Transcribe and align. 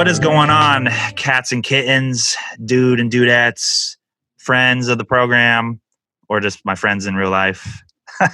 What 0.00 0.08
is 0.08 0.18
going 0.18 0.48
on, 0.48 0.88
cats 1.14 1.52
and 1.52 1.62
kittens, 1.62 2.34
dude 2.64 3.00
and 3.00 3.12
dudettes, 3.12 3.98
friends 4.38 4.88
of 4.88 4.96
the 4.96 5.04
program, 5.04 5.78
or 6.26 6.40
just 6.40 6.64
my 6.64 6.74
friends 6.74 7.04
in 7.04 7.16
real 7.16 7.28
life? 7.28 7.82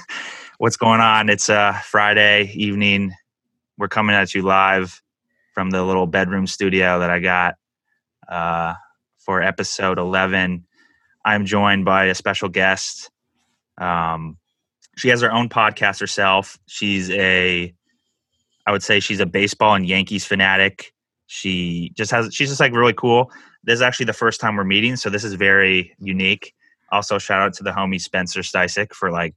What's 0.59 0.77
going 0.77 1.01
on? 1.01 1.27
It's 1.27 1.49
a 1.49 1.77
Friday 1.83 2.53
evening. 2.55 3.11
We're 3.77 3.89
coming 3.89 4.15
at 4.15 4.33
you 4.33 4.43
live 4.43 5.01
from 5.53 5.71
the 5.71 5.83
little 5.83 6.07
bedroom 6.07 6.47
studio 6.47 6.99
that 6.99 7.09
I 7.09 7.19
got 7.19 7.55
uh, 8.29 8.75
for 9.19 9.41
episode 9.41 9.99
11. 9.99 10.65
I'm 11.25 11.45
joined 11.45 11.83
by 11.83 12.05
a 12.05 12.15
special 12.15 12.47
guest. 12.47 13.11
Um, 13.77 14.37
she 14.95 15.09
has 15.09 15.19
her 15.19 15.33
own 15.33 15.49
podcast 15.49 15.99
herself. 15.99 16.57
She's 16.67 17.09
a, 17.09 17.73
I 18.65 18.71
would 18.71 18.83
say 18.83 19.01
she's 19.01 19.19
a 19.19 19.25
baseball 19.25 19.75
and 19.75 19.85
Yankees 19.85 20.23
fanatic. 20.23 20.93
She 21.27 21.91
just 21.95 22.11
has, 22.11 22.33
she's 22.33 22.49
just 22.49 22.59
like 22.59 22.73
really 22.73 22.93
cool. 22.93 23.31
This 23.63 23.75
is 23.75 23.81
actually 23.81 24.05
the 24.05 24.13
first 24.13 24.39
time 24.39 24.55
we're 24.55 24.63
meeting, 24.63 24.95
so 24.95 25.09
this 25.09 25.23
is 25.23 25.33
very 25.33 25.93
unique. 25.99 26.53
Also, 26.91 27.17
shout 27.17 27.41
out 27.41 27.53
to 27.55 27.63
the 27.63 27.71
homie 27.71 28.01
Spencer 28.01 28.39
Stysick 28.39 28.93
for 28.93 29.11
like 29.11 29.35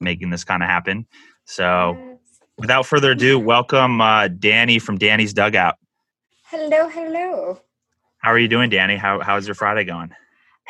making 0.00 0.30
this 0.30 0.44
kind 0.44 0.62
of 0.62 0.68
happen. 0.68 1.06
So, 1.46 2.18
without 2.58 2.84
further 2.86 3.12
ado, 3.12 3.38
welcome 3.38 4.00
uh, 4.00 4.28
Dani 4.28 4.80
from 4.80 4.98
Dani's 4.98 5.32
Dugout. 5.32 5.76
Hello, 6.44 6.88
hello. 6.88 7.60
How 8.18 8.30
are 8.30 8.38
you 8.38 8.48
doing, 8.48 8.70
Dani? 8.70 8.98
How 8.98 9.20
how's 9.20 9.46
your 9.46 9.54
Friday 9.54 9.84
going? 9.84 10.10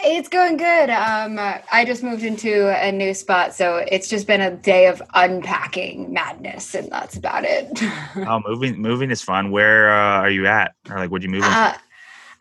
It's 0.03 0.29
going 0.29 0.57
good. 0.57 0.91
Um, 0.91 1.39
I 1.39 1.85
just 1.85 2.03
moved 2.03 2.25
into 2.25 2.69
a 2.69 2.91
new 2.91 3.13
spot, 3.13 3.55
so 3.55 3.77
it's 3.77 4.09
just 4.09 4.27
been 4.27 4.41
a 4.41 4.51
day 4.51 4.87
of 4.87 5.03
unpacking 5.15 6.13
madness, 6.13 6.75
and 6.75 6.91
that's 6.91 7.17
about 7.17 7.45
it. 7.45 7.83
oh, 8.27 8.41
moving 8.47 8.81
moving 8.81 9.11
is 9.11 9.21
fun. 9.21 9.51
Where 9.51 9.93
uh, 9.93 10.21
are 10.21 10.31
you 10.31 10.47
at, 10.47 10.75
or 10.89 10.97
like, 10.97 11.11
would 11.11 11.23
you 11.23 11.29
move? 11.29 11.43
Uh, 11.45 11.75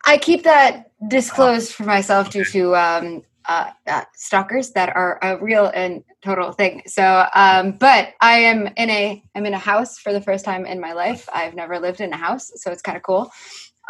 I 0.06 0.16
keep 0.18 0.44
that 0.44 0.90
disclosed 1.08 1.72
oh. 1.72 1.74
for 1.74 1.84
myself 1.84 2.30
due 2.30 2.44
to 2.46 2.76
um, 2.76 3.22
uh, 3.46 3.70
uh, 3.86 4.04
stalkers 4.14 4.70
that 4.70 4.94
are 4.94 5.18
a 5.22 5.36
real 5.42 5.66
and 5.74 6.04
total 6.22 6.52
thing. 6.52 6.82
So, 6.86 7.26
um, 7.34 7.72
but 7.72 8.14
I 8.20 8.38
am 8.38 8.68
in 8.76 8.90
a 8.90 9.22
I'm 9.34 9.46
in 9.46 9.54
a 9.54 9.58
house 9.58 9.98
for 9.98 10.12
the 10.12 10.20
first 10.20 10.44
time 10.44 10.66
in 10.66 10.80
my 10.80 10.92
life. 10.92 11.28
I've 11.32 11.54
never 11.54 11.78
lived 11.78 12.00
in 12.00 12.12
a 12.12 12.16
house, 12.16 12.50
so 12.56 12.70
it's 12.70 12.82
kind 12.82 12.96
of 12.96 13.02
cool. 13.02 13.30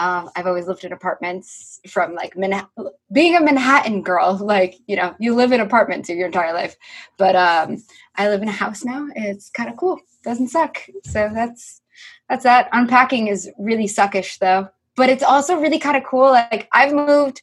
Um, 0.01 0.31
I've 0.35 0.47
always 0.47 0.67
lived 0.67 0.83
in 0.85 0.95
apartments 0.95 1.79
from 1.87 2.15
like 2.15 2.35
Manhattan, 2.35 2.89
being 3.13 3.37
a 3.37 3.41
Manhattan 3.41 4.01
girl, 4.01 4.35
like, 4.41 4.77
you 4.87 4.97
know, 4.97 5.15
you 5.21 5.35
live 5.35 5.53
in 5.53 5.61
apartments 5.61 6.09
your 6.09 6.25
entire 6.25 6.55
life. 6.55 6.75
But 7.19 7.37
um, 7.37 7.85
I 8.17 8.31
live 8.31 8.41
in 8.41 8.49
a 8.49 8.53
house 8.53 8.83
now. 8.83 9.09
It's 9.15 9.51
kind 9.51 9.69
of 9.69 9.77
cool. 9.77 10.01
Doesn't 10.25 10.49
suck. 10.49 10.79
So 11.05 11.31
that's 11.35 11.83
that's 12.31 12.45
that. 12.45 12.71
Unpacking 12.73 13.27
is 13.27 13.51
really 13.59 13.85
suckish 13.85 14.39
though. 14.39 14.69
But 14.97 15.11
it's 15.11 15.23
also 15.23 15.57
really 15.61 15.79
kind 15.79 15.99
of 15.99 16.05
cool. 16.05 16.31
Like 16.31 16.67
I've 16.73 16.95
moved 16.95 17.43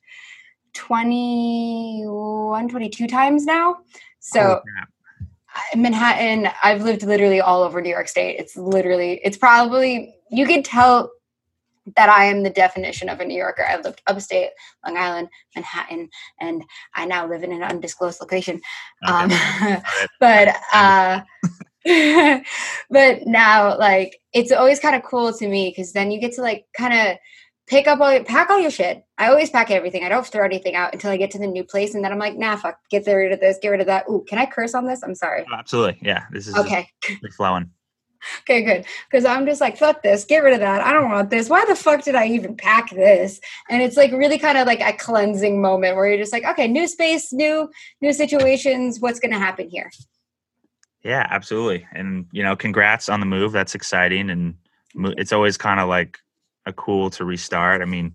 21, 0.74 2.70
22 2.70 3.08
times 3.08 3.46
now. 3.46 3.78
So 4.20 4.62
oh, 4.66 5.76
Manhattan, 5.76 6.50
I've 6.64 6.82
lived 6.82 7.04
literally 7.04 7.40
all 7.40 7.62
over 7.62 7.82
New 7.82 7.90
York 7.90 8.08
State. 8.08 8.38
It's 8.40 8.58
literally, 8.58 9.22
it's 9.24 9.38
probably, 9.38 10.16
you 10.32 10.48
could 10.48 10.66
tell 10.66 11.12
that 11.96 12.10
I 12.10 12.26
am 12.26 12.44
the 12.44 12.50
definition 12.50 13.10
of 13.10 13.20
a 13.20 13.26
New 13.26 13.38
Yorker. 13.38 13.66
I've 13.68 13.84
lived 13.84 14.02
upstate, 14.08 14.50
Long 14.86 14.98
Island, 14.98 15.30
Manhattan, 15.56 16.10
and 16.40 16.64
I 16.96 17.06
now 17.06 17.28
live 17.28 17.44
in 17.44 17.52
an 17.52 17.64
undisclosed 17.64 18.20
location. 18.22 18.62
Okay. 19.08 19.14
Um, 19.14 19.82
but 20.20 20.56
uh, 20.74 21.22
but 22.90 23.26
now, 23.26 23.78
like, 23.78 24.20
it's 24.34 24.52
always 24.52 24.80
kind 24.80 24.96
of 24.96 25.04
cool 25.04 25.32
to 25.34 25.48
me 25.48 25.70
because 25.70 25.94
then 25.94 26.12
you 26.12 26.20
get 26.20 26.34
to 26.34 26.42
like 26.42 26.66
kind 26.78 26.94
of 26.94 27.18
pick 27.68 27.88
up 27.88 28.00
all 28.00 28.12
your 28.12 28.24
pack 28.24 28.50
all 28.50 28.60
your 28.60 28.72
shit. 28.72 29.04
I 29.18 29.30
always 29.30 29.50
pack 29.50 29.72
everything. 29.72 30.04
I 30.04 30.10
don't 30.10 30.26
throw 30.26 30.44
anything 30.44 30.76
out 30.76 30.94
until 30.94 31.12
I 31.12 31.18
get 31.18 31.32
to 31.32 31.40
the 31.40 31.48
new 31.48 31.64
place, 31.64 31.96
and 31.96 32.04
then 32.04 32.12
I'm 32.12 32.20
like, 32.20 32.38
nah, 32.38 32.56
fuck, 32.56 32.80
get 32.90 33.06
rid 33.08 33.32
of 33.32 33.40
this, 33.40 33.58
get 33.62 33.70
rid 33.70 33.82
of 33.82 33.88
that. 33.88 34.06
Ooh, 34.10 34.26
can 34.28 34.38
I 34.38 34.46
curse 34.46 34.74
on 34.74 34.86
this? 34.86 35.04
I'm 35.04 35.16
sorry. 35.16 35.46
Oh, 35.52 35.56
absolutely, 35.56 36.00
yeah. 36.02 36.26
This 36.32 36.48
is 36.48 36.58
okay. 36.58 36.90
flowing. 37.38 37.72
Okay, 38.42 38.62
good. 38.62 38.86
Because 39.10 39.26
I'm 39.26 39.46
just 39.46 39.62
like, 39.62 39.78
fuck 39.78 40.02
this, 40.02 40.26
get 40.26 40.40
rid 40.40 40.54
of 40.54 40.60
that. 40.60 40.82
I 40.82 40.94
don't 40.94 41.10
want 41.10 41.30
this. 41.30 41.50
Why 41.50 41.66
the 41.66 41.76
fuck 41.76 42.04
did 42.04 42.16
I 42.16 42.28
even 42.28 42.56
pack 42.56 42.90
this? 42.92 43.40
And 43.70 43.82
it's 43.82 43.98
like 43.98 44.12
really 44.12 44.38
kind 44.38 44.58
of 44.58 44.68
like 44.68 44.82
a 44.82 44.94
cleansing 44.94 45.62
moment 45.62 45.96
where 45.96 46.08
you're 46.08 46.18
just 46.18 46.34
like, 46.34 46.46
okay, 46.46 46.68
new 46.68 46.88
space, 46.88 47.32
new 47.34 47.70
new 48.02 48.14
situations. 48.14 49.00
What's 49.00 49.20
going 49.20 49.34
to 49.34 49.40
happen 49.40 49.70
here? 49.70 49.92
Yeah, 51.04 51.28
absolutely. 51.30 51.86
And 51.94 52.26
you 52.32 52.44
know, 52.44 52.56
congrats 52.56 53.10
on 53.10 53.20
the 53.20 53.26
move. 53.26 53.52
That's 53.52 53.76
exciting, 53.76 54.30
and 54.30 54.56
it's 55.18 55.32
always 55.32 55.58
kind 55.58 55.80
of 55.80 55.88
like 55.88 56.18
a 56.66 56.74
cool 56.74 57.10
to 57.12 57.24
restart. 57.24 57.82
I 57.82 57.86
mean, 57.86 58.14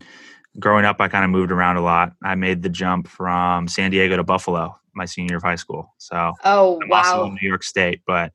growing 0.59 0.85
up, 0.85 1.01
I 1.01 1.09
kind 1.09 1.25
of 1.25 1.31
moved 1.31 1.53
around 1.53 1.77
a 1.77 1.83
lot. 1.83 2.13
I 2.23 2.35
made 2.35 2.63
the 2.63 2.69
jump 2.69 3.09
from 3.09 3.69
San 3.69 3.91
Diego 3.91 4.17
to 4.17 4.25
Buffalo 4.25 4.77
my 4.95 5.05
senior 5.05 5.33
year 5.33 5.37
of 5.39 5.43
high 5.43 5.57
school. 5.57 5.95
So, 5.99 6.35
oh 6.45 6.81
I'm 6.83 6.89
wow, 6.89 7.37
New 7.41 7.49
York 7.49 7.63
State, 7.63 8.03
but 8.07 8.33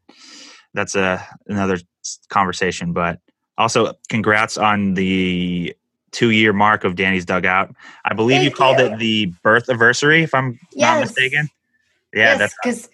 that's 0.77 0.95
a 0.95 1.25
another 1.47 1.79
conversation. 2.29 2.93
But 2.93 3.19
also, 3.57 3.93
congrats 4.07 4.57
on 4.57 4.93
the 4.93 5.75
two 6.11 6.29
year 6.29 6.53
mark 6.53 6.83
of 6.83 6.95
Dani's 6.95 7.25
dugout. 7.25 7.75
I 8.05 8.13
believe 8.13 8.37
Thank 8.41 8.51
you 8.51 8.55
called 8.55 8.79
you. 8.79 8.85
it 8.85 8.99
the 8.99 9.25
birth 9.43 9.67
anniversary, 9.67 10.23
if 10.23 10.33
I'm 10.33 10.59
yes. 10.71 10.93
not 10.93 10.99
mistaken. 11.01 11.49
Yeah, 12.13 12.19
yes, 12.23 12.37
that's 12.37 12.55
because 12.63 12.89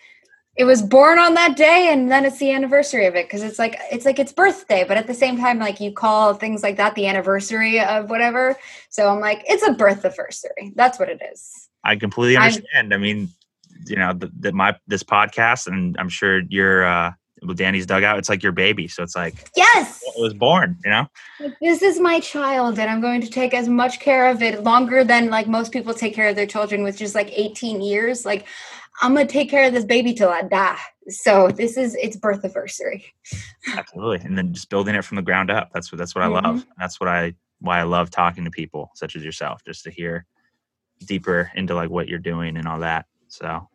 it 0.56 0.64
was 0.64 0.82
born 0.82 1.20
on 1.20 1.34
that 1.34 1.58
day, 1.58 1.90
and 1.92 2.10
then 2.10 2.26
it's 2.26 2.38
the 2.38 2.52
anniversary 2.52 3.06
of 3.06 3.16
it 3.16 3.26
because 3.28 3.44
it's 3.44 3.60
like 3.60 3.78
it's 3.92 4.06
like 4.06 4.18
its 4.18 4.32
birthday, 4.32 4.86
but 4.88 4.98
at 4.98 5.08
the 5.08 5.14
same 5.14 5.38
time, 5.38 5.60
like 5.60 5.80
you 5.80 5.92
call 5.92 6.34
things 6.34 6.64
like 6.64 6.78
that 6.78 6.96
the 6.96 7.06
anniversary 7.06 7.80
of 7.80 8.10
whatever. 8.10 8.56
So 8.90 9.10
I'm 9.10 9.20
like, 9.20 9.44
it's 9.48 9.68
a 9.68 9.74
birth 9.74 10.06
anniversary. 10.06 10.72
That's 10.76 10.98
what 10.98 11.10
it 11.10 11.22
is. 11.32 11.70
I 11.84 11.98
completely 11.98 12.38
understand. 12.38 12.94
I'm, 12.94 12.94
i 12.94 12.98
mean, 12.98 13.30
you 13.86 13.98
know, 13.98 14.14
the, 14.14 14.32
the, 14.40 14.52
my 14.54 14.76
this 14.88 15.04
podcast, 15.04 15.68
and 15.68 15.98
I'm 16.00 16.10
sure 16.10 16.40
you're. 16.48 16.86
uh 16.86 17.12
Dani's 17.54 17.86
dugout, 17.86 18.18
it's 18.18 18.30
like 18.30 18.44
your 18.44 18.52
baby. 18.52 18.88
So 18.88 19.04
it's 19.04 19.16
like 19.16 19.50
yes, 19.56 20.02
it 20.04 20.22
was 20.22 20.34
born. 20.34 20.78
You 20.84 20.92
know, 20.92 21.08
this 21.62 21.82
is 21.82 22.00
my 22.00 22.20
child, 22.20 22.80
and 22.80 22.90
I'm 22.90 23.02
going 23.02 23.22
to 23.22 23.30
take 23.30 23.54
as 23.54 23.68
much 23.68 24.00
care 24.00 24.30
of 24.30 24.42
it 24.42 24.64
longer 24.64 25.04
than 25.04 25.30
like 25.30 25.48
most 25.48 25.72
people 25.72 25.94
take 25.94 26.14
care 26.14 26.30
of 26.30 26.36
their 26.36 26.48
children, 26.48 26.84
which 26.84 27.02
is 27.02 27.16
like 27.16 27.32
18 27.34 27.82
years. 27.82 28.26
Like 28.26 28.46
I'm 29.02 29.14
gonna 29.14 29.28
take 29.28 29.50
care 29.50 29.68
of 29.68 29.74
this 29.74 29.86
baby 29.86 30.14
till 30.14 30.30
I 30.30 30.44
die. 30.44 30.80
So 31.10 31.50
this 31.50 31.78
is 31.78 31.96
its 31.96 32.16
birth 32.16 32.44
anniversary. 32.44 33.06
Absolutely, 33.76 34.26
and 34.26 34.38
then 34.38 34.54
just 34.54 34.70
building 34.70 34.96
it 34.96 35.04
from 35.04 35.16
the 35.16 35.22
ground 35.22 35.52
up. 35.52 35.72
That's 35.74 35.92
what 35.92 35.98
that's 35.98 36.16
what 36.16 36.24
mm-hmm. 36.24 36.46
I 36.46 36.50
love. 36.50 36.66
That's 36.78 37.00
what 37.00 37.10
I 37.10 37.34
why 37.60 37.80
I 37.80 37.84
love 37.84 38.10
talking 38.10 38.44
to 38.44 38.52
people 38.52 38.92
such 38.96 39.16
as 39.16 39.24
yourself, 39.24 39.64
just 39.66 39.84
to 39.86 39.92
hear 39.92 40.26
deeper 41.06 41.52
into 41.56 41.76
like 41.76 41.90
what 41.90 42.08
you're 42.08 42.20
doing 42.20 42.58
and 42.58 42.68
all 42.68 42.80
that. 42.80 43.06
So, 43.28 43.68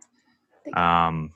um, 0.74 1.32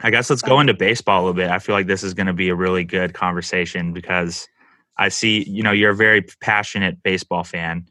I 0.00 0.10
guess 0.10 0.30
let's 0.30 0.42
go 0.42 0.60
into 0.60 0.74
baseball 0.74 1.20
a 1.20 1.22
little 1.22 1.34
bit. 1.34 1.50
I 1.50 1.58
feel 1.58 1.74
like 1.74 1.88
this 1.88 2.04
is 2.04 2.14
going 2.14 2.28
to 2.28 2.32
be 2.32 2.48
a 2.50 2.54
really 2.54 2.84
good 2.84 3.14
conversation 3.14 3.92
because 3.92 4.46
I 4.96 5.08
see, 5.08 5.48
you 5.48 5.62
know, 5.62 5.72
you're 5.72 5.90
a 5.90 5.96
very 5.96 6.22
passionate 6.40 7.02
baseball 7.02 7.44
fan. 7.44 7.86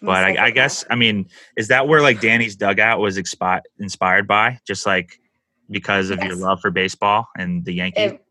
But 0.00 0.24
I, 0.24 0.46
I, 0.46 0.50
guess, 0.50 0.84
I 0.90 0.94
mean, 0.94 1.26
is 1.56 1.68
that 1.68 1.88
where 1.88 2.02
like 2.02 2.20
Dani's 2.20 2.54
dugout 2.54 3.00
was 3.00 3.16
expi- 3.16 3.62
inspired 3.78 4.28
by? 4.28 4.60
Just 4.66 4.86
like 4.86 5.18
because 5.70 6.10
of 6.10 6.18
yes. 6.18 6.28
your 6.28 6.36
love 6.36 6.60
for 6.60 6.70
baseball 6.70 7.28
and 7.36 7.64
the 7.64 7.72
Yankees? 7.72 8.12
It, 8.12 8.24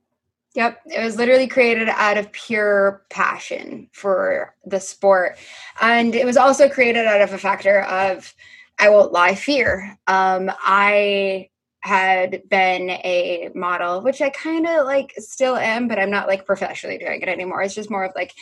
yep. 0.55 0.79
It 0.85 1.03
was 1.03 1.17
literally 1.17 1.47
created 1.47 1.89
out 1.89 2.17
of 2.17 2.31
pure 2.31 3.03
passion 3.09 3.89
for 3.91 4.55
the 4.65 4.79
sport. 4.79 5.37
And 5.81 6.15
it 6.15 6.25
was 6.25 6.37
also 6.37 6.69
created 6.69 7.05
out 7.05 7.21
of 7.21 7.33
a 7.33 7.37
factor 7.37 7.81
of, 7.81 8.33
I 8.79 8.89
won't 8.89 9.11
lie, 9.11 9.35
fear. 9.35 9.97
Um, 10.07 10.51
I 10.59 11.49
had 11.87 12.43
been 12.49 12.89
a 12.89 13.49
model, 13.55 14.01
which 14.01 14.21
I 14.21 14.29
kind 14.29 14.67
of 14.67 14.85
like 14.85 15.13
still 15.17 15.55
am, 15.55 15.87
but 15.87 15.97
I'm 15.97 16.11
not 16.11 16.27
like 16.27 16.45
professionally 16.45 16.97
doing 16.97 17.21
it 17.21 17.29
anymore. 17.29 17.61
It's 17.61 17.73
just 17.73 17.89
more 17.89 18.03
of 18.03 18.11
like 18.15 18.33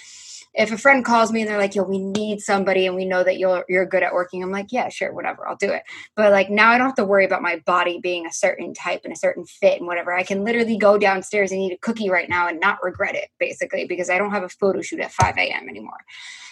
if 0.56 0.71
a 0.71 0.77
friend 0.77 1.03
calls 1.03 1.31
me 1.31 1.42
and 1.42 1.50
they're 1.50 1.57
like, 1.57 1.75
"Yo, 1.75 1.83
we 1.83 2.00
need 2.00 2.39
somebody, 2.39 2.88
and 2.88 2.95
we 2.95 3.06
know 3.06 3.24
that 3.24 3.38
you're 3.38 3.65
you're 3.69 3.86
good 3.86 4.03
at 4.03 4.13
working," 4.13 4.42
I'm 4.42 4.51
like, 4.51 4.71
"Yeah, 4.71 4.89
sure, 4.89 5.13
whatever, 5.13 5.47
I'll 5.47 5.57
do 5.57 5.71
it." 5.71 5.83
But 6.15 6.31
like 6.31 6.50
now, 6.50 6.71
I 6.71 6.77
don't 6.77 6.88
have 6.88 6.95
to 6.95 7.06
worry 7.06 7.25
about 7.25 7.42
my 7.42 7.62
body 7.65 8.00
being 8.01 8.25
a 8.25 8.33
certain 8.33 8.74
type 8.74 9.01
and 9.03 9.13
a 9.13 9.18
certain 9.18 9.45
fit 9.45 9.80
and 9.80 9.88
whatever. 9.88 10.13
I 10.13 10.24
can 10.24 10.44
literally 10.44 10.77
go 10.77 10.98
downstairs 10.98 11.51
and 11.51 11.62
eat 11.62 11.74
a 11.74 11.77
cookie 11.77 12.09
right 12.09 12.30
now 12.30 12.48
and 12.48 12.59
not 12.59 12.83
regret 12.83 13.15
it, 13.15 13.30
basically, 13.39 13.86
because 13.86 14.09
I 14.09 14.18
don't 14.18 14.31
have 14.31 14.44
a 14.44 14.50
photo 14.50 14.81
shoot 14.81 15.01
at 15.01 15.12
5 15.12 15.38
a.m. 15.38 15.69
anymore. 15.69 16.03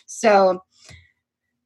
So 0.06 0.64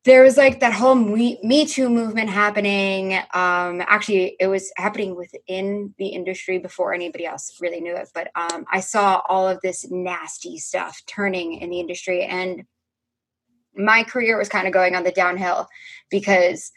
there 0.07 0.24
was 0.24 0.38
like 0.38 0.62
that 0.62 0.71
whole 0.71 0.95
me, 0.95 1.65
too 1.65 1.89
movement 1.89 2.30
happening 2.30 3.13
um 3.33 3.81
actually 3.88 4.38
it 4.39 4.48
was 4.48 4.71
happening 4.77 5.15
within 5.15 5.94
the 5.98 6.07
industry 6.07 6.57
before 6.57 6.94
anybody 6.94 7.25
else 7.25 7.57
really 7.59 7.81
knew 7.81 7.95
it 7.95 8.09
but 8.13 8.30
um 8.36 8.65
i 8.71 8.80
saw 8.80 9.21
all 9.27 9.48
of 9.48 9.59
this 9.62 9.86
nasty 9.92 10.57
stuff 10.57 11.01
turning 11.07 11.56
in 11.56 11.69
the 11.69 11.80
industry 11.80 12.24
and 12.24 12.63
my 13.75 14.01
career 14.01 14.38
was 14.38 14.48
kind 14.50 14.65
of 14.65 14.74
going 14.74 14.95
on 14.95 15.04
the 15.04 15.12
downhill 15.12 15.68
because 16.09 16.71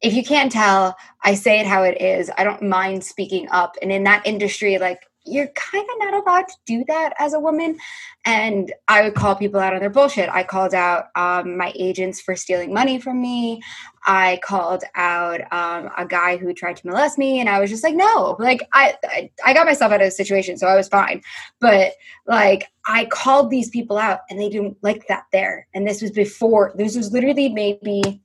if 0.00 0.14
you 0.14 0.24
can't 0.24 0.50
tell 0.50 0.96
i 1.22 1.34
say 1.34 1.60
it 1.60 1.66
how 1.66 1.82
it 1.82 2.00
is 2.00 2.30
i 2.38 2.44
don't 2.44 2.62
mind 2.62 3.04
speaking 3.04 3.46
up 3.50 3.76
and 3.82 3.92
in 3.92 4.04
that 4.04 4.26
industry 4.26 4.78
like 4.78 5.00
you're 5.24 5.48
kind 5.48 5.84
of 5.84 5.98
not 5.98 6.14
allowed 6.14 6.48
to 6.48 6.54
do 6.66 6.84
that 6.88 7.14
as 7.18 7.32
a 7.32 7.40
woman. 7.40 7.78
And 8.24 8.72
I 8.88 9.02
would 9.02 9.14
call 9.14 9.36
people 9.36 9.60
out 9.60 9.74
on 9.74 9.80
their 9.80 9.90
bullshit. 9.90 10.28
I 10.28 10.42
called 10.42 10.74
out 10.74 11.06
um, 11.14 11.56
my 11.56 11.72
agents 11.76 12.20
for 12.20 12.34
stealing 12.34 12.72
money 12.72 12.98
from 12.98 13.20
me. 13.20 13.62
I 14.06 14.40
called 14.42 14.82
out 14.94 15.40
um, 15.52 15.90
a 15.96 16.04
guy 16.04 16.36
who 16.36 16.52
tried 16.52 16.76
to 16.78 16.86
molest 16.86 17.18
me, 17.18 17.38
and 17.38 17.48
I 17.48 17.60
was 17.60 17.70
just 17.70 17.84
like, 17.84 17.94
no, 17.94 18.36
like 18.40 18.68
I, 18.72 18.96
I, 19.04 19.30
I 19.44 19.54
got 19.54 19.66
myself 19.66 19.92
out 19.92 20.00
of 20.00 20.06
the 20.06 20.10
situation, 20.10 20.56
so 20.56 20.66
I 20.66 20.74
was 20.74 20.88
fine. 20.88 21.22
But 21.60 21.92
like, 22.26 22.68
I 22.86 23.04
called 23.06 23.50
these 23.50 23.70
people 23.70 23.98
out, 23.98 24.20
and 24.28 24.40
they 24.40 24.48
didn't 24.48 24.76
like 24.82 25.06
that 25.06 25.26
there. 25.32 25.68
And 25.72 25.86
this 25.86 26.02
was 26.02 26.10
before. 26.10 26.72
This 26.74 26.96
was 26.96 27.12
literally 27.12 27.48
maybe 27.48 28.20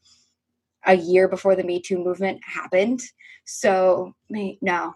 a 0.85 0.95
year 0.95 1.27
before 1.27 1.55
the 1.55 1.63
Me 1.63 1.79
Too 1.79 1.99
movement 1.99 2.41
happened. 2.43 3.01
So 3.45 4.15
no, 4.29 4.95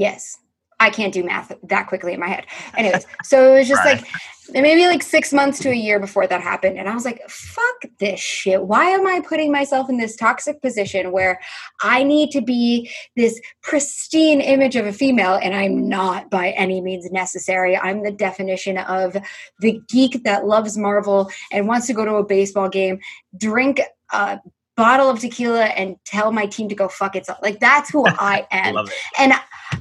Yes. 0.00 0.38
I 0.82 0.88
can't 0.88 1.12
do 1.12 1.22
math 1.22 1.52
that 1.62 1.88
quickly 1.88 2.14
in 2.14 2.20
my 2.20 2.28
head. 2.28 2.46
Anyways, 2.74 3.06
so 3.22 3.52
it 3.52 3.58
was 3.58 3.68
just 3.68 3.84
right. 3.84 4.00
like 4.00 4.10
maybe 4.50 4.86
like 4.86 5.02
six 5.02 5.30
months 5.30 5.58
to 5.60 5.68
a 5.68 5.74
year 5.74 6.00
before 6.00 6.26
that 6.26 6.40
happened. 6.40 6.78
And 6.78 6.88
I 6.88 6.94
was 6.94 7.04
like, 7.04 7.20
fuck 7.28 7.84
this 7.98 8.18
shit. 8.18 8.62
Why 8.62 8.86
am 8.86 9.06
I 9.06 9.20
putting 9.20 9.52
myself 9.52 9.90
in 9.90 9.98
this 9.98 10.16
toxic 10.16 10.62
position 10.62 11.12
where 11.12 11.38
I 11.82 12.02
need 12.02 12.30
to 12.30 12.40
be 12.40 12.90
this 13.14 13.38
pristine 13.62 14.40
image 14.40 14.74
of 14.74 14.86
a 14.86 14.92
female 14.92 15.34
and 15.34 15.54
I'm 15.54 15.86
not 15.86 16.30
by 16.30 16.52
any 16.52 16.80
means 16.80 17.10
necessary? 17.12 17.76
I'm 17.76 18.02
the 18.02 18.10
definition 18.10 18.78
of 18.78 19.18
the 19.58 19.82
geek 19.86 20.24
that 20.24 20.46
loves 20.46 20.78
Marvel 20.78 21.30
and 21.52 21.68
wants 21.68 21.86
to 21.88 21.92
go 21.92 22.06
to 22.06 22.14
a 22.14 22.24
baseball 22.24 22.70
game, 22.70 23.00
drink 23.36 23.82
a 24.12 24.40
bottle 24.80 25.10
of 25.10 25.20
tequila 25.20 25.64
and 25.64 25.96
tell 26.06 26.32
my 26.32 26.46
team 26.46 26.66
to 26.70 26.74
go 26.74 26.88
fuck 26.88 27.14
itself. 27.14 27.38
Like 27.42 27.60
that's 27.60 27.90
who 27.90 28.06
I 28.18 28.46
am. 28.50 28.86
and 29.18 29.34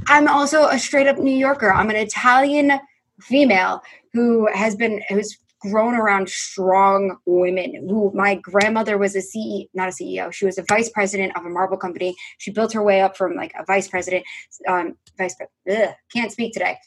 I'm 0.07 0.28
also 0.28 0.68
a 0.68 0.78
straight 0.78 1.07
up 1.07 1.18
New 1.18 1.36
Yorker. 1.36 1.72
I'm 1.72 1.90
an 1.90 1.96
Italian 1.96 2.74
female 3.22 3.81
who 4.12 4.48
has 4.54 4.75
been 4.75 5.01
who's 5.07 5.38
grown 5.60 5.94
around 5.94 6.30
strong 6.30 7.18
women 7.26 7.88
who 7.90 8.12
my 8.14 8.36
grandmother 8.36 8.98
was 8.98 9.16
a 9.16 9.20
CEO, 9.20 9.68
not 9.74 9.90
a 9.90 9.92
CEO. 9.92 10.32
She 10.32 10.46
was 10.46 10.58
a 10.58 10.64
vice 10.68 10.90
president 10.90 11.36
of 11.36 11.46
a 11.46 11.50
marble 11.50 11.78
company. 11.78 12.16
She 12.38 12.52
built 12.52 12.74
her 12.74 12.84
way 12.84 13.02
up 13.02 13.18
from 13.18 13.36
like 13.36 13.54
a 13.60 13.66
vice 13.66 13.88
president, 13.88 14.26
um, 14.68 14.96
vice, 15.18 15.36
ugh, 15.70 15.90
can't 16.14 16.32
speak 16.32 16.54
today. 16.54 16.78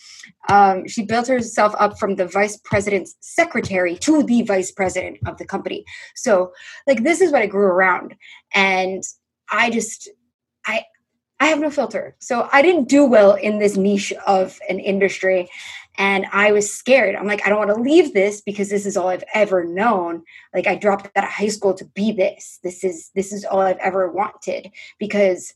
Um, 0.49 0.89
she 0.89 1.05
built 1.05 1.29
herself 1.29 1.75
up 1.79 1.99
from 1.99 2.17
the 2.17 2.27
vice 2.27 2.59
president's 2.65 3.17
secretary 3.21 3.97
to 3.99 4.23
the 4.23 4.43
vice 4.43 4.71
president 4.71 5.19
of 5.27 5.39
the 5.39 5.45
company. 5.45 5.85
So 6.15 6.53
like, 6.87 7.03
this 7.03 7.21
is 7.21 7.33
what 7.33 7.43
I 7.43 7.47
grew 7.47 7.67
around. 7.67 8.15
And 8.55 9.03
I 9.51 9.71
just, 9.71 10.11
I 11.43 11.47
have 11.47 11.59
no 11.59 11.73
filter. 11.73 12.15
So 12.21 12.49
I 12.53 12.63
didn't 12.63 12.89
do 12.89 13.05
well 13.05 13.35
in 13.35 13.59
this 13.59 13.77
niche 13.77 14.13
of 14.29 14.61
an 14.69 14.79
industry. 14.79 15.51
And 15.99 16.25
I 16.33 16.53
was 16.53 16.73
scared. 16.73 17.17
I'm 17.17 17.27
like, 17.27 17.45
I 17.45 17.49
don't 17.49 17.59
want 17.59 17.75
to 17.75 17.83
leave 17.83 18.15
this 18.15 18.41
because 18.41 18.71
this 18.71 18.87
is 18.87 18.97
all 18.97 19.09
I've 19.09 19.25
ever 19.35 19.65
known. 19.65 20.23
Like 20.55 20.69
I 20.69 20.77
dropped 20.77 21.11
out 21.17 21.25
of 21.25 21.31
high 21.31 21.49
school 21.49 21.75
to 21.75 21.85
be 21.85 22.13
this. 22.13 22.61
This 22.63 22.85
is 22.85 23.11
this 23.17 23.33
is 23.33 23.45
all 23.45 23.59
I've 23.59 23.79
ever 23.79 24.09
wanted. 24.09 24.71
Because 25.01 25.53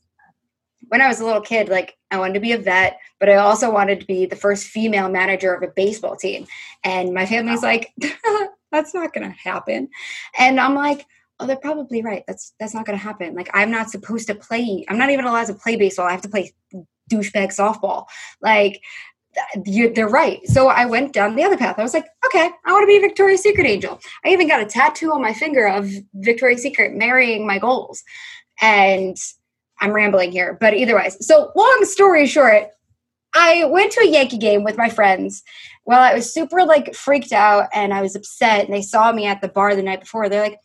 when 0.88 1.00
I 1.00 1.06
was 1.06 1.20
a 1.20 1.24
little 1.24 1.40
kid, 1.40 1.68
like 1.68 1.96
I 2.10 2.18
wanted 2.18 2.34
to 2.34 2.40
be 2.40 2.50
a 2.50 2.58
vet, 2.58 2.98
but 3.20 3.28
I 3.28 3.36
also 3.36 3.70
wanted 3.70 4.00
to 4.00 4.06
be 4.06 4.26
the 4.26 4.34
first 4.34 4.66
female 4.66 5.08
manager 5.08 5.54
of 5.54 5.62
a 5.62 5.72
baseball 5.72 6.16
team. 6.16 6.48
And 6.82 7.14
my 7.14 7.26
family's 7.26 7.62
like, 7.62 7.92
that's 8.72 8.92
not 8.92 9.12
gonna 9.14 9.30
happen. 9.30 9.90
And 10.36 10.58
I'm 10.58 10.74
like, 10.74 11.06
oh 11.40 11.46
they're 11.46 11.56
probably 11.56 12.02
right. 12.02 12.24
That's 12.26 12.54
that's 12.58 12.74
not 12.74 12.86
going 12.86 12.98
to 12.98 13.02
happen. 13.02 13.34
Like 13.34 13.50
i'm 13.54 13.70
not 13.70 13.90
supposed 13.90 14.26
to 14.28 14.34
play 14.34 14.84
i'm 14.88 14.98
not 14.98 15.10
even 15.10 15.24
allowed 15.24 15.46
to 15.46 15.54
play 15.54 15.76
baseball. 15.76 16.06
I 16.06 16.12
have 16.12 16.22
to 16.22 16.28
play 16.28 16.52
douchebag 17.10 17.48
softball. 17.48 18.06
Like 18.40 18.82
they're 19.64 20.08
right. 20.08 20.46
So 20.46 20.68
i 20.68 20.86
went 20.86 21.12
down 21.12 21.36
the 21.36 21.44
other 21.44 21.58
path. 21.58 21.78
I 21.78 21.82
was 21.82 21.94
like 21.94 22.06
okay 22.26 22.50
i 22.64 22.72
want 22.72 22.82
to 22.82 22.86
be 22.86 22.96
a 22.96 23.00
victoria's 23.00 23.42
secret 23.42 23.66
angel. 23.66 24.00
I 24.24 24.30
even 24.30 24.48
got 24.48 24.62
a 24.62 24.66
tattoo 24.66 25.12
on 25.12 25.22
my 25.22 25.32
finger 25.32 25.66
of 25.66 25.90
victoria's 26.14 26.62
secret 26.62 26.94
marrying 26.94 27.46
my 27.46 27.58
goals. 27.58 28.02
And 28.60 29.16
i'm 29.80 29.92
rambling 29.92 30.32
here 30.32 30.56
but 30.60 30.74
either 30.74 30.98
so 31.20 31.52
long 31.54 31.84
story 31.84 32.26
short 32.26 32.68
i 33.34 33.64
went 33.66 33.92
to 33.92 34.00
a 34.00 34.08
yankee 34.08 34.38
game 34.38 34.64
with 34.64 34.78
my 34.78 34.88
friends 34.88 35.42
well 35.84 36.00
i 36.00 36.14
was 36.14 36.32
super 36.32 36.64
like 36.64 36.94
freaked 36.94 37.32
out 37.32 37.68
and 37.74 37.92
i 37.92 38.00
was 38.00 38.16
upset 38.16 38.64
and 38.64 38.74
they 38.74 38.82
saw 38.82 39.12
me 39.12 39.26
at 39.26 39.40
the 39.40 39.48
bar 39.48 39.74
the 39.76 39.82
night 39.82 40.00
before. 40.00 40.28
They're 40.28 40.42
like 40.42 40.60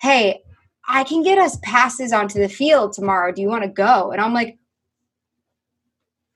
hey, 0.00 0.42
I 0.88 1.04
can 1.04 1.22
get 1.22 1.38
us 1.38 1.58
passes 1.62 2.12
onto 2.12 2.40
the 2.40 2.48
field 2.48 2.92
tomorrow. 2.92 3.32
Do 3.32 3.42
you 3.42 3.48
want 3.48 3.62
to 3.62 3.68
go? 3.68 4.10
And 4.10 4.20
I'm 4.20 4.34
like, 4.34 4.58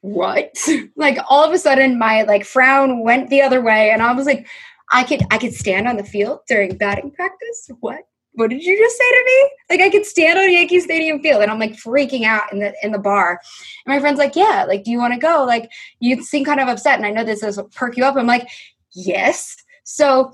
what? 0.00 0.56
like 0.96 1.18
all 1.28 1.44
of 1.44 1.52
a 1.52 1.58
sudden 1.58 1.98
my 1.98 2.22
like 2.22 2.44
frown 2.44 3.02
went 3.02 3.30
the 3.30 3.42
other 3.42 3.62
way 3.62 3.90
and 3.90 4.02
I 4.02 4.12
was 4.12 4.26
like, 4.26 4.46
I 4.92 5.02
could 5.02 5.22
I 5.30 5.38
could 5.38 5.54
stand 5.54 5.88
on 5.88 5.96
the 5.96 6.04
field 6.04 6.40
during 6.46 6.76
batting 6.76 7.10
practice? 7.10 7.70
What? 7.80 8.00
What 8.36 8.50
did 8.50 8.62
you 8.62 8.76
just 8.76 8.98
say 8.98 9.10
to 9.10 9.24
me? 9.24 9.50
Like 9.70 9.80
I 9.80 9.90
could 9.90 10.04
stand 10.04 10.38
on 10.38 10.52
Yankee 10.52 10.80
Stadium 10.80 11.22
field 11.22 11.40
and 11.40 11.50
I'm 11.50 11.58
like 11.58 11.72
freaking 11.72 12.24
out 12.24 12.52
in 12.52 12.58
the 12.58 12.74
in 12.82 12.92
the 12.92 12.98
bar. 12.98 13.40
And 13.86 13.94
my 13.94 14.00
friend's 14.00 14.18
like, 14.18 14.36
Yeah, 14.36 14.66
like 14.68 14.84
do 14.84 14.90
you 14.90 14.98
want 14.98 15.14
to 15.14 15.20
go? 15.20 15.44
Like 15.44 15.70
you 16.00 16.22
seem 16.22 16.44
kind 16.44 16.60
of 16.60 16.68
upset 16.68 16.98
and 16.98 17.06
I 17.06 17.10
know 17.10 17.24
this 17.24 17.42
is 17.42 17.58
perk 17.74 17.96
you 17.96 18.04
up. 18.04 18.16
I'm 18.16 18.26
like, 18.26 18.46
Yes. 18.92 19.56
So 19.84 20.32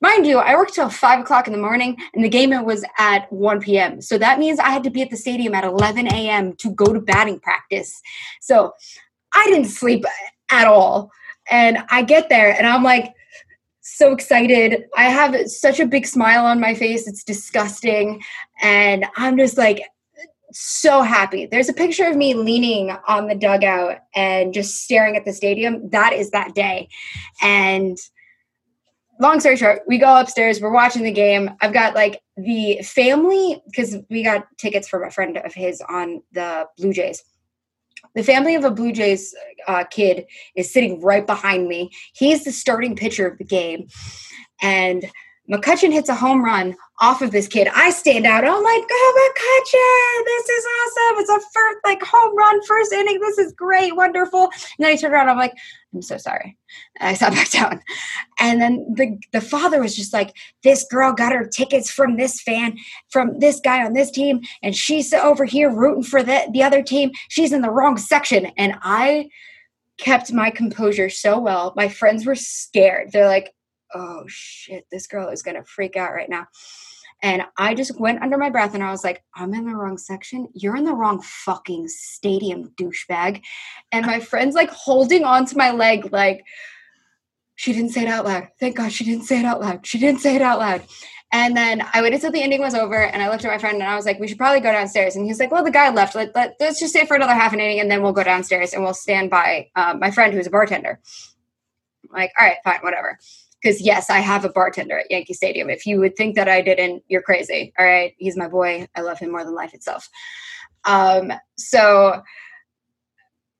Mind 0.00 0.26
you, 0.26 0.38
I 0.38 0.54
worked 0.54 0.74
till 0.74 0.88
five 0.90 1.20
o'clock 1.20 1.46
in 1.48 1.52
the 1.52 1.58
morning 1.58 1.96
and 2.14 2.24
the 2.24 2.28
game 2.28 2.50
was 2.64 2.84
at 2.98 3.30
1 3.32 3.60
p.m. 3.60 4.00
So 4.00 4.16
that 4.18 4.38
means 4.38 4.60
I 4.60 4.70
had 4.70 4.84
to 4.84 4.90
be 4.90 5.02
at 5.02 5.10
the 5.10 5.16
stadium 5.16 5.54
at 5.54 5.64
11 5.64 6.06
a.m. 6.06 6.54
to 6.56 6.70
go 6.70 6.92
to 6.92 7.00
batting 7.00 7.40
practice. 7.40 8.00
So 8.40 8.72
I 9.34 9.44
didn't 9.46 9.66
sleep 9.66 10.04
at 10.50 10.68
all. 10.68 11.10
And 11.50 11.78
I 11.90 12.02
get 12.02 12.28
there 12.28 12.54
and 12.56 12.66
I'm 12.66 12.84
like 12.84 13.12
so 13.80 14.12
excited. 14.12 14.84
I 14.96 15.04
have 15.04 15.34
such 15.48 15.80
a 15.80 15.86
big 15.86 16.06
smile 16.06 16.44
on 16.46 16.60
my 16.60 16.74
face. 16.74 17.08
It's 17.08 17.24
disgusting. 17.24 18.22
And 18.62 19.06
I'm 19.16 19.36
just 19.36 19.58
like, 19.58 19.82
so 20.52 21.02
happy. 21.02 21.46
There's 21.46 21.68
a 21.68 21.74
picture 21.74 22.06
of 22.06 22.16
me 22.16 22.34
leaning 22.34 22.90
on 23.06 23.28
the 23.28 23.34
dugout 23.34 23.98
and 24.14 24.54
just 24.54 24.82
staring 24.82 25.16
at 25.16 25.24
the 25.24 25.32
stadium. 25.32 25.90
That 25.90 26.14
is 26.14 26.30
that 26.30 26.54
day. 26.54 26.88
And 27.42 27.98
long 29.20 29.40
story 29.40 29.56
short, 29.56 29.82
we 29.86 29.98
go 29.98 30.20
upstairs, 30.20 30.60
we're 30.60 30.72
watching 30.72 31.02
the 31.02 31.12
game. 31.12 31.50
I've 31.60 31.72
got 31.72 31.94
like 31.94 32.20
the 32.36 32.80
family, 32.82 33.62
because 33.66 33.96
we 34.10 34.22
got 34.22 34.46
tickets 34.58 34.88
from 34.88 35.04
a 35.04 35.10
friend 35.10 35.38
of 35.38 35.54
his 35.54 35.82
on 35.88 36.22
the 36.32 36.66
Blue 36.76 36.92
Jays. 36.92 37.22
The 38.14 38.22
family 38.22 38.54
of 38.54 38.64
a 38.64 38.70
Blue 38.70 38.92
Jays 38.92 39.34
uh, 39.66 39.84
kid 39.84 40.24
is 40.56 40.72
sitting 40.72 41.00
right 41.00 41.26
behind 41.26 41.68
me. 41.68 41.90
He's 42.14 42.44
the 42.44 42.52
starting 42.52 42.96
pitcher 42.96 43.26
of 43.26 43.38
the 43.38 43.44
game. 43.44 43.88
And 44.62 45.04
McCutchen 45.50 45.92
hits 45.92 46.08
a 46.08 46.14
home 46.14 46.44
run 46.44 46.76
off 47.00 47.22
of 47.22 47.30
this 47.30 47.48
kid. 47.48 47.68
I 47.74 47.90
stand 47.90 48.26
out. 48.26 48.44
I'm 48.44 48.62
like, 48.62 48.84
oh, 48.90 49.30
McCutchen, 49.34 50.24
this 50.24 50.48
is 50.48 50.66
awesome. 50.66 51.20
It's 51.20 51.30
a 51.30 51.50
first, 51.52 51.78
like, 51.84 52.02
home 52.02 52.36
run, 52.36 52.62
first 52.64 52.92
inning. 52.92 53.18
This 53.20 53.38
is 53.38 53.52
great, 53.52 53.96
wonderful. 53.96 54.44
And 54.44 54.52
then 54.78 54.90
I 54.90 54.96
turn 54.96 55.12
around. 55.12 55.30
I'm 55.30 55.38
like, 55.38 55.54
I'm 55.94 56.02
so 56.02 56.18
sorry. 56.18 56.58
I 57.00 57.14
sat 57.14 57.32
back 57.32 57.50
down. 57.50 57.80
And 58.40 58.60
then 58.60 58.86
the, 58.94 59.16
the 59.32 59.40
father 59.40 59.80
was 59.80 59.96
just 59.96 60.12
like, 60.12 60.36
this 60.62 60.84
girl 60.90 61.12
got 61.12 61.32
her 61.32 61.46
tickets 61.46 61.90
from 61.90 62.16
this 62.16 62.40
fan, 62.42 62.76
from 63.08 63.38
this 63.38 63.60
guy 63.60 63.84
on 63.84 63.94
this 63.94 64.10
team. 64.10 64.40
And 64.62 64.76
she's 64.76 65.12
over 65.14 65.44
here 65.44 65.74
rooting 65.74 66.04
for 66.04 66.22
the, 66.22 66.48
the 66.52 66.62
other 66.62 66.82
team. 66.82 67.12
She's 67.28 67.52
in 67.52 67.62
the 67.62 67.70
wrong 67.70 67.96
section. 67.96 68.46
And 68.58 68.74
I 68.82 69.30
kept 69.98 70.32
my 70.32 70.50
composure 70.50 71.10
so 71.10 71.38
well. 71.38 71.72
My 71.76 71.88
friends 71.88 72.24
were 72.24 72.34
scared. 72.34 73.10
They're 73.12 73.26
like, 73.26 73.52
oh 73.94 74.24
shit, 74.26 74.86
this 74.90 75.06
girl 75.06 75.28
is 75.28 75.42
gonna 75.42 75.64
freak 75.64 75.96
out 75.96 76.12
right 76.12 76.28
now. 76.28 76.46
And 77.22 77.42
I 77.56 77.74
just 77.74 77.98
went 77.98 78.22
under 78.22 78.38
my 78.38 78.48
breath 78.48 78.74
and 78.74 78.82
I 78.82 78.92
was 78.92 79.02
like, 79.02 79.24
I'm 79.34 79.52
in 79.52 79.66
the 79.66 79.74
wrong 79.74 79.98
section. 79.98 80.48
You're 80.54 80.76
in 80.76 80.84
the 80.84 80.94
wrong 80.94 81.20
fucking 81.20 81.88
stadium, 81.88 82.70
douchebag. 82.76 83.42
And 83.90 84.06
my 84.06 84.20
friend's 84.20 84.54
like 84.54 84.70
holding 84.70 85.24
onto 85.24 85.56
my 85.56 85.72
leg, 85.72 86.12
like, 86.12 86.44
she 87.56 87.72
didn't 87.72 87.90
say 87.90 88.02
it 88.02 88.08
out 88.08 88.24
loud. 88.24 88.48
Thank 88.60 88.76
God 88.76 88.92
she 88.92 89.04
didn't 89.04 89.24
say 89.24 89.40
it 89.40 89.44
out 89.44 89.60
loud. 89.60 89.84
She 89.84 89.98
didn't 89.98 90.20
say 90.20 90.36
it 90.36 90.42
out 90.42 90.60
loud. 90.60 90.84
And 91.32 91.56
then 91.56 91.84
I 91.92 92.00
waited 92.02 92.20
till 92.20 92.30
the 92.30 92.40
ending 92.40 92.60
was 92.60 92.74
over 92.74 93.04
and 93.04 93.20
I 93.20 93.28
looked 93.28 93.44
at 93.44 93.50
my 93.50 93.58
friend 93.58 93.74
and 93.74 93.90
I 93.90 93.96
was 93.96 94.06
like, 94.06 94.20
we 94.20 94.28
should 94.28 94.38
probably 94.38 94.60
go 94.60 94.70
downstairs. 94.70 95.16
And 95.16 95.26
he's 95.26 95.40
like, 95.40 95.50
well, 95.50 95.64
the 95.64 95.72
guy 95.72 95.90
left. 95.90 96.14
Let, 96.14 96.34
let, 96.36 96.60
us 96.62 96.78
just 96.78 96.94
stay 96.94 97.04
for 97.04 97.16
another 97.16 97.34
half 97.34 97.52
an 97.52 97.58
inning 97.58 97.80
and 97.80 97.90
then 97.90 98.00
we'll 98.00 98.12
go 98.12 98.22
downstairs 98.22 98.72
and 98.72 98.84
we'll 98.84 98.94
stand 98.94 99.28
by 99.28 99.68
um, 99.74 99.98
my 99.98 100.12
friend 100.12 100.32
who's 100.32 100.46
a 100.46 100.50
bartender. 100.50 101.00
I'm 102.04 102.16
like, 102.16 102.32
all 102.38 102.46
right, 102.46 102.58
fine, 102.64 102.78
whatever 102.80 103.18
because 103.60 103.80
yes, 103.80 104.10
I 104.10 104.18
have 104.18 104.44
a 104.44 104.50
bartender 104.50 104.98
at 104.98 105.10
Yankee 105.10 105.34
Stadium. 105.34 105.70
If 105.70 105.86
you 105.86 105.98
would 106.00 106.16
think 106.16 106.36
that 106.36 106.48
I 106.48 106.62
didn't, 106.62 107.02
you're 107.08 107.22
crazy. 107.22 107.72
All 107.78 107.84
right, 107.84 108.14
he's 108.18 108.36
my 108.36 108.48
boy. 108.48 108.88
I 108.94 109.00
love 109.00 109.18
him 109.18 109.30
more 109.30 109.44
than 109.44 109.54
life 109.54 109.74
itself. 109.74 110.08
Um, 110.84 111.32
so 111.56 112.22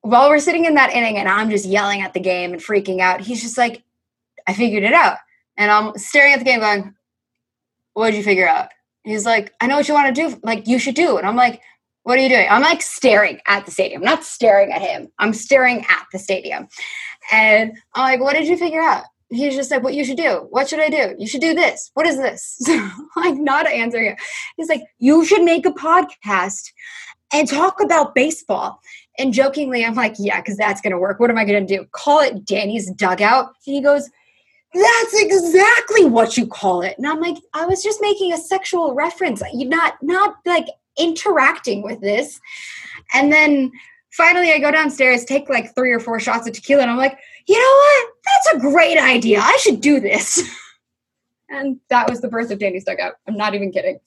while 0.03 0.29
we're 0.29 0.39
sitting 0.39 0.65
in 0.65 0.75
that 0.75 0.93
inning 0.93 1.17
and 1.17 1.29
I'm 1.29 1.51
just 1.51 1.67
yelling 1.67 2.01
at 2.01 2.15
the 2.15 2.21
game 2.21 2.53
and 2.53 2.63
freaking 2.63 3.01
out, 3.01 3.21
he's 3.21 3.43
just 3.43 3.59
like, 3.59 3.83
I 4.47 4.55
figured 4.55 4.85
it 4.85 4.95
out. 4.95 5.19
And 5.57 5.71
I'm 5.71 5.99
staring 5.99 6.33
at 6.33 6.39
the 6.39 6.45
game 6.45 6.61
going, 6.61 6.95
What 7.95 8.11
did 8.11 8.17
you 8.19 8.23
figure 8.23 8.49
out? 8.49 8.69
He's 9.05 9.25
like, 9.25 9.53
I 9.61 9.67
know 9.67 9.77
what 9.77 9.89
you 9.89 9.95
want 9.95 10.15
to 10.15 10.29
do. 10.29 10.41
Like, 10.43 10.67
you 10.67 10.79
should 10.79 10.95
do. 10.95 11.17
And 11.17 11.27
I'm 11.27 11.37
like, 11.37 11.61
what 12.09 12.19
are 12.19 12.23
you 12.23 12.31
doing? 12.31 12.47
I'm 12.49 12.63
like 12.63 12.81
staring 12.81 13.39
at 13.47 13.67
the 13.67 13.71
stadium, 13.71 14.01
not 14.01 14.25
staring 14.25 14.73
at 14.73 14.81
him. 14.81 15.09
I'm 15.19 15.35
staring 15.35 15.85
at 15.91 16.07
the 16.11 16.19
stadium. 16.19 16.67
And 17.31 17.77
I'm 17.93 18.03
like, 18.03 18.21
what 18.21 18.35
did 18.35 18.49
you 18.49 18.57
figure 18.57 18.81
out? 18.81 19.05
He's 19.31 19.55
just 19.55 19.71
like, 19.71 19.83
what 19.83 19.95
you 19.95 20.05
should 20.05 20.17
do. 20.17 20.47
What 20.51 20.69
should 20.69 20.81
I 20.81 20.89
do? 20.89 21.15
You 21.19 21.27
should 21.27 21.43
do 21.43 21.55
this. 21.55 21.91
What 21.95 22.07
is 22.07 22.17
this? 22.17 22.57
So, 22.67 22.91
like, 23.17 23.37
not 23.37 23.67
answering 23.67 24.13
it. 24.13 24.19
He's 24.57 24.69
like, 24.69 24.83
you 24.99 25.25
should 25.25 25.43
make 25.43 25.67
a 25.67 25.71
podcast 25.71 26.73
and 27.33 27.49
talk 27.49 27.83
about 27.83 28.15
baseball. 28.15 28.81
And 29.19 29.33
jokingly, 29.33 29.85
I'm 29.85 29.95
like, 29.95 30.15
yeah, 30.19 30.41
because 30.41 30.57
that's 30.57 30.81
going 30.81 30.93
to 30.93 30.99
work. 30.99 31.21
What 31.21 31.31
am 31.31 31.39
I 31.39 31.45
going 31.45 31.67
to 31.67 31.77
do? 31.77 31.85
Call 31.93 32.21
it 32.21 32.45
Dani's 32.45 32.91
dugout? 32.93 33.47
And 33.67 33.75
he 33.75 33.83
goes, 33.83 34.09
that's 34.75 35.15
exactly 35.15 36.05
what 36.05 36.37
you 36.37 36.47
call 36.47 36.83
it. 36.83 36.95
And 36.99 37.07
I'm 37.07 37.21
like, 37.21 37.37
I 37.55 37.67
was 37.67 37.83
just 37.83 38.01
making 38.01 38.33
a 38.33 38.39
sexual 38.39 38.95
reference. 38.95 39.43
You 39.53 39.69
not 39.69 39.95
not 40.03 40.37
like 40.47 40.67
interacting 40.99 41.83
with 41.83 42.01
this. 42.01 42.41
And 43.15 43.33
then 43.33 43.73
finally 44.13 44.53
I 44.53 44.59
go 44.59 44.71
downstairs, 44.71 45.25
take 45.25 45.49
like 45.49 45.75
three 45.75 45.93
or 45.93 46.01
four 46.01 46.21
shots 46.21 46.47
of 46.47 46.53
tequila, 46.55 46.83
and 46.83 46.91
I'm 46.91 46.99
like, 46.99 47.19
you 47.49 47.59
know 47.59 47.65
what? 47.65 48.09
That's 48.25 48.57
a 48.57 48.71
great 48.71 48.99
idea. 48.99 49.41
I 49.41 49.57
should 49.63 49.81
do 49.81 50.01
this. 50.01 50.43
and 51.49 51.81
that 51.89 52.09
was 52.09 52.21
the 52.21 52.29
birth 52.29 52.51
of 52.51 52.59
Dani's 52.59 52.85
Dugout. 52.85 53.15
I'm 53.27 53.37
not 53.37 53.55
even 53.55 53.73
kidding. 53.73 53.99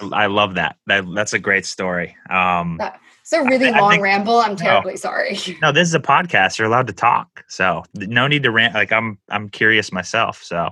I, 0.00 0.24
I 0.24 0.26
love 0.26 0.54
that. 0.54 0.76
that. 0.86 1.04
That's 1.14 1.32
a 1.32 1.38
great 1.38 1.64
story. 1.64 2.16
Um, 2.28 2.80
it's 3.22 3.32
a 3.32 3.44
really 3.44 3.68
I, 3.68 3.78
long 3.78 4.04
I 4.04 4.16
think, 4.16 4.28
I'm 4.28 4.52
no, 4.52 4.56
terribly 4.56 4.96
sorry. 4.96 5.38
No, 5.62 5.70
this 5.70 5.86
is 5.86 5.94
a 5.94 6.00
podcast. 6.00 6.58
You're 6.58 6.66
allowed 6.66 6.88
to 6.88 6.92
talk, 6.92 7.44
so 7.48 7.84
no 7.94 8.26
need 8.26 8.42
to 8.42 8.50
rant. 8.50 8.74
Like 8.74 8.92
I'm, 8.92 9.18
I'm 9.28 9.48
curious 9.48 9.92
myself. 9.92 10.42
So 10.42 10.70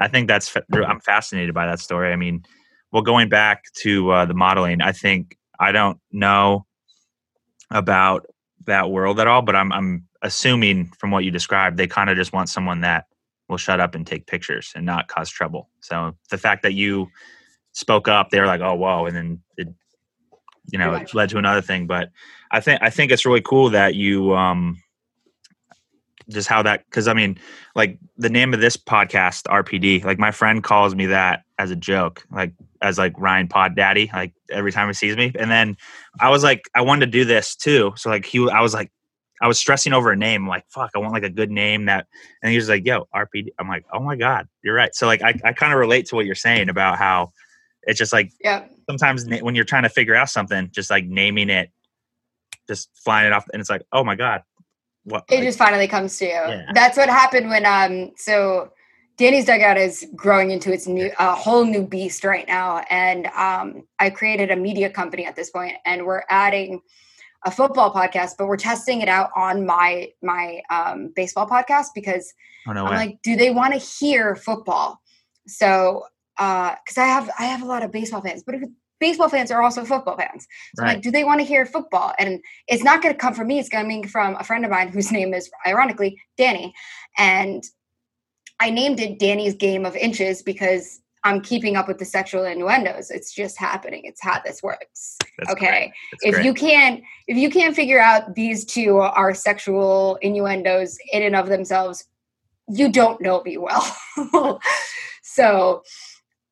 I 0.00 0.06
think 0.06 0.28
that's 0.28 0.56
I'm 0.72 1.00
fascinated 1.00 1.54
by 1.54 1.66
that 1.66 1.80
story. 1.80 2.12
I 2.12 2.16
mean, 2.16 2.44
well, 2.92 3.02
going 3.02 3.28
back 3.28 3.64
to 3.78 4.10
uh, 4.10 4.24
the 4.26 4.34
modeling, 4.34 4.80
I 4.80 4.92
think 4.92 5.36
I 5.58 5.72
don't 5.72 5.98
know 6.12 6.66
about 7.70 8.26
that 8.66 8.90
world 8.90 9.18
at 9.18 9.26
all, 9.26 9.42
but 9.42 9.56
I'm, 9.56 9.72
I'm 9.72 10.07
assuming 10.22 10.90
from 10.98 11.10
what 11.10 11.24
you 11.24 11.30
described, 11.30 11.76
they 11.76 11.86
kind 11.86 12.10
of 12.10 12.16
just 12.16 12.32
want 12.32 12.48
someone 12.48 12.80
that 12.80 13.06
will 13.48 13.56
shut 13.56 13.80
up 13.80 13.94
and 13.94 14.06
take 14.06 14.26
pictures 14.26 14.72
and 14.74 14.84
not 14.84 15.08
cause 15.08 15.30
trouble. 15.30 15.68
So 15.80 16.14
the 16.30 16.38
fact 16.38 16.62
that 16.62 16.74
you 16.74 17.08
spoke 17.72 18.08
up, 18.08 18.30
they 18.30 18.40
were 18.40 18.46
like, 18.46 18.60
"Oh, 18.60 18.74
whoa!" 18.74 19.06
and 19.06 19.16
then 19.16 19.40
it 19.56 19.68
you 20.72 20.78
know 20.78 20.94
it 20.94 21.14
led 21.14 21.28
to 21.28 21.38
another 21.38 21.62
thing 21.62 21.86
but 21.86 22.10
i 22.50 22.60
think 22.60 22.80
i 22.82 22.90
think 22.90 23.10
it's 23.10 23.24
really 23.24 23.40
cool 23.40 23.70
that 23.70 23.94
you 23.94 24.34
um 24.34 24.80
just 26.28 26.48
how 26.48 26.62
that 26.62 26.84
because 26.84 27.08
i 27.08 27.14
mean 27.14 27.38
like 27.74 27.98
the 28.16 28.28
name 28.28 28.52
of 28.52 28.60
this 28.60 28.76
podcast 28.76 29.44
rpd 29.44 30.04
like 30.04 30.18
my 30.18 30.30
friend 30.30 30.62
calls 30.62 30.94
me 30.94 31.06
that 31.06 31.42
as 31.58 31.70
a 31.70 31.76
joke 31.76 32.24
like 32.30 32.52
as 32.82 32.98
like 32.98 33.14
ryan 33.18 33.48
pod 33.48 33.74
daddy 33.74 34.10
like 34.12 34.32
every 34.50 34.70
time 34.70 34.88
he 34.88 34.94
sees 34.94 35.16
me 35.16 35.32
and 35.38 35.50
then 35.50 35.76
i 36.20 36.28
was 36.28 36.42
like 36.42 36.68
i 36.74 36.80
wanted 36.80 37.06
to 37.06 37.10
do 37.10 37.24
this 37.24 37.56
too 37.56 37.92
so 37.96 38.10
like 38.10 38.26
he 38.26 38.46
i 38.50 38.60
was 38.60 38.74
like 38.74 38.90
i 39.40 39.48
was 39.48 39.58
stressing 39.58 39.92
over 39.92 40.10
a 40.10 40.16
name 40.16 40.42
I'm 40.42 40.48
like 40.48 40.64
fuck 40.68 40.90
i 40.94 40.98
want 40.98 41.12
like 41.12 41.22
a 41.22 41.30
good 41.30 41.50
name 41.50 41.86
that 41.86 42.06
and 42.42 42.50
he 42.50 42.56
was 42.56 42.68
like 42.68 42.86
yo 42.86 43.06
rpd 43.14 43.48
i'm 43.58 43.68
like 43.68 43.84
oh 43.92 44.00
my 44.00 44.16
god 44.16 44.48
you're 44.62 44.74
right 44.74 44.94
so 44.94 45.06
like 45.06 45.22
i, 45.22 45.34
I 45.44 45.52
kind 45.52 45.72
of 45.72 45.78
relate 45.78 46.06
to 46.06 46.16
what 46.16 46.26
you're 46.26 46.34
saying 46.34 46.68
about 46.68 46.98
how 46.98 47.32
it's 47.88 47.98
just 47.98 48.12
like 48.12 48.32
yeah. 48.40 48.66
sometimes 48.88 49.26
when 49.26 49.54
you're 49.54 49.64
trying 49.64 49.84
to 49.84 49.88
figure 49.88 50.14
out 50.14 50.28
something, 50.28 50.70
just 50.72 50.90
like 50.90 51.06
naming 51.06 51.48
it, 51.48 51.70
just 52.68 52.90
flying 52.94 53.26
it 53.26 53.32
off, 53.32 53.46
and 53.52 53.60
it's 53.60 53.70
like, 53.70 53.82
oh 53.92 54.04
my 54.04 54.14
god, 54.14 54.42
what? 55.04 55.24
It 55.30 55.36
like, 55.36 55.44
just 55.44 55.58
finally 55.58 55.88
comes 55.88 56.16
to 56.18 56.26
you. 56.26 56.30
Yeah. 56.30 56.66
That's 56.74 56.96
what 56.96 57.08
happened 57.08 57.48
when 57.48 57.64
um. 57.64 58.12
So 58.16 58.72
Dani's 59.16 59.46
dugout 59.46 59.78
is 59.78 60.06
growing 60.14 60.50
into 60.50 60.70
its 60.70 60.86
new 60.86 61.10
a 61.18 61.34
whole 61.34 61.64
new 61.64 61.86
beast 61.86 62.24
right 62.24 62.46
now, 62.46 62.84
and 62.90 63.26
um, 63.28 63.86
I 63.98 64.10
created 64.10 64.50
a 64.50 64.56
media 64.56 64.90
company 64.90 65.24
at 65.24 65.34
this 65.34 65.50
point, 65.50 65.76
and 65.86 66.04
we're 66.04 66.24
adding 66.28 66.82
a 67.44 67.50
football 67.50 67.92
podcast, 67.92 68.32
but 68.38 68.46
we're 68.46 68.56
testing 68.56 69.00
it 69.00 69.08
out 69.08 69.30
on 69.36 69.64
my 69.66 70.10
my 70.22 70.60
um, 70.70 71.12
baseball 71.14 71.46
podcast 71.46 71.86
because 71.94 72.32
oh, 72.66 72.72
no 72.72 72.84
I'm 72.84 72.90
way. 72.90 72.96
like, 72.96 73.22
do 73.22 73.36
they 73.36 73.50
want 73.50 73.74
to 73.74 73.78
hear 73.78 74.34
football? 74.34 75.00
So 75.46 76.04
because 76.36 76.98
uh, 76.98 77.02
I 77.02 77.06
have 77.06 77.30
I 77.38 77.44
have 77.44 77.62
a 77.62 77.66
lot 77.66 77.82
of 77.82 77.92
baseball 77.92 78.20
fans, 78.20 78.42
but 78.44 78.56
baseball 79.00 79.28
fans 79.28 79.50
are 79.50 79.62
also 79.62 79.84
football 79.84 80.16
fans. 80.16 80.46
So 80.76 80.82
right. 80.82 80.94
like, 80.94 81.02
do 81.02 81.10
they 81.10 81.24
want 81.24 81.40
to 81.40 81.46
hear 81.46 81.64
football? 81.64 82.14
And 82.18 82.40
it's 82.66 82.82
not 82.82 83.02
going 83.02 83.14
to 83.14 83.18
come 83.18 83.34
from 83.34 83.46
me. 83.46 83.58
It's 83.58 83.68
coming 83.68 84.06
from 84.06 84.36
a 84.36 84.44
friend 84.44 84.64
of 84.64 84.70
mine 84.70 84.88
whose 84.88 85.12
name 85.18 85.34
is 85.34 85.50
ironically 85.66 86.20
Danny, 86.36 86.74
and 87.16 87.62
I 88.60 88.70
named 88.70 89.00
it 89.00 89.18
Danny's 89.18 89.54
Game 89.54 89.86
of 89.86 89.94
Inches 89.96 90.42
because 90.42 91.00
I'm 91.24 91.40
keeping 91.40 91.76
up 91.76 91.88
with 91.88 91.98
the 91.98 92.04
sexual 92.04 92.44
innuendos. 92.44 93.10
It's 93.10 93.32
just 93.34 93.58
happening. 93.58 94.02
It's 94.04 94.22
how 94.22 94.40
this 94.44 94.62
works. 94.62 95.16
That's 95.38 95.52
okay. 95.52 95.92
If 96.22 96.34
great. 96.34 96.46
you 96.46 96.54
can't 96.54 97.02
if 97.26 97.36
you 97.36 97.50
can't 97.50 97.74
figure 97.74 98.00
out 98.00 98.34
these 98.34 98.64
two 98.64 98.98
are 98.98 99.34
sexual 99.34 100.16
innuendos 100.22 100.96
in 101.12 101.22
and 101.22 101.36
of 101.36 101.48
themselves, 101.48 102.04
you 102.68 102.90
don't 102.90 103.20
know 103.20 103.42
me 103.42 103.58
well. 103.58 103.98
so 105.22 105.82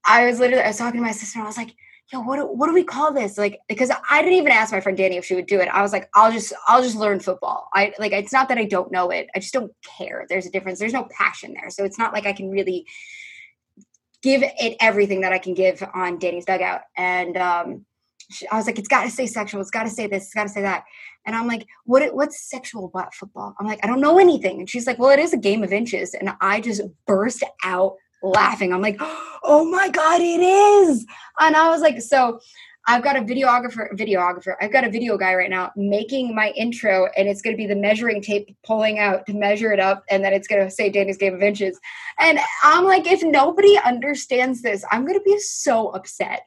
I 0.06 0.26
was 0.26 0.40
literally 0.40 0.62
I 0.62 0.68
was 0.68 0.78
talking 0.78 1.00
to 1.00 1.06
my 1.06 1.12
sister 1.12 1.38
and 1.38 1.44
I 1.44 1.48
was 1.48 1.56
like, 1.56 1.74
yo, 2.12 2.20
what 2.20 2.56
what 2.56 2.66
do 2.66 2.74
we 2.74 2.84
call 2.84 3.12
this? 3.12 3.38
Like 3.38 3.60
because 3.68 3.90
I 4.10 4.22
didn't 4.22 4.38
even 4.38 4.52
ask 4.52 4.72
my 4.72 4.80
friend 4.80 4.96
Danny 4.96 5.16
if 5.16 5.24
she 5.24 5.34
would 5.34 5.46
do 5.46 5.60
it. 5.60 5.68
I 5.68 5.82
was 5.82 5.92
like, 5.92 6.08
I'll 6.14 6.32
just 6.32 6.52
I'll 6.66 6.82
just 6.82 6.96
learn 6.96 7.20
football. 7.20 7.68
I 7.74 7.92
like 7.98 8.12
it's 8.12 8.32
not 8.32 8.48
that 8.48 8.58
I 8.58 8.64
don't 8.64 8.92
know 8.92 9.10
it. 9.10 9.28
I 9.34 9.38
just 9.38 9.52
don't 9.52 9.72
care. 9.98 10.26
There's 10.28 10.46
a 10.46 10.50
difference. 10.50 10.78
There's 10.78 10.92
no 10.92 11.08
passion 11.16 11.54
there. 11.54 11.70
So 11.70 11.84
it's 11.84 11.98
not 11.98 12.12
like 12.12 12.26
I 12.26 12.32
can 12.32 12.50
really 12.50 12.86
give 14.22 14.42
it 14.42 14.76
everything 14.80 15.20
that 15.22 15.32
I 15.32 15.38
can 15.38 15.54
give 15.54 15.82
on 15.94 16.18
Dani's 16.18 16.44
dugout. 16.44 16.82
And 16.96 17.36
um 17.36 17.86
I 18.50 18.56
was 18.56 18.66
like, 18.66 18.78
it's 18.78 18.88
got 18.88 19.04
to 19.04 19.10
say 19.10 19.26
sexual. 19.26 19.60
It's 19.60 19.70
got 19.70 19.84
to 19.84 19.90
say 19.90 20.08
this. 20.08 20.24
It's 20.24 20.34
got 20.34 20.44
to 20.44 20.48
say 20.48 20.62
that. 20.62 20.84
And 21.24 21.36
I'm 21.36 21.46
like, 21.46 21.66
what? 21.84 22.14
What's 22.14 22.40
sexual 22.50 22.86
about 22.86 23.14
football? 23.14 23.54
I'm 23.58 23.66
like, 23.66 23.78
I 23.84 23.86
don't 23.86 24.00
know 24.00 24.18
anything. 24.18 24.58
And 24.58 24.68
she's 24.68 24.86
like, 24.86 24.98
well, 24.98 25.10
it 25.10 25.20
is 25.20 25.32
a 25.32 25.38
game 25.38 25.62
of 25.62 25.72
inches. 25.72 26.14
And 26.14 26.30
I 26.40 26.60
just 26.60 26.82
burst 27.06 27.44
out 27.62 27.96
laughing. 28.22 28.72
I'm 28.72 28.82
like, 28.82 28.96
oh 29.00 29.68
my 29.70 29.88
God, 29.88 30.20
it 30.20 30.40
is. 30.40 31.06
And 31.38 31.56
I 31.56 31.70
was 31.70 31.80
like, 31.80 32.00
so 32.00 32.40
I've 32.88 33.02
got 33.02 33.16
a 33.16 33.20
videographer, 33.20 33.90
videographer. 33.94 34.54
I've 34.60 34.72
got 34.72 34.84
a 34.84 34.90
video 34.90 35.16
guy 35.16 35.34
right 35.34 35.50
now 35.50 35.72
making 35.74 36.34
my 36.34 36.50
intro, 36.50 37.08
and 37.16 37.28
it's 37.28 37.42
going 37.42 37.54
to 37.54 37.58
be 37.58 37.66
the 37.66 37.74
measuring 37.74 38.22
tape 38.22 38.56
pulling 38.64 39.00
out 39.00 39.26
to 39.26 39.34
measure 39.34 39.72
it 39.72 39.80
up, 39.80 40.04
and 40.08 40.24
then 40.24 40.32
it's 40.32 40.46
going 40.46 40.64
to 40.64 40.70
say 40.70 40.88
Danny's 40.88 41.16
Game 41.16 41.34
of 41.34 41.42
Inches. 41.42 41.80
And 42.18 42.38
I'm 42.62 42.84
like, 42.84 43.06
if 43.06 43.24
nobody 43.24 43.76
understands 43.84 44.62
this, 44.62 44.84
I'm 44.92 45.04
going 45.04 45.18
to 45.18 45.24
be 45.24 45.38
so 45.40 45.88
upset. 45.88 46.42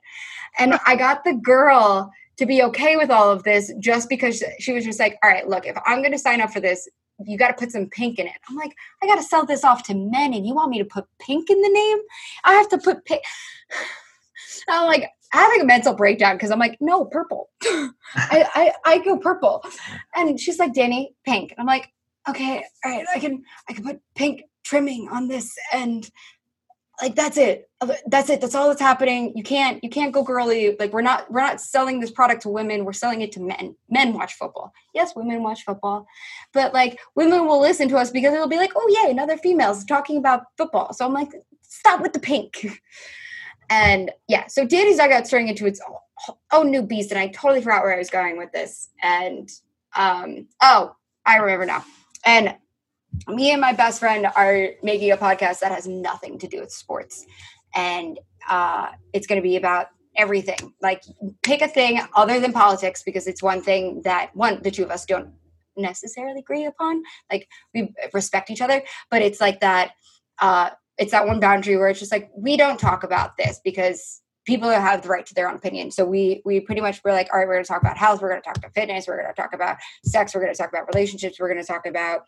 And 0.57 0.79
I 0.85 0.95
got 0.95 1.25
the 1.25 1.33
girl 1.33 2.09
to 2.37 2.45
be 2.45 2.63
okay 2.63 2.95
with 2.95 3.11
all 3.11 3.29
of 3.29 3.43
this 3.43 3.73
just 3.79 4.07
because 4.07 4.41
she 4.59 4.71
was 4.71 4.85
just 4.85 4.99
like, 4.99 5.17
all 5.21 5.29
right, 5.29 5.47
look, 5.47 5.65
if 5.65 5.77
I'm 5.85 5.99
going 5.99 6.13
to 6.13 6.19
sign 6.19 6.39
up 6.39 6.51
for 6.51 6.61
this, 6.61 6.87
you 7.25 7.37
got 7.37 7.49
to 7.49 7.53
put 7.53 7.73
some 7.73 7.87
pink 7.87 8.17
in 8.17 8.27
it. 8.27 8.33
I'm 8.49 8.55
like, 8.55 8.73
I 9.03 9.07
got 9.07 9.15
to 9.15 9.23
sell 9.23 9.45
this 9.45 9.65
off 9.65 9.83
to 9.83 9.93
men, 9.93 10.33
and 10.33 10.47
you 10.47 10.55
want 10.55 10.71
me 10.71 10.77
to 10.77 10.85
put 10.85 11.05
pink 11.19 11.49
in 11.49 11.61
the 11.61 11.69
name? 11.69 11.97
I 12.45 12.53
have 12.53 12.69
to 12.69 12.77
put 12.77 13.03
pink. 13.03 13.23
I'm 14.69 14.87
like 14.87 15.09
having 15.31 15.61
a 15.61 15.65
mental 15.65 15.93
breakdown 15.93 16.35
because 16.35 16.51
I'm 16.51 16.59
like, 16.59 16.77
no, 16.79 17.05
purple. 17.05 17.49
I, 17.63 17.93
I 18.15 18.73
I 18.85 18.97
go 18.99 19.17
purple, 19.17 19.63
and 20.15 20.39
she's 20.39 20.59
like, 20.59 20.73
Dani, 20.73 21.09
pink. 21.25 21.53
I'm 21.57 21.65
like, 21.65 21.91
okay, 22.27 22.63
all 22.83 22.91
right, 22.91 23.05
I 23.13 23.19
can 23.19 23.43
I 23.69 23.73
can 23.73 23.83
put 23.83 24.01
pink 24.15 24.43
trimming 24.63 25.09
on 25.11 25.27
this, 25.27 25.55
and 25.73 26.09
like 27.01 27.15
that's 27.15 27.37
it. 27.37 27.69
That's 28.07 28.29
it. 28.29 28.41
That's 28.41 28.55
all 28.55 28.67
that's 28.67 28.81
happening. 28.81 29.31
You 29.35 29.43
can't 29.43 29.81
you 29.83 29.89
can't 29.89 30.11
go 30.11 30.21
girly. 30.23 30.75
Like 30.77 30.91
we're 30.91 31.01
not 31.01 31.31
we're 31.31 31.41
not 31.41 31.61
selling 31.61 31.99
this 31.99 32.11
product 32.11 32.41
to 32.41 32.49
women. 32.49 32.83
We're 32.83 32.93
selling 32.93 33.21
it 33.21 33.31
to 33.33 33.39
men. 33.39 33.75
Men 33.89 34.13
watch 34.13 34.33
football. 34.33 34.73
Yes 34.93 35.15
women 35.15 35.41
watch 35.41 35.63
football. 35.63 36.05
But 36.53 36.73
like 36.73 36.99
women 37.15 37.45
will 37.45 37.61
listen 37.61 37.87
to 37.89 37.97
us 37.97 38.11
because 38.11 38.33
it'll 38.33 38.49
be 38.49 38.57
like 38.57 38.73
oh 38.75 38.95
yeah, 39.01 39.09
another 39.09 39.37
female's 39.37 39.85
talking 39.85 40.17
about 40.17 40.43
football. 40.57 40.91
So 40.93 41.05
i'm 41.05 41.13
like 41.13 41.29
stop 41.61 42.01
with 42.01 42.13
the 42.13 42.19
pink 42.19 42.65
and 43.69 44.11
yeah 44.27 44.47
so 44.47 44.65
dani's 44.65 44.97
dugout 44.97 45.29
turning 45.29 45.47
into 45.47 45.65
its 45.65 45.81
own 46.51 46.71
new 46.71 46.81
beast 46.81 47.11
and 47.11 47.19
i 47.19 47.27
totally 47.27 47.61
forgot 47.61 47.83
where 47.83 47.93
i 47.93 47.97
was 47.97 48.09
going 48.09 48.37
with 48.37 48.51
this. 48.51 48.89
And 49.01 49.49
um 49.95 50.47
oh 50.61 50.95
i 51.25 51.37
remember 51.37 51.65
now. 51.65 51.85
And 52.25 52.55
me 53.27 53.51
and 53.51 53.61
my 53.61 53.73
best 53.73 53.99
friend 53.99 54.27
are 54.35 54.69
making 54.83 55.11
a 55.11 55.17
podcast 55.17 55.59
that 55.59 55.71
has 55.71 55.87
nothing 55.87 56.37
to 56.39 56.47
do 56.47 56.59
with 56.59 56.71
sports. 56.71 57.25
And 57.75 58.19
uh, 58.47 58.89
it's 59.13 59.27
going 59.27 59.41
to 59.41 59.47
be 59.47 59.55
about 59.55 59.87
everything. 60.15 60.73
Like 60.81 61.03
pick 61.41 61.61
a 61.61 61.67
thing 61.67 61.99
other 62.15 62.39
than 62.39 62.53
politics 62.53 63.03
because 63.03 63.27
it's 63.27 63.41
one 63.41 63.61
thing 63.61 64.01
that 64.03 64.35
one 64.35 64.61
the 64.61 64.71
two 64.71 64.83
of 64.83 64.91
us 64.91 65.05
don't 65.05 65.33
necessarily 65.75 66.39
agree 66.39 66.65
upon. 66.65 67.03
Like 67.31 67.47
we 67.73 67.93
respect 68.13 68.49
each 68.49 68.61
other 68.61 68.83
but 69.09 69.21
it's 69.21 69.41
like 69.41 69.59
that 69.61 69.91
uh 70.39 70.71
it's 70.99 71.11
that 71.11 71.25
one 71.25 71.39
boundary 71.39 71.77
where 71.77 71.87
it's 71.87 71.99
just 71.99 72.11
like 72.11 72.29
we 72.35 72.57
don't 72.57 72.79
talk 72.79 73.03
about 73.03 73.37
this 73.37 73.59
because 73.63 74.21
people 74.45 74.69
have 74.69 75.01
the 75.01 75.07
right 75.07 75.25
to 75.25 75.33
their 75.33 75.47
own 75.47 75.55
opinion. 75.55 75.91
So 75.91 76.05
we 76.05 76.41
we 76.43 76.59
pretty 76.59 76.81
much 76.81 77.01
we're 77.03 77.13
like, 77.13 77.29
all 77.31 77.39
right, 77.39 77.47
we're 77.47 77.55
going 77.55 77.63
to 77.63 77.67
talk 77.67 77.81
about 77.81 77.97
health, 77.97 78.21
we're 78.21 78.29
going 78.29 78.41
to 78.41 78.45
talk 78.45 78.57
about 78.57 78.73
fitness, 78.73 79.07
we're 79.07 79.21
going 79.21 79.33
to 79.33 79.41
talk 79.41 79.53
about 79.53 79.77
sex, 80.03 80.35
we're 80.35 80.41
going 80.41 80.53
to 80.53 80.57
talk 80.57 80.69
about 80.69 80.93
relationships, 80.93 81.39
we're 81.39 81.47
going 81.47 81.61
to 81.61 81.65
talk 81.65 81.85
about 81.85 82.21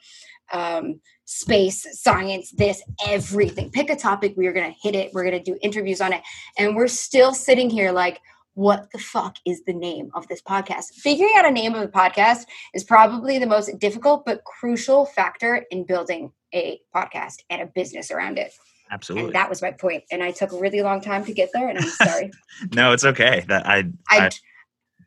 um, 0.54 1.02
space, 1.26 1.86
science, 2.02 2.52
this, 2.52 2.82
everything. 3.08 3.72
Pick 3.72 3.90
a 3.90 3.96
topic, 3.96 4.34
we 4.38 4.48
are 4.48 4.54
going 4.54 4.72
to 4.72 4.78
hit 4.82 4.96
it. 4.96 5.12
We're 5.14 5.24
going 5.24 5.44
to 5.44 5.52
do 5.52 5.58
interviews 5.62 6.00
on 6.00 6.14
it, 6.14 6.22
and 6.58 6.76
we're 6.76 6.88
still 6.88 7.34
sitting 7.34 7.70
here 7.70 7.92
like, 7.92 8.22
what 8.62 8.92
the 8.92 9.00
fuck 9.00 9.38
is 9.44 9.64
the 9.64 9.74
name 9.74 10.12
of 10.14 10.28
this 10.28 10.40
podcast? 10.40 10.94
Figuring 10.94 11.34
out 11.36 11.46
a 11.46 11.52
name 11.52 11.74
of 11.74 11.82
a 11.82 11.88
podcast 11.88 12.46
is 12.76 12.84
probably 12.84 13.40
the 13.40 13.48
most 13.48 13.80
difficult 13.80 14.24
but 14.24 14.44
crucial 14.44 15.08
factor 15.08 15.66
in 15.72 15.84
building 15.84 16.32
a 16.54 16.80
podcast 16.96 17.38
and 17.50 17.64
a 17.64 17.66
business 17.66 18.12
around 18.12 18.38
it. 18.38 18.54
Absolutely. 18.92 19.30
And 19.30 19.36
that 19.36 19.50
was 19.50 19.64
my 19.64 19.72
point. 19.72 20.04
And 20.12 20.22
I 20.22 20.30
took 20.30 20.52
a 20.52 20.60
really 20.60 20.84
long 20.84 21.02
time 21.02 21.26
to 21.26 21.34
get 21.34 21.50
there, 21.56 21.70
and 21.70 21.80
I'm 21.80 21.88
sorry. 22.08 22.30
no, 22.76 22.92
it's 22.92 23.04
okay. 23.04 23.46
That 23.48 23.66
I, 23.66 23.78
I, 24.12 24.28
I 24.28 24.30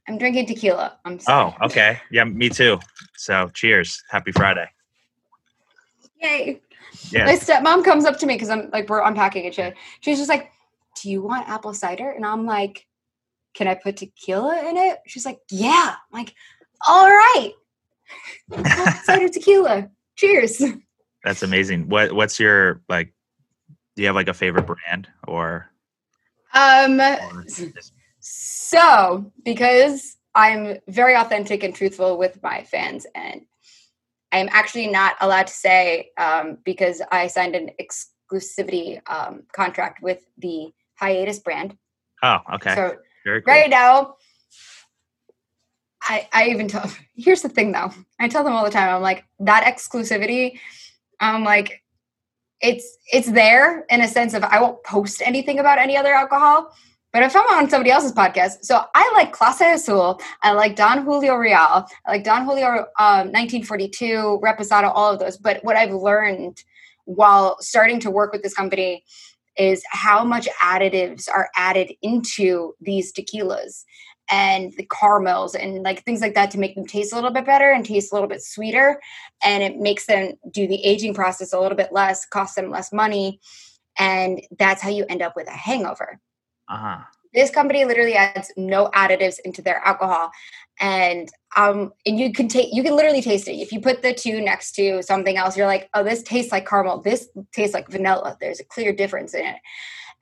I'm 0.09 0.19
drinking 0.19 0.47
tequila. 0.47 0.99
I'm 1.05 1.21
sorry. 1.21 1.55
Oh, 1.61 1.67
okay. 1.67 2.01
Yeah, 2.11 2.25
me 2.25 2.49
too. 2.49 2.81
So 3.17 3.51
cheers. 3.55 4.03
Happy 4.11 4.33
Friday. 4.33 4.69
Yay. 6.21 6.61
Yeah. 7.11 7.27
My 7.27 7.37
stepmom 7.37 7.85
comes 7.85 8.05
up 8.05 8.19
to 8.19 8.27
me 8.27 8.35
because 8.35 8.51
I'm 8.51 8.69
like 8.73 8.89
we're 8.89 9.05
unpacking 9.05 9.47
and 9.47 9.55
shit. 9.55 9.77
She's 10.01 10.19
just 10.19 10.29
like, 10.29 10.51
Do 11.01 11.09
you 11.09 11.23
want 11.23 11.49
apple 11.49 11.73
cider? 11.73 12.11
And 12.11 12.27
I'm 12.27 12.47
like, 12.47 12.87
Can 13.55 13.69
I 13.69 13.75
put 13.75 13.97
tequila 13.97 14.69
in 14.69 14.77
it? 14.77 14.99
She's 15.07 15.25
like, 15.25 15.39
Yeah. 15.51 15.95
I'm 16.13 16.19
like, 16.19 16.35
all 16.87 17.09
right. 17.09 17.53
cider 19.05 19.29
tequila. 19.29 19.91
Cheers. 20.17 20.63
That's 21.25 21.43
amazing. 21.43 21.89
What 21.89 22.13
what's 22.13 22.39
your 22.39 22.83
like 22.89 23.15
do 23.97 24.03
you 24.03 24.07
have 24.07 24.17
like 24.17 24.29
a 24.29 24.35
favorite 24.35 24.67
brand 24.67 25.09
or 25.27 25.71
um 26.53 27.01
or 27.01 27.45
so 28.21 29.33
because 29.45 30.17
i'm 30.35 30.79
very 30.89 31.15
authentic 31.15 31.63
and 31.63 31.75
truthful 31.75 32.19
with 32.19 32.43
my 32.43 32.63
fans 32.63 33.07
and 33.15 33.43
i'm 34.33 34.49
actually 34.51 34.87
not 34.87 35.17
allowed 35.21 35.47
to 35.47 35.53
say 35.53 36.11
um, 36.19 36.59
because 36.65 37.03
i 37.11 37.27
signed 37.27 37.55
an 37.55 37.71
exclusivity 37.81 39.01
um, 39.11 39.43
contract 39.53 40.03
with 40.03 40.25
the 40.39 40.73
hiatus 40.97 41.39
brand 41.39 41.77
oh 42.23 42.39
okay 42.55 42.75
so 42.75 42.97
cool. 43.25 43.41
right 43.47 43.71
now 43.71 44.17
I, 46.03 46.29
I 46.33 46.49
even 46.49 46.69
tell 46.69 46.91
here's 47.17 47.43
the 47.43 47.49
thing 47.49 47.73
though 47.73 47.91
i 48.21 48.29
tell 48.29 48.45
them 48.45 48.53
all 48.53 48.65
the 48.65 48.71
time 48.71 48.95
i'm 48.95 49.03
like 49.03 49.25
that 49.41 49.65
exclusivity 49.65 50.59
i'm 51.21 51.45
like 51.45 51.83
it's 52.65 52.97
it's 53.13 53.31
there 53.31 53.85
in 53.91 54.01
a 54.01 54.09
sense 54.09 54.35
of 54.35 54.43
I 54.43 54.61
won't 54.61 54.83
post 54.85 55.23
anything 55.25 55.59
about 55.59 55.79
any 55.79 55.97
other 55.97 56.15
alcohol. 56.15 56.75
But 57.13 57.23
if 57.23 57.37
I'm 57.37 57.47
on 57.47 57.71
somebody 57.71 57.93
else's 57.93 58.11
podcast, 58.13 58.63
so 58.65 58.83
I 58.93 59.13
like 59.15 59.37
Clase 59.37 59.75
Azul, 59.75 60.21
I 60.43 60.51
like 60.51 60.75
Don 60.75 61.05
Julio 61.05 61.37
Real, 61.37 61.57
I 61.57 61.87
like 62.09 62.25
Don 62.25 62.45
Julio 62.45 62.67
um, 62.99 63.31
1942, 63.31 64.41
Reposado, 64.43 64.91
all 64.93 65.13
of 65.13 65.21
those. 65.21 65.37
But 65.37 65.63
what 65.63 65.77
I've 65.77 65.93
learned 65.93 66.65
while 67.05 67.61
starting 67.61 68.01
to 68.01 68.11
work 68.11 68.33
with 68.33 68.43
this 68.43 68.55
company 68.55 69.05
is 69.57 69.83
how 69.89 70.25
much 70.25 70.49
additives 70.63 71.29
are 71.29 71.49
added 71.57 71.93
into 72.03 72.75
these 72.81 73.13
tequilas 73.13 73.85
and 74.31 74.73
the 74.77 74.89
caramels 74.91 75.55
and 75.55 75.83
like 75.83 76.03
things 76.05 76.21
like 76.21 76.35
that 76.35 76.51
to 76.51 76.59
make 76.59 76.75
them 76.75 76.87
taste 76.87 77.13
a 77.13 77.15
little 77.15 77.31
bit 77.31 77.45
better 77.45 77.71
and 77.71 77.85
taste 77.85 78.11
a 78.13 78.15
little 78.15 78.29
bit 78.29 78.43
sweeter. 78.43 79.01
And 79.45 79.63
it 79.63 79.77
makes 79.77 80.07
them 80.07 80.33
do 80.51 80.67
the 80.67 80.83
aging 80.85 81.15
process 81.15 81.53
a 81.53 81.61
little 81.61 81.77
bit 81.77 81.93
less 81.93 82.27
cost 82.27 82.57
them 82.57 82.71
less 82.71 82.93
money. 82.93 83.41
And 83.99 84.41
that's 84.59 84.83
how 84.83 84.91
you 84.91 85.05
end 85.09 85.23
up 85.23 85.37
with 85.37 85.47
a 85.49 85.53
hangover. 85.53 86.21
Uh-huh. 86.69 87.05
This 87.35 87.51
company 87.51 87.85
literally 87.85 88.15
adds 88.15 88.53
no 88.57 88.89
additives 88.95 89.39
into 89.45 89.63
their 89.63 89.79
alcohol 89.87 90.31
and 90.81 91.29
um 91.57 91.93
and 92.07 92.19
you 92.19 92.33
can 92.33 92.49
take 92.49 92.73
you 92.73 92.83
can 92.83 92.97
literally 92.97 93.23
taste 93.23 93.47
it 93.47 93.53
if 93.53 93.71
you 93.71 93.81
put 93.81 94.03
the 94.03 94.13
two 94.13 94.41
next 94.41 94.73
to 94.73 95.03
something 95.03 95.37
else 95.37 95.57
you're 95.57 95.67
like 95.67 95.89
oh 95.95 96.03
this 96.03 96.23
tastes 96.23 96.51
like 96.51 96.67
caramel 96.67 97.01
this 97.01 97.29
tastes 97.53 97.75
like 97.75 97.89
vanilla 97.89 98.37
there's 98.41 98.61
a 98.61 98.65
clear 98.65 98.93
difference 98.93 99.35
in 99.35 99.45
it 99.45 99.57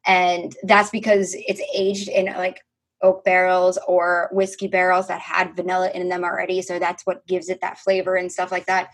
and 0.07 0.55
that's 0.65 0.91
because 0.91 1.35
it's 1.35 1.63
aged 1.75 2.09
in 2.09 2.27
like 2.27 2.61
oak 3.03 3.25
barrels 3.25 3.79
or 3.87 4.29
whiskey 4.33 4.67
barrels 4.67 5.09
that 5.09 5.21
had 5.21 5.55
vanilla 5.57 5.91
in 5.95 6.09
them 6.09 6.25
already. 6.25 6.63
So 6.63 6.79
that's 6.79 7.05
what 7.05 7.27
gives 7.27 7.49
it 7.49 7.61
that 7.61 7.79
flavor 7.79 8.17
and 8.17 8.31
stuff 8.31 8.53
like 8.53 8.67
that. 8.67 8.91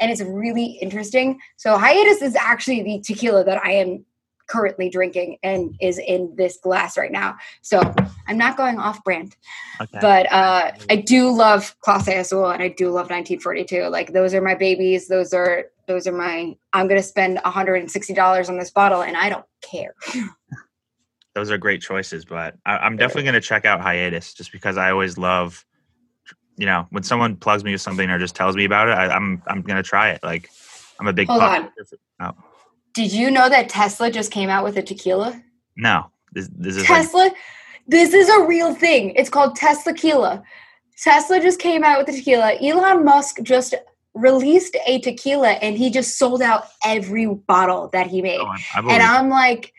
And 0.00 0.10
it's 0.10 0.20
really 0.20 0.78
interesting. 0.82 1.40
So 1.56 1.78
hiatus 1.78 2.20
is 2.20 2.36
actually 2.36 2.82
the 2.82 3.00
tequila 3.00 3.44
that 3.44 3.64
I 3.64 3.72
am 3.72 4.04
currently 4.46 4.90
drinking 4.90 5.38
and 5.42 5.74
is 5.80 5.98
in 5.98 6.34
this 6.36 6.58
glass 6.58 6.96
right 6.96 7.12
now. 7.12 7.36
So 7.62 7.80
I'm 8.26 8.38
not 8.38 8.56
going 8.56 8.78
off 8.78 9.02
brand. 9.04 9.36
Okay. 9.80 9.98
But 10.00 10.30
uh, 10.32 10.72
I 10.90 10.96
do 10.96 11.30
love 11.30 11.74
Clase 11.80 12.18
Azul 12.20 12.50
and 12.50 12.62
I 12.62 12.68
do 12.68 12.86
love 12.86 13.10
1942. 13.10 13.84
Like 13.88 14.12
those 14.12 14.34
are 14.34 14.42
my 14.42 14.54
babies. 14.54 15.08
Those 15.08 15.32
are 15.32 15.66
those 15.86 16.06
are 16.06 16.12
my 16.12 16.56
I'm 16.72 16.88
gonna 16.88 17.02
spend 17.02 17.38
$160 17.38 18.48
on 18.48 18.58
this 18.58 18.70
bottle 18.70 19.02
and 19.02 19.16
I 19.16 19.28
don't 19.28 19.44
care. 19.62 19.94
those 21.34 21.50
are 21.50 21.58
great 21.58 21.82
choices. 21.82 22.24
But 22.24 22.56
I, 22.64 22.86
am 22.86 22.96
definitely 22.96 23.24
going 23.24 23.34
to 23.34 23.40
check 23.40 23.64
out 23.64 23.80
hiatus 23.80 24.32
just 24.32 24.52
because 24.52 24.76
I 24.76 24.90
always 24.90 25.18
love, 25.18 25.64
you 26.56 26.66
know, 26.66 26.86
when 26.90 27.02
someone 27.02 27.36
plugs 27.36 27.64
me 27.64 27.72
with 27.72 27.80
something 27.80 28.08
or 28.08 28.18
just 28.18 28.36
tells 28.36 28.56
me 28.56 28.64
about 28.64 28.88
it, 28.88 28.92
I, 28.92 29.06
am 29.06 29.12
I'm, 29.12 29.42
I'm 29.48 29.62
going 29.62 29.76
to 29.76 29.82
try 29.82 30.10
it. 30.10 30.22
Like 30.22 30.48
I'm 30.98 31.06
a 31.06 31.12
big. 31.12 31.28
Hold 31.28 31.42
on. 31.42 31.70
Oh. 32.20 32.32
Did 32.94 33.12
you 33.12 33.30
know 33.30 33.48
that 33.48 33.68
Tesla 33.68 34.10
just 34.10 34.30
came 34.30 34.48
out 34.48 34.64
with 34.64 34.76
a 34.76 34.82
tequila? 34.82 35.42
No, 35.76 36.10
this, 36.32 36.48
this 36.56 36.76
is 36.76 36.84
Tesla. 36.86 37.24
Like- 37.24 37.36
this 37.86 38.14
is 38.14 38.28
a 38.28 38.44
real 38.44 38.74
thing. 38.74 39.10
It's 39.10 39.28
called 39.28 39.56
Tesla 39.56 39.92
Tequila. 39.92 40.42
Tesla 40.96 41.40
just 41.40 41.58
came 41.58 41.84
out 41.84 41.98
with 41.98 42.06
the 42.06 42.14
tequila. 42.14 42.54
Elon 42.62 43.04
Musk 43.04 43.42
just 43.42 43.74
released 44.14 44.76
a 44.86 45.00
tequila 45.00 45.50
and 45.50 45.76
he 45.76 45.90
just 45.90 46.16
sold 46.16 46.40
out 46.40 46.68
every 46.84 47.26
bottle 47.26 47.88
that 47.88 48.06
he 48.06 48.22
made. 48.22 48.40
Oh, 48.40 48.54
and 48.76 49.02
I'm 49.02 49.28
like, 49.28 49.74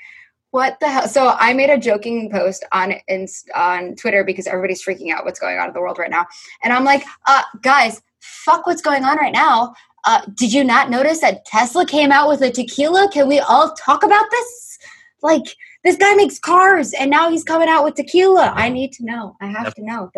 what 0.51 0.79
the 0.81 0.89
hell? 0.89 1.07
So 1.07 1.35
I 1.39 1.53
made 1.53 1.69
a 1.69 1.77
joking 1.77 2.29
post 2.29 2.63
on 2.71 2.93
in, 3.07 3.27
on 3.55 3.95
Twitter 3.95 4.23
because 4.23 4.45
everybody's 4.45 4.83
freaking 4.83 5.11
out 5.11 5.25
what's 5.25 5.39
going 5.39 5.57
on 5.57 5.69
in 5.69 5.73
the 5.73 5.81
world 5.81 5.97
right 5.97 6.11
now, 6.11 6.25
and 6.63 6.71
I'm 6.71 6.83
like, 6.83 7.03
uh, 7.27 7.43
guys, 7.61 8.01
fuck 8.19 8.67
what's 8.67 8.81
going 8.81 9.03
on 9.03 9.17
right 9.17 9.33
now. 9.33 9.73
Uh, 10.05 10.21
did 10.35 10.53
you 10.53 10.63
not 10.63 10.89
notice 10.89 11.19
that 11.21 11.45
Tesla 11.45 11.85
came 11.85 12.11
out 12.11 12.29
with 12.29 12.41
a 12.41 12.51
tequila? 12.51 13.09
Can 13.11 13.27
we 13.27 13.39
all 13.39 13.73
talk 13.73 14.03
about 14.03 14.25
this? 14.29 14.77
Like, 15.21 15.43
this 15.83 15.97
guy 15.97 16.13
makes 16.13 16.39
cars, 16.39 16.93
and 16.93 17.09
now 17.09 17.29
he's 17.29 17.43
coming 17.43 17.67
out 17.67 17.83
with 17.83 17.95
tequila. 17.95 18.53
I 18.55 18.69
need 18.69 18.91
to 18.93 19.05
know. 19.05 19.35
I 19.41 19.47
have 19.47 19.65
that, 19.65 19.75
to 19.75 19.83
know. 19.83 20.11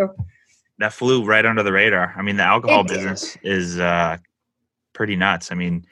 That 0.80 0.94
flew 0.94 1.24
right 1.24 1.46
under 1.46 1.64
the 1.64 1.72
radar. 1.72 2.14
I 2.18 2.22
mean, 2.22 2.38
the 2.38 2.44
alcohol 2.44 2.84
business 2.84 3.38
is 3.44 3.80
uh, 3.80 4.18
pretty 4.94 5.16
nuts. 5.16 5.52
I 5.52 5.56
mean, 5.56 5.86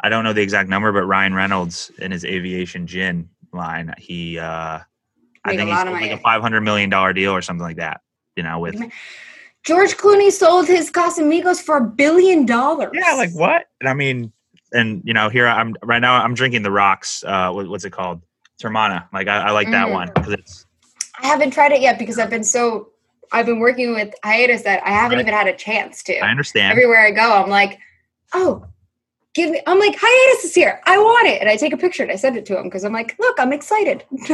I 0.00 0.08
don't 0.08 0.24
know 0.24 0.32
the 0.32 0.42
exact 0.42 0.68
number, 0.68 0.92
but 0.92 1.04
Ryan 1.04 1.34
Reynolds 1.34 1.90
in 1.98 2.10
his 2.10 2.24
aviation 2.24 2.86
gin 2.86 3.28
line. 3.52 3.94
He, 3.98 4.38
uh, 4.38 4.80
I 5.44 5.56
think 5.56 5.68
he's 5.70 5.84
like 5.84 6.10
a 6.10 6.18
five 6.18 6.42
hundred 6.42 6.62
million 6.62 6.90
dollar 6.90 7.12
deal 7.12 7.32
or 7.32 7.42
something 7.42 7.64
like 7.64 7.76
that. 7.76 8.00
You 8.34 8.42
know, 8.42 8.58
with 8.58 8.78
George 9.66 9.96
Clooney 9.96 10.30
sold 10.30 10.68
his 10.68 10.90
Casamigos 10.90 11.60
for 11.60 11.78
a 11.78 11.84
billion 11.84 12.46
dollars. 12.46 12.92
Yeah, 12.94 13.14
like 13.14 13.32
what? 13.32 13.66
And 13.80 13.88
I 13.88 13.94
mean, 13.94 14.32
and 14.72 15.02
you 15.04 15.12
know, 15.12 15.28
here 15.28 15.46
I'm 15.46 15.74
right 15.82 15.98
now. 15.98 16.14
I'm 16.14 16.34
drinking 16.34 16.62
the 16.62 16.70
Rock's. 16.70 17.24
Uh, 17.24 17.50
what, 17.50 17.68
what's 17.68 17.84
it 17.84 17.90
called? 17.90 18.22
Teremana. 18.62 19.06
Like 19.12 19.26
I, 19.26 19.48
I 19.48 19.50
like 19.50 19.70
that 19.72 19.88
mm. 19.88 19.92
one 19.92 20.10
because 20.14 20.32
it's. 20.32 20.66
I 21.20 21.26
haven't 21.26 21.50
tried 21.50 21.72
it 21.72 21.80
yet 21.80 21.98
because 21.98 22.18
I've 22.18 22.30
been 22.30 22.44
so. 22.44 22.90
I've 23.32 23.46
been 23.46 23.58
working 23.58 23.92
with 23.92 24.14
hiatus 24.22 24.62
that 24.62 24.86
I 24.86 24.90
haven't 24.90 25.18
right. 25.18 25.22
even 25.22 25.34
had 25.34 25.48
a 25.48 25.56
chance 25.56 26.02
to. 26.04 26.18
I 26.20 26.30
understand. 26.30 26.70
Everywhere 26.70 27.04
I 27.04 27.10
go, 27.10 27.42
I'm 27.42 27.50
like, 27.50 27.80
oh, 28.34 28.64
give 29.34 29.50
me 29.50 29.60
i'm 29.66 29.78
like 29.78 29.94
hiatus 29.94 30.44
is 30.44 30.54
here 30.54 30.80
i 30.86 30.96
want 30.96 31.28
it 31.28 31.40
and 31.42 31.50
i 31.50 31.56
take 31.56 31.74
a 31.74 31.76
picture 31.76 32.02
and 32.02 32.10
i 32.10 32.16
send 32.16 32.36
it 32.36 32.46
to 32.46 32.58
him 32.58 32.64
because 32.64 32.84
i'm 32.84 32.92
like 32.92 33.14
look 33.18 33.38
i'm 33.38 33.52
excited 33.52 34.02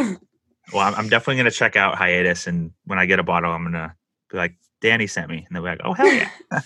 well 0.73 0.95
i'm 0.97 1.09
definitely 1.09 1.35
going 1.35 1.45
to 1.45 1.51
check 1.51 1.75
out 1.75 1.97
hiatus 1.97 2.47
and 2.47 2.71
when 2.85 3.01
i 3.01 3.05
get 3.05 3.19
a 3.19 3.23
bottle 3.25 3.51
i'm 3.51 3.63
going 3.63 3.73
to 3.73 3.93
be 4.31 4.39
like 4.39 4.55
dani 4.83 5.09
sent 5.09 5.31
me 5.31 5.45
and 5.47 5.55
they'll 5.55 5.63
be 5.63 5.69
like 5.69 5.81
oh 5.85 5.93
hell 5.93 6.13
yeah. 6.13 6.29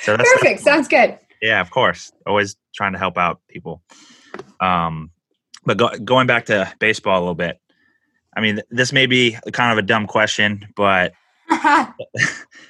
So 0.00 0.16
that's 0.16 0.32
perfect. 0.34 0.60
Sounds 0.60 0.88
good. 0.88 1.18
Yeah 1.40 1.60
of 1.60 1.70
course. 1.70 2.12
Always 2.26 2.56
trying 2.74 2.92
to 2.92 2.98
help 2.98 3.16
out 3.16 3.40
people. 3.48 3.82
Um 4.60 5.10
but 5.64 5.76
go, 5.76 5.90
going 6.04 6.26
back 6.26 6.46
to 6.46 6.72
baseball 6.78 7.18
a 7.18 7.20
little 7.20 7.34
bit 7.34 7.58
i 8.36 8.40
mean 8.40 8.60
this 8.70 8.92
may 8.92 9.06
be 9.06 9.36
kind 9.52 9.72
of 9.72 9.78
a 9.82 9.86
dumb 9.86 10.06
question 10.06 10.66
but 10.76 11.12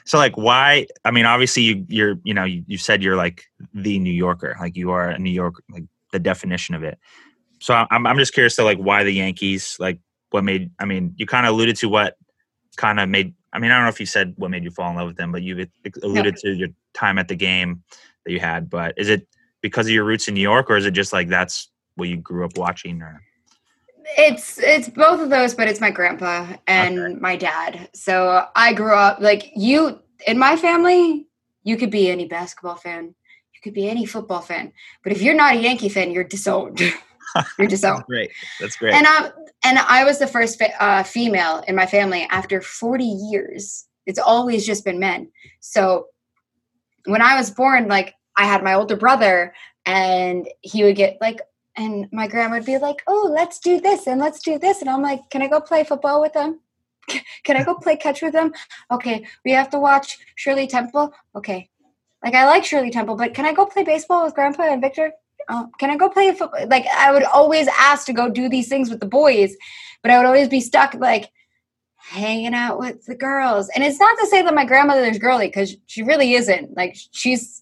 so 0.05 0.19
like 0.19 0.37
why 0.37 0.87
i 1.05 1.11
mean 1.11 1.25
obviously 1.25 1.63
you 1.63 1.87
you're 1.89 2.17
you 2.25 2.35
know 2.35 2.45
you, 2.45 2.65
you 2.67 2.79
said 2.79 3.03
you're 3.03 3.17
like 3.17 3.45
the 3.75 3.99
new 3.99 4.13
yorker 4.13 4.57
like 4.61 4.77
you 4.77 4.91
are 4.91 5.11
a 5.11 5.19
new 5.19 5.31
york 5.31 5.63
like 5.71 5.85
the 6.13 6.19
definition 6.19 6.75
of 6.75 6.83
it. 6.83 6.99
So 7.61 7.87
i'm, 7.91 8.07
I'm 8.07 8.19
just 8.19 8.35
curious 8.35 8.57
to 8.57 8.65
like 8.65 8.79
why 8.79 9.05
the 9.05 9.13
yankees 9.13 9.77
like 9.79 9.99
what 10.31 10.45
made 10.45 10.71
i 10.79 10.85
mean 10.85 11.15
you 11.17 11.27
kind 11.27 11.47
of 11.47 11.55
alluded 11.55 11.77
to 11.77 11.89
what 11.89 12.17
kind 12.77 13.01
of 13.01 13.09
made 13.09 13.35
i 13.53 13.59
mean 13.59 13.71
i 13.71 13.75
don't 13.75 13.85
know 13.85 13.91
if 13.91 14.01
you 14.01 14.07
said 14.07 14.35
what 14.37 14.51
made 14.51 14.65
you 14.65 14.71
fall 14.71 14.91
in 14.91 14.97
love 14.97 15.09
with 15.09 15.17
them 15.17 15.33
but 15.33 15.43
you 15.43 15.67
alluded 16.03 16.35
no. 16.35 16.51
to 16.51 16.57
your 16.57 16.69
time 16.95 17.19
at 17.19 17.29
the 17.29 17.37
game 17.37 17.83
that 18.25 18.33
you 18.33 18.41
had 18.41 18.71
but 18.71 18.95
is 18.97 19.09
it 19.09 19.27
because 19.61 19.87
of 19.87 19.93
your 19.93 20.05
roots 20.05 20.29
in 20.29 20.35
new 20.35 20.41
york 20.41 20.71
or 20.71 20.77
is 20.77 20.87
it 20.87 20.93
just 20.93 21.13
like 21.13 21.29
that's 21.29 21.71
what 21.97 22.09
you 22.09 22.17
grew 22.17 22.45
up 22.45 22.57
watching 22.57 23.03
or 23.03 23.23
it's 24.17 24.59
it's 24.59 24.89
both 24.89 25.21
of 25.21 25.31
those, 25.31 25.55
but 25.55 25.69
it's 25.69 25.81
my 25.81 25.91
grandpa 25.91 26.47
and 26.67 26.99
okay. 26.99 27.15
my 27.15 27.37
dad. 27.37 27.89
So 27.95 28.47
I 28.55 28.73
grew 28.73 28.95
up 28.95 29.21
like 29.21 29.53
you 29.55 30.01
in 30.27 30.39
my 30.39 30.57
family. 30.57 31.27
You 31.65 31.77
could 31.77 31.91
be 31.91 32.11
any 32.11 32.27
basketball 32.27 32.75
fan, 32.77 33.15
you 33.55 33.61
could 33.63 33.75
be 33.75 33.89
any 33.89 34.05
football 34.05 34.41
fan, 34.41 34.73
but 35.05 35.13
if 35.13 35.23
you're 35.23 35.35
not 35.35 35.55
a 35.55 35.59
Yankee 35.59 35.89
fan, 35.89 36.11
you're 36.11 36.25
disowned. 36.25 36.81
You 37.59 37.69
just. 37.69 37.83
That's 37.83 38.03
great. 38.03 38.31
That's 38.61 38.77
great. 38.77 38.95
And 38.95 39.07
um, 39.07 39.33
and 39.65 39.79
I 39.79 40.05
was 40.05 40.19
the 40.19 40.27
first 40.27 40.59
fa- 40.59 40.83
uh, 40.83 41.03
female 41.03 41.63
in 41.69 41.77
my 41.77 41.87
family 41.87 42.27
after 42.31 42.61
40 42.61 43.05
years. 43.05 43.87
It's 44.07 44.19
always 44.19 44.67
just 44.67 44.85
been 44.85 44.99
men. 44.99 45.31
So 45.61 46.07
when 47.07 47.23
I 47.23 47.37
was 47.37 47.51
born, 47.51 47.89
like 47.89 48.15
I 48.37 48.45
had 48.45 48.65
my 48.65 48.75
older 48.75 48.97
brother, 48.97 49.55
and 49.87 50.49
he 50.61 50.85
would 50.85 50.97
get 50.97 51.19
like, 51.21 51.41
and 51.77 52.09
my 52.13 52.27
grandma 52.27 52.57
would 52.57 52.67
be 52.67 52.79
like, 52.79 53.03
"Oh, 53.07 53.31
let's 53.33 53.59
do 53.59 53.81
this 53.81 54.07
and 54.07 54.21
let's 54.21 54.41
do 54.41 54.59
this," 54.59 54.81
and 54.81 54.91
I'm 54.91 55.03
like, 55.03 55.21
"Can 55.31 55.43
I 55.43 55.49
go 55.49 55.61
play 55.61 55.85
football 55.85 56.21
with 56.21 56.33
them? 56.33 56.61
Can 57.45 57.57
I 57.57 57.65
go 57.65 57.75
play 57.75 57.97
catch 57.97 58.23
with 58.23 58.33
them? 58.33 58.53
Okay, 58.91 59.27
we 59.45 59.53
have 59.53 59.71
to 59.71 59.79
watch 59.79 60.19
Shirley 60.37 60.67
Temple. 60.67 61.13
Okay, 61.35 61.69
like 62.25 62.35
I 62.35 62.47
like 62.47 62.65
Shirley 62.65 62.91
Temple, 62.91 63.17
but 63.17 63.35
can 63.35 63.45
I 63.45 63.53
go 63.53 63.67
play 63.67 63.83
baseball 63.83 64.25
with 64.25 64.35
Grandpa 64.35 64.65
and 64.65 64.81
Victor? 64.81 65.13
Uh, 65.53 65.67
can 65.79 65.91
I 65.91 65.97
go 65.97 66.09
play 66.09 66.33
football? 66.33 66.67
Like 66.69 66.87
I 66.87 67.13
would 67.13 67.25
always 67.25 67.69
ask 67.79 68.07
to 68.07 68.15
go 68.15 68.31
do 68.31 68.49
these 68.49 68.69
things 68.69 68.89
with 68.89 69.01
the 69.01 69.07
boys, 69.07 69.55
but 70.03 70.11
I 70.11 70.17
would 70.17 70.27
always 70.27 70.49
be 70.49 70.61
stuck 70.61 70.95
like 70.95 71.31
hanging 71.97 72.55
out 72.55 72.79
with 72.79 73.05
the 73.05 73.15
girls. 73.15 73.69
And 73.75 73.85
it's 73.85 74.01
not 74.01 74.19
to 74.19 74.27
say 74.27 74.41
that 74.43 74.55
my 74.55 74.65
grandmother 74.65 75.05
is 75.05 75.19
girly 75.19 75.49
because 75.49 75.77
she 75.87 76.03
really 76.03 76.33
isn't. 76.33 76.75
Like 76.75 76.97
she's 77.11 77.61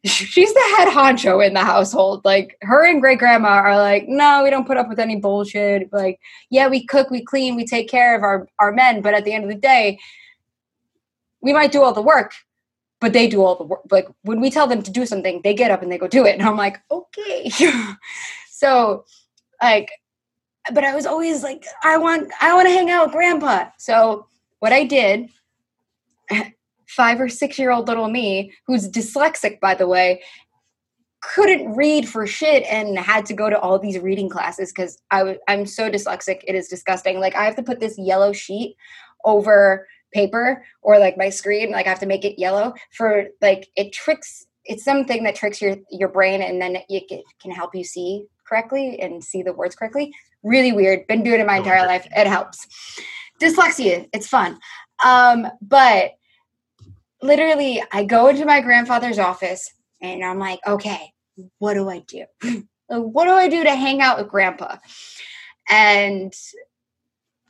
she's 0.04 0.52
the 0.52 0.74
head 0.76 0.88
honcho 0.88 1.44
in 1.44 1.54
the 1.54 1.64
household. 1.64 2.24
Like 2.26 2.58
her 2.60 2.84
and 2.84 3.00
great 3.00 3.18
grandma 3.18 3.48
are 3.48 3.78
like, 3.78 4.04
no, 4.06 4.42
we 4.44 4.50
don't 4.50 4.66
put 4.66 4.76
up 4.76 4.90
with 4.90 4.98
any 4.98 5.16
bullshit. 5.16 5.90
Like, 5.90 6.20
yeah, 6.50 6.68
we 6.68 6.84
cook, 6.84 7.10
we 7.10 7.24
clean, 7.24 7.56
we 7.56 7.64
take 7.64 7.88
care 7.88 8.14
of 8.14 8.22
our 8.22 8.46
our 8.58 8.70
men, 8.70 9.00
but 9.00 9.14
at 9.14 9.24
the 9.24 9.32
end 9.32 9.44
of 9.44 9.50
the 9.50 9.56
day, 9.56 9.98
we 11.40 11.54
might 11.54 11.72
do 11.72 11.82
all 11.82 11.94
the 11.94 12.02
work, 12.02 12.34
but 13.00 13.12
they 13.12 13.28
do 13.28 13.42
all 13.42 13.56
the 13.56 13.64
work. 13.64 13.80
Like 13.90 14.08
when 14.22 14.40
we 14.40 14.50
tell 14.50 14.66
them 14.66 14.82
to 14.82 14.90
do 14.90 15.06
something, 15.06 15.40
they 15.42 15.54
get 15.54 15.70
up 15.70 15.82
and 15.82 15.90
they 15.90 15.98
go 15.98 16.08
do 16.08 16.26
it. 16.26 16.38
And 16.38 16.42
I'm 16.42 16.56
like, 16.56 16.80
okay. 16.90 17.50
so 18.50 19.04
like 19.62 19.90
but 20.72 20.84
I 20.84 20.94
was 20.94 21.06
always 21.06 21.42
like, 21.42 21.64
I 21.82 21.96
want 21.96 22.30
I 22.40 22.54
want 22.54 22.68
to 22.68 22.74
hang 22.74 22.90
out 22.90 23.06
with 23.06 23.14
grandpa. 23.14 23.70
So 23.78 24.26
what 24.60 24.72
I 24.72 24.84
did, 24.84 25.28
five 26.88 27.20
or 27.20 27.28
six 27.28 27.58
year 27.58 27.70
old 27.70 27.88
little 27.88 28.08
me, 28.08 28.52
who's 28.66 28.88
dyslexic 28.88 29.60
by 29.60 29.74
the 29.74 29.86
way, 29.86 30.22
couldn't 31.20 31.74
read 31.74 32.08
for 32.08 32.26
shit 32.26 32.64
and 32.64 32.98
had 32.98 33.26
to 33.26 33.34
go 33.34 33.50
to 33.50 33.58
all 33.58 33.78
these 33.78 33.98
reading 33.98 34.28
classes 34.28 34.72
because 34.72 35.00
I'm 35.10 35.66
so 35.66 35.90
dyslexic. 35.90 36.40
It 36.46 36.54
is 36.54 36.68
disgusting. 36.68 37.20
Like 37.20 37.34
I 37.34 37.44
have 37.44 37.56
to 37.56 37.62
put 37.62 37.80
this 37.80 37.98
yellow 37.98 38.32
sheet 38.32 38.76
over 39.24 39.86
paper 40.12 40.64
or 40.82 40.98
like 40.98 41.18
my 41.18 41.28
screen 41.28 41.70
like 41.70 41.86
i 41.86 41.90
have 41.90 42.00
to 42.00 42.06
make 42.06 42.24
it 42.24 42.38
yellow 42.38 42.72
for 42.92 43.26
like 43.42 43.68
it 43.76 43.92
tricks 43.92 44.46
it's 44.68 44.84
something 44.84 45.24
that 45.24 45.34
tricks 45.34 45.60
your 45.60 45.76
your 45.90 46.08
brain 46.08 46.42
and 46.42 46.60
then 46.60 46.76
it 46.88 47.24
can 47.40 47.50
help 47.50 47.74
you 47.74 47.82
see 47.82 48.26
correctly 48.48 49.00
and 49.00 49.22
see 49.22 49.42
the 49.42 49.52
words 49.52 49.74
correctly. 49.74 50.12
Really 50.42 50.72
weird. 50.72 51.06
Been 51.06 51.22
doing 51.22 51.40
it 51.40 51.46
my 51.46 51.58
entire 51.58 51.86
life. 51.86 52.06
It 52.16 52.26
helps. 52.26 52.66
Dyslexia. 53.40 54.08
It's 54.12 54.28
fun. 54.28 54.58
Um 55.04 55.48
but 55.60 56.12
literally 57.20 57.82
i 57.90 58.04
go 58.04 58.28
into 58.28 58.44
my 58.44 58.60
grandfather's 58.60 59.18
office 59.18 59.72
and 60.00 60.24
i'm 60.24 60.38
like 60.38 60.60
okay 60.68 61.12
what 61.58 61.74
do 61.74 61.88
i 61.88 62.00
do? 62.00 62.24
What 62.90 63.24
do 63.24 63.32
i 63.32 63.48
do 63.48 63.64
to 63.64 63.74
hang 63.74 64.00
out 64.00 64.18
with 64.18 64.28
grandpa? 64.28 64.76
And 65.68 66.32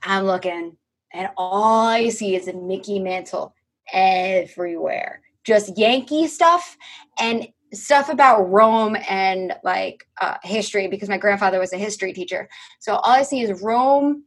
i'm 0.03 0.25
looking 0.25 0.77
and 1.13 1.29
all 1.37 1.87
I 1.87 2.09
see 2.09 2.37
is 2.37 2.49
a 2.49 2.53
Mickey 2.53 2.99
Mantle 2.99 3.55
everywhere. 3.93 5.23
Just 5.45 5.79
Yankee 5.79 6.27
stuff 6.27 6.77
and 7.19 7.49
stuff 7.73 8.09
about 8.09 8.51
Rome 8.51 8.97
and 9.09 9.55
like 9.63 10.07
uh, 10.21 10.37
history 10.43 10.89
because 10.89 11.09
my 11.09 11.19
grandfather 11.19 11.59
was 11.59 11.73
a 11.73 11.79
history 11.79 12.13
teacher. 12.13 12.49
So 12.81 12.95
all 12.97 13.13
I 13.13 13.23
see 13.23 13.41
is 13.41 13.63
Rome, 13.63 14.25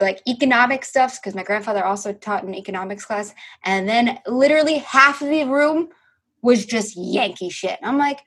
like 0.00 0.22
economic 0.26 0.84
stuff 0.84 1.20
because 1.20 1.34
my 1.34 1.42
grandfather 1.42 1.84
also 1.84 2.12
taught 2.12 2.44
an 2.44 2.54
economics 2.54 3.04
class, 3.04 3.34
and 3.64 3.88
then 3.88 4.18
literally 4.26 4.78
half 4.78 5.20
of 5.22 5.28
the 5.28 5.44
room 5.44 5.88
was 6.42 6.64
just 6.64 6.96
Yankee 6.96 7.50
shit. 7.50 7.78
I'm 7.82 7.98
like, 7.98 8.20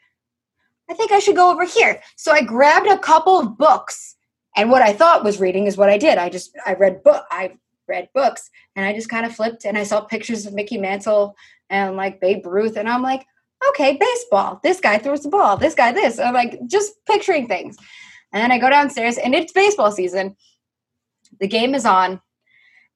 I 0.90 0.94
think 0.94 1.12
I 1.12 1.20
should 1.20 1.36
go 1.36 1.52
over 1.52 1.66
here. 1.66 2.02
So 2.16 2.32
I 2.32 2.42
grabbed 2.44 2.88
a 2.88 3.00
couple 3.00 3.40
of 3.40 3.58
books 3.58 4.16
and 4.56 4.70
what 4.70 4.82
I 4.82 4.94
thought 4.94 5.24
was 5.24 5.40
reading 5.40 5.68
is 5.68 5.78
what 5.78 5.90
I 5.90 5.98
did. 5.98 6.18
I 6.18 6.30
just 6.30 6.56
I 6.66 6.74
read 6.74 7.04
book 7.04 7.26
I 7.32 7.54
read 7.88 8.10
books 8.14 8.50
and 8.76 8.86
I 8.86 8.94
just 8.94 9.10
kind 9.10 9.26
of 9.26 9.36
flipped 9.36 9.66
and 9.66 9.78
I 9.78 9.84
saw 9.84 10.02
pictures 10.02 10.46
of 10.46 10.54
Mickey 10.54 10.78
Mantle 10.78 11.36
and 11.70 11.96
like 11.96 12.22
Babe 12.22 12.46
Ruth 12.46 12.78
and 12.78 12.88
I'm 12.88 13.02
like, 13.02 13.26
okay, 13.70 13.98
baseball. 13.98 14.60
This 14.64 14.80
guy 14.80 14.98
throws 14.98 15.24
the 15.24 15.30
ball. 15.30 15.58
This 15.58 15.76
guy 15.76 15.92
this. 15.92 16.20
I'm 16.20 16.34
like 16.34 16.60
just 16.68 16.94
picturing 17.06 17.48
things. 17.48 17.78
And 18.32 18.42
then 18.42 18.52
I 18.52 18.58
go 18.58 18.70
downstairs 18.70 19.18
and 19.18 19.36
it's 19.36 19.52
baseball 19.52 19.92
season. 19.92 20.36
The 21.40 21.48
game 21.48 21.76
is 21.76 21.86
on 21.86 22.22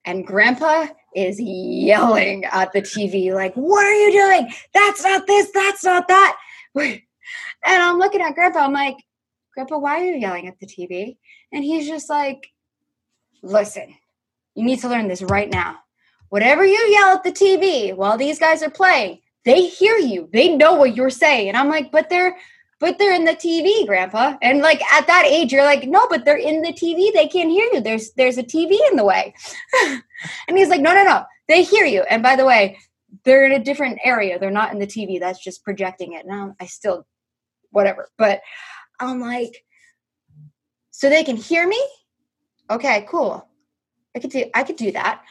and 0.06 0.26
grandpa 0.26 0.88
is 1.16 1.40
yelling 1.40 2.46
at 2.46 2.72
the 2.72 2.82
TV 2.82 3.34
like, 3.34 3.54
"What 3.56 3.86
are 3.86 3.94
you 3.94 4.12
doing? 4.12 4.54
That's 4.74 5.04
not 5.04 5.28
this, 5.28 5.50
that's 5.52 5.84
not 5.84 6.08
that." 6.08 6.38
and 6.76 7.02
I'm 7.66 7.98
looking 7.98 8.22
at 8.22 8.36
grandpa 8.36 8.60
I'm 8.60 8.74
like, 8.74 8.98
"Grandpa, 9.58 9.80
why 9.80 10.00
are 10.00 10.06
you 10.06 10.18
yelling 10.18 10.48
at 10.48 10.60
the 10.60 10.68
TV?" 10.68 11.18
And 11.52 11.64
he's 11.64 11.88
just 11.88 12.10
like, 12.10 12.52
listen, 13.42 13.94
you 14.56 14.64
need 14.64 14.80
to 14.82 14.90
learn 14.90 15.08
this 15.08 15.22
right 15.22 15.50
now. 15.50 15.78
Whatever 16.30 16.66
you 16.66 16.78
yell 16.90 17.16
at 17.16 17.24
the 17.24 17.32
TV 17.32 17.96
while 17.96 18.18
these 18.18 18.40
guys 18.40 18.62
are 18.62 18.70
playing, 18.70 19.20
they 19.46 19.66
hear 19.66 19.98
you. 19.98 20.30
They 20.34 20.56
know 20.56 20.76
what 20.76 20.96
you're 20.96 21.10
saying. 21.10 21.48
And 21.48 21.58
I'm 21.58 21.70
like, 21.70 21.92
but 21.92 22.10
they're 22.10 22.36
but 22.80 23.00
they're 23.00 23.16
in 23.16 23.26
the 23.26 23.32
TV, 23.32 23.88
grandpa. 23.88 24.38
And 24.44 24.60
like 24.60 24.84
at 24.92 25.08
that 25.08 25.26
age, 25.26 25.52
you're 25.52 25.64
like, 25.64 25.88
no, 25.88 26.08
but 26.10 26.26
they're 26.26 26.38
in 26.38 26.62
the 26.62 26.74
TV. 26.74 27.12
They 27.12 27.28
can't 27.28 27.50
hear 27.50 27.68
you. 27.74 27.82
There's 27.82 28.12
there's 28.12 28.38
a 28.38 28.44
TV 28.44 28.78
in 28.92 28.98
the 28.98 29.06
way. 29.06 29.34
and 30.48 30.58
he's 30.58 30.70
like, 30.70 30.82
no, 30.82 30.94
no, 30.94 31.04
no. 31.04 31.24
They 31.48 31.64
hear 31.64 31.86
you. 31.86 32.04
And 32.10 32.22
by 32.22 32.36
the 32.36 32.46
way, 32.46 32.78
they're 33.24 33.46
in 33.46 33.54
a 33.54 33.64
different 33.64 34.00
area. 34.04 34.38
They're 34.38 34.52
not 34.52 34.74
in 34.74 34.80
the 34.80 34.88
TV. 34.88 35.20
That's 35.20 35.44
just 35.44 35.64
projecting 35.64 36.14
it. 36.14 36.28
Now 36.28 36.56
I 36.60 36.66
still 36.66 37.08
whatever. 37.72 38.10
But 38.18 38.42
I'm 39.00 39.20
like, 39.20 39.64
so 40.92 41.10
they 41.10 41.24
can 41.24 41.36
hear 41.36 41.68
me? 41.68 41.82
Okay 42.70 43.06
cool. 43.10 43.48
I 44.16 44.20
could 44.20 44.32
do 44.32 44.46
i 44.56 44.64
could 44.64 44.78
do 44.78 44.92
that. 44.94 45.22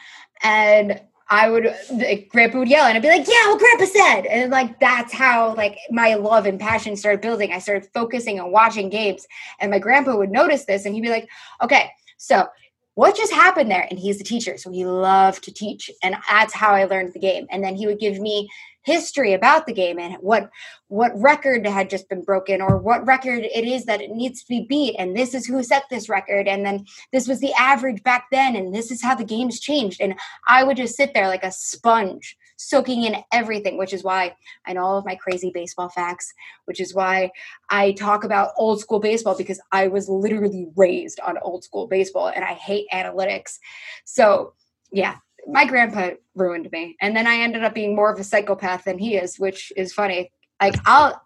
And 0.41 1.01
i 1.29 1.49
would 1.49 1.75
like, 1.91 2.29
grandpa 2.29 2.59
would 2.59 2.69
yell 2.69 2.85
and 2.85 2.95
i'd 2.95 3.01
be 3.01 3.09
like 3.09 3.27
yeah 3.27 3.47
what 3.47 3.59
grandpa 3.59 3.85
said. 3.85 4.25
And 4.27 4.49
like 4.51 4.79
that's 4.79 5.13
how 5.13 5.53
like 5.55 5.77
my 5.89 6.15
love 6.15 6.45
and 6.45 6.59
passion 6.59 6.95
started 6.95 7.21
building. 7.21 7.51
I 7.51 7.59
started 7.59 7.89
focusing 7.93 8.39
on 8.39 8.51
watching 8.51 8.89
games. 8.89 9.27
And 9.59 9.69
my 9.69 9.79
grandpa 9.79 10.15
would 10.15 10.31
notice 10.31 10.65
this 10.65 10.85
and 10.85 10.95
he'd 10.95 11.01
be 11.01 11.09
like 11.09 11.29
okay 11.61 11.91
so 12.17 12.47
what 12.95 13.15
just 13.15 13.31
happened 13.31 13.69
there? 13.69 13.85
And 13.91 13.99
he's 13.99 14.17
the 14.17 14.23
teacher 14.23 14.57
so 14.57 14.71
he 14.71 14.85
loved 14.85 15.43
to 15.43 15.53
teach 15.53 15.91
and 16.01 16.15
that's 16.29 16.53
how 16.53 16.73
i 16.73 16.85
learned 16.85 17.11
the 17.13 17.19
game. 17.19 17.45
And 17.51 17.61
then 17.61 17.75
he 17.75 17.87
would 17.87 17.99
give 17.99 18.19
me 18.19 18.49
history 18.87 19.33
about 19.33 19.67
the 19.67 19.73
game 19.73 19.99
and 19.99 20.15
what 20.21 20.49
what 20.87 21.11
record 21.21 21.67
had 21.67 21.89
just 21.89 22.07
been 22.07 22.23
broken 22.23 22.61
or 22.61 22.77
what 22.77 23.05
record 23.05 23.43
it 23.43 23.65
is 23.65 23.83
that 23.83 24.01
it 24.01 24.11
needs 24.11 24.41
to 24.41 24.47
be 24.47 24.65
beat. 24.67 24.95
And 24.97 25.15
this 25.15 25.33
is 25.33 25.45
who 25.45 25.61
set 25.61 25.83
this 25.89 26.07
record. 26.07 26.47
And 26.47 26.65
then 26.65 26.85
this 27.11 27.27
was 27.27 27.41
the 27.41 27.51
average 27.59 28.01
back 28.03 28.27
then. 28.31 28.55
And 28.55 28.73
this 28.73 28.89
is 28.89 29.03
how 29.03 29.13
the 29.13 29.25
game's 29.25 29.59
changed. 29.59 29.99
And 29.99 30.15
i 30.47 30.63
would 30.63 30.77
just 30.77 30.95
sit 30.95 31.13
there 31.13 31.27
like 31.27 31.43
a 31.43 31.51
sponge 31.51 32.37
soaking 32.55 33.03
in 33.03 33.17
everything 33.31 33.77
which 33.77 33.93
is 33.93 34.03
why 34.03 34.33
i 34.65 34.73
know 34.73 34.81
all 34.81 34.97
of 34.97 35.05
my 35.05 35.15
crazy 35.15 35.51
baseball 35.53 35.89
facts 35.89 36.33
which 36.65 36.79
is 36.79 36.91
why 36.95 37.29
i 37.69 37.91
talk 37.91 38.23
about 38.23 38.49
old 38.57 38.79
school 38.79 38.99
baseball 38.99 39.37
because 39.37 39.61
i 39.71 39.87
was 39.87 40.09
literally 40.09 40.65
raised 40.75 41.19
on 41.19 41.37
old 41.43 41.63
school 41.63 41.85
baseball 41.87 42.29
and 42.35 42.43
i 42.43 42.53
hate 42.53 42.87
analytics. 42.91 43.59
So 44.05 44.53
yeah 44.91 45.17
my 45.47 45.65
grandpa 45.65 46.11
ruined 46.35 46.69
me 46.71 46.95
and 47.01 47.15
then 47.15 47.27
i 47.27 47.35
ended 47.35 47.63
up 47.63 47.73
being 47.73 47.95
more 47.95 48.11
of 48.11 48.19
a 48.19 48.23
psychopath 48.23 48.83
than 48.83 48.97
he 48.97 49.15
is 49.15 49.39
which 49.39 49.71
is 49.75 49.93
funny 49.93 50.31
like 50.61 50.75
i'll 50.85 51.21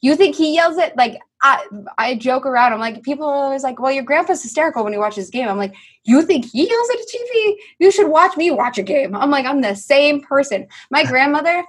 you 0.00 0.14
think 0.14 0.36
he 0.36 0.54
yells 0.54 0.76
it 0.76 0.96
like 0.96 1.18
I, 1.42 1.64
I 1.98 2.14
joke 2.16 2.46
around. 2.46 2.72
I'm 2.72 2.80
like, 2.80 3.02
people 3.02 3.26
are 3.26 3.44
always 3.44 3.62
like, 3.62 3.78
well, 3.78 3.92
your 3.92 4.02
grandpa's 4.02 4.42
hysterical 4.42 4.82
when 4.82 4.92
he 4.92 4.98
watches 4.98 5.30
game. 5.30 5.48
I'm 5.48 5.58
like, 5.58 5.74
you 6.04 6.22
think 6.22 6.46
he 6.46 6.68
yells 6.68 6.90
at 6.90 6.96
a 6.96 7.06
TV? 7.14 7.54
You 7.78 7.90
should 7.90 8.08
watch 8.08 8.36
me 8.36 8.50
watch 8.50 8.78
a 8.78 8.82
game. 8.82 9.14
I'm 9.14 9.30
like, 9.30 9.46
I'm 9.46 9.60
the 9.60 9.76
same 9.76 10.22
person. 10.22 10.66
My 10.90 11.04
grandmother, 11.08 11.64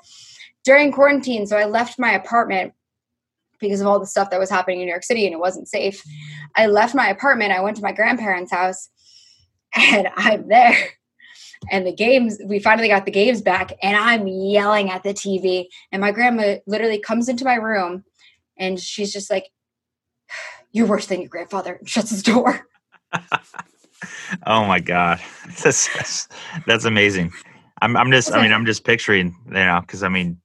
during 0.64 0.92
quarantine, 0.92 1.46
so 1.46 1.58
I 1.58 1.66
left 1.66 2.00
my 2.00 2.12
apartment 2.12 2.74
because 3.60 3.82
of 3.82 3.88
all 3.88 4.00
the 4.00 4.06
stuff 4.06 4.30
that 4.30 4.40
was 4.40 4.50
happening 4.50 4.80
in 4.80 4.86
New 4.86 4.92
York 4.92 5.04
City 5.04 5.26
and 5.26 5.34
it 5.34 5.40
wasn't 5.40 5.68
safe. 5.68 6.02
I 6.56 6.68
left 6.68 6.96
my 6.96 7.10
apartment. 7.10 7.52
I 7.52 7.62
went 7.62 7.78
to 7.78 7.84
my 7.84 7.92
grandparents' 7.92 8.52
house 8.52 8.90
and 9.76 10.08
I'm 10.16 10.48
there 10.48 10.76
and 11.72 11.86
the 11.86 11.94
games 11.94 12.38
we 12.46 12.60
finally 12.60 12.88
got 12.88 13.06
the 13.06 13.12
games 13.12 13.42
back 13.42 13.74
and 13.82 13.96
i'm 13.98 14.28
yelling 14.28 14.90
at 14.90 15.04
the 15.04 15.14
tv 15.14 15.66
and 15.92 16.02
my 16.02 16.12
grandma 16.12 16.56
literally 16.66 17.00
comes 17.00 17.30
into 17.30 17.46
my 17.46 17.56
room 17.56 18.04
and 18.58 18.80
she's 18.80 19.12
just 19.12 19.30
like 19.30 19.46
you're 20.72 20.88
worse 20.88 21.08
than 21.08 21.22
your 21.22 21.30
grandfather. 21.30 21.76
And 21.76 21.90
shuts 21.90 22.10
his 22.10 22.24
door. 22.24 22.68
Oh 24.46 24.64
my 24.66 24.80
god. 24.80 25.20
That's, 25.64 25.92
that's, 25.96 26.28
that's 26.68 26.86
amazing. 26.86 27.32
I'm, 27.82 27.98
I'm 27.98 28.12
just 28.12 28.32
i 28.32 28.42
mean 28.42 28.52
i'm 28.52 28.66
just 28.66 28.84
picturing 28.84 29.36
you 29.48 29.54
know 29.54 29.82
because 29.82 30.04
i 30.04 30.10
mean 30.10 30.40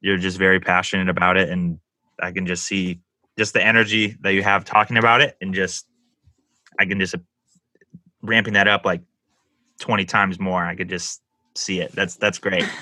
you're 0.00 0.16
just 0.16 0.38
very 0.38 0.60
passionate 0.60 1.08
about 1.08 1.36
it 1.36 1.50
and 1.50 1.78
i 2.20 2.32
can 2.32 2.46
just 2.46 2.64
see 2.64 3.00
just 3.36 3.52
the 3.52 3.64
energy 3.64 4.16
that 4.20 4.32
you 4.32 4.42
have 4.42 4.64
talking 4.64 4.96
about 4.96 5.20
it, 5.20 5.36
and 5.40 5.54
just 5.54 5.86
I 6.78 6.86
can 6.86 6.98
just 6.98 7.14
uh, 7.14 7.18
ramping 8.22 8.54
that 8.54 8.68
up 8.68 8.84
like 8.84 9.02
twenty 9.78 10.04
times 10.04 10.38
more. 10.38 10.64
I 10.64 10.74
could 10.74 10.88
just 10.88 11.22
see 11.54 11.80
it. 11.80 11.92
That's 11.92 12.16
that's 12.16 12.38
great. 12.38 12.64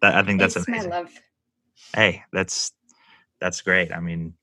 That, 0.00 0.16
I 0.16 0.24
think 0.24 0.40
that's 0.40 0.54
Thanks, 0.54 0.66
amazing. 0.66 0.90
my 0.90 0.96
love. 0.96 1.12
Hey, 1.94 2.24
that's 2.32 2.72
that's 3.40 3.60
great. 3.60 3.92
I 3.92 4.00
mean, 4.00 4.34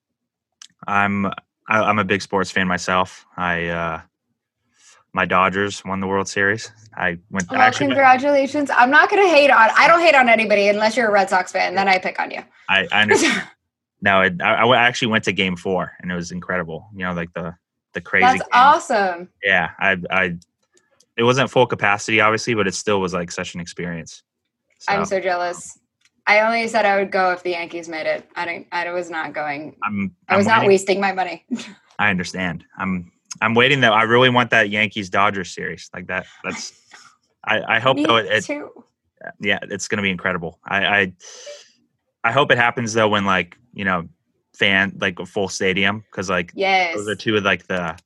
I'm 0.88 1.26
I, 1.26 1.34
I'm 1.68 2.00
a 2.00 2.06
big 2.06 2.22
sports 2.22 2.50
fan 2.50 2.66
myself. 2.66 3.26
I 3.36 3.68
uh 3.68 4.02
my 5.14 5.26
Dodgers 5.26 5.84
won 5.84 6.00
the 6.00 6.08
World 6.08 6.28
Series. 6.28 6.72
I 6.96 7.18
went. 7.32 7.52
I 7.52 7.56
Well, 7.56 7.62
actually, 7.62 7.88
congratulations. 7.88 8.70
I'm 8.74 8.92
not 8.92 9.10
gonna 9.10 9.28
hate 9.28 9.50
on. 9.50 9.70
I 9.78 9.88
don't 9.88 10.02
hate 10.02 10.16
on 10.16 10.30
anybody 10.30 10.68
unless 10.68 10.96
you're 10.96 11.08
a 11.08 11.12
Red 11.12 11.30
Sox 11.30 11.52
fan. 11.52 11.76
Then 11.76 11.88
I 11.88 11.98
pick 11.98 12.20
on 12.20 12.32
you. 12.32 12.42
I, 12.70 12.88
I 12.92 13.02
understand. 13.02 13.44
no, 14.02 14.22
it, 14.22 14.42
I, 14.42 14.64
I 14.64 14.78
actually 14.78 15.10
went 15.10 15.24
to 15.26 15.32
Game 15.32 15.56
Four, 15.56 15.92
and 16.00 16.12
it 16.12 16.16
was 16.16 16.32
incredible. 16.32 16.88
You 16.94 17.06
know, 17.06 17.14
like 17.14 17.34
the 17.34 17.56
the 17.94 18.02
crazy. 18.02 18.26
That's 18.26 18.42
game. 18.42 18.50
awesome. 18.54 19.30
Yeah, 19.44 19.72
I 19.80 19.98
I. 20.10 20.38
It 21.20 21.24
wasn't 21.24 21.52
full 21.52 21.68
capacity, 21.68 22.22
obviously, 22.22 22.54
but 22.54 22.66
it 22.66 22.74
still 22.74 23.02
was 23.02 23.14
like 23.14 23.30
such 23.30 23.54
an 23.54 23.60
experience. 23.60 24.24
So, 24.80 24.94
I'm 24.94 25.04
so 25.06 25.20
jealous. 25.20 25.78
I 26.26 26.40
only 26.40 26.68
said 26.70 26.86
I 26.86 26.98
would 26.98 27.12
go 27.12 27.32
if 27.32 27.44
the 27.44 27.50
Yankees 27.52 27.90
made 27.90 28.08
it. 28.08 28.26
I 28.36 28.46
didn't. 28.46 28.68
I 28.72 28.90
was 28.92 29.10
not 29.10 29.34
going. 29.34 29.76
I'm. 29.84 30.16
I 30.30 30.34
I'm 30.34 30.38
was 30.38 30.48
not 30.48 30.60
waiting- 30.60 30.70
wasting 30.70 31.02
my 31.02 31.12
money. 31.12 31.46
I 32.00 32.10
understand. 32.10 32.64
I'm. 32.78 33.12
I'm 33.42 33.54
waiting 33.54 33.82
though. 33.82 33.92
I 33.94 34.04
really 34.04 34.30
want 34.30 34.50
that 34.52 34.70
Yankees 34.70 35.10
Dodgers 35.10 35.52
series 35.54 35.90
like 35.94 36.08
that. 36.08 36.26
That's. 36.44 36.72
I, 37.44 37.76
I 37.76 37.80
hope 37.80 37.98
Me 37.98 38.06
though 38.06 38.18
it, 38.18 38.26
it 38.28 38.44
too. 38.46 38.70
yeah 39.40 39.60
it's 39.64 39.88
going 39.88 39.98
to 39.98 40.02
be 40.04 40.10
incredible. 40.12 40.60
I, 40.66 40.86
I 40.86 41.14
I 42.24 42.32
hope 42.32 42.52
it 42.52 42.58
happens 42.58 42.94
though 42.94 43.08
when 43.10 43.26
like 43.26 43.58
you 43.74 43.86
know 43.86 44.08
fan 44.56 44.98
like 45.00 45.20
a 45.20 45.26
full 45.26 45.48
stadium 45.48 46.00
because 46.12 46.30
like 46.30 46.52
Yes, 46.56 46.96
those 46.96 47.08
are 47.08 47.16
two 47.16 47.36
of 47.38 47.44
like 47.44 47.66
the 47.68 47.98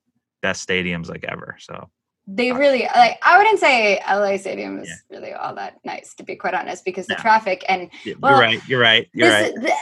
best 0.41 0.67
stadiums 0.67 1.10
like 1.10 1.23
ever. 1.23 1.58
So 1.60 1.89
they 2.27 2.51
really 2.51 2.88
like. 2.95 3.17
I 3.21 3.38
wouldn't 3.38 3.59
say 3.59 3.99
LA 4.09 4.38
Stadium 4.38 4.79
is 4.79 4.88
Yeah. 4.89 5.17
really 5.17 5.33
all 5.33 5.53
that 5.55 5.79
nice, 5.83 6.13
to 6.15 6.23
be 6.23 6.36
quite 6.36 6.53
honest, 6.53 6.86
because 6.86 7.05
the 7.07 7.15
traffic 7.15 7.63
and 7.67 7.89
Well, 8.19 8.31
you're 8.33 8.39
right. 8.41 8.67
You're 8.67 8.81
right. 8.81 9.09
You're 9.13 9.29
this, 9.29 9.41
right. 9.57 9.62
th- 9.62 9.73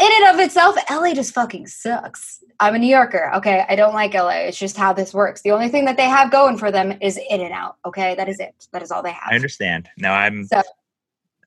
in 0.00 0.10
and 0.24 0.34
of 0.34 0.40
itself, 0.40 0.76
LA 0.90 1.12
just 1.12 1.34
fucking 1.34 1.66
sucks. 1.66 2.42
I'm 2.58 2.74
a 2.74 2.78
New 2.78 2.86
Yorker. 2.88 3.30
Okay, 3.34 3.66
I 3.68 3.76
don't 3.76 3.92
like 3.92 4.14
LA. 4.14 4.46
It's 4.46 4.58
just 4.58 4.76
how 4.76 4.92
this 4.94 5.12
works. 5.12 5.42
The 5.42 5.50
only 5.50 5.68
thing 5.68 5.84
that 5.86 5.96
they 5.98 6.08
have 6.08 6.30
going 6.30 6.56
for 6.56 6.70
them 6.70 6.96
is 7.02 7.18
In 7.28 7.40
and 7.42 7.52
Out. 7.52 7.76
Okay, 7.84 8.14
that 8.14 8.28
is 8.28 8.40
it. 8.40 8.54
That 8.72 8.82
is 8.82 8.90
all 8.90 9.02
they 9.02 9.12
have. 9.12 9.28
I 9.30 9.34
understand. 9.34 9.88
No, 9.98 10.12
I'm. 10.12 10.46
So- 10.46 10.62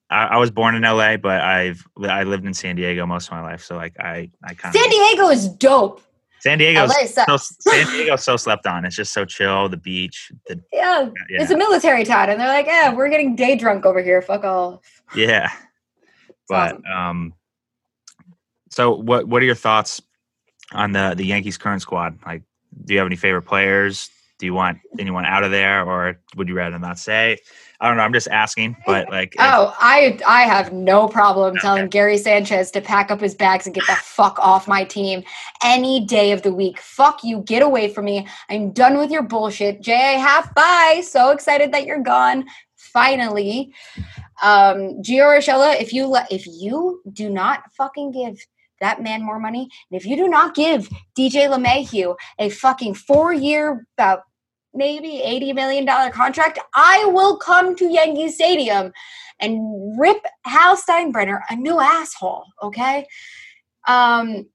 I, 0.09 0.25
I 0.25 0.37
was 0.37 0.51
born 0.51 0.75
in 0.75 0.83
LA, 0.83 1.17
but 1.17 1.41
I've 1.41 1.83
I 2.07 2.23
lived 2.23 2.45
in 2.45 2.53
San 2.53 2.75
Diego 2.75 3.05
most 3.07 3.27
of 3.27 3.31
my 3.31 3.41
life. 3.41 3.63
So 3.63 3.75
like 3.75 3.99
I 3.99 4.29
I 4.43 4.53
kind 4.53 4.75
of 4.75 4.79
San 4.79 4.89
Diego 4.89 5.29
is 5.29 5.47
dope. 5.47 6.01
San 6.43 6.57
Diego's 6.57 6.93
so. 7.13 7.37
San 7.37 7.87
Diego's 7.91 8.21
so 8.21 8.35
slept 8.35 8.67
on. 8.67 8.83
It's 8.83 8.97
just 8.97 9.13
so 9.13 9.23
chill. 9.23 9.69
The 9.69 9.77
beach. 9.77 10.29
The 10.47 10.61
Yeah, 10.73 11.09
yeah 11.29 11.41
it's 11.41 11.51
a 11.51 11.57
military 11.57 12.03
town, 12.03 12.29
and 12.29 12.39
they're 12.39 12.49
like, 12.49 12.65
"Yeah, 12.65 12.93
we're 12.93 13.07
getting 13.07 13.33
day 13.33 13.55
drunk 13.55 13.85
over 13.85 14.01
here. 14.01 14.21
Fuck 14.21 14.43
all." 14.43 14.83
yeah. 15.15 15.49
But 16.49 16.73
awesome. 16.73 16.85
um, 16.93 17.33
so 18.69 18.95
what 18.95 19.29
what 19.29 19.41
are 19.41 19.45
your 19.45 19.55
thoughts 19.55 20.01
on 20.73 20.91
the 20.91 21.13
the 21.15 21.25
Yankees 21.25 21.57
current 21.57 21.81
squad? 21.81 22.19
Like, 22.25 22.43
do 22.83 22.93
you 22.93 22.99
have 22.99 23.07
any 23.07 23.15
favorite 23.15 23.43
players? 23.43 24.09
Do 24.39 24.45
you 24.45 24.53
want 24.53 24.79
anyone 24.99 25.25
out 25.25 25.45
of 25.45 25.51
there, 25.51 25.85
or 25.85 26.19
would 26.35 26.49
you 26.49 26.53
rather 26.53 26.77
not 26.77 26.99
say? 26.99 27.37
I 27.83 27.89
don't 27.89 27.97
know. 27.97 28.03
I'm 28.03 28.13
just 28.13 28.29
asking, 28.29 28.77
but 28.85 29.09
like, 29.09 29.35
if- 29.35 29.41
Oh, 29.41 29.75
I 29.77 30.17
I 30.25 30.43
have 30.43 30.71
no 30.71 31.09
problem 31.09 31.57
telling 31.57 31.89
Gary 31.89 32.17
Sanchez 32.17 32.71
to 32.71 32.79
pack 32.81 33.11
up 33.11 33.19
his 33.19 33.35
bags 33.35 33.65
and 33.65 33.75
get 33.75 33.85
the 33.87 33.95
fuck 33.95 34.39
off 34.39 34.69
my 34.69 34.85
team 34.85 35.21
any 35.61 36.05
day 36.05 36.31
of 36.31 36.43
the 36.43 36.53
week. 36.53 36.79
Fuck 36.79 37.25
you, 37.25 37.41
get 37.41 37.61
away 37.61 37.89
from 37.89 38.05
me. 38.05 38.25
I'm 38.49 38.71
done 38.71 38.97
with 38.97 39.11
your 39.11 39.21
bullshit. 39.23 39.81
J.A. 39.81 40.17
Happ 40.17 40.55
bye. 40.55 41.01
So 41.05 41.31
excited 41.31 41.73
that 41.73 41.85
you're 41.85 41.99
gone. 42.01 42.45
Finally. 42.77 43.73
Um 44.41 45.01
Gio 45.03 45.25
Urshela, 45.37 45.79
if 45.81 45.91
you 45.91 46.05
let 46.07 46.31
if 46.31 46.47
you 46.47 47.01
do 47.11 47.29
not 47.29 47.63
fucking 47.77 48.11
give 48.11 48.39
that 48.79 49.01
man 49.03 49.21
more 49.23 49.39
money, 49.39 49.67
and 49.91 49.99
if 49.99 50.05
you 50.05 50.15
do 50.15 50.27
not 50.29 50.55
give 50.55 50.87
DJ 51.17 51.47
LeMahieu 51.49 52.15
a 52.39 52.49
fucking 52.49 52.93
four-year 52.95 53.85
about 53.97 54.23
maybe 54.73 55.21
$80 55.25 55.55
million 55.55 56.11
contract, 56.11 56.59
I 56.73 57.05
will 57.05 57.37
come 57.37 57.75
to 57.75 57.85
Yankee 57.85 58.29
Stadium 58.29 58.91
and 59.39 59.99
rip 59.99 60.25
Hal 60.45 60.77
Steinbrenner 60.77 61.41
a 61.49 61.55
new 61.55 61.79
asshole, 61.79 62.45
okay? 62.61 63.07
Um, 63.87 64.47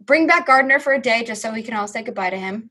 bring 0.00 0.26
back 0.26 0.46
Gardner 0.46 0.80
for 0.80 0.92
a 0.92 1.00
day 1.00 1.24
just 1.24 1.42
so 1.42 1.52
we 1.52 1.62
can 1.62 1.74
all 1.74 1.88
say 1.88 2.02
goodbye 2.02 2.30
to 2.30 2.38
him. 2.38 2.70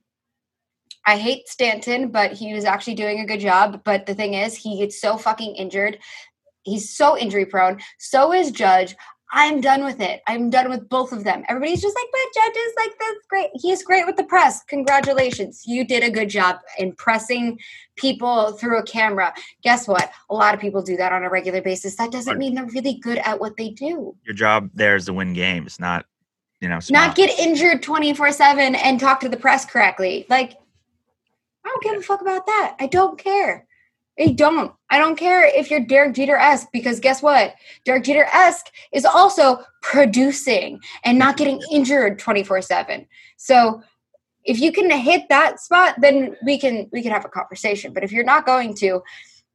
I 1.05 1.17
hate 1.17 1.47
Stanton, 1.47 2.09
but 2.09 2.33
he 2.33 2.53
was 2.53 2.65
actually 2.65 2.95
doing 2.95 3.21
a 3.21 3.25
good 3.25 3.39
job. 3.39 3.81
But 3.85 4.05
the 4.05 4.13
thing 4.13 4.33
is, 4.33 4.57
he 4.57 4.79
gets 4.79 4.99
so 4.99 5.17
fucking 5.17 5.55
injured. 5.55 5.99
He's 6.63 6.89
so 6.89 7.17
injury 7.17 7.45
prone. 7.45 7.79
So 7.97 8.33
is 8.33 8.51
Judge. 8.51 8.93
I'm 9.31 9.59
done 9.59 9.83
with 9.83 9.99
it. 9.99 10.21
I'm 10.25 10.49
done 10.49 10.69
with 10.69 10.87
both 10.87 11.11
of 11.11 11.23
them. 11.25 11.43
Everybody's 11.49 11.81
just 11.81 11.95
like, 11.95 12.05
but 12.11 12.41
Judge 12.41 12.55
is 12.55 12.73
like, 12.77 12.91
that's 12.99 13.27
great. 13.27 13.49
He's 13.55 13.83
great 13.83 14.05
with 14.05 14.15
the 14.15 14.23
press. 14.23 14.63
Congratulations. 14.63 15.63
You 15.65 15.85
did 15.85 16.03
a 16.03 16.09
good 16.09 16.29
job 16.29 16.59
impressing 16.77 17.59
people 17.97 18.53
through 18.53 18.79
a 18.79 18.83
camera. 18.83 19.33
Guess 19.63 19.87
what? 19.87 20.11
A 20.29 20.33
lot 20.33 20.53
of 20.53 20.61
people 20.61 20.81
do 20.81 20.95
that 20.95 21.11
on 21.11 21.23
a 21.23 21.29
regular 21.29 21.61
basis. 21.61 21.97
That 21.97 22.11
doesn't 22.11 22.37
mean 22.37 22.55
they're 22.55 22.65
really 22.65 22.95
good 22.95 23.17
at 23.19 23.39
what 23.39 23.57
they 23.57 23.69
do. 23.69 24.15
your 24.23 24.35
job 24.35 24.69
there 24.73 24.95
is 24.95 25.05
to 25.05 25.13
win 25.13 25.33
games, 25.33 25.79
not 25.79 26.05
you 26.59 26.69
know, 26.69 26.79
Not 26.89 27.15
get 27.15 27.37
injured 27.37 27.83
24 27.83 28.31
7 28.31 28.75
and 28.75 28.99
talk 28.99 29.19
to 29.19 29.29
the 29.29 29.37
press 29.37 29.63
correctly. 29.63 30.25
Like, 30.27 30.53
I 31.63 31.69
don't 31.69 31.83
give 31.83 31.97
a 31.97 32.01
fuck 32.01 32.21
about 32.21 32.47
that. 32.47 32.75
I 32.79 32.87
don't 32.87 33.19
care. 33.19 33.66
I 34.19 34.27
don't. 34.27 34.73
I 34.89 34.97
don't 34.97 35.15
care 35.15 35.45
if 35.45 35.69
you're 35.69 35.81
Derek 35.81 36.15
Jeter 36.15 36.37
esque 36.37 36.69
because 36.71 36.99
guess 36.99 37.21
what? 37.21 37.53
Derek 37.85 38.03
Jeter 38.03 38.25
esque 38.33 38.67
is 38.91 39.05
also 39.05 39.59
producing 39.81 40.79
and 41.03 41.19
not 41.19 41.37
getting 41.37 41.61
injured 41.71 42.17
24 42.19 42.61
7. 42.61 43.05
So 43.37 43.81
if 44.43 44.59
you 44.59 44.71
can 44.71 44.89
hit 44.89 45.23
that 45.29 45.59
spot, 45.59 45.95
then 45.99 46.35
we 46.43 46.57
can 46.57 46.89
we 46.91 47.03
can 47.03 47.11
have 47.11 47.25
a 47.25 47.29
conversation. 47.29 47.93
But 47.93 48.03
if 48.03 48.11
you're 48.11 48.23
not 48.23 48.45
going 48.45 48.73
to, 48.75 49.03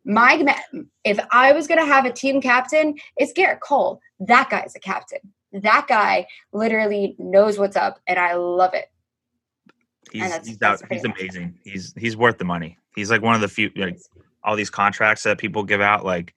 my 0.05 0.57
if 1.05 1.19
I 1.33 1.53
was 1.53 1.67
gonna 1.67 1.87
have 1.87 2.05
a 2.05 2.13
team 2.13 2.41
captain, 2.41 2.97
it's 3.17 3.33
Gerrit 3.33 3.61
Cole. 3.61 4.01
That 4.21 4.51
guy's 4.51 4.77
a 4.77 4.81
captain. 4.81 5.21
That 5.53 5.87
guy 5.89 6.27
literally 6.53 7.17
knows 7.19 7.59
what's 7.59 7.77
up, 7.77 8.01
and 8.07 8.19
I 8.19 8.35
love 8.35 8.75
it. 8.75 8.87
he's 10.13 10.47
he's 10.47 10.63
out. 10.63 10.81
He's 10.91 11.05
amazing. 11.05 11.59
He's 11.65 11.95
he's 11.97 12.17
worth 12.17 12.39
the 12.39 12.45
money. 12.45 12.79
He's 12.95 13.11
like 13.11 13.23
one 13.23 13.35
of 13.35 13.41
the 13.41 13.49
few 13.49 13.71
like 13.77 13.99
all 14.45 14.57
these 14.57 14.71
contracts 14.71 15.23
that 15.25 15.39
people 15.39 15.63
give 15.65 15.81
out. 15.81 16.05
Like 16.05 16.35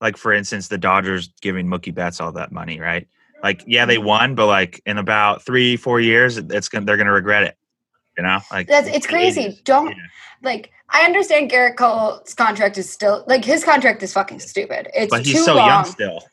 like 0.00 0.16
for 0.16 0.32
instance, 0.32 0.68
the 0.68 0.78
Dodgers 0.78 1.28
giving 1.40 1.66
Mookie 1.66 1.94
Betts 1.94 2.20
all 2.20 2.32
that 2.32 2.52
money, 2.52 2.80
right? 2.80 3.06
Like 3.42 3.62
yeah, 3.66 3.82
Mm-hmm. 3.82 3.88
they 3.88 3.98
won, 3.98 4.34
but 4.34 4.46
like 4.46 4.82
in 4.86 4.98
about 4.98 5.42
three 5.42 5.76
four 5.76 6.00
years, 6.00 6.36
it's 6.36 6.68
gonna 6.68 6.84
they're 6.86 6.96
gonna 6.96 7.12
regret 7.12 7.42
it. 7.44 7.56
You 8.16 8.24
know, 8.24 8.38
like 8.50 8.66
That's 8.68 8.88
it's 8.88 9.06
crazy. 9.06 9.60
Don't 9.64 9.88
Yeah. 9.90 9.94
like. 10.42 10.70
I 10.92 11.04
understand 11.04 11.52
Gerrit 11.52 11.76
Cole's 11.76 12.34
contract 12.34 12.76
is 12.76 12.90
still 12.90 13.22
like 13.28 13.44
his 13.44 13.62
contract 13.62 14.02
is 14.02 14.12
fucking 14.12 14.40
stupid. 14.40 14.88
It's 14.92 15.08
but 15.10 15.24
he's 15.24 15.36
too 15.36 15.42
so 15.44 15.54
long. 15.54 15.66
young 15.68 15.84
still. 15.84 16.24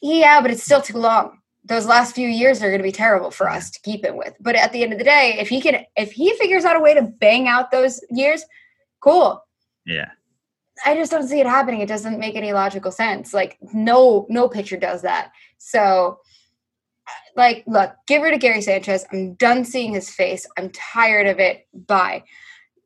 Yeah, 0.00 0.40
but 0.42 0.50
it's 0.50 0.64
still 0.64 0.82
too 0.82 0.98
long. 0.98 1.38
Those 1.64 1.86
last 1.86 2.12
few 2.12 2.26
years 2.26 2.60
are 2.60 2.68
going 2.68 2.80
to 2.80 2.82
be 2.82 2.90
terrible 2.90 3.30
for 3.30 3.48
us 3.48 3.70
to 3.70 3.80
keep 3.82 4.04
him 4.04 4.16
with. 4.16 4.34
But 4.40 4.56
at 4.56 4.72
the 4.72 4.82
end 4.82 4.92
of 4.92 4.98
the 4.98 5.04
day, 5.04 5.36
if 5.38 5.48
he 5.48 5.60
can, 5.60 5.84
if 5.96 6.10
he 6.10 6.36
figures 6.36 6.64
out 6.64 6.74
a 6.74 6.80
way 6.80 6.94
to 6.94 7.02
bang 7.02 7.46
out 7.46 7.70
those 7.70 8.00
years, 8.10 8.44
cool. 8.98 9.44
Yeah, 9.86 10.10
I 10.84 10.94
just 10.94 11.10
don't 11.10 11.26
see 11.26 11.40
it 11.40 11.46
happening. 11.46 11.80
It 11.80 11.88
doesn't 11.88 12.18
make 12.18 12.34
any 12.34 12.52
logical 12.52 12.90
sense. 12.90 13.32
Like 13.32 13.58
no, 13.72 14.26
no 14.28 14.48
pitcher 14.48 14.76
does 14.76 15.02
that. 15.02 15.32
So, 15.58 16.18
like, 17.36 17.64
look, 17.66 17.92
give 18.06 18.22
her 18.22 18.30
to 18.30 18.38
Gary 18.38 18.62
Sanchez. 18.62 19.06
I'm 19.12 19.34
done 19.34 19.64
seeing 19.64 19.92
his 19.92 20.10
face. 20.10 20.46
I'm 20.56 20.70
tired 20.70 21.26
of 21.26 21.38
it. 21.38 21.66
Bye. 21.86 22.24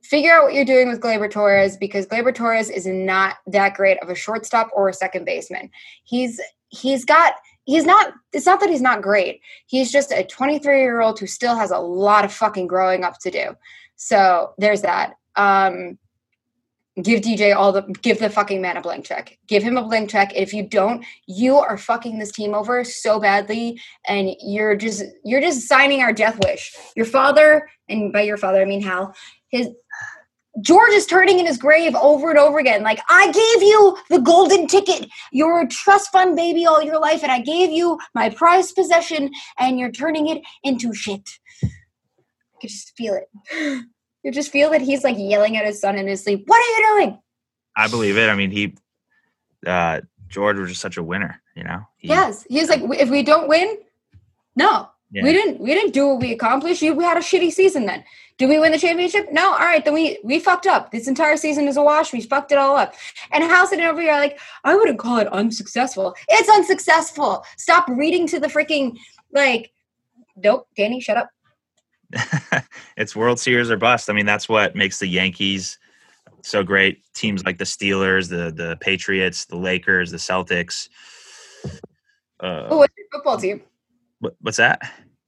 Figure 0.02 0.32
out 0.34 0.44
what 0.44 0.54
you're 0.54 0.64
doing 0.64 0.88
with 0.88 1.00
Gleyber 1.00 1.30
Torres 1.30 1.76
because 1.76 2.06
Gleyber 2.06 2.34
Torres 2.34 2.70
is 2.70 2.86
not 2.86 3.36
that 3.46 3.74
great 3.74 4.00
of 4.02 4.08
a 4.08 4.14
shortstop 4.14 4.70
or 4.74 4.88
a 4.88 4.94
second 4.94 5.24
baseman. 5.24 5.70
He's 6.04 6.40
he's 6.68 7.04
got 7.04 7.34
he's 7.64 7.84
not 7.84 8.12
it's 8.32 8.46
not 8.46 8.60
that 8.60 8.70
he's 8.70 8.80
not 8.80 9.02
great. 9.02 9.40
He's 9.66 9.90
just 9.90 10.12
a 10.12 10.24
23 10.24 10.80
year 10.80 11.00
old 11.00 11.18
who 11.18 11.26
still 11.26 11.56
has 11.56 11.70
a 11.70 11.78
lot 11.78 12.24
of 12.24 12.32
fucking 12.32 12.66
growing 12.66 13.04
up 13.04 13.18
to 13.20 13.30
do. 13.30 13.56
So 13.96 14.54
there's 14.58 14.82
that. 14.82 15.14
Um, 15.34 15.98
give 17.02 17.20
DJ 17.20 17.54
all 17.54 17.72
the 17.72 17.82
give 18.02 18.18
the 18.18 18.30
fucking 18.30 18.60
man 18.60 18.76
a 18.76 18.80
blank 18.80 19.04
check. 19.04 19.38
Give 19.46 19.62
him 19.62 19.76
a 19.76 19.82
blank 19.82 20.10
check. 20.10 20.32
If 20.34 20.52
you 20.54 20.66
don't, 20.66 21.04
you 21.26 21.56
are 21.56 21.76
fucking 21.76 22.18
this 22.18 22.32
team 22.32 22.54
over 22.54 22.84
so 22.84 23.20
badly 23.20 23.80
and 24.08 24.30
you're 24.40 24.76
just 24.76 25.04
you're 25.24 25.40
just 25.40 25.68
signing 25.68 26.02
our 26.02 26.12
death 26.12 26.38
wish. 26.44 26.74
Your 26.94 27.06
father, 27.06 27.68
and 27.88 28.12
by 28.12 28.22
your 28.22 28.36
father 28.36 28.62
I 28.62 28.64
mean 28.64 28.82
Hal, 28.82 29.14
his 29.48 29.68
George 30.62 30.92
is 30.92 31.04
turning 31.04 31.38
in 31.38 31.46
his 31.46 31.58
grave 31.58 31.94
over 31.94 32.30
and 32.30 32.38
over 32.38 32.58
again. 32.58 32.82
Like, 32.82 33.00
I 33.10 33.26
gave 33.26 33.62
you 33.62 33.98
the 34.08 34.20
golden 34.20 34.66
ticket. 34.66 35.06
You're 35.30 35.60
a 35.60 35.68
trust 35.68 36.10
fund 36.12 36.34
baby 36.34 36.64
all 36.64 36.82
your 36.82 36.98
life, 36.98 37.22
and 37.22 37.30
I 37.30 37.40
gave 37.40 37.70
you 37.70 37.98
my 38.14 38.30
prized 38.30 38.74
possession, 38.74 39.30
and 39.58 39.78
you're 39.78 39.90
turning 39.90 40.28
it 40.28 40.42
into 40.62 40.94
shit. 40.94 41.28
I 41.62 41.68
could 42.58 42.70
just 42.70 42.96
feel 42.96 43.14
it. 43.14 43.84
You 44.26 44.32
just 44.32 44.50
feel 44.50 44.70
that 44.70 44.82
he's 44.82 45.04
like 45.04 45.14
yelling 45.16 45.56
at 45.56 45.64
his 45.64 45.80
son 45.80 45.96
in 45.96 46.08
his 46.08 46.24
sleep. 46.24 46.42
What 46.48 46.56
are 46.56 46.80
you 46.80 46.86
doing? 46.88 47.18
I 47.76 47.86
believe 47.86 48.18
it. 48.18 48.28
I 48.28 48.34
mean, 48.34 48.50
he, 48.50 48.74
uh, 49.64 50.00
George 50.26 50.58
was 50.58 50.70
just 50.70 50.80
such 50.80 50.96
a 50.96 51.02
winner, 51.02 51.40
you 51.54 51.62
know? 51.62 51.86
He, 51.96 52.08
Yes. 52.08 52.44
He's 52.50 52.68
like, 52.68 52.80
if 52.98 53.08
we 53.08 53.22
don't 53.22 53.46
win, 53.46 53.78
no. 54.56 54.88
Yeah. 55.12 55.22
We 55.22 55.32
didn't 55.32 55.60
we 55.60 55.72
didn't 55.72 55.92
do 55.92 56.08
what 56.08 56.20
we 56.20 56.32
accomplished. 56.32 56.82
You 56.82 56.92
we 56.92 57.04
had 57.04 57.16
a 57.16 57.20
shitty 57.20 57.52
season 57.52 57.86
then. 57.86 58.02
Did 58.36 58.48
we 58.48 58.58
win 58.58 58.72
the 58.72 58.78
championship? 58.78 59.28
No. 59.30 59.52
All 59.52 59.60
right, 59.60 59.84
then 59.84 59.94
we 59.94 60.18
we 60.24 60.40
fucked 60.40 60.66
up. 60.66 60.90
This 60.90 61.06
entire 61.06 61.36
season 61.36 61.68
is 61.68 61.76
a 61.76 61.82
wash. 61.82 62.12
We 62.12 62.20
fucked 62.20 62.50
it 62.50 62.58
all 62.58 62.76
up. 62.76 62.94
And 63.30 63.44
Hal 63.44 63.68
sitting 63.68 63.84
over 63.84 64.00
here 64.00 64.14
like, 64.14 64.40
I 64.64 64.74
wouldn't 64.74 64.98
call 64.98 65.18
it 65.18 65.28
unsuccessful. 65.28 66.16
It's 66.28 66.48
unsuccessful. 66.48 67.44
Stop 67.56 67.86
reading 67.88 68.26
to 68.26 68.40
the 68.40 68.48
freaking 68.48 68.98
like 69.30 69.70
Nope, 70.34 70.66
Dani, 70.76 71.00
shut 71.00 71.16
up. 71.16 71.30
It's 72.96 73.16
World 73.16 73.38
Series 73.40 73.70
or 73.70 73.76
bust. 73.76 74.08
I 74.10 74.12
mean, 74.12 74.26
that's 74.26 74.48
what 74.48 74.74
makes 74.76 74.98
the 74.98 75.06
Yankees 75.06 75.78
so 76.42 76.62
great. 76.62 77.02
Teams 77.14 77.44
like 77.44 77.58
the 77.58 77.64
Steelers, 77.64 78.28
the 78.28 78.50
the 78.52 78.76
Patriots, 78.80 79.44
the 79.46 79.56
Lakers, 79.56 80.10
the 80.10 80.16
Celtics. 80.18 80.88
Uh, 82.40 82.68
Oh, 82.70 82.76
what's 82.78 82.94
your 82.96 83.06
football 83.12 83.38
team? 83.38 83.62
what, 84.20 84.34
what's 84.40 84.56
that? 84.58 84.80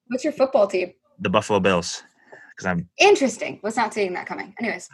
What's 0.08 0.24
your 0.24 0.32
football 0.32 0.66
team? 0.66 0.92
The 1.20 1.30
Buffalo 1.30 1.60
Bills. 1.60 2.02
Because 2.50 2.66
I'm 2.66 2.88
Interesting. 2.98 3.60
Was 3.62 3.76
not 3.76 3.94
seeing 3.94 4.12
that 4.14 4.26
coming. 4.26 4.54
Anyways, 4.58 4.88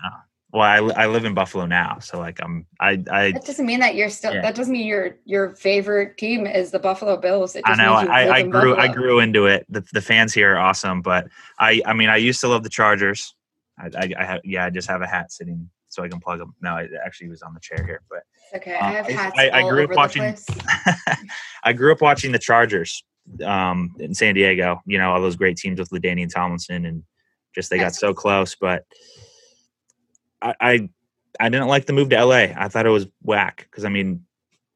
well, 0.55 0.63
I, 0.63 1.03
I 1.03 1.07
live 1.09 1.25
in 1.25 1.35
Buffalo 1.35 1.67
now, 1.67 1.99
so 1.99 2.17
like 2.21 2.39
I'm 2.41 2.65
I 2.79 3.03
I 3.11 3.33
that 3.33 3.45
doesn't 3.45 3.67
mean 3.67 3.81
that 3.81 3.97
you're 3.97 4.09
still. 4.09 4.33
Yeah. 4.33 4.41
That 4.43 4.55
doesn't 4.55 4.73
mean 4.73 4.87
your 4.87 5.17
your 5.25 5.57
favorite 5.57 6.17
team 6.17 6.47
is 6.47 6.71
the 6.71 6.79
Buffalo 6.79 7.17
Bills. 7.17 7.57
It 7.57 7.63
I 7.67 7.71
just 7.71 7.81
know 7.81 7.95
I, 7.95 8.31
I 8.37 8.43
grew 8.45 8.77
I 8.77 8.87
grew 8.87 9.19
into 9.19 9.47
it. 9.47 9.67
The 9.69 9.85
the 9.93 10.01
fans 10.01 10.33
here 10.33 10.55
are 10.55 10.59
awesome, 10.59 11.03
but 11.03 11.27
I 11.59 11.83
I 11.85 11.93
mean 11.93 12.09
I 12.09 12.19
used 12.19 12.41
to 12.43 12.49
love 12.49 12.63
the 12.63 12.69
Chargers. 12.71 13.35
I 13.81 13.87
I, 13.99 14.13
I 14.17 14.25
have 14.25 14.41
yeah 14.45 14.65
I 14.67 14.71
just 14.71 14.89
have 14.89 15.03
a 15.03 15.09
hat 15.09 15.33
sitting 15.33 15.69
so 15.89 16.05
I 16.05 16.09
can 16.09 16.21
plug 16.21 16.39
them. 16.39 16.55
No, 16.63 16.77
it 16.77 16.93
actually 17.05 17.31
was 17.31 17.43
on 17.43 17.53
the 17.53 17.61
chair 17.61 17.85
here, 17.85 18.03
but 18.09 18.23
Okay, 18.55 18.75
Uh, 18.75 18.87
I 18.87 18.91
have 18.93 19.07
I- 19.09 19.13
hats 19.13 19.39
I- 19.39 19.49
I 19.49 19.63
all 19.63 19.71
grew 19.71 19.79
up 19.85 19.91
over 19.91 19.95
the 19.95 19.97
watching- 19.97 20.37
I 21.65 21.73
grew 21.73 21.91
up 21.91 22.01
watching 22.01 22.31
the 22.31 22.39
Chargers 22.39 23.03
um, 23.45 23.93
in 23.99 24.15
San 24.15 24.35
Diego. 24.37 24.81
You 24.87 24.99
know 24.99 25.11
all 25.13 25.21
those 25.21 25.35
great 25.35 25.57
teams 25.57 25.81
with 25.81 25.91
LaDainian 25.91 26.33
Tomlinson 26.33 26.85
and 26.85 27.03
just 27.57 27.71
they 27.71 27.79
got 27.79 27.95
so 27.97 28.15
close. 28.15 28.55
But 28.55 28.85
I, 30.45 30.55
I 30.61 30.89
I 31.41 31.49
didn't 31.49 31.67
like 31.69 31.87
the 31.87 31.93
move 31.93 32.11
to 32.11 32.25
LA. 32.25 32.53
I 32.57 32.69
thought 32.69 32.87
it 32.87 32.91
was 32.91 33.07
whack 33.23 33.67
because 33.71 33.85
I 33.85 33.89
mean 33.89 34.25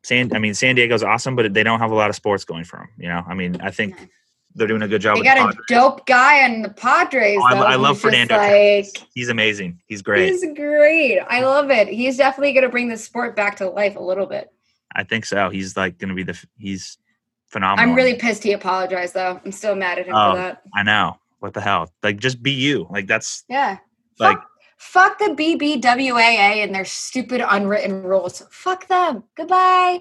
San 0.03 0.35
I 0.35 0.39
mean 0.39 0.55
San 0.55 0.75
Diego's 0.75 1.03
awesome, 1.05 1.37
but 1.37 1.55
they 1.55 1.63
don't 1.63 1.79
have 1.79 1.91
a 1.93 1.95
lot 1.95 2.11
of 2.11 2.17
sports 2.17 2.45
going 2.45 2.65
for 2.65 2.79
them. 2.79 2.89
You 2.99 3.09
know, 3.09 3.23
I 3.29 3.35
mean 3.35 3.61
I 3.61 3.71
think 3.71 4.09
they're 4.55 4.67
doing 4.67 4.83
a 4.83 4.89
good 4.89 5.01
job. 5.03 5.19
They 5.19 5.23
got 5.25 5.55
the 5.55 5.61
a 5.61 5.63
dope 5.69 6.07
guy 6.07 6.45
on 6.45 6.63
the 6.63 6.71
Padres. 6.71 7.39
Oh, 7.41 7.47
I, 7.47 7.73
I 7.73 7.77
love 7.77 8.01
Fernando. 8.01 8.37
Like, 8.37 8.87
He's 9.15 9.29
amazing. 9.29 9.81
He's 9.87 10.03
great. 10.03 10.31
he's 10.31 10.45
great. 10.57 11.21
I 11.29 11.43
love 11.43 11.71
it. 11.71 11.87
He's 11.87 12.17
definitely 12.17 12.55
going 12.55 12.65
to 12.65 12.71
bring 12.71 12.89
the 12.89 12.97
sport 12.97 13.37
back 13.37 13.57
to 13.59 13.69
life 13.69 13.95
a 13.97 14.03
little 14.03 14.27
bit. 14.27 14.51
I 14.97 15.05
think 15.05 15.27
so. 15.27 15.51
He's 15.51 15.77
like 15.77 15.99
going 15.99 16.09
to 16.09 16.15
be 16.15 16.25
the. 16.25 16.37
He's 16.57 16.99
phenomenal. 17.47 17.89
I'm 17.91 17.95
really 17.95 18.15
pissed 18.17 18.43
he 18.43 18.53
apologized 18.53 19.15
though. 19.15 19.41
I'm 19.45 19.53
still 19.53 19.77
mad 19.77 19.99
at 19.99 20.07
him 20.07 20.15
Oh. 20.17 20.33
for 20.33 20.37
that. 20.39 20.63
I 20.75 20.83
know. 20.83 21.19
What 21.41 21.55
the 21.55 21.61
hell? 21.61 21.93
Like, 22.03 22.17
just 22.19 22.43
be 22.43 22.51
you. 22.53 22.87
Like 22.91 23.07
that's 23.07 23.45
Yeah. 23.49 23.79
like. 24.19 24.39
Fuck, 24.39 24.49
fuck 24.79 25.19
the 25.19 25.27
BBWAA 25.27 26.62
and 26.64 26.75
their 26.75 26.85
stupid 26.85 27.43
unwritten 27.47 28.03
rules. 28.03 28.43
Fuck 28.51 28.88
them. 28.88 29.25
Goodbye. 29.37 30.01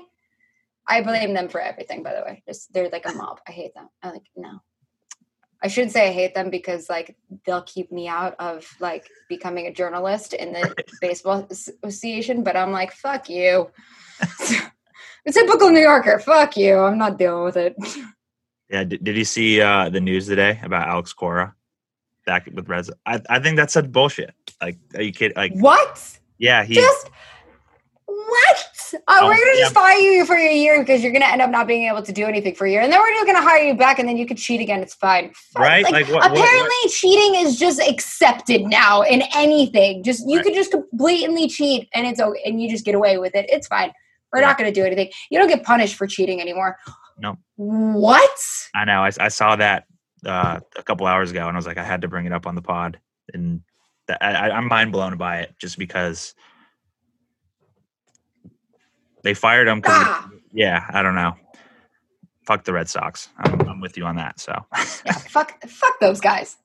I 0.88 1.02
blame 1.02 1.34
them 1.34 1.50
for 1.50 1.60
everything, 1.60 2.04
by 2.04 2.14
the 2.14 2.22
way. 2.22 2.44
Just 2.48 2.72
they're 2.72 2.90
like 2.90 3.08
a 3.08 3.14
mob. 3.14 3.42
I 3.48 3.52
hate 3.52 3.74
them. 3.74 3.90
I'm 4.02 4.14
like 4.14 4.28
no. 4.36 4.62
I 5.62 5.68
shouldn't 5.68 5.92
say 5.92 6.08
I 6.08 6.14
hate 6.14 6.36
them 6.36 6.50
because 6.52 6.90
like 6.90 7.18
they'll 7.46 7.64
keep 7.64 7.92
me 7.92 8.08
out 8.08 8.36
of 8.40 8.66
like 8.80 9.10
becoming 9.28 9.66
a 9.66 9.74
journalist 9.74 10.34
in 10.34 10.54
the 10.54 10.74
baseball 11.02 11.48
association, 11.50 12.44
but 12.44 12.56
I'm 12.56 12.72
like, 12.72 12.94
fuck 12.94 13.28
you. 13.28 13.70
a 14.22 15.32
typical 15.32 15.72
New 15.72 15.82
Yorker. 15.82 16.20
Fuck 16.20 16.56
you. 16.56 16.78
I'm 16.78 16.98
not 16.98 17.18
dealing 17.18 17.44
with 17.44 17.58
it. 17.58 17.76
Yeah. 18.70 18.84
Did, 18.84 19.02
did 19.02 19.16
you 19.16 19.24
see 19.24 19.62
uh, 19.62 19.88
the 19.88 20.02
news 20.02 20.28
today 20.28 20.60
about 20.62 20.90
Alex 20.90 21.14
Cora 21.14 21.56
back 22.28 22.48
with 22.54 22.70
Reds? 22.70 22.92
I 23.08 23.20
I 23.30 23.40
think 23.40 23.56
that's 23.58 23.74
such 23.74 23.92
bullshit. 23.92 24.36
Like, 24.62 24.78
are 24.94 25.02
you 25.02 25.12
kidding? 25.12 25.36
Like, 25.36 25.54
What? 25.56 26.20
yeah, 26.38 26.64
he. 26.64 26.76
just 26.76 27.10
what? 28.06 28.58
Uh, 28.94 28.98
Oh, 29.10 29.26
we're 29.28 29.34
gonna 29.34 29.52
yeah. 29.56 29.60
just 29.64 29.74
fire 29.74 29.98
you 29.98 30.26
for 30.26 30.36
a 30.36 30.54
year 30.56 30.80
because 30.80 31.04
you're 31.04 31.12
gonna 31.12 31.26
end 31.26 31.42
up 31.42 31.50
not 31.50 31.68
being 31.68 31.88
able 31.88 32.02
to 32.04 32.12
do 32.14 32.26
anything 32.26 32.56
for 32.56 32.66
a 32.66 32.72
year, 32.72 32.82
and 32.82 32.92
then 32.92 33.00
we're 33.02 33.12
just 33.14 33.26
gonna 33.26 33.42
hire 33.42 33.64
you 33.64 33.74
back, 33.74 34.00
and 34.00 34.08
then 34.08 34.16
you 34.18 34.26
could 34.26 34.38
cheat 34.38 34.62
again. 34.62 34.82
It's 34.82 34.94
fine, 34.94 35.34
Right? 35.58 35.84
Like, 35.84 35.92
Like, 35.94 36.08
what- 36.08 36.22
what- 36.22 36.32
what- 36.32 36.40
apparently, 36.40 36.90
cheating 36.90 37.36
is 37.36 37.58
just 37.60 37.82
accepted 37.82 38.64
now 38.64 39.02
in 39.02 39.24
anything. 39.36 40.04
Just 40.04 40.24
you 40.28 40.38
Right. 40.38 40.46
could 40.46 40.54
just 40.54 40.74
blatantly 40.94 41.48
cheat, 41.50 41.90
and 41.94 42.06
it's 42.08 42.20
okay, 42.22 42.42
and 42.46 42.62
you 42.62 42.70
just 42.70 42.86
get 42.86 42.96
away 42.96 43.18
with 43.18 43.36
it. 43.36 43.46
It's 43.50 43.68
fine. 43.68 43.92
We're 44.32 44.42
not 44.42 44.58
gonna 44.58 44.72
do 44.72 44.86
anything. 44.86 45.10
You 45.30 45.40
don't 45.40 45.48
get 45.50 45.64
punished 45.64 45.96
for 45.96 46.08
cheating 46.08 46.40
anymore. 46.42 46.78
No. 47.20 47.38
What? 47.56 48.38
I 48.76 48.86
know. 48.86 49.04
I, 49.04 49.12
I 49.20 49.28
saw 49.30 49.56
that 49.58 49.86
uh, 50.26 50.60
a 50.76 50.84
couple 50.84 51.08
hours 51.08 51.32
ago, 51.32 51.48
and 51.48 51.56
I 51.56 51.60
was 51.60 51.68
like, 51.68 51.78
I 51.78 51.84
had 51.84 52.02
to 52.02 52.08
bring 52.08 52.26
it 52.26 52.34
up 52.34 52.48
on 52.48 52.56
the 52.56 52.62
pod, 52.62 53.00
and 53.34 53.62
that, 54.08 54.22
I, 54.22 54.52
I'm 54.52 54.68
mind 54.68 54.92
blown 54.92 55.18
by 55.18 55.40
it 55.40 55.56
just 55.60 55.78
because 55.78 56.34
they 59.24 59.34
fired 59.34 59.68
him. 59.68 59.82
Ah. 59.86 60.30
yeah, 60.54 60.86
I 60.90 61.02
don't 61.02 61.16
know. 61.16 61.36
Fuck 62.46 62.64
the 62.64 62.74
Red 62.74 62.90
Sox. 62.90 63.30
I'm, 63.38 63.60
I'm 63.68 63.82
with 63.82 63.98
you 63.98 64.06
on 64.06 64.16
that. 64.16 64.40
So 64.40 64.54
yeah, 65.06 65.14
fuck, 65.14 65.62
fuck 65.68 66.00
those 66.00 66.22
guys. 66.22 66.58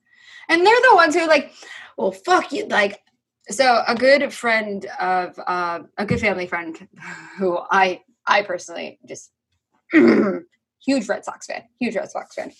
And 0.48 0.64
they're 0.64 0.80
the 0.88 0.94
ones 0.94 1.14
who 1.14 1.22
are 1.22 1.28
like, 1.28 1.52
well, 1.96 2.12
fuck 2.12 2.52
you. 2.52 2.66
Like, 2.66 3.00
so 3.48 3.82
a 3.86 3.94
good 3.94 4.32
friend 4.32 4.86
of 5.00 5.38
uh, 5.44 5.80
a 5.98 6.06
good 6.06 6.20
family 6.20 6.46
friend 6.46 6.88
who 7.36 7.58
I 7.70 8.02
I 8.26 8.42
personally 8.42 9.00
just 9.06 9.32
huge 9.92 11.08
Red 11.08 11.24
Sox 11.24 11.46
fan, 11.46 11.64
huge 11.80 11.96
Red 11.96 12.10
Sox 12.10 12.34
fan, 12.34 12.52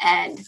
and 0.00 0.40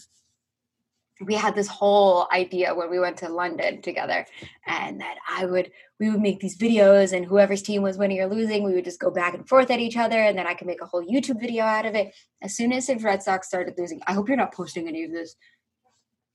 we 1.21 1.35
had 1.35 1.55
this 1.55 1.67
whole 1.67 2.27
idea 2.33 2.73
when 2.73 2.89
we 2.89 2.99
went 2.99 3.17
to 3.17 3.29
London 3.29 3.81
together, 3.81 4.25
and 4.65 4.99
that 5.01 5.17
I 5.29 5.45
would 5.45 5.71
we 5.99 6.09
would 6.09 6.21
make 6.21 6.39
these 6.39 6.57
videos, 6.57 7.13
and 7.13 7.25
whoever's 7.25 7.61
team 7.61 7.81
was 7.81 7.97
winning 7.97 8.19
or 8.19 8.27
losing, 8.27 8.63
we 8.63 8.73
would 8.73 8.85
just 8.85 8.99
go 8.99 9.11
back 9.11 9.33
and 9.33 9.47
forth 9.47 9.71
at 9.71 9.79
each 9.79 9.95
other, 9.95 10.17
and 10.17 10.37
then 10.37 10.47
I 10.47 10.53
could 10.53 10.67
make 10.67 10.81
a 10.81 10.85
whole 10.85 11.05
YouTube 11.05 11.39
video 11.39 11.63
out 11.63 11.85
of 11.85 11.95
it. 11.95 12.13
As 12.41 12.55
soon 12.55 12.73
as 12.73 12.87
the 12.87 12.95
Red 12.95 13.23
Sox 13.23 13.47
started 13.47 13.75
losing, 13.77 14.01
I 14.07 14.13
hope 14.13 14.27
you're 14.27 14.37
not 14.37 14.53
posting 14.53 14.87
any 14.87 15.03
of 15.03 15.11
this. 15.11 15.35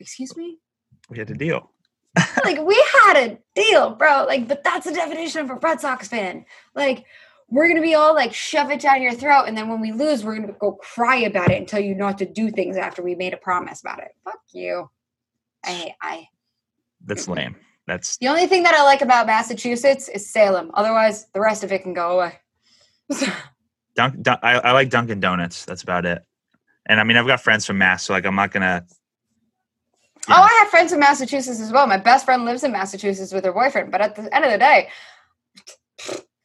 Excuse 0.01 0.37
me? 0.37 0.59
we 1.09 1.19
had 1.19 1.31
a 1.31 1.35
deal. 1.35 1.71
like 2.45 2.61
we 2.61 2.85
had 3.05 3.17
a 3.17 3.39
deal, 3.55 3.91
bro. 3.91 4.25
Like, 4.27 4.49
but 4.49 4.65
that's 4.65 4.87
the 4.87 4.93
definition 4.93 5.43
of 5.43 5.51
a 5.51 5.55
Red 5.55 5.81
Sox 5.81 6.09
fan. 6.09 6.45
Like, 6.75 7.05
we're 7.51 7.69
gonna 7.69 7.81
be 7.81 7.95
all 7.95 8.15
like 8.15 8.35
shove 8.35 8.71
it 8.71 8.81
down 8.81 9.03
your 9.03 9.13
throat, 9.13 9.45
and 9.47 9.57
then 9.57 9.69
when 9.69 9.81
we 9.81 9.93
lose, 9.93 10.25
we're 10.25 10.39
gonna 10.39 10.53
go 10.53 10.73
cry 10.73 11.17
about 11.17 11.51
it 11.51 11.57
and 11.57 11.67
tell 11.67 11.81
you 11.81 11.95
not 11.95 12.19
to 12.19 12.27
do 12.27 12.51
things 12.51 12.77
after 12.77 13.03
we 13.03 13.15
made 13.15 13.33
a 13.33 13.39
promise 13.39 13.81
about 13.81 14.01
it. 14.01 14.15
Fuck 14.25 14.41
you. 14.53 14.91
I 15.65 15.95
I 16.03 16.29
That's 17.05 17.27
lame. 17.27 17.57
That's 17.87 18.19
the 18.19 18.29
only 18.29 18.47
thing 18.47 18.65
that 18.65 18.75
I 18.75 18.83
like 18.83 19.01
about 19.01 19.27
Massachusetts 19.27 20.09
is 20.09 20.31
Salem. 20.31 20.71
Otherwise, 20.75 21.27
the 21.33 21.41
rest 21.41 21.65
of 21.65 21.73
it 21.73 21.83
can 21.83 21.95
go 21.95 22.21
away. 22.21 22.39
Dunk, 23.97 24.21
Dunk, 24.21 24.41
I, 24.43 24.59
I 24.59 24.73
like 24.73 24.91
Dunkin' 24.91 25.21
Donuts. 25.21 25.65
That's 25.65 25.83
about 25.83 26.05
it. 26.05 26.23
And 26.87 27.01
I 27.01 27.05
mean, 27.05 27.17
I've 27.17 27.27
got 27.27 27.41
friends 27.41 27.65
from 27.65 27.79
Mass, 27.79 28.05
so 28.05 28.13
like, 28.13 28.27
I'm 28.27 28.35
not 28.35 28.51
gonna. 28.51 28.85
you 28.89 30.35
Oh, 30.35 30.43
I 30.43 30.61
have 30.63 30.69
friends 30.69 30.93
in 30.93 31.01
Massachusetts 31.01 31.61
as 31.61 31.73
well. 31.73 31.87
My 31.87 31.97
best 31.97 32.27
friend 32.27 32.45
lives 32.45 32.63
in 32.63 32.73
Massachusetts 32.73 33.33
with 33.33 33.45
her 33.47 33.53
boyfriend, 33.53 33.91
but 33.91 34.03
at 34.03 34.17
the 34.17 34.35
end 34.35 34.45
of 34.45 34.53
the 34.53 34.59
day, 34.59 34.89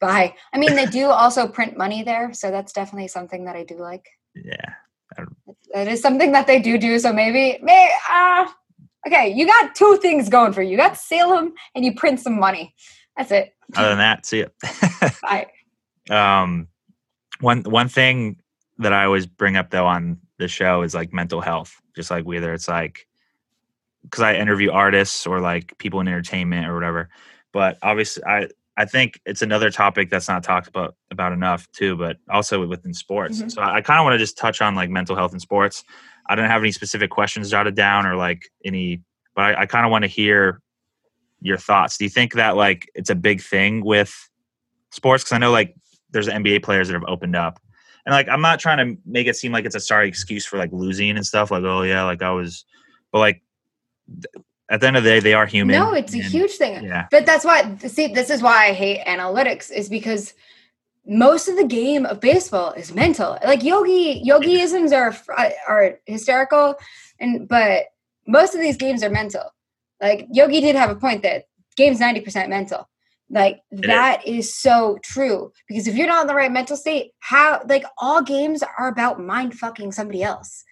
bye. 0.04 0.34
I 0.52 0.58
mean, 0.58 0.74
they 0.74 0.86
do 0.86 1.06
also 1.06 1.48
print 1.48 1.76
money 1.76 2.02
there, 2.02 2.32
so 2.32 2.50
that's 2.50 2.72
definitely 2.72 3.08
something 3.08 3.44
that 3.46 3.56
I 3.56 3.64
do 3.64 3.76
like. 3.76 4.06
yeah. 4.34 4.74
That 5.72 5.88
is 5.88 6.00
something 6.00 6.32
that 6.32 6.46
they 6.46 6.60
do 6.60 6.76
do. 6.78 6.98
So 6.98 7.12
maybe, 7.12 7.62
may 7.62 7.90
uh, 8.10 8.48
okay, 9.06 9.28
you 9.28 9.46
got 9.46 9.74
two 9.74 9.98
things 9.98 10.28
going 10.28 10.52
for 10.52 10.62
you. 10.62 10.72
You 10.72 10.76
got 10.76 10.96
Salem 10.96 11.52
and 11.74 11.84
you 11.84 11.94
print 11.94 12.20
some 12.20 12.38
money. 12.38 12.74
That's 13.16 13.30
it. 13.30 13.54
Other 13.76 13.90
than 13.90 13.98
that, 13.98 14.26
see 14.26 14.40
it. 14.40 14.52
Bye. 15.22 15.46
um, 16.10 16.68
one 17.40 17.62
one 17.62 17.88
thing 17.88 18.40
that 18.78 18.92
I 18.92 19.04
always 19.04 19.26
bring 19.26 19.56
up 19.56 19.70
though 19.70 19.86
on 19.86 20.18
the 20.38 20.48
show 20.48 20.82
is 20.82 20.94
like 20.94 21.12
mental 21.12 21.40
health. 21.40 21.80
Just 21.94 22.10
like 22.10 22.24
whether 22.24 22.52
it's 22.52 22.68
like 22.68 23.06
because 24.02 24.22
I 24.22 24.34
interview 24.34 24.70
artists 24.70 25.26
or 25.26 25.40
like 25.40 25.78
people 25.78 26.00
in 26.00 26.08
entertainment 26.08 26.66
or 26.66 26.74
whatever. 26.74 27.08
But 27.52 27.78
obviously, 27.82 28.24
I 28.24 28.48
I 28.76 28.84
think 28.84 29.20
it's 29.24 29.42
another 29.42 29.70
topic 29.70 30.10
that's 30.10 30.28
not 30.28 30.42
talked 30.42 30.66
about 30.66 30.96
about 31.10 31.32
enough 31.32 31.70
too. 31.72 31.96
But 31.96 32.16
also 32.28 32.66
within 32.66 32.92
sports. 32.94 33.40
Mhm. 33.40 33.52
So 33.52 33.62
I, 33.62 33.76
I 33.76 33.80
kind 33.80 34.00
of 34.00 34.04
want 34.04 34.14
to 34.14 34.18
just 34.18 34.36
touch 34.36 34.60
on 34.60 34.74
like 34.74 34.90
mental 34.90 35.14
health 35.16 35.32
in 35.32 35.40
sports. 35.40 35.84
I 36.28 36.34
don't 36.34 36.48
have 36.48 36.62
any 36.62 36.72
specific 36.72 37.10
questions 37.10 37.50
jotted 37.50 37.74
down 37.74 38.06
or 38.06 38.16
like 38.16 38.48
any, 38.64 39.02
but 39.36 39.44
I, 39.44 39.62
I 39.62 39.66
kind 39.66 39.84
of 39.84 39.92
want 39.92 40.02
to 40.02 40.08
hear 40.08 40.60
your 41.40 41.58
thoughts. 41.58 41.98
Do 41.98 42.04
you 42.04 42.10
think 42.10 42.32
that 42.34 42.56
like 42.56 42.90
it's 42.94 43.10
a 43.10 43.14
big 43.14 43.40
thing 43.42 43.84
with 43.84 44.28
sports? 44.90 45.22
Because 45.22 45.34
I 45.34 45.38
know 45.38 45.52
like 45.52 45.74
there's 46.10 46.28
NBA 46.28 46.62
players 46.62 46.88
that 46.88 46.94
have 46.94 47.04
opened 47.06 47.36
up, 47.36 47.60
and 48.06 48.12
like 48.12 48.28
I'm 48.28 48.40
not 48.40 48.58
trying 48.58 48.78
to 48.78 49.00
make 49.04 49.26
it 49.26 49.36
seem 49.36 49.52
like 49.52 49.66
it's 49.66 49.74
a 49.74 49.80
sorry 49.80 50.08
excuse 50.08 50.46
for 50.46 50.56
like 50.58 50.72
losing 50.72 51.16
and 51.16 51.26
stuff. 51.26 51.50
Like 51.50 51.62
oh 51.62 51.82
yeah, 51.82 52.04
like 52.04 52.22
I 52.22 52.30
was, 52.30 52.64
but 53.12 53.18
like 53.18 53.42
th- 54.08 54.44
at 54.70 54.80
the 54.80 54.86
end 54.86 54.96
of 54.96 55.04
the 55.04 55.10
day, 55.10 55.20
they 55.20 55.34
are 55.34 55.46
human. 55.46 55.76
No, 55.76 55.92
it's 55.92 56.14
a 56.14 56.22
huge 56.22 56.52
thing. 56.52 56.84
Yeah, 56.84 57.06
But 57.10 57.26
that's 57.26 57.44
why, 57.44 57.76
see, 57.78 58.08
this 58.08 58.30
is 58.30 58.42
why 58.42 58.68
I 58.68 58.72
hate 58.72 59.04
analytics, 59.06 59.70
is 59.70 59.88
because 59.88 60.34
most 61.06 61.48
of 61.48 61.56
the 61.56 61.66
game 61.66 62.06
of 62.06 62.20
baseball 62.20 62.72
is 62.72 62.94
mental. 62.94 63.38
Like 63.44 63.62
yogi, 63.62 64.24
yogiisms 64.24 64.92
are 64.92 65.14
uh, 65.36 65.50
are 65.68 65.98
hysterical, 66.06 66.76
and 67.20 67.46
but 67.48 67.84
most 68.26 68.54
of 68.54 68.60
these 68.60 68.76
games 68.76 69.02
are 69.02 69.10
mental. 69.10 69.50
Like 70.00 70.26
Yogi 70.30 70.60
did 70.60 70.76
have 70.76 70.90
a 70.90 70.96
point 70.96 71.22
that 71.22 71.44
game's 71.76 72.00
ninety 72.00 72.20
percent 72.20 72.48
mental. 72.48 72.88
Like 73.30 73.60
is. 73.70 73.80
that 73.82 74.26
is 74.26 74.54
so 74.54 74.98
true 75.02 75.52
because 75.66 75.86
if 75.86 75.94
you're 75.94 76.06
not 76.06 76.22
in 76.22 76.26
the 76.26 76.34
right 76.34 76.52
mental 76.52 76.76
state, 76.76 77.12
how 77.20 77.62
like 77.68 77.84
all 77.98 78.22
games 78.22 78.62
are 78.78 78.88
about 78.88 79.20
mind 79.20 79.54
fucking 79.54 79.92
somebody 79.92 80.22
else. 80.22 80.64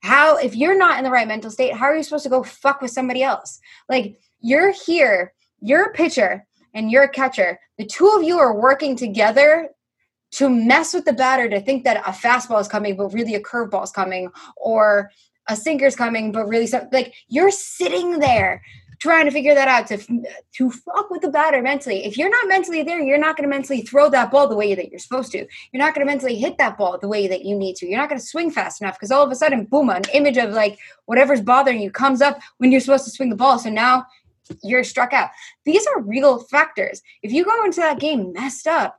How 0.00 0.36
if 0.36 0.56
you're 0.56 0.76
not 0.76 0.98
in 0.98 1.04
the 1.04 1.10
right 1.10 1.28
mental 1.28 1.50
state, 1.50 1.74
how 1.74 1.86
are 1.86 1.96
you 1.96 2.02
supposed 2.02 2.24
to 2.24 2.30
go 2.30 2.42
fuck 2.42 2.80
with 2.80 2.90
somebody 2.90 3.22
else? 3.22 3.60
Like 3.88 4.18
you're 4.40 4.72
here, 4.72 5.32
you're 5.60 5.84
a 5.84 5.92
pitcher 5.92 6.46
and 6.74 6.90
you're 6.90 7.04
a 7.04 7.08
catcher. 7.08 7.60
The 7.78 7.86
two 7.86 8.08
of 8.16 8.22
you 8.22 8.38
are 8.38 8.58
working 8.58 8.96
together 8.96 9.68
to 10.32 10.48
mess 10.48 10.94
with 10.94 11.04
the 11.04 11.12
batter 11.12 11.48
to 11.48 11.60
think 11.60 11.84
that 11.84 11.98
a 12.06 12.12
fastball 12.12 12.60
is 12.60 12.68
coming, 12.68 12.96
but 12.96 13.12
really 13.12 13.34
a 13.34 13.40
curveball 13.40 13.84
is 13.84 13.90
coming, 13.90 14.30
or 14.56 15.10
a 15.48 15.56
sinker's 15.56 15.96
coming, 15.96 16.30
but 16.30 16.46
really 16.46 16.68
some, 16.68 16.88
like 16.92 17.14
you're 17.28 17.50
sitting 17.50 18.20
there 18.20 18.62
trying 19.00 19.24
to 19.24 19.30
figure 19.30 19.54
that 19.54 19.66
out 19.66 19.86
to 19.88 19.96
to 20.56 20.70
fuck 20.70 21.10
with 21.10 21.22
the 21.22 21.30
batter 21.30 21.62
mentally. 21.62 22.04
If 22.04 22.16
you're 22.16 22.30
not 22.30 22.48
mentally 22.48 22.82
there, 22.82 23.00
you're 23.00 23.18
not 23.18 23.36
going 23.36 23.48
to 23.48 23.54
mentally 23.54 23.82
throw 23.82 24.10
that 24.10 24.30
ball 24.30 24.46
the 24.46 24.56
way 24.56 24.74
that 24.74 24.90
you're 24.90 24.98
supposed 24.98 25.32
to. 25.32 25.38
You're 25.38 25.82
not 25.82 25.94
going 25.94 26.06
to 26.06 26.10
mentally 26.10 26.36
hit 26.36 26.58
that 26.58 26.76
ball 26.78 26.98
the 26.98 27.08
way 27.08 27.26
that 27.26 27.44
you 27.44 27.56
need 27.56 27.76
to. 27.76 27.86
You're 27.86 27.98
not 27.98 28.08
going 28.08 28.20
to 28.20 28.26
swing 28.26 28.50
fast 28.50 28.80
enough 28.80 28.96
because 28.96 29.10
all 29.10 29.24
of 29.24 29.30
a 29.30 29.34
sudden, 29.34 29.64
boom, 29.64 29.90
an 29.90 30.02
image 30.12 30.36
of 30.36 30.50
like 30.50 30.78
whatever's 31.06 31.40
bothering 31.40 31.80
you 31.80 31.90
comes 31.90 32.20
up 32.20 32.38
when 32.58 32.70
you're 32.70 32.80
supposed 32.80 33.04
to 33.04 33.10
swing 33.10 33.30
the 33.30 33.36
ball. 33.36 33.58
So 33.58 33.70
now 33.70 34.04
you're 34.62 34.84
struck 34.84 35.12
out. 35.12 35.30
These 35.64 35.86
are 35.86 36.02
real 36.02 36.40
factors. 36.44 37.02
If 37.22 37.32
you 37.32 37.44
go 37.44 37.64
into 37.64 37.80
that 37.80 38.00
game 38.00 38.32
messed 38.32 38.66
up, 38.66 38.98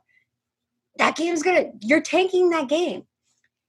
that 0.98 1.16
game's 1.16 1.42
gonna 1.42 1.70
you're 1.80 2.02
tanking 2.02 2.50
that 2.50 2.68
game. 2.68 3.04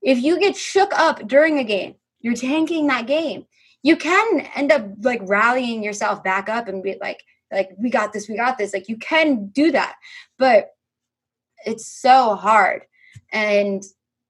If 0.01 0.21
you 0.21 0.39
get 0.39 0.57
shook 0.57 0.93
up 0.93 1.27
during 1.27 1.57
a 1.57 1.63
game, 1.63 1.95
you're 2.19 2.35
tanking 2.35 2.87
that 2.87 3.07
game. 3.07 3.45
You 3.83 3.95
can 3.95 4.41
end 4.55 4.71
up 4.71 4.85
like 5.01 5.21
rallying 5.25 5.83
yourself 5.83 6.23
back 6.23 6.49
up 6.49 6.67
and 6.67 6.81
be 6.81 6.97
like, 6.99 7.21
like, 7.51 7.69
we 7.77 7.89
got 7.89 8.13
this, 8.13 8.27
we 8.27 8.35
got 8.35 8.57
this. 8.57 8.73
Like 8.73 8.89
you 8.89 8.97
can 8.97 9.47
do 9.47 9.71
that. 9.71 9.95
But 10.39 10.71
it's 11.65 11.85
so 11.85 12.35
hard. 12.35 12.83
And 13.31 13.83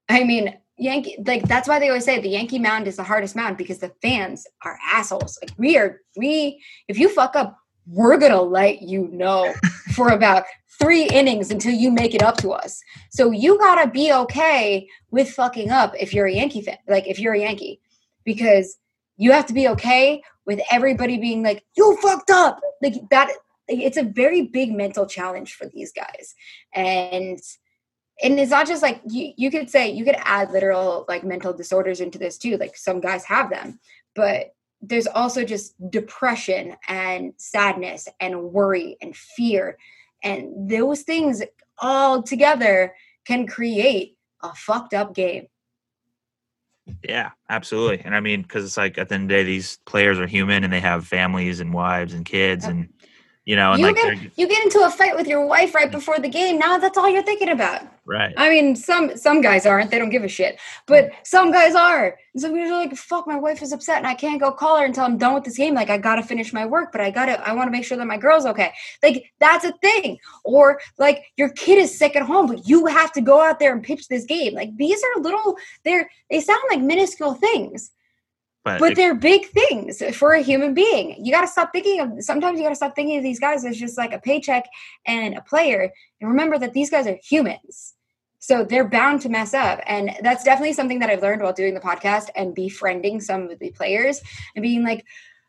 I 0.08 0.24
mean, 0.24 0.56
Yankee, 0.76 1.16
like 1.24 1.46
that's 1.46 1.68
why 1.68 1.78
they 1.78 1.88
always 1.88 2.04
say 2.04 2.20
the 2.20 2.28
Yankee 2.28 2.58
mound 2.58 2.88
is 2.88 2.96
the 2.96 3.04
hardest 3.04 3.36
mound 3.36 3.56
because 3.56 3.78
the 3.78 3.92
fans 4.02 4.46
are 4.62 4.78
assholes. 4.92 5.38
Like 5.40 5.52
we 5.56 5.78
are, 5.78 6.00
we, 6.16 6.62
if 6.88 6.98
you 6.98 7.08
fuck 7.08 7.36
up, 7.36 7.56
we're 7.86 8.18
gonna 8.18 8.42
let 8.42 8.82
you 8.82 9.08
know 9.12 9.52
for 9.94 10.08
about 10.08 10.44
three 10.80 11.04
innings 11.04 11.50
until 11.50 11.72
you 11.72 11.90
make 11.90 12.14
it 12.14 12.22
up 12.22 12.36
to 12.38 12.50
us. 12.50 12.80
So 13.10 13.30
you 13.30 13.58
gotta 13.58 13.88
be 13.88 14.12
okay 14.12 14.88
with 15.10 15.30
fucking 15.30 15.70
up 15.70 15.94
if 15.98 16.12
you're 16.12 16.26
a 16.26 16.32
Yankee 16.32 16.62
fan, 16.62 16.78
like 16.88 17.06
if 17.06 17.18
you're 17.18 17.34
a 17.34 17.40
Yankee, 17.40 17.80
because 18.24 18.76
you 19.16 19.32
have 19.32 19.46
to 19.46 19.54
be 19.54 19.68
okay 19.68 20.22
with 20.46 20.60
everybody 20.70 21.18
being 21.18 21.42
like, 21.42 21.64
you 21.76 21.96
fucked 22.02 22.30
up. 22.30 22.60
Like 22.82 22.94
that, 23.10 23.30
it's 23.68 23.96
a 23.96 24.02
very 24.02 24.42
big 24.42 24.72
mental 24.72 25.06
challenge 25.06 25.54
for 25.54 25.66
these 25.72 25.92
guys. 25.92 26.34
And 26.74 27.38
and 28.22 28.38
it's 28.38 28.52
not 28.52 28.68
just 28.68 28.82
like 28.82 29.00
you, 29.08 29.32
you 29.36 29.50
could 29.50 29.68
say 29.68 29.90
you 29.90 30.04
could 30.04 30.16
add 30.20 30.52
literal 30.52 31.04
like 31.08 31.24
mental 31.24 31.52
disorders 31.52 32.00
into 32.00 32.18
this 32.18 32.38
too. 32.38 32.56
Like 32.56 32.76
some 32.76 33.00
guys 33.00 33.24
have 33.24 33.50
them, 33.50 33.80
but 34.14 34.54
there's 34.80 35.08
also 35.08 35.44
just 35.44 35.74
depression 35.90 36.76
and 36.86 37.32
sadness 37.38 38.06
and 38.20 38.52
worry 38.52 38.96
and 39.00 39.16
fear 39.16 39.78
and 40.24 40.70
those 40.70 41.02
things 41.02 41.42
all 41.78 42.22
together 42.22 42.94
can 43.26 43.46
create 43.46 44.16
a 44.42 44.52
fucked 44.54 44.94
up 44.94 45.14
game 45.14 45.46
yeah, 47.02 47.30
absolutely. 47.48 48.00
And 48.04 48.14
I 48.14 48.20
mean, 48.20 48.42
because 48.42 48.64
it's 48.64 48.76
like 48.76 48.98
at 48.98 49.08
the 49.08 49.14
end 49.14 49.24
of 49.24 49.28
the 49.28 49.34
day, 49.34 49.44
these 49.44 49.78
players 49.84 50.18
are 50.18 50.26
human 50.26 50.64
and 50.64 50.72
they 50.72 50.80
have 50.80 51.06
families 51.06 51.60
and 51.60 51.72
wives 51.72 52.14
and 52.14 52.24
kids, 52.24 52.64
and 52.64 52.88
you 53.44 53.56
know, 53.56 53.72
and 53.72 53.80
you 53.80 53.86
like 53.86 53.96
get 53.96 54.38
you 54.38 54.48
get 54.48 54.64
into 54.64 54.80
a 54.80 54.90
fight 54.90 55.16
with 55.16 55.26
your 55.26 55.46
wife 55.46 55.74
right 55.74 55.90
before 55.90 56.18
the 56.18 56.28
game 56.28 56.58
now 56.58 56.78
that's 56.78 56.96
all 56.96 57.08
you're 57.08 57.22
thinking 57.22 57.50
about 57.50 57.82
right. 58.06 58.34
i 58.36 58.48
mean 58.48 58.76
some 58.76 59.16
some 59.16 59.40
guys 59.40 59.66
aren't. 59.66 59.90
They 59.90 59.98
don't 59.98 60.10
give 60.10 60.24
a 60.24 60.28
shit. 60.28 60.58
But 60.86 61.10
some 61.22 61.52
guys 61.52 61.74
are. 61.74 62.16
And 62.34 62.40
some 62.40 62.54
guys 62.54 62.70
are 62.70 62.76
like 62.76 62.96
fuck 62.96 63.26
my 63.26 63.36
wife 63.36 63.62
is 63.62 63.72
upset 63.72 63.98
and 63.98 64.06
i 64.06 64.14
can't 64.14 64.40
go 64.40 64.50
call 64.52 64.78
her 64.78 64.84
until 64.84 65.04
i'm 65.04 65.18
done 65.18 65.34
with 65.34 65.44
this 65.44 65.56
game. 65.56 65.74
Like 65.74 65.90
i 65.90 65.98
gotta 65.98 66.22
finish 66.22 66.52
my 66.52 66.66
work 66.66 66.92
but 66.92 67.00
i 67.00 67.10
gotta 67.10 67.46
i 67.46 67.52
want 67.52 67.66
to 67.68 67.72
make 67.72 67.84
sure 67.84 67.96
that 67.96 68.06
my 68.06 68.18
girl's 68.18 68.46
okay. 68.46 68.72
Like 69.02 69.32
that's 69.40 69.64
a 69.64 69.72
thing. 69.82 70.18
Or 70.44 70.80
like 70.98 71.24
your 71.36 71.50
kid 71.50 71.78
is 71.78 71.96
sick 71.96 72.16
at 72.16 72.22
home 72.22 72.46
but 72.46 72.68
you 72.68 72.86
have 72.86 73.12
to 73.12 73.20
go 73.20 73.40
out 73.42 73.58
there 73.58 73.72
and 73.72 73.82
pitch 73.82 74.08
this 74.08 74.24
game. 74.24 74.54
Like 74.54 74.76
these 74.76 75.02
are 75.02 75.22
little 75.22 75.56
they're 75.84 76.08
they 76.30 76.40
sound 76.40 76.62
like 76.70 76.80
minuscule 76.80 77.34
things 77.34 77.90
But, 78.64 78.80
but 78.80 78.92
if- 78.92 78.96
they're 78.96 79.14
big 79.14 79.46
things 79.46 80.02
for 80.16 80.32
a 80.32 80.40
human 80.40 80.74
being. 80.74 81.22
You 81.24 81.32
got 81.32 81.42
to 81.42 81.46
stop 81.46 81.70
thinking 81.72 82.00
of 82.00 82.12
sometimes 82.20 82.58
you 82.58 82.64
got 82.64 82.70
to 82.70 82.76
stop 82.76 82.96
thinking 82.96 83.18
of 83.18 83.22
these 83.22 83.38
guys 83.38 83.64
as 83.64 83.76
just 83.76 83.98
like 83.98 84.12
a 84.12 84.18
paycheck 84.18 84.64
and 85.06 85.36
a 85.36 85.42
player 85.42 85.92
and 86.20 86.30
remember 86.30 86.58
that 86.58 86.72
these 86.72 86.90
guys 86.90 87.06
are 87.06 87.18
humans. 87.22 87.94
So 88.38 88.64
they're 88.64 88.88
bound 88.88 89.22
to 89.22 89.28
mess 89.28 89.54
up. 89.54 89.80
And 89.86 90.16
that's 90.22 90.44
definitely 90.44 90.74
something 90.74 90.98
that 90.98 91.08
I've 91.08 91.22
learned 91.22 91.42
while 91.42 91.52
doing 91.52 91.74
the 91.74 91.80
podcast 91.80 92.28
and 92.36 92.54
befriending 92.54 93.20
some 93.20 93.50
of 93.50 93.58
the 93.58 93.70
players 93.70 94.20
and 94.54 94.62
being 94.62 94.82
like, 94.82 95.04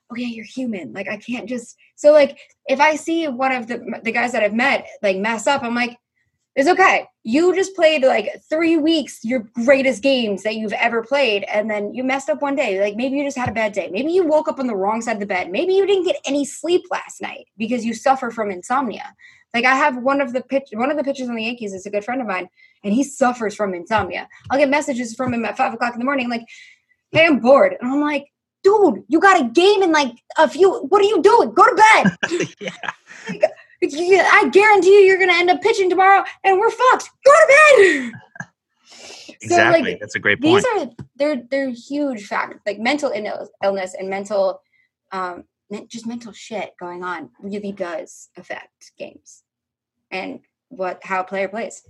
oh, 0.10 0.14
okay, 0.14 0.24
you're 0.24 0.46
human. 0.46 0.94
Like 0.94 1.10
I 1.10 1.18
can't 1.18 1.48
just 1.48 1.78
so 1.96 2.12
like 2.12 2.38
if 2.68 2.80
I 2.80 2.96
see 2.96 3.28
one 3.28 3.52
of 3.52 3.68
the 3.68 4.00
the 4.04 4.12
guys 4.12 4.34
that 4.34 4.44
I've 4.44 4.54
met 4.54 4.88
like 5.02 5.18
mess 5.18 5.48
up, 5.48 5.64
I'm 5.64 5.76
like, 5.76 5.98
it's 6.56 6.70
okay. 6.70 7.06
You 7.24 7.54
just 7.54 7.76
played 7.76 8.04
like 8.04 8.42
three 8.50 8.78
weeks, 8.78 9.26
your 9.26 9.40
greatest 9.40 10.02
games 10.02 10.44
that 10.44 10.56
you've 10.56 10.72
ever 10.74 11.04
played, 11.04 11.44
and 11.44 11.70
then 11.70 11.94
you 11.94 12.04
messed 12.04 12.30
up 12.30 12.42
one 12.42 12.56
day. 12.56 12.80
Like 12.80 12.96
maybe 12.96 13.18
you 13.18 13.26
just 13.26 13.38
had 13.38 13.50
a 13.50 13.54
bad 13.54 13.74
day. 13.74 13.90
Maybe 13.92 14.14
you 14.14 14.24
woke 14.26 14.48
up 14.48 14.60
on 14.60 14.68
the 14.68 14.76
wrong 14.76 15.02
side 15.02 15.18
of 15.18 15.20
the 15.20 15.26
bed. 15.26 15.52
Maybe 15.52 15.74
you 15.74 15.86
didn't 15.86 16.06
get 16.06 16.16
any 16.26 16.46
sleep 16.46 16.84
last 16.90 17.22
night 17.22 17.48
because 17.58 17.84
you 17.84 17.94
suffer 17.94 18.32
from 18.32 18.52
insomnia. 18.52 19.14
Like 19.54 19.66
I 19.66 19.76
have 19.76 19.98
one 19.98 20.22
of 20.22 20.32
the 20.32 20.42
pitch, 20.42 20.70
one 20.74 20.92
of 20.92 20.98
the 20.98 21.04
pitchers 21.04 21.28
on 21.28 21.36
the 21.36 21.44
Yankees 21.44 21.74
is 21.74 21.86
a 21.86 21.90
good 21.90 22.06
friend 22.06 22.22
of 22.22 22.28
mine, 22.28 22.48
and 22.84 22.94
he 22.94 23.04
suffers 23.04 23.54
from 23.54 23.74
insomnia. 23.74 24.30
I'll 24.50 24.60
get 24.60 24.70
messages 24.70 25.14
from 25.14 25.34
him 25.34 25.44
at 25.44 25.58
five 25.58 25.74
o'clock 25.74 25.94
in 25.94 26.00
the 26.00 26.06
morning, 26.06 26.30
like, 26.30 26.46
"Hey, 27.12 27.26
I'm 27.26 27.40
bored," 27.40 27.76
and 27.80 27.92
I'm 27.92 28.02
like, 28.02 28.28
"Dude, 28.64 29.04
you 29.08 29.20
got 29.20 29.42
a 29.42 29.50
game 29.50 29.82
in 29.82 29.92
like 29.92 30.14
a 30.38 30.50
few. 30.50 30.72
What 30.90 31.02
are 31.02 31.06
you 31.06 31.22
doing? 31.22 31.54
Go 31.54 31.66
to 31.66 31.76
bed." 31.76 32.48
yeah, 32.60 32.92
Yeah, 33.34 33.48
I 33.84 34.50
guarantee 34.52 34.90
you, 34.90 35.06
you're 35.06 35.18
going 35.18 35.30
to 35.30 35.36
end 35.36 35.50
up 35.50 35.62
pitching 35.62 35.90
tomorrow, 35.90 36.24
and 36.44 36.60
we're 36.60 36.72
fucked. 36.72 37.10
Go 37.26 37.32
to 37.32 37.48
bed. 37.48 38.12
exactly. 39.42 39.92
like, 39.92 40.00
That's 40.00 40.16
a 40.16 40.20
great 40.20 40.42
point. 40.42 40.64
These 40.64 40.84
are 40.84 40.90
they're 41.16 41.44
they're 41.50 41.70
huge 41.70 42.26
factors, 42.26 42.62
like 42.66 42.80
mental 42.80 43.12
ill- 43.14 43.50
illness 43.64 43.96
and 43.98 44.10
mental, 44.10 44.62
um, 45.12 45.44
just 45.88 46.08
mental 46.08 46.32
shit 46.32 46.74
going 46.80 47.04
on 47.04 47.30
really 47.40 47.72
does 47.72 48.30
affect 48.38 48.92
games, 48.98 49.44
and 50.12 50.40
what 50.70 51.04
how 51.04 51.22
a 51.22 51.24
player 51.24 51.48
plays, 51.48 51.84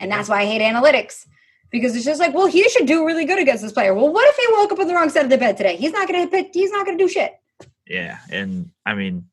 and 0.00 0.10
that's 0.10 0.28
why 0.28 0.42
I 0.42 0.46
hate 0.46 0.62
analytics. 0.62 1.26
Because 1.70 1.94
it's 1.94 2.04
just 2.06 2.18
like, 2.18 2.32
well, 2.32 2.46
he 2.46 2.66
should 2.70 2.86
do 2.86 3.06
really 3.06 3.26
good 3.26 3.38
against 3.38 3.62
this 3.62 3.72
player. 3.72 3.92
Well, 3.92 4.10
what 4.10 4.26
if 4.26 4.36
he 4.36 4.46
woke 4.54 4.72
up 4.72 4.78
on 4.78 4.88
the 4.88 4.94
wrong 4.94 5.10
side 5.10 5.24
of 5.24 5.30
the 5.30 5.36
bed 5.36 5.58
today? 5.58 5.76
He's 5.76 5.92
not 5.92 6.08
gonna 6.08 6.26
hit. 6.26 6.50
He's 6.54 6.70
not 6.70 6.86
gonna 6.86 6.96
do 6.96 7.08
shit. 7.08 7.38
yeah, 7.86 8.18
and 8.30 8.70
I 8.86 8.94
mean, 8.94 9.26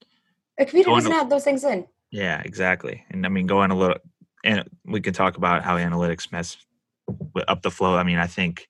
A 0.60 0.66
computer 0.66 0.90
doesn't 0.90 1.12
have 1.12 1.30
those 1.30 1.46
things 1.46 1.64
in. 1.64 1.88
Yeah, 2.16 2.42
exactly. 2.46 3.04
And 3.10 3.26
I 3.26 3.30
mean, 3.30 3.46
going 3.46 3.72
a 3.72 3.76
little, 3.76 3.98
and 4.46 4.64
we 4.86 5.02
can 5.02 5.14
talk 5.14 5.36
about 5.36 5.64
how 5.64 5.76
analytics 5.76 6.32
mess 6.32 6.56
up 7.50 7.62
the 7.62 7.70
flow. 7.70 7.98
I 7.98 8.04
mean, 8.04 8.18
I 8.18 8.28
think 8.28 8.70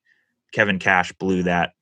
Kevin 0.52 0.80
Cash 0.80 1.12
blew 1.12 1.44
that 1.44 1.74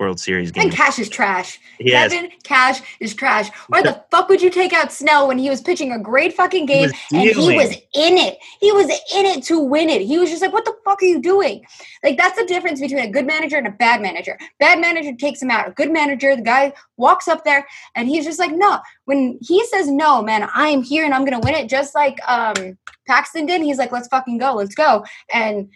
World 0.00 0.18
Series 0.18 0.50
game. 0.50 0.64
And 0.64 0.72
Cash 0.72 0.98
is 0.98 1.10
trash. 1.10 1.60
He 1.78 1.90
has- 1.90 2.10
Kevin 2.10 2.30
Cash 2.42 2.80
is 3.00 3.14
trash. 3.14 3.50
Why 3.68 3.82
the 3.82 4.02
fuck 4.10 4.30
would 4.30 4.40
you 4.40 4.48
take 4.50 4.72
out 4.72 4.90
Snell 4.90 5.28
when 5.28 5.38
he 5.38 5.50
was 5.50 5.60
pitching 5.60 5.92
a 5.92 5.98
great 5.98 6.32
fucking 6.32 6.64
game 6.66 6.82
was 6.82 6.92
and 7.12 7.22
he 7.22 7.56
was 7.56 7.70
in 7.94 8.16
it? 8.16 8.38
He 8.60 8.72
was 8.72 8.86
in 8.86 9.26
it 9.26 9.44
to 9.44 9.60
win 9.60 9.90
it. 9.90 10.00
He 10.02 10.18
was 10.18 10.30
just 10.30 10.40
like, 10.40 10.54
what 10.54 10.64
the 10.64 10.74
fuck 10.84 11.02
are 11.02 11.06
you 11.06 11.20
doing? 11.20 11.64
Like, 12.02 12.16
that's 12.16 12.38
the 12.38 12.46
difference 12.46 12.80
between 12.80 13.00
a 13.00 13.10
good 13.10 13.26
manager 13.26 13.58
and 13.58 13.66
a 13.66 13.72
bad 13.72 14.00
manager. 14.00 14.38
Bad 14.58 14.80
manager 14.80 15.14
takes 15.14 15.42
him 15.42 15.50
out. 15.50 15.68
A 15.68 15.72
good 15.72 15.92
manager, 15.92 16.34
the 16.34 16.42
guy 16.42 16.72
walks 16.96 17.28
up 17.28 17.44
there 17.44 17.66
and 17.94 18.08
he's 18.08 18.24
just 18.24 18.38
like, 18.38 18.52
no. 18.52 18.78
When 19.04 19.38
he 19.42 19.64
says, 19.66 19.88
no, 19.88 20.22
man, 20.22 20.48
I 20.54 20.68
am 20.68 20.82
here 20.82 21.04
and 21.04 21.12
I'm 21.12 21.26
going 21.26 21.38
to 21.40 21.44
win 21.46 21.54
it, 21.54 21.68
just 21.68 21.94
like 21.94 22.18
um, 22.26 22.78
Paxton 23.06 23.44
did, 23.44 23.60
he's 23.60 23.78
like, 23.78 23.92
let's 23.92 24.08
fucking 24.08 24.38
go. 24.38 24.54
Let's 24.54 24.74
go. 24.74 25.04
And 25.32 25.68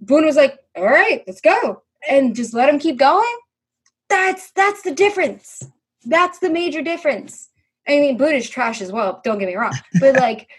Boone 0.00 0.24
was 0.24 0.36
like, 0.36 0.58
all 0.76 0.84
right, 0.84 1.22
let's 1.26 1.40
go. 1.40 1.82
And 2.08 2.34
just 2.34 2.54
let 2.54 2.68
him 2.68 2.78
keep 2.78 2.96
going 2.98 3.24
that's 4.08 4.50
that's 4.52 4.82
the 4.82 4.92
difference 4.92 5.62
that's 6.06 6.38
the 6.38 6.50
major 6.50 6.82
difference 6.82 7.48
I 7.88 8.00
mean, 8.00 8.18
Buddha 8.18 8.34
is 8.34 8.50
trash 8.50 8.82
as 8.82 8.92
well. 8.92 9.22
Don't 9.24 9.38
get 9.38 9.46
me 9.46 9.56
wrong, 9.56 9.72
but 9.98 10.14
like, 10.26 10.50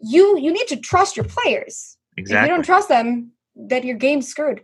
you 0.00 0.38
you 0.38 0.52
need 0.52 0.68
to 0.68 0.76
trust 0.76 1.16
your 1.16 1.24
players. 1.24 1.96
Exactly. 2.16 2.38
If 2.38 2.50
you 2.50 2.54
don't 2.56 2.64
trust 2.64 2.88
them, 2.88 3.32
then 3.56 3.84
your 3.84 3.96
game's 3.96 4.28
screwed. 4.28 4.62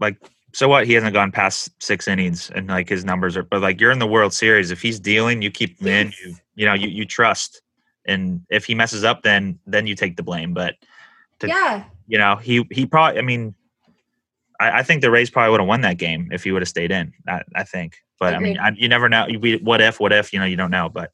like 0.00 0.16
so 0.52 0.68
what 0.68 0.86
he 0.86 0.92
hasn't 0.92 1.12
gone 1.12 1.32
past 1.32 1.70
six 1.82 2.06
innings 2.06 2.50
and 2.54 2.68
like 2.68 2.88
his 2.88 3.04
numbers 3.04 3.36
are 3.36 3.42
but 3.42 3.60
like 3.60 3.80
you're 3.80 3.90
in 3.90 3.98
the 3.98 4.06
world 4.06 4.32
series 4.32 4.70
if 4.70 4.80
he's 4.80 5.00
dealing 5.00 5.42
you 5.42 5.50
keep 5.50 5.80
him 5.80 5.88
in 5.88 6.12
you 6.22 6.36
you 6.54 6.64
know 6.64 6.74
you, 6.74 6.88
you 6.88 7.04
trust 7.04 7.60
and 8.06 8.40
if 8.50 8.64
he 8.64 8.74
messes 8.74 9.02
up 9.02 9.22
then 9.22 9.58
then 9.66 9.86
you 9.88 9.96
take 9.96 10.16
the 10.16 10.22
blame 10.22 10.54
but 10.54 10.76
To- 11.40 11.48
yeah, 11.48 11.84
you 12.06 12.18
know 12.18 12.36
he 12.36 12.64
he 12.70 12.86
probably 12.86 13.18
i 13.18 13.22
mean 13.22 13.54
i, 14.60 14.80
I 14.80 14.82
think 14.82 15.00
the 15.02 15.10
rays 15.10 15.30
probably 15.30 15.50
would 15.50 15.60
have 15.60 15.68
won 15.68 15.80
that 15.82 15.98
game 15.98 16.28
if 16.32 16.44
he 16.44 16.52
would 16.52 16.62
have 16.62 16.68
stayed 16.68 16.90
in 16.90 17.12
i, 17.28 17.42
I 17.54 17.64
think 17.64 17.96
but 18.20 18.34
i 18.34 18.38
mean 18.38 18.58
I, 18.58 18.70
you 18.70 18.88
never 18.88 19.08
know 19.08 19.26
you, 19.28 19.58
what 19.62 19.80
if 19.80 20.00
what 20.00 20.12
if 20.12 20.32
you 20.32 20.38
know 20.38 20.44
you 20.46 20.56
don't 20.56 20.70
know 20.70 20.88
but 20.88 21.10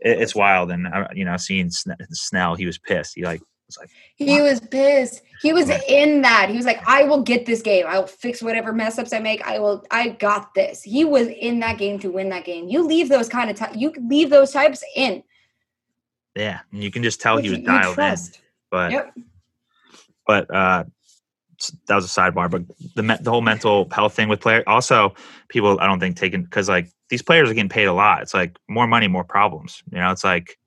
it, 0.00 0.20
it's 0.20 0.34
wild 0.34 0.70
and 0.70 0.86
uh, 0.86 1.08
you 1.14 1.24
know 1.24 1.36
seeing 1.36 1.70
Sn- 1.70 1.96
snell 2.12 2.54
he 2.54 2.66
was 2.66 2.78
pissed 2.78 3.14
he 3.14 3.24
like 3.24 3.40
was 3.66 3.78
like 3.78 3.90
he 4.16 4.40
was 4.40 4.60
pissed. 4.60 5.22
He 5.42 5.52
was 5.52 5.68
Yeah. 5.68 5.80
in 5.88 6.22
that. 6.22 6.48
He 6.50 6.56
was 6.56 6.64
like, 6.64 6.80
"I 6.88 7.02
will 7.02 7.20
get 7.22 7.46
this 7.46 7.62
game. 7.62 7.84
I 7.86 7.98
will 7.98 8.06
fix 8.06 8.40
whatever 8.40 8.72
mess 8.72 8.96
ups 8.96 9.12
I 9.12 9.18
make. 9.18 9.44
I 9.46 9.58
will. 9.58 9.84
I 9.90 10.10
got 10.10 10.54
this." 10.54 10.82
He 10.84 11.04
was 11.04 11.26
in 11.26 11.58
that 11.60 11.76
game 11.76 11.98
to 11.98 12.08
win 12.10 12.28
that 12.28 12.44
game. 12.44 12.68
You 12.68 12.86
leave 12.86 13.08
those 13.08 13.28
kind 13.28 13.50
of 13.50 13.56
ty- 13.56 13.72
you 13.74 13.92
leave 14.08 14.30
those 14.30 14.52
types 14.52 14.84
in. 14.94 15.22
yeah 16.36 16.60
and 16.72 16.82
you 16.84 16.92
can 16.92 17.02
just 17.02 17.20
tell 17.20 17.38
he 17.38 17.50
was 17.50 17.58
dialed 17.60 17.98
in 17.98 18.16
but 18.70 18.92
Yep. 18.92 19.14
but 20.28 20.54
uh 20.54 20.84
that 21.86 21.94
was 21.94 22.04
a 22.04 22.08
sidebar 22.20 22.50
but 22.50 22.62
the 22.94 23.02
me- 23.02 23.16
the 23.20 23.30
whole 23.30 23.42
mental 23.42 23.88
health 23.90 24.14
thing 24.14 24.28
with 24.28 24.40
players 24.40 24.64
also 24.66 25.14
people 25.48 25.78
i 25.80 25.86
don't 25.86 26.00
think 26.00 26.16
taking 26.16 26.42
because 26.42 26.68
like 26.68 26.88
these 27.08 27.22
players 27.22 27.48
are 27.48 27.54
getting 27.54 27.68
paid 27.68 27.84
a 27.84 27.92
lot. 27.92 28.22
It's 28.22 28.34
like 28.34 28.56
more 28.68 28.86
money 28.86 29.08
more 29.08 29.24
problems 29.24 29.82
you 29.90 29.98
know 29.98 30.10
it's 30.10 30.24
like 30.24 30.58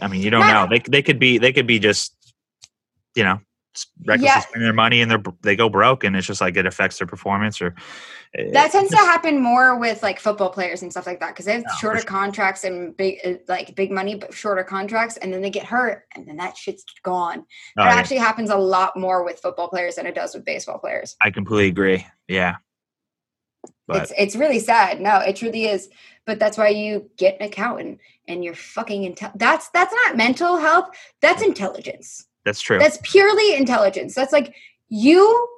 I 0.00 0.08
mean 0.08 0.22
you 0.22 0.30
don't 0.30 0.46
know. 0.46 0.66
They, 0.68 0.78
they 0.78 1.02
could 1.02 1.18
be 1.18 1.38
they 1.38 1.52
could 1.52 1.66
be 1.66 1.78
just 1.78 2.14
you 3.14 3.22
know 3.22 3.40
recklessly 4.06 4.26
Yeah. 4.26 4.40
spending 4.40 4.62
their 4.64 4.72
money 4.72 5.00
and 5.02 5.10
they're 5.10 5.22
they 5.42 5.56
go 5.56 5.68
broke 5.68 6.04
and 6.04 6.16
it's 6.16 6.26
just 6.26 6.40
like 6.40 6.56
it 6.56 6.66
affects 6.66 6.98
their 6.98 7.06
performance 7.06 7.60
or 7.60 7.74
That 8.52 8.66
it- 8.66 8.72
tends 8.72 8.90
to 8.90 8.96
happen 8.96 9.40
more 9.42 9.78
with 9.78 10.02
like 10.02 10.18
football 10.20 10.50
players 10.50 10.82
and 10.82 10.90
stuff 10.90 11.06
like 11.06 11.20
that 11.20 11.28
because 11.28 11.44
they 11.46 11.52
have 11.52 11.62
No, 11.66 11.74
shorter 11.80 11.98
sure. 12.00 12.06
contracts 12.06 12.64
and 12.64 12.96
big 12.96 13.18
uh, 13.24 13.34
like 13.48 13.74
big 13.74 13.90
money 13.90 14.14
but 14.14 14.32
shorter 14.34 14.64
contracts 14.64 15.16
and 15.18 15.32
then 15.32 15.40
they 15.42 15.50
get 15.50 15.64
hurt 15.66 16.04
and 16.14 16.26
then 16.26 16.36
that 16.36 16.56
shit's 16.56 16.84
gone. 17.02 17.44
oh, 17.78 17.82
It 17.82 17.86
yeah, 17.86 17.94
actually 17.94 18.18
happens 18.18 18.50
a 18.50 18.56
lot 18.56 18.96
more 18.96 19.24
with 19.24 19.40
football 19.40 19.68
players 19.68 19.96
than 19.96 20.06
it 20.06 20.14
does 20.14 20.34
with 20.34 20.44
baseball 20.44 20.78
players. 20.78 21.16
i 21.20 21.30
completely 21.30 21.68
agree 21.68 22.06
yeah 22.28 22.56
but 23.86 24.02
it's 24.02 24.12
it's 24.16 24.36
really 24.36 24.60
sad. 24.60 25.00
No, 25.00 25.18
it 25.18 25.36
truly 25.36 25.64
is. 25.66 25.88
But 26.26 26.38
that's 26.38 26.56
why 26.56 26.68
you 26.68 27.10
get 27.18 27.36
an 27.40 27.46
accountant 27.46 27.98
and 28.26 28.42
you're 28.42 28.54
fucking 28.54 29.14
intel. 29.14 29.30
That's 29.36 29.68
that's 29.70 29.94
not 30.04 30.16
mental 30.16 30.56
health. 30.56 30.88
That's 31.20 31.42
intelligence. 31.42 32.26
That's 32.44 32.60
true 32.60 32.78
That's 32.78 32.98
purely 33.02 33.54
intelligence. 33.54 34.14
That's 34.14 34.32
like 34.32 34.54
you 34.88 35.48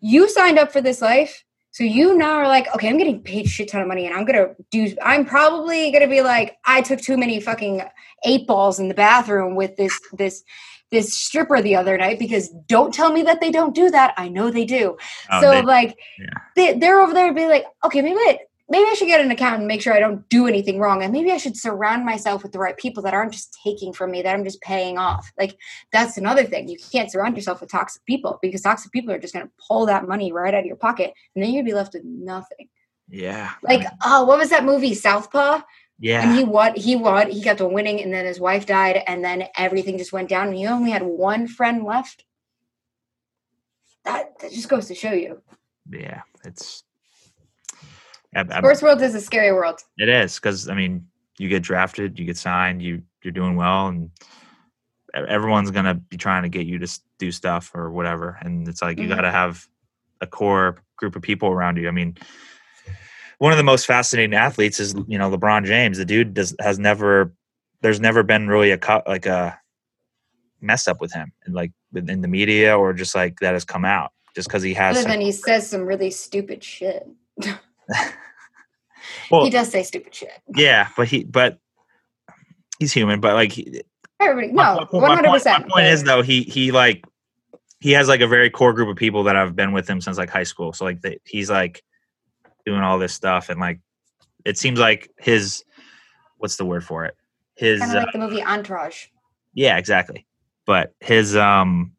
you 0.00 0.28
signed 0.28 0.58
up 0.58 0.72
for 0.72 0.80
this 0.80 1.00
life. 1.02 1.44
So 1.72 1.84
you 1.84 2.16
now 2.18 2.32
are 2.32 2.48
like, 2.48 2.66
okay, 2.74 2.88
I'm 2.88 2.98
getting 2.98 3.22
paid 3.22 3.48
shit 3.48 3.68
ton 3.70 3.80
of 3.80 3.86
money 3.88 4.04
and 4.06 4.14
I'm 4.14 4.24
gonna 4.24 4.48
do 4.70 4.94
I'm 5.02 5.24
probably 5.24 5.90
gonna 5.92 6.08
be 6.08 6.20
like, 6.22 6.56
I 6.64 6.80
took 6.82 7.00
too 7.00 7.16
many 7.16 7.40
fucking 7.40 7.82
eight 8.24 8.46
balls 8.46 8.78
in 8.80 8.88
the 8.88 8.94
bathroom 8.94 9.54
with 9.54 9.76
this 9.76 9.98
this 10.12 10.42
this 10.90 11.16
stripper 11.16 11.62
the 11.62 11.76
other 11.76 11.96
night 11.96 12.18
because 12.18 12.50
don't 12.66 12.92
tell 12.92 13.12
me 13.12 13.22
that 13.22 13.40
they 13.40 13.52
don't 13.52 13.74
do 13.76 13.88
that. 13.90 14.12
I 14.16 14.28
know 14.28 14.50
they 14.50 14.64
do 14.64 14.96
Oh, 15.30 15.40
so 15.40 15.50
they- 15.52 15.62
like 15.62 15.96
yeah. 16.18 16.26
they, 16.56 16.78
they're 16.78 17.00
over 17.00 17.14
there 17.14 17.28
and 17.28 17.36
be 17.36 17.46
like 17.46 17.64
okay 17.84 18.02
maybe 18.02 18.18
I, 18.18 18.38
maybe 18.70 18.88
i 18.88 18.94
should 18.94 19.08
get 19.08 19.20
an 19.20 19.30
account 19.30 19.58
and 19.58 19.66
make 19.66 19.82
sure 19.82 19.92
i 19.92 20.00
don't 20.00 20.28
do 20.28 20.46
anything 20.46 20.78
wrong 20.78 21.02
and 21.02 21.12
maybe 21.12 21.30
i 21.30 21.36
should 21.36 21.56
surround 21.56 22.04
myself 22.04 22.42
with 22.42 22.52
the 22.52 22.58
right 22.58 22.76
people 22.78 23.02
that 23.02 23.12
aren't 23.12 23.32
just 23.32 23.56
taking 23.62 23.92
from 23.92 24.10
me 24.10 24.22
that 24.22 24.34
i'm 24.34 24.44
just 24.44 24.60
paying 24.62 24.98
off. 24.98 25.32
Like 25.38 25.58
that's 25.92 26.16
another 26.16 26.44
thing. 26.44 26.68
You 26.68 26.76
can't 26.92 27.10
surround 27.10 27.36
yourself 27.36 27.60
with 27.60 27.70
toxic 27.70 28.04
people 28.04 28.38
because 28.42 28.60
toxic 28.62 28.92
people 28.92 29.12
are 29.12 29.18
just 29.18 29.34
going 29.34 29.46
to 29.46 29.52
pull 29.68 29.86
that 29.86 30.06
money 30.06 30.32
right 30.32 30.54
out 30.54 30.60
of 30.60 30.66
your 30.66 30.76
pocket 30.76 31.12
and 31.34 31.42
then 31.42 31.52
you'd 31.52 31.64
be 31.64 31.74
left 31.74 31.94
with 31.94 32.04
nothing. 32.04 32.68
Yeah. 33.08 33.50
I 33.66 33.72
like 33.72 33.80
mean, 33.80 33.90
oh 34.04 34.24
what 34.24 34.38
was 34.38 34.50
that 34.50 34.64
movie 34.64 34.94
southpaw? 34.94 35.62
Yeah. 35.98 36.22
And 36.22 36.36
he 36.36 36.44
what 36.44 36.76
he 36.76 36.96
won 36.96 37.30
he 37.30 37.42
got 37.42 37.58
to 37.58 37.66
winning 37.66 38.00
and 38.00 38.12
then 38.12 38.24
his 38.24 38.40
wife 38.40 38.66
died 38.66 39.02
and 39.06 39.24
then 39.24 39.44
everything 39.56 39.98
just 39.98 40.12
went 40.12 40.28
down 40.28 40.48
and 40.48 40.56
he 40.56 40.66
only 40.66 40.90
had 40.90 41.02
one 41.02 41.46
friend 41.46 41.84
left? 41.84 42.24
That, 44.04 44.38
that 44.38 44.52
just 44.52 44.68
goes 44.68 44.86
to 44.88 44.94
show 44.94 45.12
you. 45.12 45.42
Yeah 45.90 46.22
it's 46.44 46.84
Sports 48.34 48.82
world 48.82 49.02
is 49.02 49.14
a 49.14 49.20
scary 49.20 49.52
world. 49.52 49.80
It 49.98 50.08
is 50.08 50.36
because 50.36 50.68
I 50.68 50.74
mean, 50.74 51.06
you 51.38 51.48
get 51.48 51.62
drafted, 51.62 52.18
you 52.18 52.24
get 52.24 52.36
signed, 52.36 52.80
you 52.82 53.02
you're 53.22 53.32
doing 53.32 53.56
well, 53.56 53.88
and 53.88 54.10
everyone's 55.14 55.70
gonna 55.70 55.94
be 55.94 56.16
trying 56.16 56.42
to 56.44 56.48
get 56.48 56.66
you 56.66 56.78
to 56.78 57.00
do 57.18 57.32
stuff 57.32 57.70
or 57.74 57.90
whatever. 57.90 58.38
And 58.40 58.68
it's 58.68 58.82
like 58.82 58.98
you 58.98 59.06
Mhm. 59.06 59.16
got 59.16 59.20
to 59.22 59.30
have 59.30 59.66
a 60.20 60.26
core 60.26 60.82
group 60.96 61.16
of 61.16 61.22
people 61.22 61.48
around 61.48 61.76
you. 61.76 61.88
I 61.88 61.90
mean, 61.90 62.16
one 63.38 63.52
of 63.52 63.58
the 63.58 63.64
most 63.64 63.86
fascinating 63.86 64.34
athletes 64.34 64.78
is 64.78 64.94
you 65.08 65.18
know 65.18 65.30
LeBron 65.30 65.64
James. 65.64 65.98
The 65.98 66.04
dude 66.04 66.34
does 66.34 66.54
has 66.60 66.78
never 66.78 67.32
there's 67.80 68.00
never 68.00 68.22
been 68.22 68.46
really 68.48 68.70
a 68.70 68.78
like 69.06 69.26
a 69.26 69.58
mess 70.60 70.86
up 70.86 71.00
with 71.00 71.12
him, 71.12 71.32
and 71.44 71.54
like 71.54 71.72
in 71.94 72.20
the 72.20 72.28
media 72.28 72.78
or 72.78 72.92
just 72.92 73.14
like 73.14 73.40
that 73.40 73.54
has 73.54 73.64
come 73.64 73.84
out 73.84 74.12
just 74.36 74.46
because 74.48 74.62
he 74.62 74.74
has. 74.74 74.98
Other 74.98 75.08
than 75.08 75.20
he 75.20 75.32
says 75.32 75.68
some 75.68 75.82
really 75.82 76.10
stupid 76.10 76.62
shit. 76.62 77.08
well, 79.30 79.44
he 79.44 79.50
does 79.50 79.70
say 79.70 79.82
stupid 79.82 80.14
shit. 80.14 80.32
yeah, 80.54 80.88
but 80.96 81.08
he 81.08 81.24
but 81.24 81.58
he's 82.78 82.92
human. 82.92 83.20
But 83.20 83.34
like 83.34 83.52
Everybody, 84.20 84.48
no, 84.52 84.86
my 84.92 84.98
one 84.98 85.10
hundred 85.16 85.28
My 85.28 85.34
percent. 85.38 85.68
point 85.68 85.86
is 85.86 86.02
though, 86.04 86.22
he 86.22 86.42
he 86.42 86.72
like 86.72 87.04
he 87.80 87.92
has 87.92 88.08
like 88.08 88.20
a 88.20 88.26
very 88.28 88.50
core 88.50 88.72
group 88.74 88.88
of 88.88 88.96
people 88.96 89.22
that 89.24 89.36
I've 89.36 89.56
been 89.56 89.72
with 89.72 89.88
him 89.88 90.00
since 90.00 90.18
like 90.18 90.28
high 90.30 90.42
school. 90.42 90.72
So 90.74 90.84
like 90.84 91.00
they, 91.00 91.18
he's 91.24 91.48
like 91.50 91.82
doing 92.66 92.80
all 92.80 92.98
this 92.98 93.14
stuff, 93.14 93.48
and 93.48 93.58
like 93.58 93.80
it 94.44 94.58
seems 94.58 94.78
like 94.78 95.10
his 95.18 95.64
what's 96.36 96.56
the 96.56 96.64
word 96.66 96.84
for 96.84 97.04
it? 97.06 97.16
His 97.56 97.80
kind 97.80 97.92
of 97.92 97.96
uh, 97.96 98.00
like 98.00 98.12
the 98.12 98.18
movie 98.18 98.42
Entourage. 98.42 99.06
yeah, 99.54 99.78
exactly. 99.78 100.26
But 100.66 100.94
his 101.00 101.34
um 101.36 101.92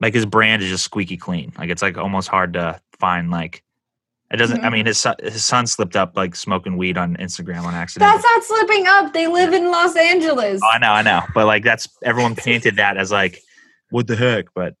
like 0.00 0.12
his 0.14 0.26
brand 0.26 0.62
is 0.62 0.68
just 0.68 0.84
squeaky 0.84 1.16
clean. 1.16 1.52
Like 1.56 1.70
it's 1.70 1.80
like 1.82 1.96
almost 1.96 2.28
hard 2.28 2.52
to 2.54 2.80
find 2.98 3.30
like 3.30 3.62
it 4.32 4.36
doesn't. 4.36 4.64
I 4.64 4.68
Mhm. 4.68 4.72
mean, 4.72 4.86
his 4.86 4.98
son, 4.98 5.14
his 5.22 5.44
son 5.44 5.66
slipped 5.66 5.96
up 5.96 6.16
like 6.16 6.34
smoking 6.34 6.76
weed 6.76 6.96
on 6.96 7.16
Instagram 7.16 7.64
on 7.64 7.74
accident. 7.74 8.10
That's 8.10 8.24
not 8.24 8.44
slipping 8.44 8.86
up. 8.86 9.12
They 9.12 9.26
live 9.26 9.52
in 9.52 9.70
Los 9.70 9.94
Angeles. 9.96 10.60
Oh, 10.64 10.70
I 10.72 10.78
know, 10.78 10.92
I 10.92 11.02
know. 11.02 11.22
But 11.34 11.46
like 11.46 11.64
that's 11.64 11.88
everyone 12.02 12.34
painted 12.34 12.76
that 12.76 12.96
as 12.96 13.12
like, 13.12 13.40
what 13.90 14.06
the 14.06 14.16
heck? 14.16 14.46
But 14.54 14.74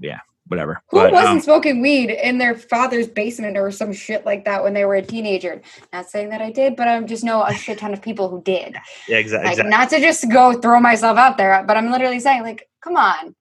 yeah, 0.00 0.20
whatever. 0.46 0.82
Who 0.90 0.98
but, 0.98 1.12
wasn't 1.12 1.30
um, 1.30 1.40
smoking 1.40 1.80
weed 1.80 2.10
in 2.10 2.38
their 2.38 2.54
father's 2.54 3.08
basement 3.08 3.56
or 3.56 3.70
some 3.70 3.92
shit 3.92 4.24
like 4.24 4.44
that 4.44 4.62
when 4.62 4.74
they 4.74 4.84
were 4.84 4.94
a 4.94 5.02
teenager? 5.02 5.60
Not 5.92 6.08
saying 6.08 6.30
that 6.30 6.40
I 6.40 6.50
did, 6.50 6.76
but 6.76 6.88
I 6.88 7.00
just 7.02 7.24
know 7.24 7.42
a 7.42 7.54
shit 7.54 7.78
ton 7.78 7.92
of 7.92 8.02
people 8.02 8.28
who 8.28 8.42
did. 8.42 8.76
yeah, 9.08 9.18
exactly. 9.18 9.56
Like, 9.56 9.66
not 9.66 9.90
to 9.90 10.00
just 10.00 10.30
go 10.30 10.54
throw 10.54 10.80
myself 10.80 11.18
out 11.18 11.36
there, 11.36 11.64
but 11.66 11.76
I'm 11.76 11.90
literally 11.90 12.20
saying, 12.20 12.42
like, 12.42 12.68
come 12.82 12.96
on. 12.96 13.34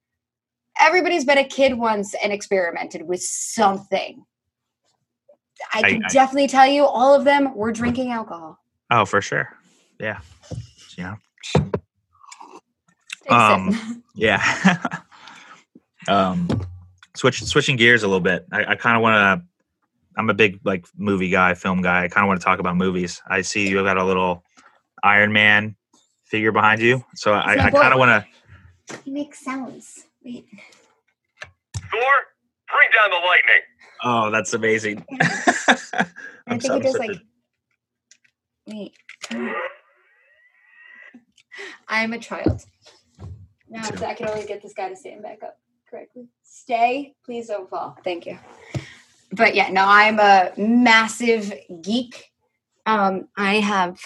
Everybody's 0.80 1.26
been 1.26 1.40
a 1.40 1.44
kid 1.44 1.74
once 1.76 2.14
and 2.24 2.32
experimented 2.32 3.02
with 3.02 3.22
something. 3.24 4.24
I 5.74 5.80
I- 5.80 5.92
can 5.94 6.04
I- 6.06 6.08
definitely 6.10 6.48
tell 6.48 6.68
you 6.68 6.86
all 6.86 7.14
of 7.14 7.24
them 7.26 7.54
were 7.56 7.72
drinking 7.72 8.12
alcohol. 8.12 8.60
Oh, 8.92 9.06
for 9.06 9.22
sure. 9.22 9.50
Yeah. 10.00 10.20
Yeah. 10.98 11.16
Stay 11.56 11.64
Um, 13.30 13.72
sitting. 13.74 14.04
Yeah. 14.16 14.88
um, 16.08 16.48
switch 17.16 17.44
switching 17.44 17.76
gears 17.76 18.02
a 18.04 18.08
little 18.08 18.20
bit. 18.22 18.46
I, 18.52 18.66
I 18.72 18.76
kind 18.76 18.96
of 18.96 19.02
want 19.04 19.14
to. 19.42 19.46
I'm 20.18 20.30
a 20.32 20.34
big 20.34 20.60
like 20.64 20.86
movie 20.98 21.30
guy, 21.30 21.54
film 21.54 21.82
guy. 21.84 22.04
I 22.04 22.08
kind 22.08 22.24
of 22.26 22.28
want 22.30 22.40
to 22.42 22.44
talk 22.46 22.60
about 22.60 22.76
movies. 22.76 23.22
I 23.28 23.42
see 23.42 23.68
you 23.70 23.78
have 23.78 23.86
got 23.86 23.98
a 23.98 24.04
little 24.04 24.44
Iron 25.04 25.32
Man 25.32 25.76
figure 26.26 26.52
behind 26.52 26.82
you, 26.82 27.04
so 27.16 27.34
I, 27.34 27.66
I 27.66 27.70
kind 27.70 27.94
of 27.94 28.00
want 28.00 28.26
to. 28.90 28.98
He 29.06 29.12
makes 29.12 29.44
sounds. 29.46 30.06
Wait. 30.26 30.48
Thor, 31.76 32.12
bring 32.74 32.90
down 32.92 33.12
the 33.12 33.18
lightning. 33.28 33.62
Oh, 34.04 34.30
that's 34.32 34.54
amazing. 34.54 35.06
I 35.22 36.06
I'm 36.48 36.60
think 36.60 36.62
so- 36.64 36.76
I'm 36.76 36.82
does 36.82 36.98
like. 37.00 37.18
Wait. 38.68 38.94
I 41.88 42.04
am 42.04 42.14
a 42.14 42.20
child. 42.20 42.64
Now 43.70 43.84
I 44.06 44.14
can 44.14 44.28
always 44.28 44.46
get 44.46 44.62
this 44.62 44.74
guy 44.74 44.90
to 44.90 44.96
stand 44.96 45.24
back 45.24 45.42
up 45.44 45.58
correctly. 45.90 46.28
Stay, 46.44 47.16
please 47.26 47.48
don't 47.48 47.70
fall. 47.70 47.98
Thank 48.04 48.26
you. 48.26 48.38
But 49.32 49.56
yeah, 49.56 49.70
no, 49.70 49.84
I'm 49.86 50.20
a 50.20 50.52
massive 50.58 51.54
geek. 51.82 52.32
Um, 52.86 53.28
I 53.36 53.56
have 53.56 54.00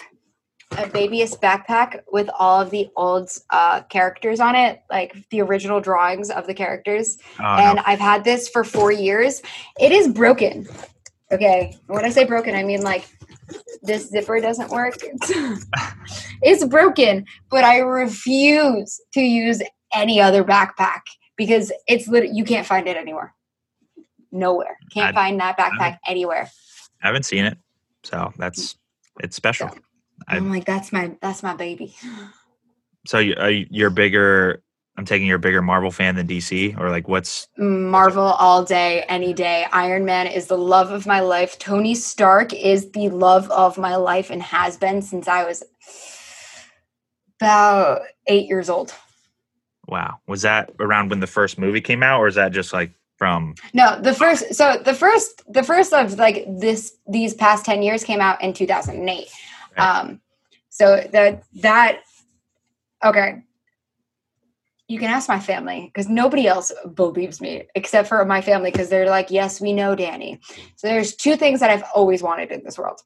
a 0.78 0.88
babyest 0.88 1.40
backpack 1.40 2.00
with 2.10 2.28
all 2.38 2.60
of 2.60 2.70
the 2.70 2.88
old 2.96 3.30
uh, 3.50 3.82
characters 3.82 4.40
on 4.40 4.54
it, 4.54 4.82
like 4.90 5.14
the 5.30 5.40
original 5.40 5.80
drawings 5.80 6.30
of 6.30 6.46
the 6.46 6.54
characters 6.54 7.18
oh, 7.40 7.44
and 7.44 7.76
no. 7.76 7.82
I've 7.86 8.00
had 8.00 8.24
this 8.24 8.48
for 8.48 8.64
four 8.64 8.92
years. 8.92 9.42
It 9.78 9.92
is 9.92 10.08
broken. 10.08 10.66
Okay. 11.30 11.76
When 11.86 12.04
I 12.04 12.10
say 12.10 12.24
broken, 12.24 12.54
I 12.54 12.62
mean 12.62 12.82
like 12.82 13.06
this 13.82 14.08
zipper 14.10 14.40
doesn't 14.40 14.70
work. 14.70 14.94
it's 16.42 16.64
broken, 16.64 17.26
but 17.50 17.64
I 17.64 17.78
refuse 17.78 19.00
to 19.14 19.20
use 19.20 19.62
any 19.94 20.20
other 20.20 20.44
backpack 20.44 21.00
because 21.36 21.72
it's 21.86 22.08
lit- 22.08 22.32
you 22.32 22.44
can't 22.44 22.66
find 22.66 22.86
it 22.86 22.96
anywhere. 22.96 23.34
Nowhere. 24.30 24.78
Can't 24.92 25.16
I- 25.16 25.20
find 25.20 25.40
that 25.40 25.58
backpack 25.58 25.98
anywhere. 26.06 26.50
I 27.02 27.08
haven't 27.08 27.24
seen 27.24 27.44
it, 27.44 27.58
so 28.04 28.32
that's 28.38 28.76
it's 29.20 29.36
special. 29.36 29.68
I- 29.68 29.78
I'm 30.28 30.50
like, 30.50 30.64
that's 30.64 30.92
my 30.92 31.16
that's 31.20 31.42
my 31.42 31.54
baby. 31.54 31.94
So 33.04 33.18
you, 33.18 33.34
are 33.36 33.50
you- 33.50 33.66
you're 33.68 33.90
bigger. 33.90 34.62
I'm 34.96 35.04
taking 35.04 35.26
you're 35.26 35.36
a 35.36 35.40
bigger 35.40 35.60
Marvel 35.60 35.90
fan 35.90 36.14
than 36.14 36.28
DC, 36.28 36.78
or 36.78 36.88
like 36.90 37.08
what's 37.08 37.48
mm, 37.58 37.90
Marvel 37.90 38.22
all 38.22 38.62
day, 38.64 39.02
any 39.08 39.32
day. 39.32 39.66
Iron 39.72 40.04
Man 40.04 40.28
is 40.28 40.46
the 40.46 40.56
love 40.56 40.92
of 40.92 41.04
my 41.04 41.18
life. 41.18 41.58
Tony 41.58 41.96
Stark 41.96 42.52
is 42.54 42.92
the 42.92 43.08
love 43.08 43.50
of 43.50 43.76
my 43.76 43.96
life 43.96 44.30
and 44.30 44.40
has 44.40 44.76
been 44.76 45.02
since 45.02 45.26
I 45.26 45.42
was 45.44 45.64
about 47.40 48.02
eight 48.28 48.46
years 48.46 48.70
old. 48.70 48.94
wow? 49.88 50.18
Was 50.28 50.42
that 50.42 50.70
around 50.78 51.10
when 51.10 51.18
the 51.20 51.26
first 51.26 51.58
movie 51.58 51.80
came 51.80 52.02
out, 52.04 52.20
or 52.20 52.28
is 52.28 52.36
that 52.36 52.52
just 52.52 52.72
like 52.72 52.92
from? 53.16 53.54
No, 53.74 54.00
the 54.00 54.14
first 54.14 54.54
so 54.54 54.76
the 54.84 54.94
first 54.94 55.42
the 55.52 55.62
first 55.64 55.92
of 55.92 56.14
like 56.18 56.44
this 56.46 56.96
these 57.08 57.34
past 57.34 57.64
10 57.64 57.82
years 57.82 58.04
came 58.04 58.20
out 58.20 58.40
in 58.42 58.52
2008. 58.52 59.28
Um 59.76 60.20
so 60.68 61.06
that 61.12 61.44
that 61.60 62.00
okay. 63.04 63.42
You 64.88 64.98
can 64.98 65.10
ask 65.10 65.28
my 65.28 65.40
family 65.40 65.90
because 65.92 66.08
nobody 66.08 66.46
else 66.46 66.72
believes 66.94 67.40
me 67.40 67.64
except 67.74 68.08
for 68.08 68.24
my 68.24 68.40
family 68.40 68.70
because 68.70 68.88
they're 68.88 69.08
like, 69.08 69.30
"Yes, 69.30 69.60
we 69.60 69.72
know 69.72 69.94
Dani." 69.96 70.40
So 70.76 70.88
there's 70.88 71.14
two 71.14 71.36
things 71.36 71.60
that 71.60 71.70
I've 71.70 71.84
always 71.94 72.22
wanted 72.22 72.50
in 72.50 72.62
this 72.64 72.78
world. 72.78 73.00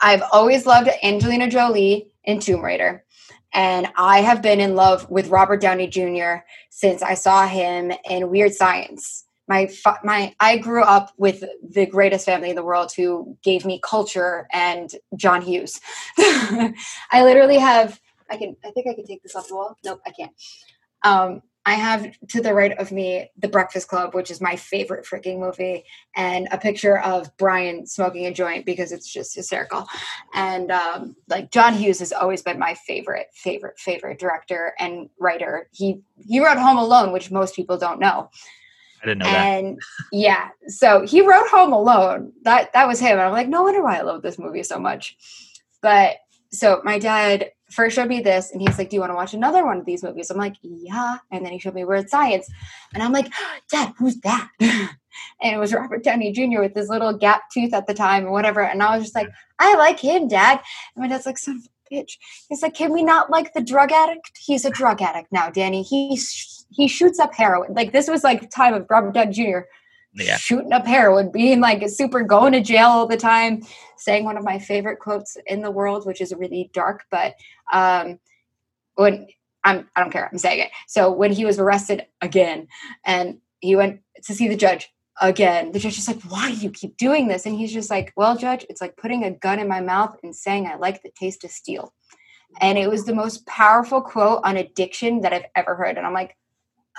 I've 0.00 0.22
always 0.32 0.66
loved 0.66 0.90
Angelina 1.02 1.48
Jolie 1.48 2.10
in 2.24 2.38
Tomb 2.40 2.62
Raider, 2.62 3.04
and 3.52 3.88
I 3.96 4.20
have 4.20 4.42
been 4.42 4.60
in 4.60 4.74
love 4.74 5.08
with 5.10 5.28
Robert 5.28 5.60
Downey 5.60 5.86
Jr. 5.86 6.44
since 6.70 7.02
I 7.02 7.14
saw 7.14 7.46
him 7.46 7.92
in 8.08 8.30
Weird 8.30 8.52
Science. 8.52 9.25
My 9.48 9.68
my 10.02 10.34
I 10.40 10.58
grew 10.58 10.82
up 10.82 11.12
with 11.16 11.44
the 11.62 11.86
greatest 11.86 12.26
family 12.26 12.50
in 12.50 12.56
the 12.56 12.64
world 12.64 12.92
who 12.96 13.36
gave 13.42 13.64
me 13.64 13.80
culture 13.82 14.48
and 14.52 14.90
John 15.16 15.42
Hughes. 15.42 15.80
I 16.18 16.74
literally 17.22 17.58
have 17.58 18.00
I 18.30 18.36
can 18.36 18.56
I 18.64 18.70
think 18.70 18.86
I 18.88 18.94
can 18.94 19.06
take 19.06 19.22
this 19.22 19.36
off 19.36 19.48
the 19.48 19.54
wall. 19.54 19.76
Nope, 19.84 20.00
I 20.06 20.10
can't. 20.10 20.32
Um 21.02 21.42
I 21.66 21.74
have 21.74 22.12
to 22.28 22.40
the 22.40 22.54
right 22.54 22.78
of 22.78 22.92
me 22.92 23.28
The 23.38 23.48
Breakfast 23.48 23.88
Club, 23.88 24.14
which 24.14 24.30
is 24.30 24.40
my 24.40 24.54
favorite 24.54 25.04
freaking 25.04 25.40
movie, 25.40 25.84
and 26.14 26.46
a 26.52 26.58
picture 26.58 27.00
of 27.00 27.36
Brian 27.38 27.84
smoking 27.86 28.26
a 28.26 28.32
joint 28.32 28.64
because 28.64 28.92
it's 28.92 29.12
just 29.12 29.34
hysterical. 29.34 29.84
And 30.32 30.70
um, 30.70 31.16
like 31.28 31.50
John 31.50 31.74
Hughes 31.74 31.98
has 31.98 32.12
always 32.12 32.40
been 32.40 32.60
my 32.60 32.74
favorite, 32.74 33.26
favorite, 33.34 33.80
favorite 33.80 34.20
director 34.20 34.74
and 34.78 35.10
writer. 35.18 35.68
He 35.72 36.02
he 36.24 36.38
wrote 36.38 36.58
Home 36.58 36.78
Alone, 36.78 37.12
which 37.12 37.32
most 37.32 37.56
people 37.56 37.76
don't 37.76 37.98
know. 37.98 38.30
I 39.02 39.06
didn't 39.06 39.18
know 39.18 39.26
that. 39.26 39.46
And 39.46 39.80
yeah, 40.12 40.48
so 40.68 41.06
he 41.06 41.20
wrote 41.20 41.48
Home 41.48 41.72
Alone. 41.72 42.32
That 42.42 42.72
that 42.72 42.88
was 42.88 43.00
him. 43.00 43.12
And 43.12 43.22
I'm 43.22 43.32
like, 43.32 43.48
no 43.48 43.62
wonder 43.62 43.82
why 43.82 43.98
I 43.98 44.02
love 44.02 44.22
this 44.22 44.38
movie 44.38 44.62
so 44.62 44.78
much. 44.78 45.16
But 45.82 46.16
so 46.50 46.80
my 46.84 46.98
dad 46.98 47.50
first 47.70 47.96
showed 47.96 48.08
me 48.08 48.20
this, 48.20 48.52
and 48.52 48.60
he's 48.60 48.78
like, 48.78 48.90
"Do 48.90 48.96
you 48.96 49.00
want 49.00 49.10
to 49.10 49.16
watch 49.16 49.34
another 49.34 49.64
one 49.64 49.78
of 49.78 49.84
these 49.84 50.02
movies?" 50.02 50.30
I'm 50.30 50.38
like, 50.38 50.54
"Yeah." 50.62 51.18
And 51.30 51.44
then 51.44 51.52
he 51.52 51.58
showed 51.58 51.74
me 51.74 51.84
Weird 51.84 52.08
Science, 52.08 52.48
and 52.94 53.02
I'm 53.02 53.12
like, 53.12 53.30
"Dad, 53.70 53.92
who's 53.98 54.18
that?" 54.20 54.48
and 54.60 55.54
it 55.54 55.58
was 55.58 55.74
Robert 55.74 56.04
Downey 56.04 56.32
Jr. 56.32 56.60
with 56.60 56.74
his 56.74 56.88
little 56.88 57.16
gap 57.16 57.42
tooth 57.52 57.74
at 57.74 57.86
the 57.86 57.94
time 57.94 58.26
or 58.26 58.30
whatever. 58.30 58.62
And 58.62 58.82
I 58.82 58.96
was 58.96 59.04
just 59.04 59.14
like, 59.14 59.28
"I 59.58 59.74
like 59.76 60.00
him, 60.00 60.28
Dad." 60.28 60.60
And 60.94 61.02
my 61.02 61.08
dad's 61.08 61.26
like, 61.26 61.38
"Son 61.38 61.62
bitch." 61.92 62.12
He's 62.48 62.62
like, 62.62 62.74
"Can 62.74 62.92
we 62.92 63.02
not 63.02 63.30
like 63.30 63.52
the 63.54 63.62
drug 63.62 63.92
addict? 63.92 64.32
He's 64.38 64.64
a 64.64 64.70
drug 64.70 65.02
addict 65.02 65.32
now, 65.32 65.50
Dani. 65.50 65.84
He 65.84 66.16
sh- 66.16 66.56
he 66.70 66.88
shoots 66.88 67.18
up 67.18 67.34
heroin. 67.34 67.74
Like 67.74 67.92
this 67.92 68.08
was 68.08 68.24
like 68.24 68.50
time 68.50 68.74
of 68.74 68.86
Robert 68.90 69.14
Downey 69.14 69.32
Jr. 69.32 69.58
Yeah. 70.14 70.36
shooting 70.36 70.72
up 70.72 70.86
heroin, 70.86 71.30
being 71.30 71.60
like 71.60 71.86
super 71.88 72.22
going 72.22 72.52
to 72.52 72.60
jail 72.60 72.88
all 72.88 73.06
the 73.06 73.16
time, 73.16 73.62
saying 73.98 74.24
one 74.24 74.38
of 74.38 74.44
my 74.44 74.58
favorite 74.58 74.98
quotes 74.98 75.36
in 75.46 75.60
the 75.60 75.70
world, 75.70 76.06
which 76.06 76.20
is 76.20 76.32
really 76.34 76.70
dark, 76.72 77.04
but 77.10 77.34
um, 77.72 78.18
when 78.94 79.26
I'm, 79.64 79.88
I 79.94 80.00
don't 80.00 80.12
care, 80.12 80.28
I'm 80.30 80.38
saying 80.38 80.60
it. 80.60 80.70
So 80.86 81.10
when 81.10 81.32
he 81.32 81.44
was 81.44 81.58
arrested 81.58 82.06
again, 82.20 82.68
and 83.04 83.38
he 83.60 83.76
went 83.76 84.00
to 84.24 84.34
see 84.34 84.48
the 84.48 84.56
judge 84.56 84.88
again, 85.20 85.72
the 85.72 85.78
judge 85.78 85.98
is 85.98 86.08
like, 86.08 86.22
"Why 86.22 86.50
do 86.50 86.56
you 86.56 86.70
keep 86.70 86.96
doing 86.96 87.28
this?" 87.28 87.46
And 87.46 87.56
he's 87.56 87.72
just 87.72 87.90
like, 87.90 88.12
"Well, 88.16 88.36
judge, 88.36 88.66
it's 88.68 88.80
like 88.80 88.96
putting 88.96 89.24
a 89.24 89.30
gun 89.30 89.58
in 89.58 89.68
my 89.68 89.80
mouth 89.80 90.16
and 90.22 90.34
saying 90.34 90.66
I 90.66 90.76
like 90.76 91.02
the 91.02 91.12
taste 91.18 91.44
of 91.44 91.50
steel." 91.50 91.92
And 92.60 92.78
it 92.78 92.88
was 92.88 93.04
the 93.04 93.14
most 93.14 93.46
powerful 93.46 94.00
quote 94.00 94.40
on 94.44 94.56
addiction 94.56 95.20
that 95.20 95.32
I've 95.32 95.46
ever 95.54 95.74
heard. 95.74 95.96
And 95.98 96.06
I'm 96.06 96.14
like, 96.14 96.36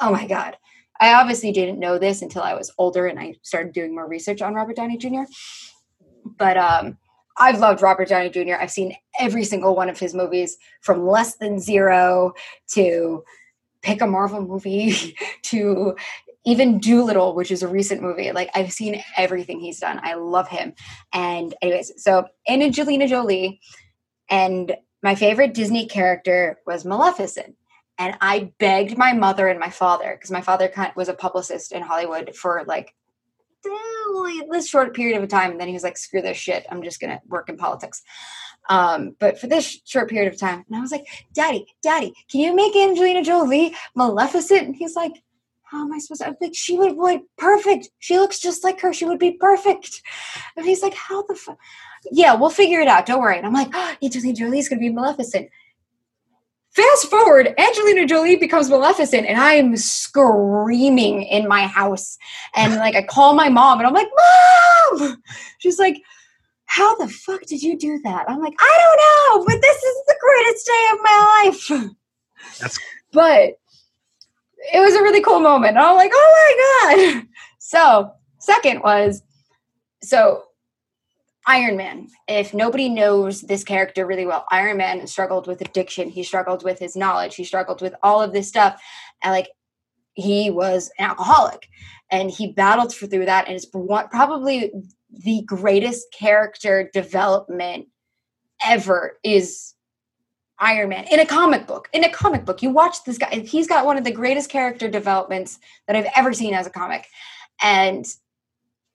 oh 0.01 0.11
my 0.11 0.27
God. 0.27 0.57
I 0.99 1.13
obviously 1.13 1.51
didn't 1.51 1.79
know 1.79 1.99
this 1.99 2.21
until 2.21 2.41
I 2.41 2.53
was 2.53 2.71
older 2.77 3.07
and 3.07 3.19
I 3.19 3.35
started 3.43 3.73
doing 3.73 3.93
more 3.93 4.07
research 4.07 4.41
on 4.41 4.55
Robert 4.55 4.75
Downey 4.75 4.97
Jr. 4.97 5.23
But 6.37 6.57
um, 6.57 6.97
I've 7.37 7.59
loved 7.59 7.81
Robert 7.81 8.09
Downey 8.09 8.29
Jr. 8.29 8.55
I've 8.59 8.71
seen 8.71 8.95
every 9.19 9.43
single 9.43 9.75
one 9.75 9.89
of 9.89 9.99
his 9.99 10.15
movies 10.15 10.57
from 10.81 11.05
Less 11.05 11.35
Than 11.35 11.59
Zero 11.59 12.33
to 12.73 13.23
pick 13.83 14.01
a 14.01 14.07
Marvel 14.07 14.41
movie 14.41 15.15
to 15.43 15.95
even 16.47 16.79
Dolittle, 16.79 17.35
which 17.35 17.51
is 17.51 17.61
a 17.61 17.67
recent 17.67 18.01
movie. 18.01 18.31
Like 18.31 18.49
I've 18.55 18.71
seen 18.71 19.03
everything 19.17 19.59
he's 19.59 19.81
done. 19.81 19.99
I 20.01 20.13
love 20.13 20.47
him. 20.47 20.73
And 21.13 21.53
anyways, 21.61 21.91
so 22.01 22.25
Angelina 22.47 23.05
Jolie, 23.05 23.59
and 24.29 24.75
my 25.03 25.13
favorite 25.13 25.53
Disney 25.53 25.87
character 25.87 26.59
was 26.65 26.85
Maleficent. 26.85 27.55
And 27.99 28.15
I 28.21 28.53
begged 28.59 28.97
my 28.97 29.11
mother 29.11 29.49
and 29.49 29.59
my 29.59 29.69
father 29.69 30.15
because 30.15 30.31
my 30.31 30.39
father 30.39 30.71
was 30.95 31.09
a 31.09 31.13
publicist 31.13 31.73
in 31.73 31.81
Hollywood 31.81 32.33
for 32.33 32.63
like 32.65 32.93
this 34.49 34.69
short 34.69 34.95
period 34.95 35.21
of 35.21 35.27
time, 35.27 35.51
and 35.51 35.59
then 35.59 35.67
he 35.67 35.73
was 35.73 35.83
like, 35.83 35.97
"Screw 35.97 36.21
this 36.21 36.37
shit! 36.37 36.65
I'm 36.69 36.81
just 36.81 37.01
gonna 37.01 37.19
work 37.27 37.49
in 37.49 37.57
politics." 37.57 38.03
Um, 38.69 39.15
but 39.19 39.39
for 39.39 39.47
this 39.47 39.79
short 39.83 40.09
period 40.09 40.31
of 40.31 40.39
time, 40.39 40.63
and 40.67 40.77
I 40.77 40.79
was 40.79 40.91
like, 40.91 41.07
"Daddy, 41.33 41.65
Daddy, 41.81 42.13
can 42.31 42.39
you 42.39 42.55
make 42.55 42.75
Angelina 42.75 43.23
Jolie 43.23 43.75
Maleficent?" 43.95 44.67
And 44.67 44.75
he's 44.75 44.95
like, 44.95 45.13
"How 45.71 45.81
am 45.85 45.93
I 45.93 45.99
supposed 45.99 46.21
to?" 46.21 46.27
I'm 46.27 46.35
like, 46.41 46.55
"She 46.55 46.77
would 46.77 46.95
like 46.95 47.21
perfect. 47.37 47.89
She 47.99 48.17
looks 48.17 48.39
just 48.39 48.63
like 48.63 48.79
her. 48.81 48.93
She 48.93 49.05
would 49.05 49.19
be 49.19 49.33
perfect." 49.33 50.01
And 50.55 50.65
he's 50.65 50.81
like, 50.81 50.93
"How 50.93 51.23
the 51.23 51.35
fuck?" 51.35 51.57
Yeah, 52.11 52.35
we'll 52.35 52.49
figure 52.49 52.79
it 52.79 52.87
out. 52.87 53.05
Don't 53.05 53.21
worry. 53.21 53.37
And 53.37 53.45
I'm 53.45 53.53
like, 53.53 53.69
oh, 53.73 53.95
Angelina 54.03 54.33
Jolie's 54.33 54.69
gonna 54.69 54.79
be 54.79 54.89
Maleficent. 54.89 55.49
Fast 56.71 57.07
forward, 57.09 57.55
Angelina 57.57 58.05
Jolie 58.05 58.35
becomes 58.35 58.69
Maleficent, 58.69 59.25
and 59.25 59.39
I 59.39 59.53
am 59.53 59.75
screaming 59.75 61.23
in 61.23 61.47
my 61.47 61.65
house. 61.65 62.17
And 62.55 62.75
like, 62.75 62.95
I 62.95 63.01
call 63.01 63.33
my 63.33 63.49
mom, 63.49 63.79
and 63.79 63.87
I'm 63.87 63.93
like, 63.93 64.09
"Mom!" 64.91 65.21
She's 65.57 65.79
like, 65.79 65.97
"How 66.65 66.95
the 66.97 67.07
fuck 67.07 67.41
did 67.47 67.63
you 67.63 67.77
do 67.77 67.99
that?" 68.03 68.29
I'm 68.29 68.39
like, 68.39 68.53
"I 68.59 68.79
don't 68.83 68.99
know, 69.41 69.45
but 69.47 69.61
this 69.61 69.77
is 69.77 69.97
the 70.07 70.15
greatest 70.21 70.65
day 70.67 70.87
of 70.93 70.99
my 71.01 71.41
life." 71.43 71.67
That's- 72.59 72.79
but 73.11 73.53
it 74.73 74.79
was 74.79 74.95
a 74.95 75.01
really 75.01 75.21
cool 75.21 75.39
moment. 75.39 75.77
And 75.77 75.85
I'm 75.85 75.95
like, 75.95 76.11
"Oh 76.13 76.95
my 76.95 77.13
god!" 77.13 77.27
So, 77.59 78.11
second 78.39 78.81
was 78.81 79.21
so 80.01 80.43
Iron 81.47 81.77
Man. 81.77 82.07
If 82.27 82.53
nobody 82.53 82.89
knows 82.89 83.41
this 83.41 83.63
character 83.63 84.05
really 84.05 84.25
well, 84.25 84.45
Iron 84.51 84.77
Man 84.77 85.07
struggled 85.07 85.47
with 85.47 85.61
addiction. 85.61 86.09
He 86.09 86.23
struggled 86.23 86.63
with 86.63 86.77
his 86.77 86.95
knowledge. 86.95 87.35
He 87.35 87.45
struggled 87.45 87.81
with 87.81 87.95
all 88.03 88.21
of 88.21 88.33
this 88.33 88.49
stuff. 88.49 88.81
And 89.23 89.31
like 89.31 89.49
he 90.13 90.49
was 90.49 90.91
an 90.99 91.05
alcoholic 91.05 91.67
and 92.11 92.29
he 92.29 92.51
battled 92.51 92.93
through 92.93 93.25
that. 93.25 93.47
And 93.47 93.55
it's 93.55 93.65
probably 93.65 94.71
the 95.09 95.41
greatest 95.45 96.07
character 96.11 96.89
development 96.93 97.87
ever 98.65 99.17
is 99.23 99.73
Iron 100.59 100.89
Man 100.89 101.05
in 101.11 101.19
a 101.19 101.25
comic 101.25 101.67
book. 101.67 101.89
In 101.93 102.03
a 102.03 102.09
comic 102.09 102.45
book, 102.45 102.61
you 102.61 102.69
watch 102.69 103.03
this 103.03 103.17
guy, 103.17 103.29
he's 103.45 103.67
got 103.67 103.85
one 103.85 103.97
of 103.97 104.03
the 104.03 104.11
greatest 104.11 104.49
character 104.49 104.89
developments 104.89 105.59
that 105.87 105.95
I've 105.95 106.09
ever 106.15 106.33
seen 106.33 106.53
as 106.53 106.65
a 106.67 106.71
comic. 106.71 107.07
And 107.61 108.05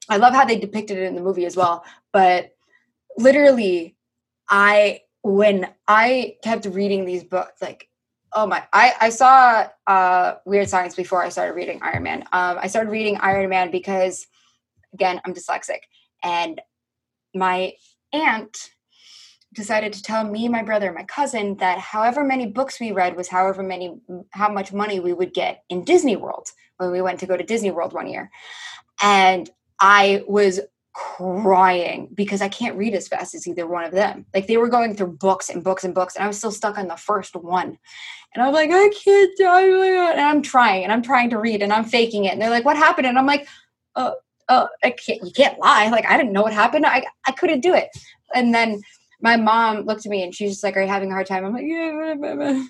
I 0.08 0.16
love 0.16 0.34
how 0.34 0.44
they 0.44 0.58
depicted 0.58 0.98
it 0.98 1.04
in 1.04 1.14
the 1.14 1.22
movie 1.22 1.46
as 1.46 1.56
well. 1.56 1.84
But 2.12 2.54
literally, 3.16 3.96
I 4.48 5.02
when 5.22 5.68
I 5.86 6.36
kept 6.42 6.66
reading 6.66 7.04
these 7.04 7.24
books, 7.24 7.62
like 7.62 7.88
oh 8.34 8.46
my, 8.46 8.62
I 8.72 8.94
I 9.00 9.08
saw 9.10 9.68
uh, 9.86 10.34
Weird 10.44 10.68
Science 10.68 10.94
before 10.94 11.22
I 11.22 11.28
started 11.28 11.54
reading 11.54 11.80
Iron 11.82 12.02
Man. 12.02 12.22
Um, 12.32 12.58
I 12.60 12.66
started 12.66 12.90
reading 12.90 13.18
Iron 13.18 13.48
Man 13.48 13.70
because, 13.70 14.26
again, 14.92 15.20
I'm 15.24 15.34
dyslexic, 15.34 15.80
and 16.22 16.60
my 17.34 17.74
aunt 18.12 18.70
decided 19.52 19.92
to 19.92 20.02
tell 20.02 20.24
me, 20.24 20.48
my 20.48 20.62
brother, 20.62 20.92
my 20.92 21.04
cousin 21.04 21.56
that 21.56 21.78
however 21.78 22.24
many 22.24 22.46
books 22.46 22.80
we 22.80 22.92
read 22.92 23.16
was 23.16 23.28
however 23.28 23.62
many 23.62 24.00
how 24.30 24.50
much 24.50 24.72
money 24.72 25.00
we 25.00 25.12
would 25.12 25.34
get 25.34 25.64
in 25.68 25.84
Disney 25.84 26.16
World 26.16 26.48
when 26.78 26.90
we 26.90 27.02
went 27.02 27.20
to 27.20 27.26
go 27.26 27.36
to 27.36 27.44
Disney 27.44 27.70
World 27.70 27.92
one 27.92 28.08
year. 28.08 28.30
And 29.02 29.50
I 29.80 30.24
was 30.26 30.60
crying 30.94 32.08
because 32.14 32.42
I 32.42 32.48
can't 32.48 32.76
read 32.76 32.94
as 32.94 33.08
fast 33.08 33.34
as 33.34 33.46
either 33.46 33.66
one 33.66 33.84
of 33.84 33.92
them. 33.92 34.26
Like 34.34 34.46
they 34.46 34.56
were 34.56 34.68
going 34.68 34.94
through 34.94 35.18
books 35.18 35.48
and 35.48 35.64
books 35.64 35.84
and 35.84 35.94
books, 35.94 36.16
and 36.16 36.24
I 36.24 36.28
was 36.28 36.38
still 36.38 36.52
stuck 36.52 36.78
on 36.78 36.88
the 36.88 36.96
first 36.96 37.34
one. 37.34 37.78
And 38.34 38.42
I'm 38.42 38.52
like, 38.52 38.70
I 38.70 38.88
can't 38.88 39.36
do 39.36 39.44
it. 39.46 40.12
And 40.12 40.20
I'm 40.20 40.42
trying 40.42 40.84
and 40.84 40.92
I'm 40.92 41.02
trying 41.02 41.30
to 41.30 41.38
read 41.38 41.62
and 41.62 41.72
I'm 41.72 41.84
faking 41.84 42.24
it. 42.24 42.32
And 42.32 42.40
they're 42.40 42.50
like, 42.50 42.64
what 42.64 42.76
happened? 42.76 43.06
And 43.06 43.18
I'm 43.18 43.26
like, 43.26 43.46
oh, 43.96 44.14
oh, 44.48 44.68
I 44.82 44.90
can't, 44.90 45.22
you 45.22 45.32
can't 45.32 45.58
lie. 45.58 45.88
Like, 45.88 46.06
I 46.06 46.16
didn't 46.16 46.32
know 46.32 46.42
what 46.42 46.52
happened. 46.52 46.86
I, 46.86 47.04
I 47.26 47.32
couldn't 47.32 47.60
do 47.60 47.74
it. 47.74 47.88
And 48.34 48.54
then 48.54 48.80
my 49.22 49.36
mom 49.36 49.82
looked 49.86 50.04
at 50.04 50.10
me 50.10 50.22
and 50.22 50.34
she's 50.34 50.50
just 50.50 50.64
like, 50.64 50.76
are 50.76 50.82
you 50.82 50.88
having 50.88 51.10
a 51.10 51.14
hard 51.14 51.26
time? 51.26 51.44
I'm 51.44 51.54
like, 51.54 51.64
yeah. 51.66 52.64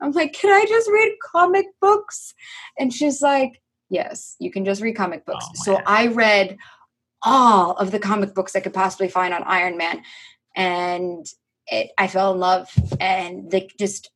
I'm 0.00 0.12
like, 0.12 0.32
can 0.32 0.50
I 0.50 0.64
just 0.66 0.88
read 0.88 1.12
comic 1.32 1.66
books? 1.80 2.34
And 2.78 2.92
she's 2.92 3.20
like, 3.20 3.60
yes, 3.90 4.36
you 4.38 4.50
can 4.50 4.64
just 4.64 4.80
read 4.80 4.96
comic 4.96 5.26
books. 5.26 5.44
Oh, 5.48 5.64
so. 5.64 5.80
I 5.86 6.06
read 6.06 6.56
all 7.22 7.72
of 7.72 7.90
the 7.90 7.98
comic 7.98 8.34
books 8.34 8.54
I 8.54 8.60
could 8.60 8.72
possibly 8.72 9.08
find 9.08 9.34
on 9.34 9.42
Iron 9.42 9.76
Man. 9.76 10.02
And 10.54 11.26
it, 11.66 11.90
I 11.98 12.06
fell 12.06 12.32
in 12.32 12.38
love 12.38 12.70
and 13.00 13.50
they 13.50 13.68
just, 13.78 14.10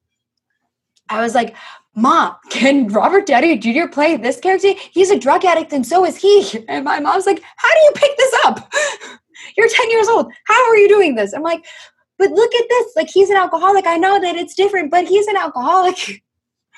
I 1.09 1.20
was 1.20 1.35
like, 1.35 1.55
Mom, 1.95 2.37
can 2.49 2.89
Robert 2.89 3.26
Downey 3.26 3.59
Jr. 3.59 3.87
play 3.87 4.16
this 4.16 4.41
character? 4.41 4.72
He's 4.93 5.11
a 5.11 5.18
drug 5.18 5.45
addict 5.45 5.72
and 5.72 5.87
so 5.87 6.07
is 6.07 6.16
he. 6.16 6.64
And 6.68 6.85
my 6.85 7.01
mom's 7.01 7.26
like, 7.26 7.43
How 7.57 7.68
do 7.68 7.80
you 7.80 7.93
pick 7.95 8.16
this 8.16 8.35
up? 8.45 8.72
You're 9.57 9.68
10 9.68 9.90
years 9.90 10.09
old. 10.09 10.32
How 10.47 10.68
are 10.68 10.76
you 10.76 10.88
doing 10.88 11.14
this? 11.14 11.32
I'm 11.32 11.43
like, 11.43 11.64
But 12.18 12.30
look 12.30 12.55
at 12.55 12.68
this. 12.68 12.93
Like, 12.97 13.09
he's 13.09 13.30
an 13.30 13.36
alcoholic. 13.36 13.86
I 13.86 13.97
know 13.97 14.20
that 14.20 14.36
it's 14.36 14.55
different, 14.55 14.90
but 14.90 15.07
he's 15.07 15.26
an 15.26 15.36
alcoholic. 15.36 16.22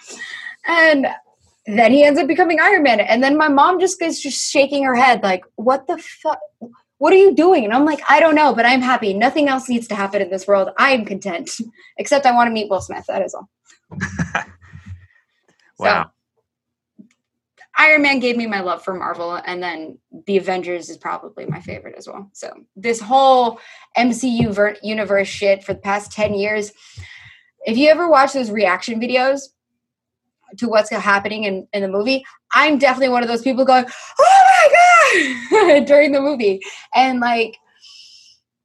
and 0.66 1.06
then 1.66 1.92
he 1.92 2.04
ends 2.04 2.18
up 2.20 2.26
becoming 2.26 2.60
Iron 2.60 2.82
Man. 2.82 3.00
And 3.00 3.22
then 3.22 3.36
my 3.36 3.48
mom 3.48 3.80
just 3.80 4.00
is 4.02 4.20
just 4.20 4.50
shaking 4.50 4.84
her 4.84 4.94
head, 4.94 5.22
like, 5.22 5.44
What 5.56 5.86
the 5.86 5.98
fuck? 5.98 6.38
What 6.98 7.12
are 7.12 7.16
you 7.16 7.34
doing? 7.34 7.64
And 7.64 7.74
I'm 7.74 7.84
like, 7.84 8.00
I 8.08 8.20
don't 8.20 8.34
know, 8.36 8.54
but 8.54 8.64
I'm 8.64 8.80
happy. 8.80 9.12
Nothing 9.12 9.48
else 9.48 9.68
needs 9.68 9.88
to 9.88 9.94
happen 9.94 10.22
in 10.22 10.30
this 10.30 10.46
world. 10.46 10.70
I 10.78 10.92
am 10.92 11.04
content. 11.04 11.50
Except 11.98 12.24
I 12.24 12.32
want 12.32 12.48
to 12.48 12.52
meet 12.52 12.70
Will 12.70 12.80
Smith. 12.80 13.04
That 13.08 13.22
is 13.22 13.34
all. 13.34 13.50
Wow. 15.78 16.12
Iron 17.76 18.02
Man 18.02 18.20
gave 18.20 18.36
me 18.36 18.46
my 18.46 18.60
love 18.60 18.84
for 18.84 18.94
Marvel, 18.94 19.34
and 19.44 19.62
then 19.62 19.98
the 20.26 20.36
Avengers 20.36 20.88
is 20.88 20.96
probably 20.96 21.46
my 21.46 21.60
favorite 21.60 21.96
as 21.96 22.06
well. 22.06 22.30
So 22.32 22.52
this 22.76 23.00
whole 23.00 23.60
MCU 23.96 24.52
ver- 24.52 24.76
universe 24.82 25.28
shit 25.28 25.64
for 25.64 25.74
the 25.74 25.80
past 25.80 26.12
ten 26.12 26.34
years. 26.34 26.72
If 27.66 27.76
you 27.76 27.88
ever 27.88 28.08
watch 28.08 28.32
those 28.32 28.50
reaction 28.50 29.00
videos 29.00 29.48
to 30.58 30.68
what's 30.68 30.90
happening 30.90 31.44
in, 31.44 31.66
in 31.72 31.82
the 31.82 31.88
movie, 31.88 32.24
I'm 32.52 32.78
definitely 32.78 33.08
one 33.08 33.22
of 33.22 33.28
those 33.28 33.42
people 33.42 33.64
going, 33.64 33.86
"Oh 34.20 34.68
my 35.50 35.76
god!" 35.76 35.84
during 35.86 36.12
the 36.12 36.20
movie, 36.20 36.60
and 36.94 37.18
like, 37.18 37.56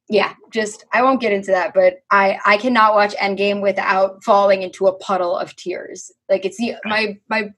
yeah, 0.07 0.33
just 0.51 0.85
I 0.93 1.01
won't 1.01 1.21
get 1.21 1.33
into 1.33 1.51
that, 1.51 1.73
but 1.73 2.03
I 2.11 2.37
I 2.45 2.57
cannot 2.57 2.93
watch 2.93 3.15
Endgame 3.15 3.61
without 3.61 4.23
falling 4.23 4.61
into 4.61 4.85
a 4.85 4.95
puddle 4.97 5.35
of 5.35 5.55
tears. 5.55 6.11
Like 6.29 6.45
it's 6.45 6.57
the 6.57 6.75
my 6.85 7.17
my 7.27 7.53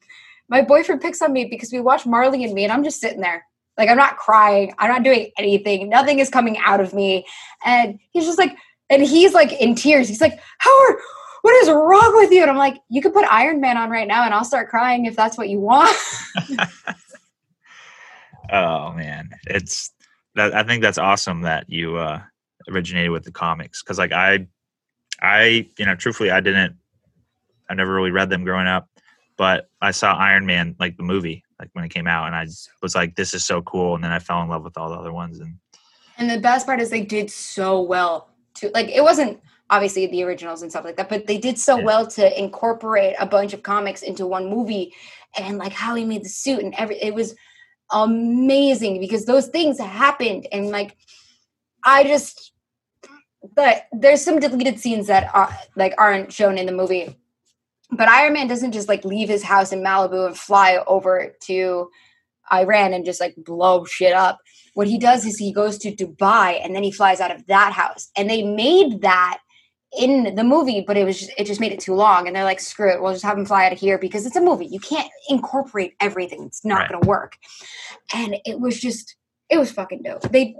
my 0.51 0.61
boyfriend 0.61 1.01
picks 1.01 1.21
on 1.21 1.33
me 1.33 1.45
because 1.45 1.71
we 1.71 1.79
watch 1.79 2.05
Marley 2.05 2.43
and 2.43 2.53
me, 2.53 2.63
and 2.63 2.71
I'm 2.71 2.83
just 2.83 3.01
sitting 3.01 3.21
there. 3.21 3.43
Like 3.77 3.89
I'm 3.89 3.97
not 3.97 4.17
crying. 4.17 4.73
I'm 4.77 4.91
not 4.91 5.01
doing 5.03 5.31
anything. 5.37 5.89
Nothing 5.89 6.19
is 6.19 6.29
coming 6.29 6.57
out 6.63 6.79
of 6.79 6.93
me. 6.93 7.25
And 7.65 7.97
he's 8.11 8.25
just 8.25 8.37
like, 8.37 8.55
and 8.89 9.01
he's 9.01 9.33
like 9.33 9.53
in 9.53 9.73
tears. 9.73 10.07
He's 10.07 10.21
like, 10.21 10.39
Howard, 10.59 10.99
what 11.41 11.55
is 11.63 11.69
wrong 11.69 12.11
with 12.17 12.31
you? 12.31 12.41
And 12.41 12.51
I'm 12.51 12.57
like, 12.57 12.77
you 12.89 13.01
could 13.01 13.13
put 13.13 13.25
Iron 13.25 13.61
Man 13.61 13.77
on 13.77 13.89
right 13.89 14.07
now 14.07 14.23
and 14.25 14.33
I'll 14.33 14.43
start 14.43 14.69
crying 14.69 15.05
if 15.05 15.15
that's 15.15 15.37
what 15.37 15.49
you 15.49 15.59
want. 15.59 15.95
Oh 18.51 18.91
man, 18.91 19.29
it's 19.47 19.91
that. 20.35 20.53
I 20.53 20.63
think 20.63 20.81
that's 20.81 20.97
awesome 20.97 21.41
that 21.41 21.69
you 21.69 21.95
uh, 21.95 22.21
originated 22.69 23.11
with 23.11 23.23
the 23.23 23.31
comics 23.31 23.81
because, 23.81 23.97
like, 23.97 24.11
I, 24.11 24.47
I, 25.21 25.69
you 25.77 25.85
know, 25.85 25.95
truthfully, 25.95 26.31
I 26.31 26.41
didn't. 26.41 26.75
I 27.69 27.73
never 27.75 27.93
really 27.93 28.11
read 28.11 28.29
them 28.29 28.43
growing 28.43 28.67
up, 28.67 28.89
but 29.41 29.71
I 29.81 29.89
saw 29.89 30.13
Iron 30.13 30.45
Man, 30.45 30.75
like 30.79 30.97
the 30.97 31.01
movie, 31.03 31.43
like 31.57 31.69
when 31.73 31.83
it 31.83 31.89
came 31.89 32.05
out, 32.05 32.27
and 32.27 32.35
I 32.35 32.45
was 32.83 32.93
like, 32.93 33.15
"This 33.15 33.33
is 33.33 33.43
so 33.43 33.63
cool!" 33.63 33.95
And 33.95 34.03
then 34.03 34.11
I 34.11 34.19
fell 34.19 34.39
in 34.43 34.49
love 34.49 34.63
with 34.63 34.77
all 34.77 34.87
the 34.91 34.95
other 34.95 35.11
ones, 35.11 35.39
and 35.39 35.57
And 36.19 36.29
the 36.29 36.37
best 36.37 36.67
part 36.67 36.79
is 36.79 36.91
they 36.91 37.01
did 37.01 37.31
so 37.31 37.81
well 37.81 38.29
to 38.57 38.69
like 38.75 38.89
it 38.89 39.01
wasn't 39.01 39.41
obviously 39.71 40.05
the 40.05 40.21
originals 40.21 40.61
and 40.61 40.69
stuff 40.69 40.85
like 40.85 40.95
that, 40.97 41.09
but 41.09 41.25
they 41.25 41.39
did 41.39 41.57
so 41.57 41.79
Yeah. 41.79 41.85
well 41.85 42.05
to 42.17 42.39
incorporate 42.39 43.15
a 43.19 43.25
bunch 43.25 43.53
of 43.53 43.63
comics 43.63 44.03
into 44.03 44.27
one 44.27 44.47
movie 44.47 44.93
and 45.35 45.57
like 45.57 45.73
how 45.73 45.95
he 45.95 46.05
made 46.05 46.23
the 46.23 46.29
suit 46.29 46.59
and 46.63 46.75
every 46.77 47.01
it 47.01 47.15
was 47.15 47.33
amazing 47.91 48.99
because 48.99 49.25
those 49.25 49.47
things 49.47 49.79
happened 49.79 50.47
and 50.51 50.69
like 50.69 50.95
I 51.83 52.03
just 52.03 52.51
but 53.55 53.87
there's 53.91 54.23
some 54.23 54.39
deleted 54.39 54.79
scenes 54.79 55.07
that 55.07 55.33
are 55.33 55.49
like 55.75 55.95
aren't 55.97 56.31
shown 56.31 56.59
in 56.59 56.67
the 56.67 56.71
movie. 56.71 57.17
But 57.91 58.07
Iron 58.07 58.33
Man 58.33 58.47
doesn't 58.47 58.71
just 58.71 58.87
like 58.87 59.03
leave 59.05 59.29
his 59.29 59.43
house 59.43 59.71
in 59.71 59.83
Malibu 59.83 60.25
and 60.27 60.37
fly 60.37 60.83
over 60.87 61.35
to 61.43 61.89
Iran 62.53 62.93
and 62.93 63.05
just 63.05 63.19
like 63.21 63.35
blow 63.37 63.85
shit 63.85 64.13
up 64.13 64.39
what 64.73 64.87
he 64.87 64.97
does 64.97 65.25
is 65.25 65.37
he 65.37 65.51
goes 65.51 65.77
to 65.79 65.93
Dubai 65.95 66.63
and 66.63 66.75
then 66.75 66.83
he 66.83 66.91
flies 66.91 67.19
out 67.19 67.35
of 67.35 67.45
that 67.47 67.73
house. 67.73 68.09
And 68.15 68.29
they 68.29 68.43
made 68.43 69.01
that 69.01 69.39
in 69.97 70.35
the 70.35 70.43
movie, 70.43 70.83
but 70.85 70.95
it 70.95 71.03
was 71.03 71.19
just, 71.19 71.31
it 71.37 71.45
just 71.45 71.59
made 71.59 71.73
it 71.73 71.79
too 71.79 71.93
long. 71.93 72.25
And 72.27 72.35
they're 72.35 72.45
like, 72.45 72.61
screw 72.61 72.89
it, 72.89 73.01
we'll 73.01 73.11
just 73.11 73.25
have 73.25 73.37
him 73.37 73.45
fly 73.45 73.65
out 73.65 73.73
of 73.73 73.79
here 73.79 73.97
because 73.97 74.25
it's 74.25 74.37
a 74.37 74.41
movie. 74.41 74.67
You 74.67 74.79
can't 74.79 75.11
incorporate 75.29 75.95
everything. 75.99 76.43
It's 76.45 76.63
not 76.63 76.81
Right. 76.81 76.89
going 76.89 77.01
to 77.01 77.07
work. 77.07 77.37
And 78.13 78.37
it 78.45 78.59
was 78.59 78.79
just 78.79 79.15
it 79.49 79.57
was 79.59 79.69
fucking 79.69 80.03
dope. 80.03 80.21
They 80.31 80.55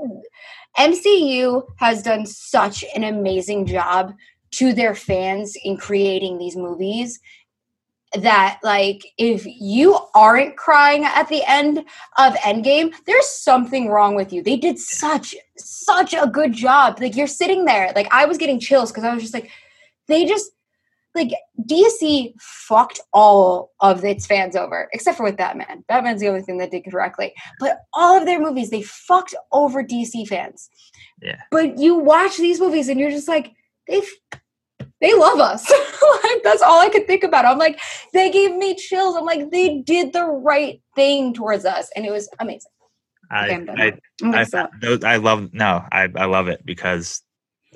MCU 0.78 1.64
has 1.78 2.04
done 2.04 2.26
such 2.26 2.84
an 2.94 3.06
amazing 3.06 3.66
job 3.66 4.14
to 4.52 4.74
their 4.74 4.96
fans 4.96 5.56
in 5.64 5.78
creating 5.78 6.38
these 6.38 6.56
movies 6.56 7.20
that 8.14 8.60
like 8.62 9.06
if 9.18 9.46
you 9.46 9.98
aren't 10.14 10.58
crying 10.58 11.06
at 11.06 11.30
the 11.30 11.44
end 11.48 11.80
of 12.18 12.34
Endgame, 12.36 12.94
there's 13.06 13.30
something 13.30 13.88
wrong 13.88 14.16
with 14.16 14.34
you. 14.34 14.44
They 14.44 14.58
did 14.58 14.78
such 14.78 15.34
such 15.58 16.14
a 16.14 16.28
good 16.28 16.54
job. 16.54 17.00
Like 17.00 17.16
you're 17.16 17.28
sitting 17.28 17.66
there, 17.66 17.92
like 17.96 18.08
I 18.12 18.26
was 18.26 18.38
getting 18.38 18.60
chills 18.60 18.92
because 18.92 19.06
I 19.06 19.14
was 19.14 19.24
just 19.24 19.34
like, 19.34 19.50
they 20.08 20.26
just 20.26 20.52
like 21.16 21.32
DC 21.62 22.34
fucked 22.40 23.00
all 23.14 23.72
of 23.82 24.04
its 24.04 24.26
fans 24.26 24.56
over, 24.56 24.90
except 24.94 25.18
for 25.18 25.24
with 25.24 25.38
Batman. 25.38 25.84
Batman's 25.88 26.22
the 26.22 26.28
only 26.28 26.42
thing 26.42 26.58
that 26.58 26.72
did 26.72 26.86
correctly. 26.90 27.34
But 27.60 27.80
all 27.94 28.18
of 28.18 28.26
their 28.26 28.40
movies, 28.40 28.70
they 28.70 28.82
fucked 28.82 29.36
over 29.52 29.84
DC 29.84 30.28
fans. 30.28 30.70
Yeah. 31.22 31.40
But 31.52 31.78
you 31.78 31.96
watch 31.96 32.38
these 32.38 32.60
movies 32.60 32.88
and 32.88 33.00
you're 33.00 33.12
just 33.12 33.28
like, 33.28 33.54
they 33.88 34.02
they 35.00 35.14
love 35.14 35.40
us. 35.40 35.70
like 36.24 36.44
that's 36.44 36.62
all 36.62 36.80
I 36.80 36.90
could 36.90 37.08
think 37.08 37.24
about. 37.24 37.46
I'm 37.46 37.58
like, 37.58 37.80
they 38.14 38.32
gave 38.32 38.56
me 38.56 38.76
chills. 38.76 39.16
I'm 39.16 39.26
like, 39.26 39.52
they 39.52 39.80
did 39.80 40.14
the 40.14 40.26
right 40.26 40.82
thing 40.96 41.34
towards 41.34 41.66
us, 41.66 41.90
and 41.96 42.06
it 42.06 42.12
was 42.12 42.30
amazing. 42.40 42.72
I, 43.32 43.50
Okay. 43.50 44.00
I, 44.24 44.42
I, 44.42 44.68
those, 44.82 45.04
I 45.04 45.16
love 45.16 45.54
no, 45.54 45.86
I, 45.92 46.10
I 46.16 46.26
love 46.26 46.48
it 46.50 46.66
because 46.66 47.24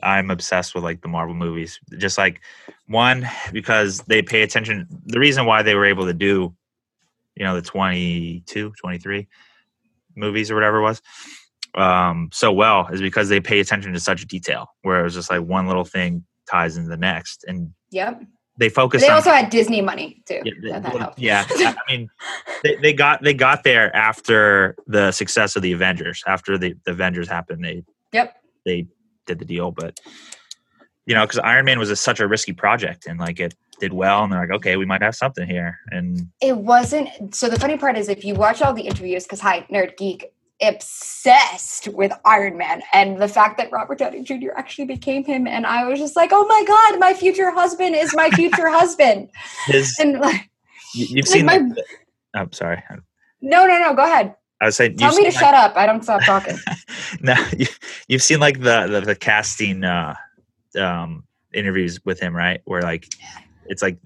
I'm 0.03 0.29
obsessed 0.29 0.75
with 0.75 0.83
like 0.83 1.01
the 1.01 1.07
Marvel 1.07 1.35
movies. 1.35 1.79
Just 1.97 2.17
like 2.17 2.41
one 2.87 3.27
because 3.51 3.99
they 4.01 4.21
pay 4.21 4.41
attention. 4.41 4.87
The 5.05 5.19
reason 5.19 5.45
why 5.45 5.61
they 5.61 5.75
were 5.75 5.85
able 5.85 6.05
to 6.05 6.13
do, 6.13 6.53
you 7.35 7.45
know, 7.45 7.55
the 7.55 7.61
22, 7.61 8.73
23 8.79 9.27
movies 10.15 10.51
or 10.51 10.55
whatever 10.55 10.79
it 10.79 10.83
was, 10.83 11.01
um, 11.75 12.29
so 12.33 12.51
well 12.51 12.87
is 12.91 13.01
because 13.01 13.29
they 13.29 13.39
pay 13.39 13.59
attention 13.59 13.93
to 13.93 13.99
such 13.99 14.25
detail. 14.27 14.67
Where 14.81 14.99
it 15.01 15.03
was 15.03 15.13
just 15.13 15.29
like 15.29 15.41
one 15.41 15.67
little 15.67 15.85
thing 15.85 16.25
ties 16.49 16.77
into 16.77 16.89
the 16.89 16.97
next, 16.97 17.43
and 17.47 17.71
Yep. 17.91 18.23
they 18.57 18.69
focus. 18.69 19.01
They 19.01 19.09
on, 19.09 19.15
also 19.15 19.31
had 19.31 19.49
Disney 19.49 19.81
money 19.81 20.21
too. 20.27 20.41
yeah, 20.43 20.53
that, 20.73 20.83
that 20.83 20.93
well, 20.93 21.03
helped. 21.03 21.19
yeah, 21.19 21.45
I 21.49 21.75
I 21.87 21.91
mean, 21.91 22.07
they, 22.63 22.75
they 22.77 22.93
got 22.93 23.21
they 23.23 23.33
got 23.33 23.63
there 23.63 23.95
after 23.95 24.75
the 24.87 25.11
success 25.11 25.55
of 25.55 25.61
the 25.61 25.71
Avengers. 25.73 26.23
After 26.27 26.57
the, 26.57 26.75
the 26.85 26.91
Avengers 26.91 27.27
happened, 27.27 27.63
they 27.63 27.83
Yep. 28.13 28.35
they 28.65 28.87
did 29.25 29.39
the 29.39 29.45
deal. 29.45 29.71
But 29.71 29.99
you 31.05 31.13
know, 31.13 31.23
because 31.25 31.39
Iron 31.39 31.65
Man 31.65 31.77
was 31.79 31.89
a, 31.91 31.95
such 31.95 32.19
a 32.19 32.27
risky 32.27 32.53
project, 32.53 33.05
and 33.07 33.19
like 33.19 33.39
it 33.39 33.53
did 33.79 33.91
well, 33.93 34.23
and 34.23 34.31
they're 34.31 34.39
like, 34.39 34.51
okay, 34.51 34.77
we 34.77 34.85
might 34.85 35.01
have 35.01 35.15
something 35.15 35.45
here. 35.47 35.77
And 35.91 36.29
It 36.41 36.57
wasn't. 36.57 37.35
So 37.35 37.49
the 37.49 37.59
funny 37.59 37.77
part 37.77 37.97
is, 37.97 38.07
if 38.09 38.23
you 38.23 38.33
watch 38.33 38.61
all 38.61 38.73
the 38.73 38.83
interviews, 38.83 39.23
because 39.25 39.41
hi, 39.41 39.67
nerd 39.71 39.97
geek, 39.97 40.31
obsessed 40.61 41.87
with 41.89 42.11
Iron 42.25 42.57
Man 42.57 42.81
and 42.93 43.21
the 43.21 43.27
fact 43.27 43.57
that 43.57 43.71
Robert 43.71 43.97
Downey 43.99 44.23
Jr. 44.23 44.51
actually 44.55 44.85
became 44.85 45.23
him, 45.23 45.47
and 45.47 45.65
I 45.65 45.85
was 45.85 45.99
just 45.99 46.15
like, 46.15 46.29
oh 46.33 46.45
my 46.47 46.63
god, 46.67 46.99
my 46.99 47.13
future 47.13 47.51
husband 47.51 47.95
is 47.95 48.13
my 48.15 48.29
future 48.31 48.69
husband, 48.79 49.29
his, 49.67 49.95
and 49.99 50.19
like, 50.19 50.49
you, 50.93 51.05
you've 51.09 51.25
like 51.27 51.33
seen. 51.33 51.45
my- 51.45 51.57
like, 51.57 51.75
the- 51.75 51.83
I'm 52.35 52.51
sorry. 52.51 52.83
no, 53.41 53.65
no, 53.65 53.79
no, 53.79 53.93
go 53.93 54.03
ahead. 54.03 54.35
I 54.61 54.65
was 54.65 54.75
saying. 54.77 54.97
Tell 54.97 55.13
me 55.15 55.25
to 55.25 55.31
seen, 55.31 55.39
shut 55.39 55.53
up. 55.53 55.75
I 55.75 55.85
don't 55.85 56.03
stop 56.03 56.21
talking. 56.23 56.57
like- 56.67 56.77
No, 57.21 57.35
you, 57.57 57.67
you've 58.07 58.23
seen 58.23 58.39
like 58.39 58.61
the 58.61 58.87
the, 58.87 59.01
the 59.01 59.15
casting 59.15 59.83
uh, 59.83 60.15
um, 60.79 61.23
interviews 61.53 61.99
with 62.05 62.19
him, 62.19 62.35
right? 62.35 62.61
Where 62.65 62.81
like 62.81 63.07
it's 63.67 63.81
like 63.81 63.97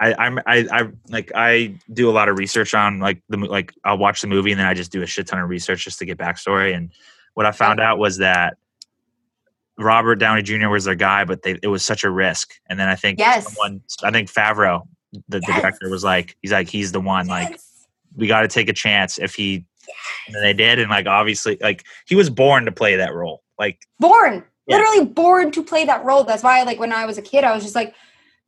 I, 0.00 0.14
I'm 0.14 0.38
I, 0.46 0.66
I 0.72 0.88
like 1.08 1.30
I 1.34 1.74
do 1.92 2.08
a 2.08 2.12
lot 2.12 2.28
of 2.28 2.38
research 2.38 2.72
on 2.74 2.98
like 3.00 3.20
the 3.28 3.36
like 3.36 3.72
I'll 3.84 3.98
watch 3.98 4.22
the 4.22 4.26
movie 4.26 4.50
and 4.50 4.58
then 4.58 4.66
I 4.66 4.74
just 4.74 4.90
do 4.90 5.02
a 5.02 5.06
shit 5.06 5.26
ton 5.26 5.38
of 5.38 5.48
research 5.48 5.84
just 5.84 5.98
to 5.98 6.06
get 6.06 6.16
backstory. 6.18 6.74
And 6.74 6.90
what 7.34 7.44
I 7.46 7.52
found 7.52 7.80
out 7.80 7.98
was 7.98 8.16
that 8.18 8.56
Robert 9.78 10.16
Downey 10.16 10.42
Jr. 10.42 10.68
was 10.68 10.84
their 10.84 10.94
guy, 10.94 11.24
but 11.24 11.42
they, 11.42 11.58
it 11.62 11.68
was 11.68 11.84
such 11.84 12.04
a 12.04 12.10
risk. 12.10 12.52
And 12.68 12.78
then 12.78 12.88
I 12.88 12.96
think 12.96 13.18
Yes. 13.18 13.44
someone, 13.44 13.80
I 14.02 14.10
think 14.10 14.30
Favreau, 14.30 14.86
the, 15.28 15.40
the 15.40 15.52
director, 15.52 15.88
was 15.88 16.04
like, 16.04 16.36
he's 16.42 16.52
like, 16.52 16.68
he's 16.68 16.92
the 16.92 17.00
one. 17.00 17.26
Like, 17.28 17.58
we 18.16 18.26
got 18.26 18.42
to 18.42 18.48
take 18.48 18.68
a 18.68 18.74
chance 18.74 19.18
if 19.18 19.34
he. 19.34 19.64
And 20.26 20.34
then 20.34 20.42
they 20.42 20.52
did, 20.52 20.78
and 20.78 20.88
like 20.90 21.06
obviously, 21.06 21.56
like 21.60 21.84
he 22.06 22.14
was 22.14 22.30
born 22.30 22.64
to 22.66 22.72
play 22.72 22.96
that 22.96 23.12
role. 23.14 23.42
Like 23.58 23.80
born 23.98 24.44
Yeah. 24.66 24.76
literally 24.76 25.06
born 25.06 25.50
to 25.52 25.62
play 25.64 25.84
that 25.86 26.04
role 26.04 26.24
that's 26.24 26.42
why 26.42 26.62
like 26.62 26.78
when 26.78 26.92
i 26.92 27.04
was 27.04 27.18
a 27.18 27.22
kid 27.22 27.44
i 27.44 27.52
was 27.52 27.62
just 27.62 27.74
like 27.74 27.94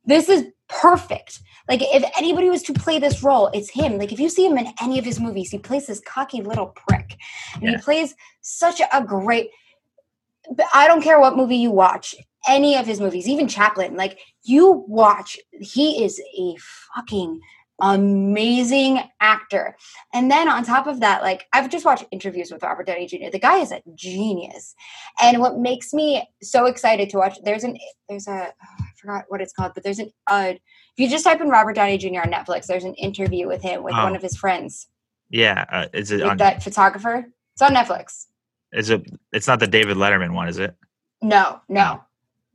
this 0.05 0.29
is 0.29 0.45
perfect. 0.69 1.39
Like 1.69 1.81
if 1.81 2.03
anybody 2.17 2.49
was 2.49 2.63
to 2.63 2.73
play 2.73 2.99
this 2.99 3.23
role 3.23 3.47
it's 3.53 3.69
him. 3.69 3.97
Like 3.97 4.11
if 4.11 4.19
you 4.19 4.29
see 4.29 4.45
him 4.45 4.57
in 4.57 4.67
any 4.81 4.99
of 4.99 5.05
his 5.05 5.19
movies 5.19 5.51
he 5.51 5.57
plays 5.59 5.87
this 5.87 6.01
cocky 6.01 6.41
little 6.41 6.67
prick. 6.67 7.17
And 7.55 7.63
Yeah. 7.63 7.71
he 7.71 7.77
plays 7.77 8.15
such 8.41 8.81
a 8.91 9.03
great 9.03 9.49
i 10.73 10.87
don't 10.87 11.01
care 11.01 11.19
what 11.21 11.37
movie 11.37 11.55
you 11.55 11.71
watch 11.71 12.13
any 12.49 12.75
of 12.75 12.85
his 12.85 12.99
movies 12.99 13.29
even 13.29 13.47
chaplin 13.47 13.95
like 13.95 14.19
you 14.43 14.83
watch 14.89 15.39
he 15.61 16.03
is 16.03 16.19
a 16.37 16.55
fucking 16.93 17.39
amazing 17.81 18.99
actor 19.19 19.75
and 20.13 20.29
then 20.29 20.47
on 20.47 20.63
top 20.63 20.85
of 20.85 20.99
that 20.99 21.23
like 21.23 21.47
i've 21.53 21.69
just 21.69 21.85
watched 21.85 22.05
interviews 22.11 22.51
with 22.51 22.61
robert 22.61 22.85
downey 22.85 23.07
jr 23.07 23.29
the 23.31 23.39
guy 23.39 23.57
is 23.57 23.71
a 23.71 23.81
genius 23.95 24.75
and 25.21 25.39
what 25.39 25.57
makes 25.57 25.91
me 25.93 26.23
so 26.41 26.65
excited 26.67 27.09
to 27.09 27.17
watch 27.17 27.37
there's 27.43 27.63
an 27.63 27.75
there's 28.07 28.27
a 28.27 28.47
oh, 28.53 28.75
i 28.79 28.85
forgot 28.95 29.25
what 29.29 29.41
it's 29.41 29.53
called 29.53 29.71
but 29.73 29.83
there's 29.83 29.97
an 29.99 30.09
uh 30.27 30.53
if 30.53 30.59
you 30.97 31.09
just 31.09 31.23
type 31.23 31.41
in 31.41 31.49
robert 31.49 31.73
downey 31.73 31.97
jr 31.97 32.19
on 32.19 32.31
netflix 32.31 32.67
there's 32.67 32.83
an 32.83 32.93
interview 32.95 33.47
with 33.47 33.61
him 33.61 33.81
with 33.83 33.93
Oh. 33.97 34.03
one 34.03 34.15
of 34.15 34.21
his 34.21 34.37
friends 34.37 34.87
yeah, 35.29 35.65
uh, 35.71 35.87
is 35.93 36.11
it 36.11 36.21
on? 36.21 36.37
that 36.37 36.61
photographer 36.61 37.25
it's 37.53 37.61
on 37.61 37.71
netflix 37.73 38.27
Is 38.71 38.91
it? 38.91 39.07
It's 39.31 39.47
not 39.47 39.59
the 39.59 39.67
David 39.67 39.97
Letterman 39.97 40.33
one, 40.35 40.47
is 40.47 40.59
it? 40.59 40.75
no 41.23 41.59
no 41.69 42.03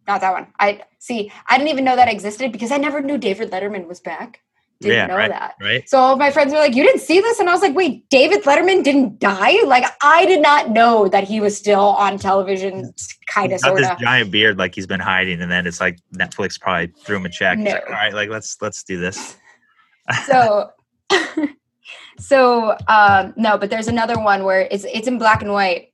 not 0.07 0.21
that 0.21 0.33
one 0.33 0.47
i 0.61 0.81
see 0.99 1.33
i 1.49 1.59
didn't 1.59 1.71
even 1.71 1.85
know 1.85 1.97
that 1.97 2.09
existed 2.09 2.53
because 2.53 2.71
i 2.71 2.77
never 2.77 3.01
knew 3.01 3.19
david 3.19 3.51
letterman 3.51 3.87
was 3.89 3.99
back 4.01 4.43
didn't 4.81 4.97
Yeah, 4.97 5.07
know 5.07 5.17
right. 5.17 5.31
that 5.31 5.55
Right? 5.61 5.89
So 5.89 5.99
all 5.99 6.13
of 6.13 6.19
my 6.19 6.31
friends 6.31 6.53
were 6.53 6.59
like, 6.59 6.75
"You 6.75 6.83
didn't 6.85 7.01
see 7.01 7.21
this?" 7.21 7.39
And 7.41 7.49
I 7.49 7.53
was 7.53 7.63
like, 7.63 7.75
"Wait, 7.75 8.09
David 8.11 8.45
Letterman 8.45 8.85
didn't 8.85 9.19
die? 9.19 9.63
Like 9.65 9.85
I 10.03 10.25
did 10.27 10.41
not 10.41 10.71
know 10.71 11.09
that 11.09 11.25
he 11.25 11.41
was 11.41 11.57
still 11.57 11.81
on 11.81 12.19
television, 12.19 12.93
kind 13.27 13.53
of, 13.53 13.57
He's 13.57 13.63
got 13.63 13.77
this 13.77 13.91
giant 14.01 14.31
beard 14.31 14.59
like 14.59 14.75
he's 14.75 14.87
been 14.87 15.01
hiding, 15.01 15.41
and 15.41 15.51
then 15.51 15.67
it's 15.67 15.81
like 15.81 15.99
Netflix 16.15 16.61
probably 16.61 16.93
threw 17.05 17.17
him 17.17 17.27
a 17.27 17.29
check. 17.31 17.59
He's 17.59 17.67
like, 17.73 17.89
No. 17.89 17.95
All 17.95 18.01
right, 18.01 18.15
like 18.15 18.31
let's 18.31 18.57
let's 18.61 18.83
do 18.85 18.99
this. 18.99 19.37
So, 20.27 20.71
so 22.19 22.77
um, 22.89 23.35
no, 23.37 23.59
but 23.59 23.71
there's 23.71 23.89
another 23.89 24.19
one 24.19 24.45
where 24.45 24.69
it's 24.71 24.85
it's 24.85 25.09
in 25.09 25.19
black 25.19 25.43
and 25.43 25.53
white, 25.53 25.93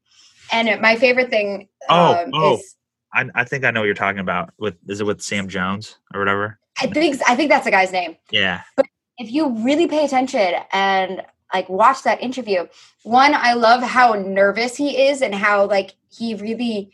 and 0.52 0.80
my 0.80 0.96
favorite 0.96 1.30
thing 1.30 1.68
Oh, 1.88 2.22
um, 2.22 2.30
oh. 2.32 2.54
is 2.54 2.76
I, 3.14 3.26
I 3.34 3.44
think 3.44 3.64
I 3.64 3.70
know 3.70 3.80
what 3.80 3.86
you're 3.86 3.94
talking 3.94 4.20
about. 4.20 4.52
With 4.58 4.76
is 4.88 5.00
it 5.00 5.06
with 5.06 5.22
Sam 5.22 5.48
Jones 5.48 5.98
or 6.12 6.20
whatever? 6.20 6.58
I 6.80 6.86
think 6.86 7.20
I 7.26 7.36
think 7.36 7.50
that's 7.50 7.64
the 7.64 7.70
guy's 7.70 7.92
name. 7.92 8.16
Yeah, 8.30 8.62
But 8.76 8.86
if 9.18 9.30
you 9.30 9.50
really 9.64 9.86
pay 9.86 10.04
attention 10.04 10.54
and 10.72 11.22
like 11.52 11.68
watch 11.68 12.02
that 12.02 12.20
interview 12.20 12.66
one 13.04 13.32
i 13.34 13.52
love 13.52 13.82
how 13.82 14.12
nervous 14.14 14.76
he 14.76 15.06
is 15.06 15.22
and 15.22 15.34
how 15.34 15.66
like 15.66 15.94
he 16.10 16.34
really 16.34 16.90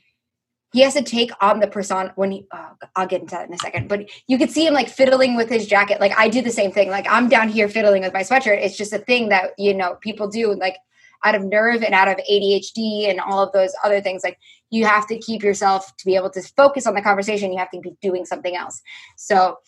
he 0.73 0.83
has 0.83 0.95
to 0.95 1.03
take 1.03 1.31
on 1.41 1.61
the 1.61 1.67
persona 1.67 2.13
when 2.17 2.31
he 2.31 2.47
oh, 2.53 2.73
i'll 2.95 3.07
get 3.07 3.23
into 3.23 3.35
that 3.35 3.49
in 3.49 3.55
a 3.55 3.59
second 3.59 3.89
but 3.89 4.09
you 4.27 4.37
could 4.39 4.51
see 4.51 4.67
him 4.67 4.75
like 4.75 4.89
fiddling 4.89 5.35
with 5.35 5.49
his 5.49 5.67
jacket. 5.67 6.01
Like 6.01 6.17
i 6.19 6.29
do 6.29 6.43
the 6.43 6.51
same 6.51 6.73
thing. 6.73 6.91
Like 6.91 7.07
i'm 7.09 7.29
down 7.29 7.49
here 7.49 7.69
fiddling 7.69 8.03
with 8.03 8.13
my 8.13 8.23
sweatshirt. 8.23 8.63
It's 8.63 8.77
just 8.77 8.93
a 8.93 8.99
thing 8.99 9.31
that 9.31 9.53
you 9.59 9.75
know 9.75 9.95
people 10.01 10.29
do 10.29 10.55
like 10.55 10.77
out 11.25 11.35
of 11.35 11.45
nerve 11.45 11.83
and 11.83 11.95
out 11.95 12.09
of 12.09 12.17
adhd 12.31 13.09
and 13.09 13.21
all 13.21 13.43
of 13.43 13.53
those 13.53 13.73
other 13.85 14.01
things 14.01 14.23
like 14.25 14.39
you 14.71 14.85
have 14.85 15.07
to 15.07 15.19
keep 15.19 15.43
yourself 15.43 15.95
to 15.97 16.07
be 16.07 16.15
able 16.15 16.31
to 16.31 16.43
focus 16.57 16.87
on 16.87 16.95
the 16.95 17.03
conversation 17.03 17.53
you 17.53 17.59
have 17.59 17.71
to 17.71 17.81
be 17.81 17.95
doing 18.01 18.25
something 18.25 18.57
else 18.57 18.81
so 19.17 19.59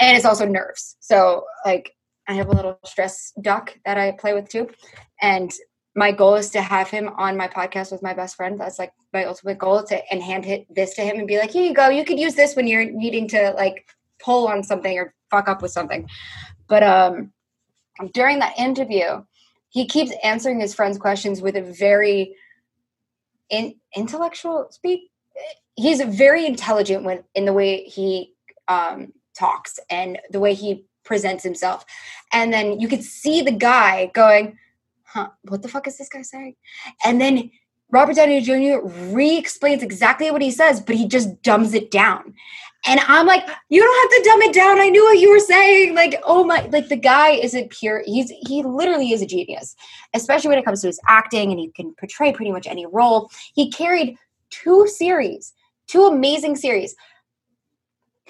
and 0.00 0.16
it's 0.16 0.26
also 0.26 0.46
nerves. 0.46 0.96
So 1.00 1.44
like 1.64 1.92
I 2.28 2.34
have 2.34 2.48
a 2.48 2.52
little 2.52 2.78
stress 2.84 3.32
duck 3.40 3.76
that 3.84 3.98
I 3.98 4.12
play 4.12 4.34
with 4.34 4.48
too. 4.48 4.68
And 5.20 5.52
my 5.94 6.12
goal 6.12 6.34
is 6.34 6.50
to 6.50 6.60
have 6.60 6.90
him 6.90 7.08
on 7.16 7.36
my 7.36 7.48
podcast 7.48 7.90
with 7.92 8.02
my 8.02 8.12
best 8.12 8.36
friend. 8.36 8.60
That's 8.60 8.78
like 8.78 8.92
my 9.12 9.24
ultimate 9.24 9.58
goal 9.58 9.82
to 9.84 10.12
and 10.12 10.22
hand 10.22 10.44
hit 10.44 10.66
this 10.74 10.94
to 10.94 11.02
him 11.02 11.18
and 11.18 11.26
be 11.26 11.38
like, 11.38 11.50
here 11.50 11.64
you 11.64 11.74
go. 11.74 11.88
You 11.88 12.04
could 12.04 12.18
use 12.18 12.34
this 12.34 12.54
when 12.54 12.66
you're 12.66 12.84
needing 12.84 13.28
to 13.28 13.52
like 13.56 13.86
pull 14.22 14.48
on 14.48 14.62
something 14.62 14.98
or 14.98 15.14
fuck 15.30 15.48
up 15.48 15.62
with 15.62 15.70
something. 15.70 16.08
But 16.68 16.82
um 16.82 17.32
during 18.12 18.40
that 18.40 18.58
interview, 18.58 19.24
he 19.68 19.86
keeps 19.86 20.12
answering 20.22 20.60
his 20.60 20.74
friend's 20.74 20.98
questions 20.98 21.40
with 21.40 21.56
a 21.56 21.62
very 21.62 22.34
in, 23.50 23.74
intellectual 23.94 24.68
speak. 24.70 25.10
He's 25.74 26.00
very 26.02 26.46
intelligent 26.46 27.04
with 27.04 27.22
in 27.34 27.44
the 27.44 27.52
way 27.52 27.84
he 27.84 28.32
um, 28.68 29.12
talks 29.38 29.78
and 29.90 30.18
the 30.30 30.40
way 30.40 30.54
he 30.54 30.86
presents 31.04 31.44
himself. 31.44 31.84
And 32.32 32.52
then 32.52 32.80
you 32.80 32.88
could 32.88 33.02
see 33.02 33.42
the 33.42 33.52
guy 33.52 34.10
going, 34.14 34.58
huh, 35.04 35.28
what 35.42 35.62
the 35.62 35.68
fuck 35.68 35.86
is 35.86 35.98
this 35.98 36.08
guy 36.08 36.22
saying? 36.22 36.56
And 37.04 37.20
then 37.20 37.50
Robert 37.90 38.16
Downey 38.16 38.40
Jr. 38.40 38.86
re 39.14 39.38
explains 39.38 39.82
exactly 39.82 40.30
what 40.30 40.42
he 40.42 40.50
says, 40.50 40.80
but 40.80 40.96
he 40.96 41.06
just 41.06 41.42
dumbs 41.42 41.72
it 41.72 41.90
down. 41.90 42.34
And 42.88 43.00
I'm 43.00 43.26
like, 43.26 43.46
you 43.68 43.80
don't 43.80 44.02
have 44.02 44.22
to 44.22 44.28
dumb 44.28 44.42
it 44.42 44.54
down. 44.54 44.80
I 44.80 44.88
knew 44.88 45.02
what 45.04 45.18
you 45.18 45.30
were 45.30 45.40
saying. 45.40 45.94
Like, 45.94 46.20
oh 46.24 46.44
my, 46.44 46.66
like 46.66 46.88
the 46.88 46.96
guy 46.96 47.30
is 47.30 47.54
a 47.54 47.66
pure, 47.68 48.02
he's, 48.06 48.30
he 48.46 48.62
literally 48.62 49.12
is 49.12 49.22
a 49.22 49.26
genius, 49.26 49.74
especially 50.14 50.50
when 50.50 50.58
it 50.58 50.64
comes 50.64 50.82
to 50.82 50.86
his 50.86 51.00
acting 51.08 51.50
and 51.50 51.58
he 51.58 51.70
can 51.70 51.94
portray 51.94 52.32
pretty 52.32 52.52
much 52.52 52.66
any 52.66 52.86
role. 52.86 53.30
He 53.54 53.70
carried 53.70 54.16
two 54.50 54.86
series, 54.86 55.52
two 55.86 56.04
amazing 56.04 56.56
series 56.56 56.94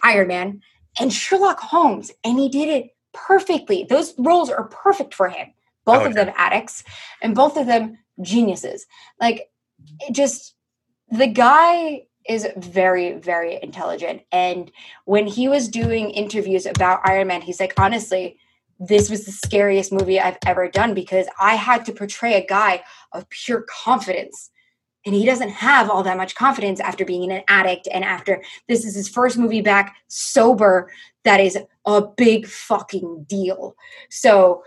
Iron 0.02 0.28
Man 0.28 0.60
and 1.00 1.12
Sherlock 1.12 1.60
Holmes, 1.60 2.10
and 2.24 2.38
he 2.38 2.48
did 2.48 2.68
it 2.68 2.90
perfectly. 3.12 3.84
Those 3.88 4.14
roles 4.18 4.50
are 4.50 4.64
perfect 4.64 5.14
for 5.14 5.28
him. 5.28 5.48
Both 5.84 6.02
Oh, 6.02 6.06
of 6.06 6.14
them 6.14 6.32
addicts, 6.36 6.82
and 7.22 7.34
both 7.34 7.56
of 7.56 7.66
them 7.66 7.96
geniuses. 8.20 8.86
Like, 9.20 9.50
it 10.00 10.14
just 10.14 10.54
the 11.10 11.28
guy 11.28 12.02
is 12.28 12.46
very, 12.56 13.14
very 13.14 13.58
intelligent. 13.62 14.22
And 14.32 14.70
when 15.04 15.26
he 15.26 15.48
was 15.48 15.68
doing 15.68 16.10
interviews 16.10 16.66
about 16.66 17.00
Iron 17.04 17.28
Man, 17.28 17.42
he's 17.42 17.60
like, 17.60 17.74
honestly, 17.78 18.38
this 18.78 19.08
was 19.08 19.24
the 19.24 19.32
scariest 19.32 19.92
movie 19.92 20.20
I've 20.20 20.38
ever 20.44 20.68
done 20.68 20.94
because 20.94 21.26
I 21.40 21.54
had 21.54 21.84
to 21.86 21.92
portray 21.92 22.34
a 22.34 22.46
guy 22.46 22.82
of 23.12 23.28
pure 23.30 23.64
confidence. 23.84 24.50
And 25.06 25.14
he 25.14 25.24
doesn't 25.24 25.50
have 25.50 25.88
all 25.88 26.02
that 26.02 26.16
much 26.16 26.34
confidence 26.34 26.80
after 26.80 27.04
being 27.04 27.30
an 27.30 27.42
addict 27.48 27.88
and 27.92 28.04
after 28.04 28.42
this 28.68 28.84
is 28.84 28.96
his 28.96 29.08
first 29.08 29.38
movie 29.38 29.62
back 29.62 29.96
sober. 30.08 30.90
That 31.24 31.40
is 31.40 31.56
a 31.86 32.02
big 32.02 32.46
fucking 32.46 33.26
deal. 33.28 33.76
So, 34.10 34.62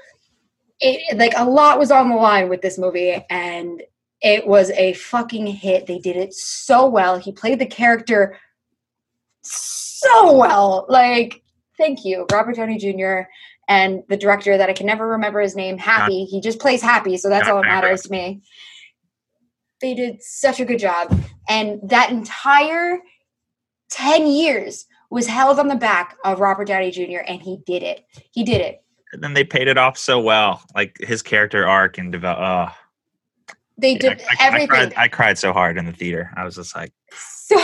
it, 0.80 1.18
like, 1.18 1.34
a 1.36 1.43
lot 1.43 1.78
was 1.78 1.91
on 1.91 2.10
the 2.10 2.16
line 2.16 2.47
with 2.47 2.62
this 2.62 2.78
movie, 2.78 3.24
and 3.30 3.84
it 4.22 4.45
was 4.45 4.70
a 4.72 4.93
fucking 4.93 5.47
hit. 5.47 5.86
They 5.88 5.99
did 5.99 6.15
it 6.15 6.34
so 6.34 6.88
well. 6.88 7.17
He 7.17 7.32
played 7.32 7.59
the 7.59 7.65
character 7.65 8.38
so 9.41 10.36
well. 10.38 10.86
Like, 10.89 11.41
thank 11.78 12.03
you, 12.03 12.26
Robert 12.32 12.55
Downey 12.55 12.78
Jr. 12.78 13.30
and 13.67 14.03
the 14.09 14.17
director 14.17 14.57
that 14.57 14.70
I 14.70 14.74
can 14.74 14.86
never 14.86 15.07
remember 15.07 15.39
his 15.39 15.55
name, 15.55 15.78
Happy. 15.78 16.26
He 16.26 16.41
just 16.41 16.59
plays 16.59 16.82
Happy, 16.82 17.17
so 17.17 17.30
that's 17.30 17.47
all 17.47 17.61
that 17.61 17.67
matters 17.67 18.03
to 18.03 18.11
me. 18.11 18.41
They 19.82 19.93
did 19.93 20.22
such 20.22 20.59
a 20.59 20.65
good 20.65 20.80
job. 20.80 21.17
And 21.47 21.80
that 21.89 22.09
entire 22.11 22.99
10 23.91 24.28
years 24.28 24.86
was 25.09 25.26
held 25.28 25.57
on 25.59 25.70
the 25.70 25.76
back 25.76 26.17
of 26.26 26.41
Robert 26.41 26.67
Downey 26.67 26.91
Jr., 26.91 27.22
and 27.26 27.41
he 27.41 27.59
did 27.65 27.82
it. 27.84 28.05
He 28.32 28.43
did 28.43 28.61
it. 28.61 28.84
and 29.13 29.24
then 29.24 29.34
they 29.34 29.43
paid 29.43 29.67
it 29.67 29.78
off 29.78 29.97
so 29.97 30.20
well. 30.20 30.61
Like 30.76 30.97
his 30.99 31.22
character 31.22 31.65
arc 31.67 31.97
and 31.97 32.11
develop. 32.11 32.39
Oh, 32.39 32.43
uh, 32.43 32.72
They 33.80 33.96
I, 33.96 33.98
did 33.98 34.22
I- 34.30 34.36
I 34.40 34.48
everything. 34.48 34.68
cried, 34.68 34.94
I 34.98 35.08
cried 35.08 35.38
so 35.38 35.54
hard 35.54 35.78
in 35.78 35.86
the 35.86 35.94
theater. 35.94 36.32
I 36.36 36.46
was 36.46 36.56
just 36.56 36.76
like, 36.76 36.92
So, 37.12 37.58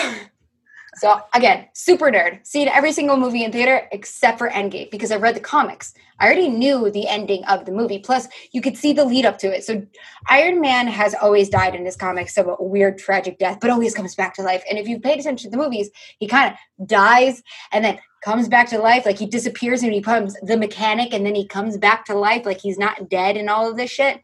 so 0.97 1.20
again, 1.34 1.68
super 1.74 2.05
nerd. 2.05 2.45
Seen 2.47 2.68
every 2.70 2.91
single 2.91 3.18
movie 3.18 3.43
in 3.43 3.51
theater 3.51 3.88
except 3.91 4.38
for 4.38 4.49
Endgame 4.49 4.89
because 4.89 5.11
I 5.11 5.18
read 5.18 5.36
the 5.36 5.41
comics. 5.41 5.93
I 6.20 6.26
already 6.26 6.47
knew 6.47 6.89
the 6.89 7.07
ending 7.07 7.43
of 7.45 7.66
the 7.66 7.72
movie. 7.72 7.99
Plus, 7.99 8.28
you 8.53 8.61
could 8.61 8.78
see 8.78 8.93
the 8.93 9.03
lead 9.03 9.26
up 9.26 9.38
to 9.39 9.47
it. 9.47 9.66
So, 9.66 9.86
Iron 10.30 10.61
Man 10.61 10.88
has 10.88 11.13
always 11.13 11.49
died 11.49 11.76
in 11.76 11.86
his 11.86 11.97
comics 11.97 12.38
of 12.38 12.47
a 12.47 12.55
weird, 12.59 12.97
tragic 12.97 13.38
death, 13.38 13.59
but 13.59 13.70
always 13.70 13.93
comes 13.93 14.16
back 14.16 14.34
to 14.36 14.41
life. 14.41 14.63
And 14.70 14.80
if 14.80 14.88
you 14.88 14.99
paid 14.99 15.20
attention 15.20 15.51
to 15.51 15.57
the 15.57 15.61
movies, 15.61 15.89
he 16.18 16.28
kind 16.28 16.53
of 16.53 16.88
dies 16.88 17.43
and 17.74 17.84
then 17.84 17.99
comes 18.24 18.47
back 18.47 18.70
to 18.70 18.80
life. 18.80 19.05
Like 19.05 19.20
he 19.20 19.28
disappears 19.28 19.84
and 19.84 19.91
he 19.91 19.99
becomes 19.99 20.34
the 20.41 20.57
mechanic, 20.57 21.13
and 21.13 21.26
then 21.26 21.36
he 21.36 21.45
comes 21.45 21.78
back 21.78 22.05
to 22.05 22.16
life. 22.16 22.45
Like 22.45 22.61
he's 22.61 22.78
not 22.80 23.09
dead 23.09 23.36
and 23.38 23.49
all 23.49 23.70
of 23.70 23.76
this 23.76 23.91
shit. 23.91 24.22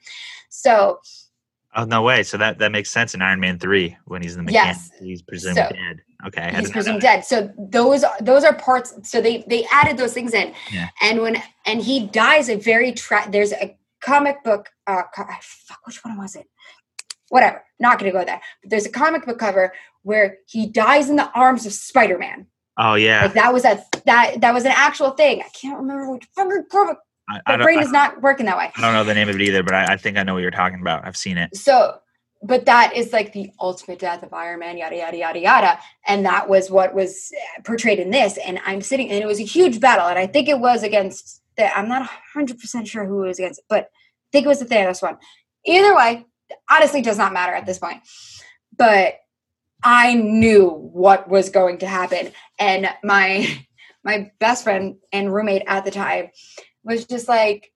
So, 0.50 1.02
oh 1.76 1.86
no 1.86 2.01
way. 2.01 2.24
So 2.24 2.38
that 2.38 2.59
that 2.59 2.72
makes 2.72 2.89
sense 2.91 3.13
in 3.13 3.22
Iron 3.22 3.39
Man 3.39 3.59
three 3.59 3.97
when 4.05 4.22
he's 4.22 4.34
in 4.36 4.39
the 4.45 4.51
mechanic. 4.51 4.76
Yes. 4.78 4.91
He's 4.99 5.22
presumed 5.22 5.57
So- 5.57 5.69
dead. 5.69 6.01
Okay, 6.28 6.53
he's 6.55 6.69
presumed 6.69 7.01
dead. 7.01 7.26
So 7.26 7.51
those 7.57 8.05
those 8.22 8.43
are 8.43 8.53
parts. 8.53 8.93
So 9.09 9.22
they 9.22 9.43
they 9.47 9.65
added 9.72 9.97
those 9.97 10.13
things 10.13 10.34
in, 10.36 10.53
Yeah. 10.72 10.89
and 11.01 11.19
when 11.22 11.41
and 11.65 11.82
he 11.82 12.05
dies 12.07 12.47
a 12.47 12.55
very 12.57 12.91
tra- 12.91 13.28
there's 13.32 13.53
a 13.53 13.76
comic 14.01 14.43
book. 14.43 14.69
Uh, 14.86 15.01
co- 15.15 15.26
fuck, 15.41 15.80
which 15.86 16.03
one 16.05 16.17
was 16.17 16.36
it? 16.36 16.45
Whatever. 17.30 17.63
Not 17.80 17.97
going 17.97 18.11
to 18.11 18.17
go 18.19 18.24
there. 18.24 18.39
But 18.61 18.69
there's 18.69 18.86
a 18.86 18.91
comic 18.91 19.26
book 19.26 19.39
cover 19.39 19.74
where 20.03 20.38
he 20.47 20.67
dies 20.67 21.09
in 21.09 21.15
the 21.15 21.32
arms 21.32 21.65
of 21.65 21.74
Spider 21.74 22.17
Man. 22.19 22.45
Oh 22.78 22.93
yeah, 22.95 23.24
Like 23.24 23.34
that 23.34 23.51
was 23.53 23.65
a 23.65 23.84
that 24.05 24.41
that 24.41 24.53
was 24.53 24.65
an 24.65 24.74
actual 24.76 25.11
thing. 25.11 25.41
I 25.41 25.49
can't 25.59 25.80
remember 25.80 26.11
which 26.11 26.28
fucking 26.36 26.65
comic. 26.72 26.97
I, 27.45 27.57
My 27.57 27.63
brain 27.63 27.79
is 27.79 27.91
not 27.91 28.21
working 28.21 28.45
that 28.45 28.57
way. 28.57 28.71
I 28.75 28.82
don't 28.82 28.93
know 28.93 29.03
the 29.03 29.13
name 29.13 29.29
of 29.29 29.36
it 29.36 29.41
either, 29.41 29.63
but 29.63 29.73
I, 29.73 29.93
I 29.93 29.97
think 29.97 30.17
I 30.17 30.23
know 30.23 30.34
what 30.34 30.41
you're 30.41 30.51
talking 30.51 30.82
about. 30.82 31.05
I've 31.05 31.17
seen 31.17 31.38
it. 31.38 31.55
So, 31.55 31.99
but 32.43 32.65
that 32.65 32.95
is 32.95 33.13
like 33.13 33.34
the 33.34 33.51
ultimate 33.59 33.99
death 33.99 34.23
of 34.23 34.34
Iron 34.34 34.59
Man, 34.59 34.77
yada 34.77 34.97
yada 34.97 35.17
yada 35.17 35.39
yada, 35.39 35.79
and 36.07 36.25
that 36.25 36.49
was 36.49 36.69
what 36.69 36.93
was 36.93 37.32
uh, 37.36 37.61
portrayed 37.63 37.99
in 37.99 38.09
this. 38.09 38.38
And 38.38 38.59
I'm 38.65 38.82
sitting, 38.82 39.09
and 39.09 39.21
it 39.21 39.27
was 39.27 39.39
a 39.39 39.43
huge 39.43 39.79
battle, 39.79 40.07
and 40.07 40.19
I 40.19 40.27
think 40.27 40.49
it 40.49 40.59
was 40.59 40.84
against. 40.84 41.41
The, 41.57 41.77
I'm 41.77 41.88
not 41.88 42.01
100 42.01 42.59
percent 42.59 42.88
sure 42.88 43.05
who 43.05 43.23
it 43.23 43.27
was 43.27 43.39
against, 43.39 43.61
but 43.69 43.84
I 43.84 44.29
think 44.32 44.45
it 44.45 44.49
was 44.49 44.59
the 44.59 44.65
Thanos 44.65 45.01
one. 45.01 45.17
Either 45.65 45.95
way, 45.95 46.25
honestly, 46.69 47.01
does 47.01 47.17
not 47.17 47.34
matter 47.34 47.53
at 47.53 47.65
this 47.65 47.77
point. 47.77 48.01
But 48.75 49.15
I 49.84 50.15
knew 50.15 50.69
what 50.69 51.29
was 51.29 51.49
going 51.49 51.79
to 51.79 51.88
happen, 51.88 52.32
and 52.59 52.89
my 53.03 53.47
my 54.03 54.32
best 54.39 54.63
friend 54.63 54.97
and 55.11 55.32
roommate 55.32 55.63
at 55.67 55.86
the 55.86 55.91
time 55.91 56.29
was 56.84 57.05
just 57.05 57.27
like, 57.27 57.71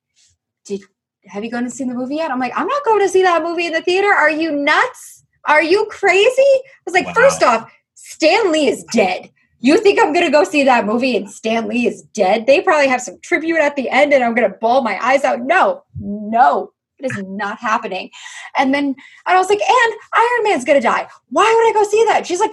"Did 0.66 0.82
have 1.28 1.44
you 1.44 1.52
gone 1.52 1.64
and 1.64 1.74
seen 1.74 1.88
the 1.88 1.96
movie 1.96 2.16
yet? 2.16 2.32
I'm 2.32 2.40
like, 2.40 2.54
I'm 2.56 2.68
not 2.68 2.84
going 2.86 3.02
to 3.02 3.10
see 3.10 3.24
that 3.24 3.44
movie 3.44 3.66
in 3.68 3.74
the 3.74 3.82
theater. 3.82 4.08
Are 4.08 4.30
you 4.30 4.52
nuts? 4.52 5.24
Are 5.48 5.64
you 5.64 5.86
crazy? 5.90 6.26
I 6.40 6.62
was 6.86 6.94
like, 6.94 7.08
Wow. 7.08 7.14
first 7.14 7.44
off, 7.44 7.72
Stan 7.96 8.52
Lee 8.52 8.68
is 8.68 8.84
dead. 8.86 9.32
You 9.60 9.78
think 9.80 10.00
I'm 10.00 10.14
going 10.14 10.26
to 10.26 10.32
go 10.32 10.44
see 10.44 10.64
that 10.64 10.86
movie 10.86 11.18
and 11.18 11.30
Stan 11.30 11.68
Lee 11.68 11.88
is 11.88 12.04
dead? 12.14 12.46
They 12.46 12.62
probably 12.62 12.88
have 12.88 13.02
some 13.02 13.20
tribute 13.22 13.58
at 13.58 13.76
the 13.76 13.90
end 13.90 14.14
and 14.14 14.24
I'm 14.24 14.36
going 14.36 14.50
to 14.50 14.58
bawl 14.58 14.82
my 14.82 15.04
eyes 15.04 15.24
out. 15.24 15.42
No, 15.42 15.84
no, 16.00 16.72
it 17.00 17.06
is 17.06 17.24
not 17.26 17.58
happening. 17.58 18.12
And 18.58 18.74
then 18.74 18.86
and 18.86 18.96
I 19.26 19.38
was 19.38 19.50
like, 19.50 19.62
and 19.62 19.94
Iron 20.14 20.44
Man's 20.44 20.66
going 20.66 20.80
to 20.80 20.88
die. 20.88 21.08
Why 21.30 21.44
would 21.44 21.70
I 21.70 21.74
go 21.74 21.90
see 21.90 22.04
that? 22.06 22.28
She's 22.28 22.40
like, 22.40 22.52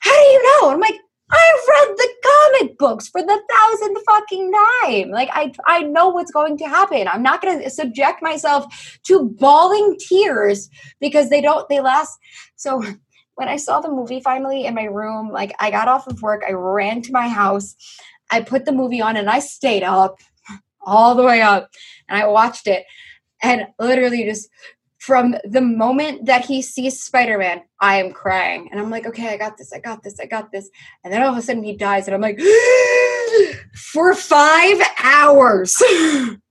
how 0.00 0.10
do 0.12 0.28
you 0.30 0.42
know? 0.42 0.70
I'm 0.70 0.80
like, 0.80 0.96
I 1.30 1.66
read 1.68 1.96
the 1.96 2.08
comic 2.24 2.78
books 2.78 3.08
for 3.08 3.20
the 3.20 3.42
thousandth 3.50 4.02
fucking 4.06 4.52
time. 4.52 5.10
Like 5.10 5.28
I 5.32 5.52
I 5.66 5.82
know 5.82 6.08
what's 6.08 6.30
going 6.30 6.56
to 6.58 6.64
happen. 6.64 7.08
I'm 7.08 7.22
not 7.22 7.42
going 7.42 7.62
to 7.62 7.70
subject 7.70 8.22
myself 8.22 8.98
to 9.04 9.28
bawling 9.38 9.96
tears 9.98 10.70
because 11.00 11.30
they 11.30 11.40
don't 11.40 11.68
they 11.68 11.80
last 11.80 12.18
so 12.56 12.82
when 13.38 13.48
I 13.48 13.56
saw 13.56 13.80
the 13.80 13.90
movie 13.90 14.20
finally 14.20 14.66
in 14.66 14.74
my 14.74 14.84
room, 14.84 15.30
like 15.30 15.54
I 15.60 15.70
got 15.70 15.86
off 15.86 16.08
of 16.08 16.20
work, 16.22 16.42
I 16.46 16.52
ran 16.52 17.02
to 17.02 17.12
my 17.12 17.28
house, 17.28 17.76
I 18.32 18.40
put 18.40 18.64
the 18.64 18.72
movie 18.72 19.00
on 19.00 19.16
and 19.16 19.30
I 19.30 19.38
stayed 19.38 19.84
up 19.84 20.18
all 20.84 21.14
the 21.14 21.22
way 21.22 21.40
up 21.40 21.70
and 22.08 22.20
I 22.20 22.26
watched 22.26 22.66
it 22.66 22.84
and 23.40 23.66
literally 23.78 24.24
just 24.24 24.48
from 24.98 25.36
the 25.44 25.60
moment 25.60 26.26
that 26.26 26.44
he 26.44 26.60
sees 26.60 27.02
Spider-Man, 27.02 27.62
I 27.80 27.96
am 27.96 28.12
crying. 28.12 28.68
And 28.70 28.80
I'm 28.80 28.90
like, 28.90 29.06
okay, 29.06 29.28
I 29.28 29.36
got 29.36 29.56
this, 29.56 29.72
I 29.72 29.78
got 29.78 30.02
this, 30.02 30.18
I 30.20 30.26
got 30.26 30.50
this. 30.52 30.68
And 31.04 31.12
then 31.12 31.22
all 31.22 31.32
of 31.32 31.38
a 31.38 31.42
sudden 31.42 31.62
he 31.62 31.76
dies, 31.76 32.06
and 32.06 32.14
I'm 32.14 32.20
like, 32.20 32.40
for 33.74 34.14
five 34.14 34.80
hours. 35.02 35.82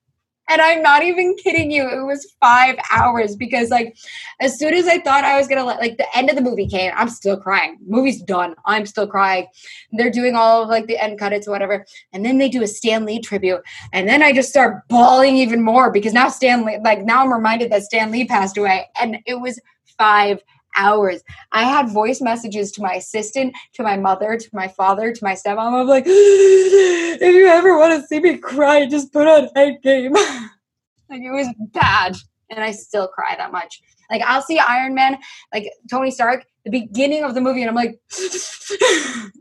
and 0.49 0.61
I'm 0.61 0.81
not 0.81 1.03
even 1.03 1.35
kidding 1.35 1.71
you. 1.71 1.87
It 1.87 2.05
was 2.05 2.35
five 2.39 2.75
hours 2.91 3.35
because, 3.35 3.69
like, 3.69 3.97
as 4.39 4.57
soon 4.57 4.73
as 4.73 4.87
I 4.87 4.99
thought 4.99 5.23
I 5.23 5.37
was 5.37 5.47
gonna 5.47 5.65
let, 5.65 5.79
like, 5.79 5.97
the 5.97 6.07
end 6.17 6.29
of 6.29 6.35
the 6.35 6.41
movie 6.41 6.67
came, 6.67 6.91
I'm 6.95 7.09
still 7.09 7.37
crying. 7.37 7.77
Movie's 7.85 8.21
done. 8.21 8.55
I'm 8.65 8.85
still 8.85 9.07
crying. 9.07 9.47
They're 9.91 10.11
doing 10.11 10.35
all 10.35 10.63
of 10.63 10.69
like 10.69 10.87
the 10.87 11.01
end 11.01 11.17
credits 11.17 11.47
whatever, 11.47 11.85
and 12.13 12.25
then 12.25 12.37
they 12.37 12.49
do 12.49 12.63
a 12.63 12.67
Stan 12.67 13.05
Lee 13.05 13.19
tribute, 13.19 13.61
and 13.93 14.07
then 14.07 14.23
I 14.23 14.33
just 14.33 14.49
start 14.49 14.87
bawling 14.87 15.37
even 15.37 15.61
more 15.61 15.91
because 15.91 16.13
now 16.13 16.29
Stan 16.29 16.65
Lee, 16.65 16.79
like, 16.83 17.03
now 17.03 17.23
I'm 17.23 17.33
reminded 17.33 17.71
that 17.71 17.83
Stan 17.83 18.11
Lee 18.11 18.25
passed 18.25 18.57
away, 18.57 18.87
and 19.01 19.17
it 19.25 19.39
was 19.39 19.59
five 19.97 20.41
hours. 20.77 21.21
I 21.51 21.63
had 21.63 21.89
voice 21.89 22.21
messages 22.21 22.71
to 22.73 22.81
my 22.81 22.93
assistant, 22.93 23.55
to 23.73 23.83
my 23.83 23.97
mother, 23.97 24.37
to 24.37 24.49
my 24.53 24.67
father, 24.67 25.11
to 25.11 25.23
my 25.23 25.33
stepmom. 25.33 25.73
I'm 25.73 25.87
like, 25.87 26.05
if 26.07 27.21
you 27.21 27.47
ever 27.47 27.77
want 27.77 27.99
to 27.99 28.07
see 28.07 28.19
me 28.19 28.37
cry, 28.37 28.85
just 28.85 29.11
put 29.11 29.27
on 29.27 29.49
Endgame. 29.55 30.13
like 31.09 31.21
it 31.21 31.31
was 31.31 31.47
bad, 31.73 32.15
and 32.49 32.63
I 32.63 32.71
still 32.71 33.07
cry 33.07 33.35
that 33.37 33.51
much. 33.51 33.81
Like 34.09 34.21
I'll 34.25 34.41
see 34.41 34.59
Iron 34.59 34.95
Man, 34.95 35.17
like 35.53 35.69
Tony 35.89 36.11
Stark, 36.11 36.45
the 36.63 36.71
beginning 36.71 37.23
of 37.23 37.33
the 37.33 37.41
movie, 37.41 37.61
and 37.61 37.69
I'm 37.69 37.75
like, 37.75 37.99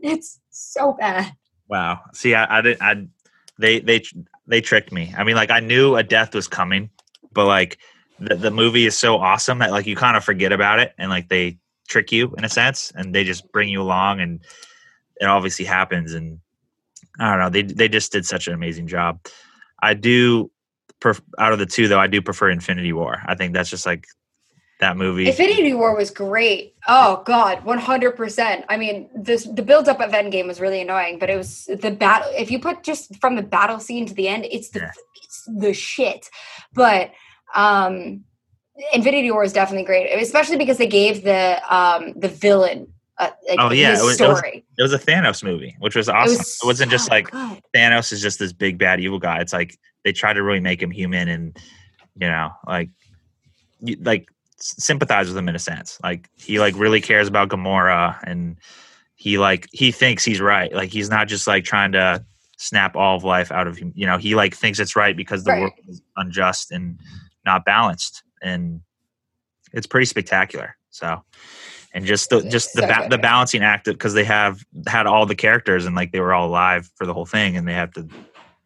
it's 0.01 0.39
so 0.49 0.93
bad. 0.99 1.33
Wow. 1.69 1.99
See, 2.13 2.33
I, 2.33 2.57
I 2.57 2.61
didn't. 2.61 2.81
I 2.81 3.07
they 3.59 3.79
they 3.79 4.03
they 4.47 4.61
tricked 4.61 4.91
me. 4.91 5.13
I 5.17 5.23
mean, 5.23 5.35
like 5.35 5.51
I 5.51 5.59
knew 5.59 5.95
a 5.95 6.03
death 6.03 6.33
was 6.33 6.47
coming, 6.47 6.89
but 7.31 7.45
like 7.45 7.77
the 8.19 8.35
the 8.35 8.51
movie 8.51 8.85
is 8.85 8.97
so 8.97 9.17
awesome 9.17 9.59
that 9.59 9.71
like 9.71 9.85
you 9.85 9.95
kind 9.95 10.17
of 10.17 10.23
forget 10.23 10.51
about 10.51 10.79
it, 10.79 10.93
and 10.97 11.09
like 11.09 11.29
they 11.29 11.57
trick 11.87 12.11
you 12.11 12.33
in 12.37 12.43
a 12.43 12.49
sense, 12.49 12.91
and 12.95 13.13
they 13.13 13.23
just 13.23 13.51
bring 13.51 13.69
you 13.69 13.81
along, 13.81 14.19
and 14.21 14.41
it 15.19 15.25
obviously 15.25 15.65
happens. 15.65 16.13
And 16.13 16.39
I 17.19 17.31
don't 17.31 17.39
know. 17.39 17.49
They 17.49 17.61
they 17.61 17.87
just 17.89 18.11
did 18.11 18.25
such 18.25 18.47
an 18.47 18.53
amazing 18.53 18.87
job. 18.87 19.19
I 19.81 19.93
do. 19.93 20.51
Pref- 20.99 21.21
out 21.37 21.53
of 21.53 21.59
the 21.59 21.67
two, 21.67 21.87
though, 21.87 21.99
I 21.99 22.07
do 22.07 22.23
prefer 22.23 22.49
Infinity 22.49 22.91
War. 22.91 23.21
I 23.27 23.35
think 23.35 23.53
that's 23.53 23.69
just 23.69 23.85
like 23.85 24.07
that 24.79 24.97
movie. 24.97 25.27
Infinity 25.27 25.75
War 25.75 25.95
was 25.95 26.09
great. 26.09 26.73
Oh 26.87 27.21
God, 27.23 27.63
one 27.65 27.77
hundred 27.77 28.13
percent. 28.13 28.65
I 28.67 28.77
mean, 28.77 29.07
this 29.15 29.43
the 29.43 29.61
build 29.61 29.87
up 29.87 29.99
of 30.01 30.11
Endgame 30.11 30.47
was 30.47 30.59
really 30.59 30.81
annoying, 30.81 31.19
but 31.19 31.29
it 31.29 31.37
was 31.37 31.65
the 31.65 31.91
battle. 31.91 32.31
If 32.35 32.49
you 32.49 32.59
put 32.59 32.81
just 32.81 33.15
from 33.17 33.35
the 33.35 33.43
battle 33.43 33.79
scene 33.79 34.07
to 34.07 34.13
the 34.15 34.27
end, 34.27 34.45
it's 34.45 34.69
the 34.69 34.79
Yeah. 34.79 34.91
it's 35.23 35.43
the 35.55 35.73
shit. 35.73 36.29
But 36.73 37.11
um, 37.55 38.23
Infinity 38.93 39.31
War 39.31 39.43
is 39.43 39.53
definitely 39.53 39.85
great, 39.85 40.07
especially 40.21 40.57
because 40.57 40.77
they 40.77 40.87
gave 40.87 41.23
the 41.23 41.61
um 41.73 42.13
the 42.15 42.27
villain. 42.27 42.87
Uh, 43.19 43.31
like 43.49 43.57
Oh, 43.59 43.71
yeah, 43.71 43.89
it 43.89 44.03
was- 44.03 44.19
it 44.21 44.27
was 44.27 44.37
story. 44.37 44.63
it 44.77 44.81
was 44.83 44.93
a 44.93 44.99
Thanos 44.99 45.43
movie, 45.43 45.75
which 45.79 45.95
was 45.95 46.07
awesome. 46.07 46.35
It, 46.63 46.67
was 46.67 46.79
not 46.79 46.89
just 46.89 47.09
like 47.09 47.31
good. 47.31 47.61
Thanos 47.75 48.11
is 48.11 48.21
just 48.21 48.37
this 48.37 48.53
big 48.53 48.77
bad 48.77 48.99
evil 48.99 49.17
guy. 49.17 49.39
It's 49.39 49.53
like 49.53 49.75
they 50.03 50.11
try 50.13 50.33
to 50.33 50.43
really 50.43 50.59
make 50.59 50.81
him 50.81 50.91
human 50.91 51.27
and 51.27 51.57
you 52.19 52.27
know, 52.27 52.51
like 52.67 52.89
you, 53.79 53.95
like 54.01 54.27
sympathize 54.59 55.27
with 55.27 55.37
him 55.37 55.49
in 55.49 55.55
a 55.55 55.59
sense. 55.59 55.99
Like 56.03 56.29
he 56.35 56.59
like 56.59 56.75
really 56.77 57.01
cares 57.01 57.27
about 57.27 57.49
Gamora 57.49 58.19
and 58.23 58.57
he 59.15 59.39
like 59.39 59.67
he 59.71 59.91
thinks 59.91 60.23
he's 60.23 60.39
right. 60.39 60.71
Like 60.71 60.89
he's 60.91 61.09
not 61.09 61.27
just 61.27 61.47
like 61.47 61.63
trying 61.63 61.93
to 61.93 62.23
snap 62.57 62.95
all 62.95 63.15
of 63.17 63.23
life 63.23 63.51
out 63.51 63.65
of 63.67 63.77
him. 63.77 63.93
You 63.95 64.05
know, 64.05 64.17
he 64.19 64.35
like 64.35 64.55
thinks 64.55 64.79
it's 64.79 64.95
right 64.95 65.17
because 65.17 65.43
the 65.43 65.51
Right. 65.53 65.61
world 65.61 65.73
is 65.87 66.01
unjust 66.17 66.71
and 66.71 66.99
not 67.47 67.65
balanced 67.65 68.21
and 68.43 68.81
it's 69.73 69.87
pretty 69.87 70.05
spectacular. 70.05 70.75
So 70.91 71.23
and 71.93 72.05
just 72.05 72.29
the 72.29 72.43
just 72.43 72.73
the 72.75 72.81
So 72.81 72.87
ba- 72.87 73.07
the 73.09 73.17
balancing 73.17 73.63
act 73.63 73.85
because 73.85 74.13
they 74.13 74.25
have 74.25 74.59
had 74.87 75.07
all 75.07 75.25
the 75.25 75.35
characters 75.35 75.85
and 75.85 75.95
like 75.95 76.11
they 76.11 76.19
were 76.19 76.33
all 76.33 76.47
alive 76.47 76.89
for 76.95 77.07
the 77.07 77.13
whole 77.13 77.25
thing 77.25 77.57
and 77.57 77.67
they 77.67 77.73
have 77.73 77.91
to 77.93 78.07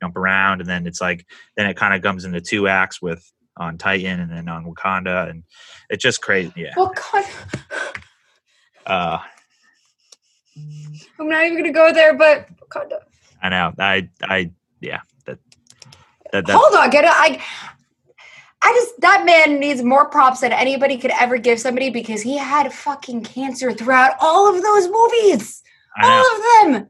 jump 0.02 0.18
around 0.18 0.60
and 0.62 0.70
then 0.70 0.86
it's 0.88 1.00
like 1.00 1.26
then 1.56 1.68
it 1.68 1.78
kind 1.78 1.94
of 1.94 2.02
comes 2.02 2.26
into 2.26 2.42
two 2.42 2.68
acts 2.68 3.02
with 3.02 3.32
on 3.58 3.78
Titan 3.78 4.20
and 4.20 4.32
then 4.32 4.50
on 4.50 4.66
Wakanda 4.66 5.30
and 5.30 5.44
it's 5.90 6.02
just 6.04 6.22
crazy. 6.22 6.52
Yeah. 6.58 6.74
God, 6.76 7.26
Uh 8.86 9.20
I'm 11.20 11.30
not 11.30 11.46
even 11.46 11.58
gonna 11.58 11.72
go 11.72 11.94
there, 11.94 12.14
but 12.16 12.48
God, 12.70 12.94
I 13.42 13.50
know. 13.50 13.74
I 13.80 14.10
I 14.24 14.52
yeah. 14.80 15.02
That 15.26 15.40
that, 16.32 16.46
that 16.48 16.58
hold 16.58 16.76
on, 16.76 16.90
get 16.90 17.06
it. 17.06 17.12
I, 17.14 17.44
I 18.64 18.74
just 18.74 19.02
that 19.02 19.26
man 19.26 19.60
needs 19.60 19.82
more 19.82 20.06
props 20.06 20.42
than 20.42 20.52
anybody 20.52 20.98
could 20.98 21.12
ever 21.20 21.38
give 21.38 21.60
somebody 21.60 21.90
because 21.90 22.22
he 22.22 22.38
had 22.38 22.72
fucking 22.72 23.24
cancer 23.24 23.74
throughout 23.74 24.14
all 24.20 24.54
of 24.54 24.62
those 24.62 24.88
movies. 24.88 25.62
All 26.02 26.36
of 26.36 26.42
them. 26.74 26.90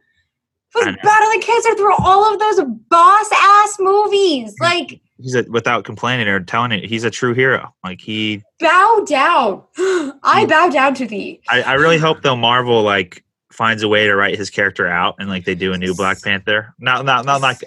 He 0.74 0.86
was 0.86 0.95
battling 1.03 1.41
cancer 1.41 1.76
through 1.76 1.95
all 1.97 2.34
of 2.34 2.39
those 2.39 2.61
boss 2.89 3.30
ass 3.34 3.78
movies. 3.80 4.55
Like 4.59 5.01
He's 5.22 5.36
a, 5.36 5.43
without 5.49 5.84
complaining 5.84 6.28
or 6.28 6.39
telling 6.39 6.72
it, 6.72 6.86
he's 6.86 7.03
a 7.03 7.11
true 7.11 7.34
hero. 7.34 7.74
Like 7.84 8.01
he 8.01 8.41
bow 8.59 9.05
down. 9.07 9.63
I 10.24 10.45
bow 10.47 10.69
down 10.69 10.95
to 10.95 11.05
thee. 11.05 11.41
I, 11.49 11.61
I 11.61 11.74
really 11.74 11.97
hope 11.97 12.22
though 12.22 12.36
Marvel 12.36 12.82
like 12.82 13.24
finds 13.51 13.84
a 13.84 13.88
way 13.88 14.07
to 14.07 14.15
write 14.15 14.38
his 14.38 14.49
character 14.49 14.88
out 14.88 15.15
and 15.19 15.30
like 15.30 15.45
they 15.45 15.55
do 15.55 15.74
a 15.74 15.78
new 15.78 15.93
Black 15.93 16.22
Panther. 16.22 16.74
Not 16.80 17.05
not 17.05 17.26
not 17.26 17.41
like 17.41 17.59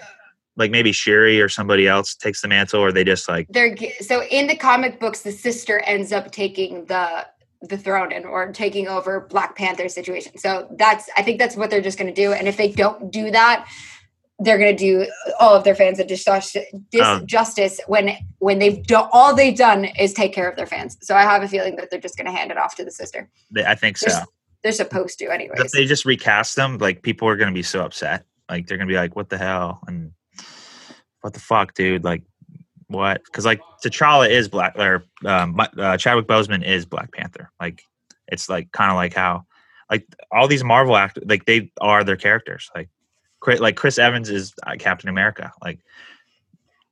like 0.57 0.71
maybe 0.71 0.91
Shuri 0.91 1.41
or 1.41 1.49
somebody 1.49 1.87
else 1.87 2.15
takes 2.15 2.41
the 2.41 2.47
mantle 2.47 2.81
or 2.81 2.91
they 2.91 3.03
just 3.03 3.27
like 3.27 3.47
They're 3.49 3.75
so 4.01 4.23
in 4.23 4.47
the 4.47 4.55
comic 4.55 4.99
books, 4.99 5.21
the 5.21 5.31
sister 5.31 5.79
ends 5.79 6.11
up 6.11 6.31
taking 6.31 6.85
the 6.85 7.25
the 7.61 7.77
throne 7.77 8.11
and 8.11 8.25
or 8.25 8.51
taking 8.51 8.87
over 8.87 9.21
Black 9.21 9.55
Panther 9.55 9.89
situation. 9.89 10.37
So 10.37 10.67
that's 10.77 11.09
I 11.17 11.23
think 11.23 11.39
that's 11.39 11.55
what 11.55 11.69
they're 11.69 11.81
just 11.81 11.97
going 11.97 12.13
to 12.13 12.21
do. 12.21 12.31
And 12.31 12.47
if 12.47 12.57
they 12.57 12.71
don't 12.71 13.11
do 13.11 13.31
that, 13.31 13.67
they're 14.39 14.57
going 14.57 14.75
to 14.75 14.77
do 14.77 15.07
all 15.39 15.55
of 15.55 15.63
their 15.63 15.75
fans 15.75 15.97
a 15.99 16.03
disjustice, 16.03 16.65
Oh. 16.73 17.21
disjustice 17.25 17.79
when 17.87 18.15
when 18.39 18.59
they've 18.59 18.83
done 18.85 19.09
all 19.11 19.35
they've 19.35 19.57
done 19.57 19.85
is 19.85 20.13
take 20.13 20.33
care 20.33 20.49
of 20.49 20.55
their 20.57 20.67
fans. 20.67 20.97
So 21.01 21.15
I 21.15 21.23
have 21.23 21.41
a 21.41 21.47
feeling 21.47 21.75
that 21.77 21.89
they're 21.89 21.99
just 21.99 22.17
going 22.17 22.27
to 22.27 22.37
hand 22.37 22.51
it 22.51 22.57
off 22.57 22.75
to 22.75 22.85
the 22.85 22.91
sister. 22.91 23.29
they, 23.51 23.65
I 23.65 23.75
think 23.75 23.97
so. 23.97 24.09
They're 24.63 24.71
supposed 24.71 25.19
to, 25.19 25.31
anyway. 25.31 25.55
If 25.57 25.71
they 25.71 25.85
just 25.85 26.05
recast 26.05 26.55
them, 26.55 26.79
like 26.79 27.03
people 27.03 27.27
are 27.27 27.35
gonna 27.35 27.51
be 27.51 27.61
so 27.61 27.85
upset. 27.85 28.25
Like 28.49 28.65
they're 28.67 28.77
gonna 28.77 28.87
be 28.87 28.95
like, 28.95 29.15
"What 29.15 29.29
the 29.29 29.37
hell?" 29.37 29.79
and 29.87 30.11
"What 31.25 31.33
the 31.33 31.39
fuck, 31.39 31.73
dude?" 31.73 32.03
Like 32.03 32.21
what? 32.87 33.23
Because 33.25 33.45
like 33.45 33.59
T'Challa 33.83 34.29
is 34.29 34.47
black, 34.47 34.77
or 34.77 35.03
um, 35.25 35.59
uh, 35.59 35.97
Chadwick 35.97 36.27
Boseman 36.27 36.63
is 36.63 36.85
Black 36.85 37.11
Panther. 37.11 37.51
Like 37.59 37.81
it's 38.27 38.47
like 38.47 38.71
kind 38.71 38.91
of 38.91 38.95
like 38.95 39.13
how 39.15 39.45
like 39.89 40.05
all 40.31 40.47
these 40.47 40.63
Marvel 40.63 40.95
actors, 40.95 41.23
like 41.27 41.45
they 41.45 41.71
are 41.81 42.03
their 42.03 42.15
characters. 42.15 42.69
Like 42.75 42.89
Chris, 43.39 43.59
like 43.59 43.75
Chris 43.75 43.97
Evans 43.97 44.29
is 44.29 44.53
uh, 44.67 44.75
Captain 44.77 45.09
America. 45.09 45.51
Like 45.63 45.79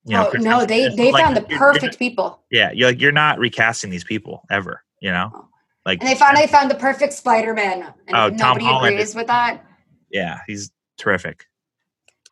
you 0.06 0.14
know, 0.18 0.26
oh, 0.28 0.32
Chris 0.32 0.44
no, 0.44 0.56
Evans 0.56 0.68
they 0.68 0.82
is- 0.84 0.96
they 0.96 1.12
like, 1.12 1.24
found 1.24 1.38
the 1.38 1.42
you're- 1.42 1.52
you're 1.52 1.60
perfect 1.74 2.00
people, 2.00 2.42
yeah, 2.52 2.72
you're 2.72 2.90
like 2.90 3.00
you're 3.00 3.12
not 3.12 3.38
recasting 3.40 3.92
these 3.92 4.04
people 4.04 4.42
ever. 4.50 4.82
You 5.00 5.12
know, 5.12 5.32
Oh. 5.36 5.48
like 5.86 6.00
and 6.02 6.08
they 6.10 6.16
finally 6.16 6.48
found 6.48 6.72
the 6.72 6.76
perfect 6.76 7.14
Spider-Man. 7.14 7.94
And 8.08 8.16
Oh, 8.18 8.30
Tom 8.36 8.60
Holland. 8.60 8.96
agrees 8.96 9.14
with 9.16 9.28
that. 9.28 9.64
yeah, 10.12 10.40
he's 10.48 10.72
terrific. 10.98 11.46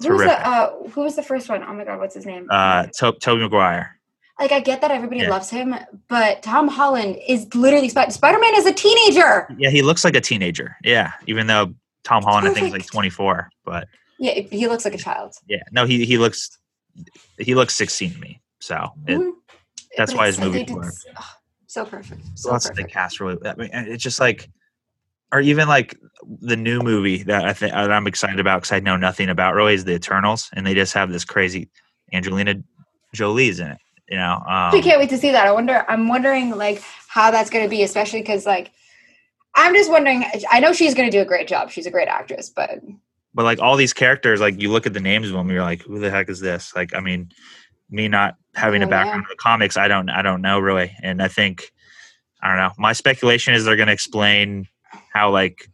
Who 0.03 0.13
was 0.13 0.21
the 0.23 0.47
uh, 0.47 0.83
Who 0.89 1.01
was 1.01 1.15
the 1.15 1.23
first 1.23 1.49
one? 1.49 1.63
Oh 1.63 1.73
my 1.73 1.83
god, 1.85 1.99
what's 1.99 2.15
his 2.15 2.25
name? 2.25 2.47
Uh, 2.49 2.87
to- 2.99 3.13
Tobey 3.19 3.41
Maguire. 3.41 3.99
like 4.39 4.51
I 4.51 4.59
get 4.59 4.81
that 4.81 4.91
everybody 4.91 5.21
yeah. 5.21 5.29
loves 5.29 5.49
him, 5.49 5.75
but 6.07 6.41
Tom 6.43 6.67
Holland 6.67 7.17
is 7.27 7.53
literally 7.55 7.89
Spider- 7.89 8.11
Spider-Man 8.11 8.55
is 8.55 8.65
a 8.65 8.73
teenager. 8.73 9.47
Yeah, 9.57 9.69
he 9.69 9.81
looks 9.81 10.03
like 10.03 10.15
a 10.15 10.21
teenager. 10.21 10.75
Yeah, 10.83 11.11
even 11.27 11.47
though 11.47 11.73
Tom 12.03 12.23
Holland 12.23 12.47
I 12.47 12.53
think 12.53 12.67
is 12.67 12.73
like 12.73 12.85
24, 12.87 13.49
but 13.65 13.87
Yeah, 14.19 14.33
he 14.33 14.67
looks 14.67 14.85
like 14.85 14.93
a 14.95 14.97
child. 14.97 15.33
yeah, 15.47 15.63
no, 15.71 15.85
he 15.85 16.05
he 16.05 16.17
looks 16.17 16.57
he 17.37 17.55
looks 17.55 17.75
16 17.75 18.13
to 18.13 18.19
me. 18.19 18.41
So 18.59 18.89
it, 19.07 19.17
Mhm. 19.19 19.31
that's 19.97 20.11
But 20.13 20.17
why 20.19 20.27
his 20.27 20.39
work. 20.39 20.93
oh, 21.17 21.33
so 21.67 21.85
perfect. 21.85 22.21
So 22.35 22.49
So 22.49 22.51
that's 22.51 22.69
the 22.71 22.83
cast 22.83 23.19
really. 23.19 23.37
I 23.47 23.55
mean, 23.55 23.69
it's 23.73 24.03
just 24.03 24.19
like, 24.19 24.49
or 25.31 25.39
even 25.39 25.67
like 25.67 25.95
the 26.39 26.55
new 26.55 26.81
movie 26.81 27.23
that 27.23 27.45
I 27.45 27.53
think 27.53 27.73
that 27.73 27.91
I'm 27.91 28.07
excited 28.07 28.39
about 28.39 28.61
because 28.61 28.71
I 28.71 28.79
know 28.79 28.97
nothing 28.97 29.29
about 29.29 29.55
really 29.55 29.73
is 29.73 29.85
the 29.85 29.93
Eternals, 29.93 30.49
and 30.53 30.65
they 30.65 30.73
just 30.73 30.93
have 30.93 31.11
this 31.11 31.25
crazy 31.25 31.69
Angelina 32.13 32.55
Jolie's 33.13 33.59
in 33.59 33.67
it. 33.67 33.77
You 34.09 34.17
know, 34.17 34.33
um, 34.33 34.73
I 34.73 34.81
can't 34.83 34.99
wait 34.99 35.09
to 35.09 35.17
see 35.17 35.31
that. 35.31 35.47
I 35.47 35.51
wonder. 35.51 35.85
I'm 35.87 36.07
wondering 36.07 36.51
like 36.51 36.83
how 37.07 37.31
that's 37.31 37.49
going 37.49 37.63
to 37.65 37.69
be, 37.69 37.83
especially 37.83 38.21
because 38.21 38.45
like 38.45 38.71
I'm 39.55 39.73
just 39.73 39.89
wondering. 39.89 40.25
I 40.51 40.59
know 40.59 40.73
she's 40.73 40.93
going 40.93 41.09
to 41.09 41.15
do 41.15 41.21
a 41.21 41.25
great 41.25 41.47
job. 41.47 41.71
She's 41.71 41.85
a 41.85 41.91
great 41.91 42.07
actress, 42.07 42.49
but 42.49 42.81
but 43.33 43.43
like 43.43 43.59
all 43.59 43.77
these 43.77 43.93
characters, 43.93 44.41
like 44.41 44.61
you 44.61 44.69
look 44.69 44.85
at 44.85 44.93
the 44.93 44.99
names 44.99 45.27
of 45.27 45.33
them, 45.33 45.49
you're 45.49 45.61
like, 45.61 45.81
who 45.83 45.99
the 45.99 46.11
heck 46.11 46.29
is 46.29 46.39
this? 46.39 46.75
Like, 46.75 46.93
I 46.93 46.99
mean, 46.99 47.31
me 47.89 48.07
not 48.07 48.35
having 48.55 48.83
a 48.83 48.85
Oh, 48.85 48.89
background 48.89 49.23
in 49.23 49.29
the 49.29 49.35
comics, 49.37 49.77
I 49.77 49.87
don't, 49.87 50.09
I 50.09 50.21
don't 50.21 50.41
know 50.41 50.59
really, 50.59 50.95
and 51.01 51.21
I 51.21 51.27
think, 51.27 51.71
I 52.43 52.49
don't 52.49 52.57
know. 52.57 52.71
My 52.77 52.93
speculation 52.93 53.53
is 53.53 53.63
they're 53.63 53.75
going 53.77 53.87
to 53.87 53.93
explain 53.93 54.67
how 55.13 55.31
like 55.31 55.69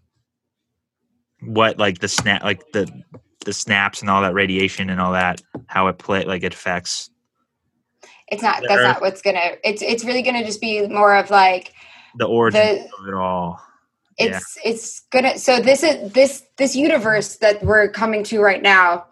what 1.41 1.77
like 1.77 1.99
the 1.99 2.07
snap, 2.07 2.43
like 2.43 2.63
the 2.73 2.89
the 3.45 3.53
snaps 3.53 4.01
and 4.01 4.09
all 4.09 4.21
that 4.21 4.33
radiation 4.33 4.89
and 4.89 4.99
all 4.99 5.13
that, 5.13 5.41
how 5.67 5.87
it 5.87 5.97
play, 5.97 6.25
like 6.25 6.43
it 6.43 6.53
affects. 6.53 7.09
it's 8.29 8.41
not. 8.43 8.61
That's 8.61 8.73
Earth- 8.73 8.83
not 8.83 9.01
what's 9.01 9.21
gonna. 9.21 9.51
It's 9.63 9.81
it's 9.81 10.03
really 10.03 10.21
gonna 10.21 10.43
just 10.45 10.61
be 10.61 10.85
more 10.87 11.15
of 11.15 11.29
like 11.29 11.73
the 12.17 12.25
origin 12.25 12.61
The- 12.61 12.81
of 13.01 13.07
it 13.07 13.13
all. 13.13 13.61
Yeah. 14.19 14.37
it's 14.37 14.57
it's 14.65 14.99
gonna. 15.11 15.37
So 15.37 15.59
this 15.61 15.83
is 15.83 16.11
this 16.11 16.43
this 16.57 16.75
universe 16.75 17.37
that 17.37 17.63
we're 17.63 17.87
coming 17.89 18.23
to 18.25 18.39
right 18.41 18.61
now 18.61 19.05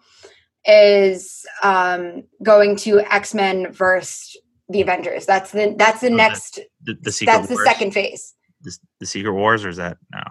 is 0.66 1.46
um 1.62 2.24
going 2.42 2.74
to 2.76 3.00
X 3.12 3.32
Men 3.34 3.72
versus 3.72 4.36
the 4.68 4.82
Avengers. 4.82 5.24
That's 5.26 5.52
the 5.52 5.74
that's 5.78 6.00
the 6.00 6.10
Oh, 6.10 6.16
next. 6.16 6.58
The, 6.82 6.94
the 7.00 7.12
Secret 7.12 7.32
That's 7.34 7.48
the 7.48 7.54
Wars. 7.54 7.66
second 7.66 7.92
phase. 7.92 8.34
The, 8.62 8.76
the 9.00 9.06
Secret 9.06 9.32
Wars, 9.32 9.64
or 9.64 9.68
is 9.68 9.76
that 9.76 9.96
no? 10.12 10.22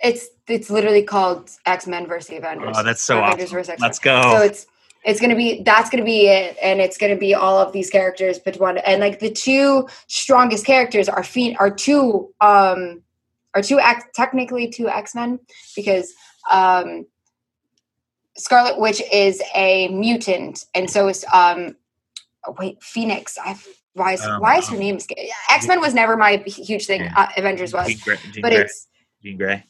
It's 0.00 0.28
it's 0.48 0.70
literally 0.70 1.02
called 1.02 1.50
X 1.66 1.86
Men 1.86 2.06
versus 2.06 2.28
the 2.28 2.36
Avengers. 2.36 2.76
Oh, 2.78 2.82
that's 2.82 3.02
so 3.02 3.18
Avengers 3.18 3.46
awesome. 3.46 3.56
versus 3.56 3.70
X-Men. 3.70 3.88
Let's 3.88 3.98
go. 3.98 4.22
So 4.22 4.42
it's 4.42 4.66
it's 5.04 5.20
gonna 5.20 5.36
be 5.36 5.62
that's 5.62 5.90
gonna 5.90 6.04
be 6.04 6.28
it, 6.28 6.56
and 6.62 6.80
it's 6.80 6.98
gonna 6.98 7.16
be 7.16 7.34
all 7.34 7.58
of 7.58 7.72
these 7.72 7.90
characters, 7.90 8.38
but 8.38 8.58
one 8.58 8.78
and 8.78 9.00
like 9.00 9.20
the 9.20 9.30
two 9.30 9.88
strongest 10.08 10.66
characters 10.66 11.08
are 11.08 11.24
are 11.58 11.70
two 11.70 12.32
um 12.40 13.02
are 13.54 13.62
two 13.62 13.78
X 13.78 14.04
technically 14.14 14.68
two 14.68 14.88
X 14.88 15.14
Men 15.14 15.38
because 15.76 16.12
um 16.50 17.06
Scarlet 18.36 18.80
Witch 18.80 19.00
is 19.12 19.40
a 19.54 19.88
mutant, 19.88 20.64
and 20.74 20.90
so 20.90 21.08
is 21.08 21.24
um 21.32 21.76
oh, 22.46 22.56
wait 22.58 22.82
Phoenix. 22.82 23.38
I 23.38 23.56
why 23.92 24.14
is 24.14 24.22
Um, 24.22 24.40
why 24.40 24.58
is 24.58 24.68
her 24.68 24.76
name 24.76 24.98
X 25.50 25.68
Men 25.68 25.80
was 25.80 25.94
never 25.94 26.16
my 26.16 26.38
huge 26.46 26.86
thing. 26.86 27.02
Yeah. 27.02 27.12
Uh, 27.16 27.28
Avengers 27.36 27.72
was, 27.72 27.88
Jean 27.88 27.98
Grey, 28.04 28.16
Jean 28.32 28.42
but 28.42 28.52
Grey, 28.52 28.60
it's 28.62 28.88
Jean 29.22 29.36
Grey. 29.36 29.64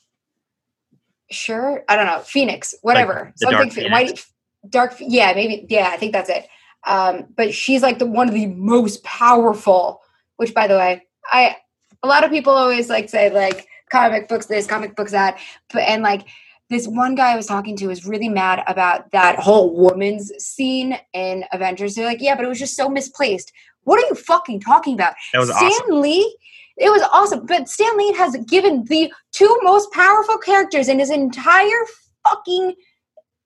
Sure 1.35 1.85
i 1.89 1.97
don't 1.97 2.07
know 2.07 2.21
phoenix 2.21 2.75
whatever 2.83 3.33
the 3.39 3.51
Dark 3.51 3.73
something 3.73 3.91
white 3.91 4.25
dark 4.71 4.95
yeah 5.01 5.33
maybe 5.35 5.67
yeah 5.69 5.91
i 5.93 5.97
think 5.97 6.13
that's 6.13 6.31
it 6.31 6.47
um 6.87 7.27
but 7.37 7.53
she's 7.53 7.83
like 7.83 7.99
the 7.99 8.07
one 8.07 8.29
of 8.29 8.35
the 8.35 8.47
most 8.47 9.03
powerful 9.05 10.01
which 10.37 10.55
by 10.55 10.67
the 10.67 10.77
way 10.77 11.03
i 11.31 11.57
a 12.03 12.07
lot 12.07 12.25
of 12.25 12.31
people 12.31 12.53
always 12.53 12.89
like 12.89 13.09
say 13.09 13.31
like 13.31 13.67
comic 13.91 14.29
books 14.29 14.47
this 14.47 14.67
comic 14.67 14.97
books 14.97 15.13
that 15.13 15.39
but 15.73 15.83
and 15.83 16.03
like 16.03 16.27
this 16.71 16.89
one 16.89 17.15
guy 17.15 17.33
I 17.33 17.37
was 17.37 17.47
talking 17.47 17.77
to 17.77 17.89
was 17.89 18.07
really 18.07 18.29
mad 18.29 18.63
about 18.67 19.11
that 19.13 19.39
whole 19.39 19.77
woman's 19.77 20.33
scene 20.39 20.99
in 21.13 21.45
Avengers. 21.53 21.95
They're 21.95 22.07
like, 22.07 22.23
yeah, 22.23 22.35
but 22.35 22.45
it 22.45 22.49
was 22.49 22.59
just 22.59 22.75
so 22.75 22.89
misplaced. 22.89 23.53
What 23.85 24.03
are 24.03 24.07
you 24.09 24.15
fucking 24.15 24.61
talking 24.61 24.95
about? 24.95 25.15
That 25.33 25.41
was 25.41 25.51
Stan 25.51 25.71
awesome. 25.71 26.01
Lee, 26.01 26.39
it 26.77 26.91
was 26.91 27.03
awesome. 27.13 27.47
But 27.47 27.69
Stan 27.69 27.97
Lee 27.99 28.13
has 28.15 28.37
given 28.49 28.85
the 28.85 29.13
two 29.35 29.59
most 29.63 29.91
powerful 29.93 30.39
characters 30.39 30.89
in 30.89 30.99
his 30.99 31.11
entire 31.11 31.85
fucking 32.29 32.75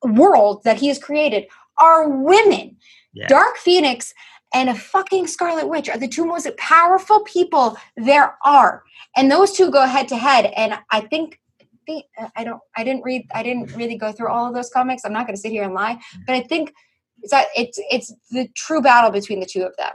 world 0.02 0.62
that 0.64 0.78
he 0.78 0.88
has 0.88 0.98
created 0.98 1.46
are 1.78 2.08
women. 2.08 2.76
Yeah. 3.12 3.26
Dark 3.26 3.56
Phoenix 3.56 4.14
and 4.54 4.68
a 4.68 4.74
fucking 4.74 5.26
Scarlet 5.26 5.68
Witch 5.68 5.88
are 5.88 5.98
the 5.98 6.08
two 6.08 6.24
most 6.24 6.48
powerful 6.56 7.20
people 7.24 7.76
there 7.96 8.36
are. 8.44 8.82
And 9.16 9.30
those 9.30 9.52
two 9.52 9.70
go 9.70 9.86
head 9.86 10.08
to 10.08 10.16
head. 10.16 10.52
And 10.56 10.78
I 10.90 11.00
think 11.00 11.40
uh, 11.88 12.28
I 12.36 12.44
don't 12.44 12.60
I 12.76 12.84
didn't 12.84 13.02
read 13.02 13.26
I 13.34 13.42
didn't 13.42 13.74
really 13.74 13.96
go 13.96 14.12
through 14.12 14.28
all 14.28 14.46
of 14.46 14.54
those 14.54 14.70
comics. 14.70 15.04
I'm 15.04 15.12
not 15.12 15.26
gonna 15.26 15.38
sit 15.38 15.52
here 15.52 15.64
and 15.64 15.74
lie, 15.74 15.98
but 16.26 16.34
I 16.34 16.40
think 16.40 16.74
it's 17.22 17.32
that 17.32 17.46
it's 17.56 17.78
it's 17.90 18.12
the 18.30 18.48
true 18.54 18.82
battle 18.82 19.10
between 19.10 19.40
the 19.40 19.46
two 19.46 19.62
of 19.62 19.74
them. 19.76 19.92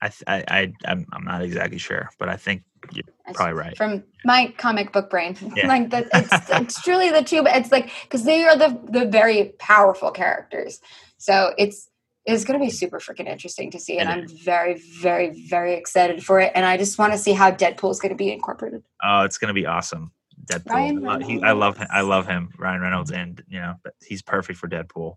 I, 0.00 0.10
I, 0.26 0.44
I, 0.48 0.72
I'm, 0.86 1.06
I'm 1.12 1.24
not 1.24 1.42
exactly 1.42 1.78
sure, 1.78 2.10
but 2.18 2.28
I 2.28 2.36
think 2.36 2.62
you're 2.92 3.04
probably 3.34 3.54
right. 3.54 3.76
from 3.76 4.04
my 4.24 4.52
comic 4.58 4.92
book 4.92 5.10
brain. 5.10 5.36
Yeah. 5.56 5.68
like 5.68 5.90
that, 5.90 6.08
it's 6.12 6.50
it's 6.50 6.82
truly 6.82 7.10
the 7.10 7.22
two. 7.22 7.44
It's 7.46 7.70
like 7.70 7.90
because 8.02 8.24
they 8.24 8.44
are 8.44 8.56
the 8.56 8.78
the 8.90 9.06
very 9.06 9.54
powerful 9.58 10.10
characters. 10.10 10.80
So 11.18 11.54
it's 11.58 11.88
it's 12.26 12.44
going 12.44 12.58
to 12.58 12.64
be 12.64 12.70
super 12.70 12.98
freaking 12.98 13.28
interesting 13.28 13.70
to 13.72 13.78
see, 13.78 13.98
and 13.98 14.08
I'm 14.08 14.26
very 14.28 14.80
very 15.00 15.30
very 15.48 15.74
excited 15.74 16.24
for 16.24 16.40
it. 16.40 16.52
And 16.54 16.64
I 16.64 16.76
just 16.76 16.98
want 16.98 17.12
to 17.12 17.18
see 17.18 17.32
how 17.32 17.50
Deadpool 17.50 17.90
is 17.90 18.00
going 18.00 18.10
to 18.10 18.16
be 18.16 18.32
incorporated. 18.32 18.82
Oh, 19.04 19.22
it's 19.22 19.38
gonna 19.38 19.54
be 19.54 19.66
awesome. 19.66 20.12
Deadpool. 20.46 21.24
He, 21.24 21.42
I 21.42 21.52
love 21.52 21.76
him. 21.76 21.86
I 21.90 22.00
love 22.00 22.26
him. 22.26 22.50
Ryan 22.58 22.80
Reynolds, 22.80 23.12
and 23.12 23.42
you 23.48 23.60
know, 23.60 23.74
but 23.82 23.94
he's 24.04 24.22
perfect 24.22 24.58
for 24.58 24.68
Deadpool. 24.68 25.16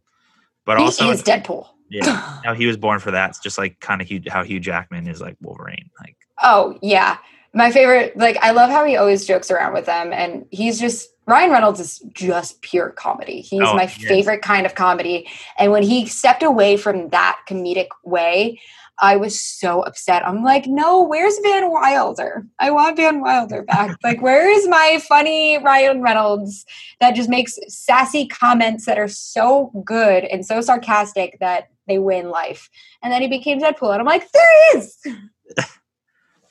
But 0.66 0.78
he 0.78 0.84
also, 0.84 1.10
is 1.10 1.24
Deadpool. 1.24 1.68
yeah, 1.90 2.42
no, 2.46 2.54
he 2.54 2.66
was 2.66 2.78
born 2.78 3.00
for 3.00 3.12
that. 3.12 3.30
It's 3.30 3.40
just 3.40 3.58
like 3.58 3.80
kind 3.80 4.02
of 4.02 4.10
how 4.28 4.44
Hugh 4.44 4.60
Jackman 4.60 5.08
is 5.08 5.22
like 5.22 5.38
Wolverine. 5.42 5.90
Like, 6.00 6.18
Oh 6.44 6.78
yeah, 6.82 7.18
my 7.54 7.72
favorite. 7.72 8.18
Like 8.18 8.38
I 8.42 8.52
love 8.52 8.70
how 8.70 8.86
he 8.86 8.98
always 8.98 9.26
jokes 9.26 9.52
around 9.52 9.74
with 9.74 9.86
them, 9.86 10.12
and 10.14 10.46
he's 10.52 10.80
just 10.80 11.10
Ryan 11.28 11.52
Reynolds 11.52 11.80
is 11.80 12.00
just 12.14 12.62
pure 12.62 12.90
comedy. 12.92 13.42
He's 13.42 13.62
Oh, 13.62 13.76
my 13.76 13.84
yes. 13.84 13.98
favorite 14.06 14.42
kind 14.42 14.66
of 14.66 14.76
comedy. 14.76 15.30
And 15.58 15.72
when 15.74 15.84
he 15.84 16.06
stepped 16.06 16.42
away 16.42 16.78
from 16.78 17.10
that 17.10 17.38
comedic 17.50 17.88
way, 18.06 18.62
I 19.00 19.18
was 19.18 19.40
so 19.40 19.82
upset. 19.82 20.26
I'm 20.26 20.42
like, 20.44 20.68
no, 20.68 21.04
where's 21.04 21.38
Van 21.44 21.70
Wilder? 21.70 22.48
I 22.60 22.72
want 22.72 22.96
Van 22.96 23.22
Wilder 23.22 23.62
back. 23.64 23.98
like, 24.04 24.22
where 24.22 24.50
is 24.50 24.68
my 24.70 25.02
funny 25.08 25.58
Ryan 25.60 26.02
Reynolds 26.02 26.66
that 27.02 27.14
just 27.14 27.30
makes 27.30 27.60
sassy 27.68 28.26
comments 28.28 28.86
that 28.86 28.98
are 28.98 29.10
so 29.10 29.72
good 29.86 30.24
and 30.24 30.46
so 30.46 30.62
sarcastic 30.62 31.38
that 31.42 31.68
they 31.88 32.00
win 32.00 32.30
life? 32.30 32.70
And 33.04 33.12
then 33.12 33.22
he 33.22 33.28
became 33.28 33.60
Deadpool, 33.60 33.92
and 33.92 34.00
I'm 34.00 34.06
like, 34.06 34.32
there 34.32 34.72
he 34.72 34.78
is. 34.80 34.98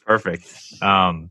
perfect. 0.06 0.52
Um, 0.82 1.30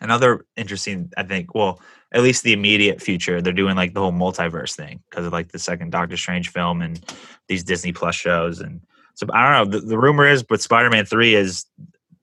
another 0.00 0.44
interesting, 0.56 1.12
I 1.16 1.22
think. 1.22 1.54
Well, 1.54 1.80
at 2.12 2.22
least 2.22 2.42
the 2.42 2.52
immediate 2.52 3.00
future, 3.00 3.40
they're 3.40 3.52
doing 3.52 3.76
like 3.76 3.94
the 3.94 4.00
whole 4.00 4.12
multiverse 4.12 4.74
thing 4.74 5.00
because 5.08 5.26
of 5.26 5.32
like 5.32 5.52
the 5.52 5.58
second 5.58 5.90
Doctor 5.90 6.16
Strange 6.16 6.50
film 6.50 6.82
and 6.82 7.00
these 7.48 7.64
Disney 7.64 7.92
Plus 7.92 8.14
shows. 8.14 8.60
And 8.60 8.80
so 9.14 9.26
I 9.32 9.42
don't 9.42 9.70
know. 9.70 9.78
The, 9.78 9.86
the 9.86 9.98
rumor 9.98 10.26
is, 10.26 10.42
but 10.42 10.60
Spider 10.60 10.90
Man 10.90 11.06
Three 11.06 11.34
is 11.34 11.66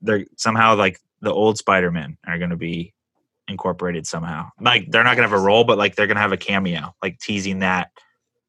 they're 0.02 0.24
somehow 0.36 0.76
like 0.76 1.00
the 1.20 1.32
old 1.32 1.58
Spider 1.58 1.90
Man 1.90 2.16
are 2.26 2.38
going 2.38 2.50
to 2.50 2.56
be 2.56 2.94
incorporated 3.48 4.06
somehow. 4.06 4.50
Like 4.60 4.90
they're 4.90 5.04
not 5.04 5.16
going 5.16 5.28
to 5.28 5.34
have 5.34 5.40
a 5.40 5.44
role, 5.44 5.64
but 5.64 5.78
like 5.78 5.96
they're 5.96 6.06
going 6.06 6.16
to 6.16 6.22
have 6.22 6.32
a 6.32 6.36
cameo, 6.36 6.94
like 7.02 7.18
teasing 7.18 7.60
that 7.60 7.90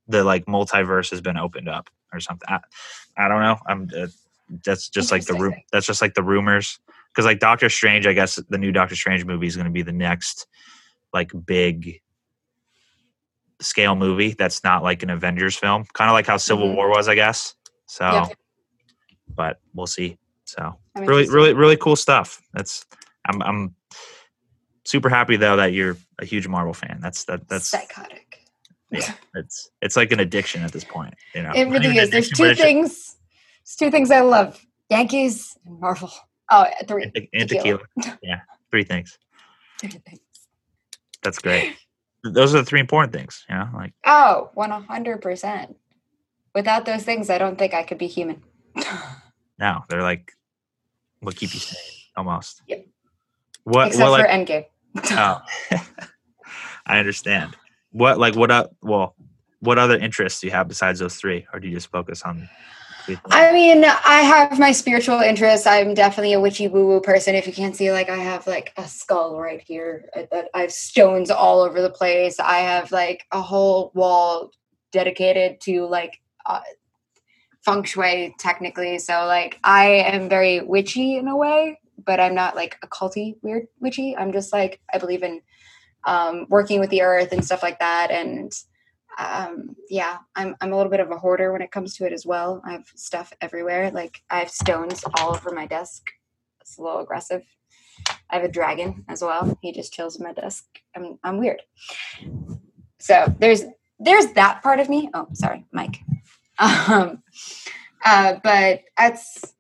the 0.08 0.24
like 0.24 0.46
multiverse 0.46 1.10
has 1.12 1.22
been 1.22 1.38
opened 1.38 1.70
up 1.70 1.90
or 2.14 2.20
something. 2.20 2.48
I, 2.50 2.60
I 3.18 3.28
don't 3.28 3.42
know. 3.42 3.58
I'm. 3.68 3.90
Uh, 3.96 4.08
that's 4.66 4.90
just 4.90 5.12
like 5.12 5.26
the 5.26 5.34
room. 5.34 5.56
That's 5.72 5.86
just 5.86 6.02
like 6.02 6.14
the 6.14 6.24
rumors 6.24 6.78
because 7.14 7.26
like 7.26 7.40
Doctor 7.40 7.70
Strange, 7.70 8.08
I 8.08 8.14
guess 8.14 8.40
the 8.50 8.58
new 8.58 8.72
Doctor 8.72 8.96
Strange 8.96 9.26
movie 9.26 9.48
is 9.48 9.56
going 9.56 9.66
to 9.66 9.72
be 9.72 9.82
the 9.82 9.92
next 9.92 10.48
like 11.14 11.32
big 11.46 12.00
scale 13.60 13.96
movie 13.96 14.34
that's 14.34 14.64
not 14.64 14.82
like 14.84 15.04
an 15.04 15.10
Avengers 15.10 15.56
film, 15.56 15.86
kind 15.94 16.10
of 16.10 16.14
like 16.14 16.26
how 16.28 16.38
Civil 16.38 16.68
Mhm. 16.70 16.76
War 16.76 16.90
was, 16.90 17.08
I 17.08 17.16
guess. 17.16 17.54
So, 17.86 18.06
Yeah. 18.06 18.28
but 19.28 19.60
we'll 19.74 19.88
see. 19.88 20.18
So, 20.46 20.78
I'm 20.96 21.06
really, 21.06 21.28
really, 21.30 21.54
really 21.54 21.78
cool 21.78 21.96
stuff. 21.96 22.42
That's 22.54 22.86
I'm 23.26 23.42
I'm 23.44 23.76
super 24.86 25.10
happy 25.10 25.36
though 25.38 25.56
that 25.58 25.74
you're 25.74 25.96
a 26.20 26.26
huge 26.26 26.48
Marvel 26.48 26.74
fan. 26.74 27.00
That's 27.02 27.24
that 27.26 27.48
that's 27.48 27.68
psychotic. 27.70 28.40
yeah. 28.90 29.14
It's 29.36 29.70
it's 29.82 29.96
like 29.96 30.12
an 30.12 30.20
addiction 30.20 30.64
at 30.64 30.72
this 30.72 30.84
point. 30.84 31.14
You 31.36 31.44
know, 31.44 31.52
It 31.56 31.68
really 31.70 31.98
is. 31.98 32.10
There's 32.10 32.30
two 32.30 32.54
things. 32.56 33.16
There's 33.64 33.76
two 33.78 33.92
things 33.92 34.12
I 34.12 34.22
love: 34.22 34.60
Yankees 34.90 35.58
and 35.66 35.80
Marvel. 35.80 36.12
Oh, 36.52 36.62
uh, 36.64 36.70
three. 36.86 37.04
and 37.04 37.28
and 37.34 37.50
tequila. 37.50 37.80
tequila. 37.98 38.20
Yeah, 38.22 38.42
three 38.70 38.84
things. 38.84 39.18
Three 39.82 39.90
things. 39.90 40.20
That's 41.24 41.40
great. 41.40 41.76
Those 42.24 42.54
are 42.54 42.60
the 42.60 42.66
three 42.66 42.80
important 42.80 43.14
things. 43.14 43.44
You 43.50 43.56
know, 43.56 43.70
like 43.74 43.94
Oh, 44.06 44.52
one 44.54 44.70
hundred 44.70 45.22
percent. 45.24 45.76
Without 46.54 46.86
those 46.86 47.04
things, 47.04 47.32
I 47.32 47.40
don't 47.40 47.58
think 47.58 47.74
I 47.74 47.82
could 47.82 47.98
be 47.98 48.06
human. 48.06 48.44
no, 49.60 49.80
they're 49.90 50.04
like 50.04 50.32
what 51.22 51.36
keep 51.36 51.54
you 51.54 51.60
sane 51.60 51.80
almost. 52.16 52.62
Yep. 52.68 52.86
What 53.64 53.88
Except 53.88 54.10
what 54.10 54.22
for 54.22 54.28
like 54.28 54.48
Endgame. 54.48 54.66
oh 55.12 55.42
I 56.86 57.00
understand. 57.00 57.56
What 57.92 58.20
like 58.20 58.36
what 58.36 58.52
up 58.52 58.76
well 58.82 59.16
what 59.62 59.80
other 59.80 59.98
interests 59.98 60.42
do 60.42 60.48
you 60.48 60.54
have 60.54 60.68
besides 60.68 61.00
those 61.00 61.16
three? 61.16 61.48
Or 61.54 61.60
do 61.60 61.68
you 61.68 61.74
just 61.74 61.90
focus 61.92 62.22
on? 62.24 62.48
I 63.30 63.52
mean, 63.54 63.84
I 63.86 64.22
have 64.22 64.60
my 64.60 64.72
spiritual 64.72 65.20
interests. 65.20 65.66
I'm 65.68 65.94
definitely 65.94 66.34
a 66.34 66.40
witchy 66.40 66.68
woo 66.68 66.88
woo 66.88 67.02
person. 67.02 67.36
If 67.36 67.48
you 67.48 67.54
can't 67.54 67.76
see, 67.76 67.92
like, 67.92 68.10
I 68.10 68.18
have 68.18 68.48
like 68.48 68.74
a 68.78 68.88
skull 68.88 69.40
right 69.40 69.62
here. 69.62 70.06
I, 70.16 70.28
I- 70.32 70.48
I 70.54 70.62
have 70.62 70.72
stones 70.72 71.32
all 71.32 71.62
over 71.62 71.82
the 71.82 71.90
place. 71.90 72.40
I 72.40 72.60
have 72.60 72.92
like 72.92 73.26
a 73.32 73.42
whole 73.42 73.92
wall 73.96 74.52
dedicated 74.92 75.62
to 75.62 75.86
like 75.88 76.20
uh, 76.46 76.62
feng 77.64 77.84
shui, 77.84 78.36
technically. 78.40 79.00
So, 79.00 79.26
like, 79.26 79.60
I 79.64 79.86
am 79.86 80.30
very 80.30 80.62
witchy 80.62 81.18
in 81.18 81.28
a 81.28 81.36
way, 81.38 81.80
but 82.06 82.20
I'm 82.20 82.36
not 82.36 82.56
like 82.56 82.78
a 82.84 82.88
culty 82.88 83.36
weird 83.42 83.68
witchy. 83.80 84.16
I'm 84.18 84.32
just 84.34 84.52
like, 84.54 84.82
I 84.94 84.98
believe 84.98 85.24
in 85.24 85.42
um, 86.06 86.48
working 86.50 86.80
with 86.80 86.90
the 86.90 87.02
earth 87.04 87.32
and 87.32 87.46
stuff 87.46 87.64
like 87.64 87.80
that. 87.80 88.12
And 88.12 88.52
um 89.20 89.76
yeah 89.90 90.18
i'm 90.36 90.56
i'm 90.62 90.72
a 90.74 90.78
little 90.78 90.92
bit 90.92 91.00
of 91.00 91.12
a 91.12 91.18
hoarder 91.18 91.52
when 91.52 91.62
it 91.62 91.72
comes 91.72 91.96
to 91.96 92.06
it 92.06 92.14
as 92.14 92.26
well. 92.26 92.62
I 92.66 92.74
have 92.74 92.88
stuff 92.96 93.34
everywhere 93.42 93.92
like 93.92 94.22
i 94.30 94.40
have 94.40 94.50
stones 94.50 95.04
all 95.18 95.36
over 95.36 95.52
my 95.52 95.66
desk. 95.68 96.12
It's 96.62 96.78
a 96.78 96.82
little 96.82 97.00
aggressive. 97.02 97.44
I 98.30 98.36
have 98.36 98.44
a 98.46 98.50
dragon 98.52 99.06
as 99.10 99.22
well. 99.22 99.58
He 99.62 99.72
just 99.72 99.94
chills 99.94 100.18
in 100.18 100.24
my 100.26 100.34
desk. 100.34 100.66
I'm 100.96 101.20
i'm 101.24 101.38
weird. 101.40 101.62
So 103.00 103.34
there's 103.40 103.64
there's 104.00 104.28
that 104.34 104.64
part 104.64 104.80
of 104.80 104.90
me. 104.90 105.10
Oh 105.14 105.28
sorry 105.34 105.66
mike 105.72 106.00
um 106.60 107.24
uh 108.06 108.36
but 108.44 108.82
that's 108.98 109.56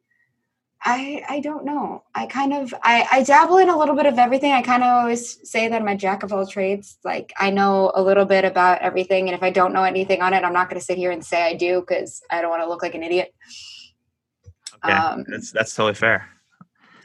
I 0.84 1.24
I 1.30 1.40
don't 1.40 1.64
know. 1.64 2.04
I 2.16 2.26
kind 2.26 2.54
of 2.54 2.74
I 2.84 3.08
I 3.12 3.24
dabble 3.24 3.58
in 3.58 3.70
a 3.70 3.78
little 3.78 3.96
bit 3.96 4.08
of 4.08 4.18
everything. 4.18 4.52
I 4.52 4.62
kind 4.62 4.84
of 4.84 4.90
always 4.90 5.48
say 5.50 5.68
that 5.68 5.82
I'm 5.82 5.88
a 5.88 5.96
jack 5.96 6.24
of 6.24 6.34
all 6.34 6.46
trades. 6.48 6.98
Like 7.04 7.32
I 7.38 7.52
know 7.52 7.92
a 7.94 8.02
little 8.02 8.26
bit 8.26 8.46
about 8.46 8.82
everything, 8.82 9.28
and 9.28 9.36
if 9.36 9.44
I 9.44 9.52
don't 9.52 9.74
know 9.74 9.84
anything 9.84 10.22
on 10.22 10.34
it, 10.34 10.44
I'm 10.44 10.54
not 10.54 10.70
going 10.70 10.80
to 10.80 10.86
sit 10.86 10.98
here 10.98 11.12
and 11.12 11.24
say 11.24 11.44
I 11.44 11.56
do 11.56 11.82
because 11.82 12.24
I 12.32 12.42
don't 12.42 12.50
want 12.50 12.64
to 12.64 12.70
look 12.70 12.82
like 12.82 12.96
an 12.96 13.04
idiot. 13.04 13.34
okay. 14.84 14.94
um, 14.94 15.24
that's 15.28 15.52
that's 15.52 15.76
totally 15.76 15.94
fair. 15.94 16.28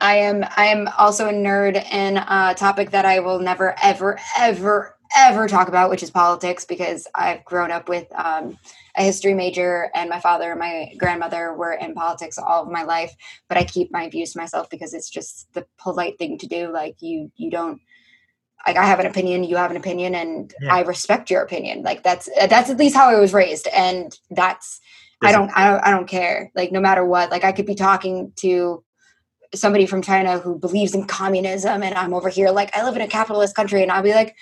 I 0.01 0.17
am 0.17 0.45
I 0.57 0.67
am 0.67 0.89
also 0.99 1.29
a 1.29 1.33
nerd 1.33 1.77
in 1.93 2.17
a 2.17 2.55
topic 2.57 2.91
that 2.91 3.05
I 3.05 3.21
will 3.21 3.39
never 3.39 3.75
ever 3.83 4.19
ever 4.39 4.96
ever 5.17 5.49
talk 5.49 5.69
about, 5.69 5.91
which 5.91 6.03
is 6.03 6.11
politics, 6.11 6.65
because 6.65 7.07
I've 7.15 7.45
grown 7.45 7.71
up 7.71 7.89
with 7.89 8.07
um, 8.15 8.59
a 8.97 9.03
history 9.03 9.35
major, 9.35 9.91
and 9.95 10.11
my 10.11 10.21
father 10.21 10.51
and 10.51 10.61
my 10.61 10.93
grandmother 10.99 11.55
were 11.55 11.73
in 11.73 11.95
politics 11.95 12.39
all 12.39 12.65
of 12.65 12.71
my 12.71 12.83
life. 12.83 13.15
But 13.49 13.59
I 13.59 13.65
keep 13.65 13.91
my 13.91 14.09
views 14.09 14.33
to 14.33 14.39
myself 14.39 14.71
because 14.71 14.95
it's 14.95 15.11
just 15.11 15.53
the 15.55 15.67
polite 15.79 16.19
thing 16.19 16.39
to 16.39 16.47
do. 16.47 16.73
Like 16.73 16.97
you 17.01 17.31
you 17.37 17.51
don't 17.51 17.81
like 18.67 18.77
I 18.77 18.85
have 18.85 19.01
an 19.01 19.07
opinion, 19.07 19.45
you 19.45 19.57
have 19.57 19.71
an 19.71 19.77
opinion, 19.77 20.15
and 20.15 20.55
Yeah. 20.61 20.75
I 20.75 20.83
respect 20.83 21.31
your 21.31 21.43
opinion. 21.43 21.83
Like 21.83 22.03
that's 22.03 22.29
that's 22.49 22.71
at 22.71 22.79
least 22.79 22.97
how 22.97 23.09
I 23.09 23.19
was 23.19 23.33
raised, 23.35 23.69
and 23.69 24.17
that's 24.31 24.81
I 25.23 25.33
don't, 25.33 25.51
I 25.57 25.71
don't 25.71 25.81
I 25.85 25.91
don't 25.91 26.09
care. 26.09 26.51
Like 26.55 26.73
no 26.73 26.81
matter 26.81 27.05
what. 27.05 27.31
Like 27.31 27.45
I 27.45 27.53
could 27.53 27.67
be 27.67 27.75
talking 27.75 28.33
to 28.37 28.85
somebody 29.55 29.87
from 29.87 30.03
China 30.03 30.39
who 30.39 30.59
believes 30.59 30.95
in 30.95 31.07
communism 31.07 31.83
and 31.83 31.95
I'm 31.95 32.13
over 32.13 32.29
here 32.29 32.51
like 32.51 32.77
I 32.77 32.83
live 32.85 32.97
in 32.97 33.01
a 33.03 33.07
capitalist 33.07 33.55
country 33.55 33.83
and 33.83 33.93
I'll 33.93 34.03
be 34.03 34.13
like 34.13 34.35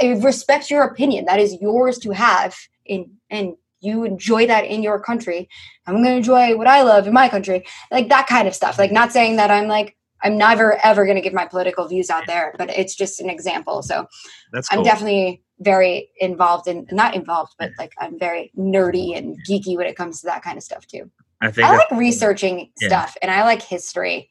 I 0.00 0.18
respect 0.22 0.70
your 0.70 0.82
opinion. 0.82 1.24
That 1.26 1.40
is 1.40 1.56
yours 1.60 1.98
to 1.98 2.10
have 2.10 2.56
in 2.84 3.10
and 3.30 3.54
you 3.80 4.04
enjoy 4.04 4.46
that 4.46 4.66
in 4.66 4.82
your 4.82 5.00
country. 5.00 5.48
I'm 5.86 5.94
going 5.94 6.04
to 6.04 6.16
enjoy 6.16 6.56
what 6.56 6.66
I 6.66 6.82
love 6.82 7.06
in 7.06 7.14
my 7.14 7.28
country. 7.28 7.64
Like 7.90 8.08
that 8.10 8.26
kind 8.26 8.46
of 8.46 8.54
stuff. 8.54 8.78
Like 8.78 8.92
not 8.92 9.12
saying 9.12 9.36
that 9.36 9.50
I'm 9.50 9.68
like 9.68 9.96
I'm 10.22 10.36
never 10.36 10.78
ever 10.84 11.04
going 11.04 11.16
to 11.16 11.22
give 11.22 11.32
my 11.32 11.46
political 11.46 11.88
views 11.88 12.10
out 12.10 12.26
there, 12.26 12.54
but 12.58 12.68
it's 12.70 12.94
just 12.94 13.20
an 13.20 13.30
example. 13.30 13.82
So 13.82 14.06
That's 14.52 14.68
cool. 14.68 14.80
I'm 14.80 14.84
definitely 14.84 15.42
very 15.60 16.10
involved 16.18 16.68
in 16.68 16.86
not 16.90 17.14
involved, 17.14 17.54
but 17.58 17.70
like 17.78 17.92
I'm 17.98 18.18
very 18.18 18.52
nerdy 18.56 19.16
and 19.16 19.38
geeky 19.48 19.76
when 19.76 19.86
it 19.86 19.96
comes 19.96 20.20
to 20.20 20.26
that 20.26 20.42
kind 20.42 20.56
of 20.58 20.62
stuff 20.62 20.86
too. 20.86 21.10
I 21.40 21.50
think 21.50 21.68
I 21.68 21.76
like 21.76 21.90
researching 21.92 22.70
Yeah. 22.80 22.88
stuff 22.88 23.16
and 23.22 23.30
I 23.30 23.44
like 23.44 23.62
history. 23.62 24.28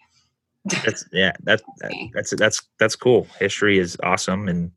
that's 0.83 1.05
yeah 1.11 1.31
that, 1.43 1.61
that 1.79 1.91
that's 2.13 2.35
that's 2.35 2.61
that's 2.79 2.95
cool. 2.95 3.27
History 3.39 3.79
is 3.79 3.97
awesome, 4.03 4.47
and 4.47 4.71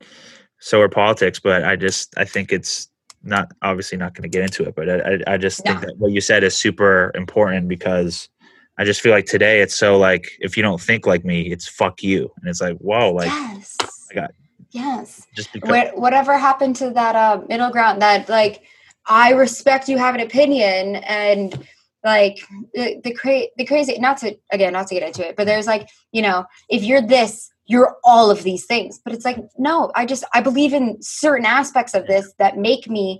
so 0.63 0.79
are 0.79 0.89
politics. 0.89 1.39
But 1.39 1.65
I 1.65 1.75
just 1.75 2.13
I 2.17 2.25
think 2.25 2.51
it's 2.51 2.89
not 3.21 3.51
obviously 3.61 3.97
not 3.97 4.13
going 4.13 4.23
to 4.23 4.29
get 4.29 4.43
into 4.43 4.63
it. 4.63 4.75
But 4.75 4.89
I 4.89 5.33
I, 5.33 5.37
just 5.37 5.63
think 5.63 5.81
that 5.81 5.97
what 5.97 6.11
you 6.11 6.21
said 6.21 6.43
is 6.43 6.57
super 6.57 7.11
important 7.15 7.67
because 7.67 8.29
I 8.77 8.85
just 8.85 9.01
feel 9.01 9.11
like 9.11 9.25
today 9.25 9.61
it's 9.61 9.75
so 9.75 9.97
like 9.97 10.31
if 10.39 10.55
you 10.55 10.63
don't 10.63 10.81
think 10.81 11.05
like 11.05 11.25
me, 11.25 11.51
it's 11.51 11.67
fuck 11.67 12.01
you, 12.01 12.31
and 12.37 12.49
it's 12.49 12.61
like 12.61 12.77
whoa, 12.77 13.11
like 13.11 13.27
yes. 13.27 13.77
I 14.11 14.15
got- 14.15 14.31
yes. 14.71 15.27
just 15.35 15.51
because 15.53 15.69
What, 15.69 15.97
whatever 15.97 16.37
happened 16.37 16.75
to 16.77 16.89
that 16.91 17.15
uh, 17.15 17.41
middle 17.49 17.69
ground 17.69 18.01
that 18.01 18.29
like 18.29 18.63
I 19.05 19.31
respect 19.33 19.89
you 19.89 19.97
have 19.97 20.15
an 20.15 20.21
opinion 20.21 20.95
and 20.95 21.67
like 22.05 22.39
the 22.73 23.01
the, 23.03 23.13
cra- 23.13 23.47
the 23.57 23.65
crazy 23.65 23.97
not 23.99 24.17
to 24.19 24.37
again 24.51 24.73
not 24.73 24.87
to 24.87 24.95
get 24.95 25.07
into 25.07 25.25
it 25.27 25.35
but 25.37 25.45
there's 25.45 25.67
like 25.67 25.89
you 26.11 26.21
know 26.21 26.45
if 26.69 26.83
you're 26.83 27.01
this 27.01 27.52
you're 27.65 27.97
all 28.03 28.29
of 28.29 28.43
these 28.43 28.65
things. 28.65 28.99
But 29.03 29.13
it's 29.13 29.25
like 29.25 29.37
no 29.57 29.91
I 29.95 30.05
just 30.05 30.23
I 30.33 30.41
believe 30.41 30.73
in 30.73 31.01
certain 31.01 31.45
aspects 31.45 31.93
of 31.93 32.07
this 32.07 32.33
that 32.39 32.57
make 32.57 32.89
me 32.89 33.19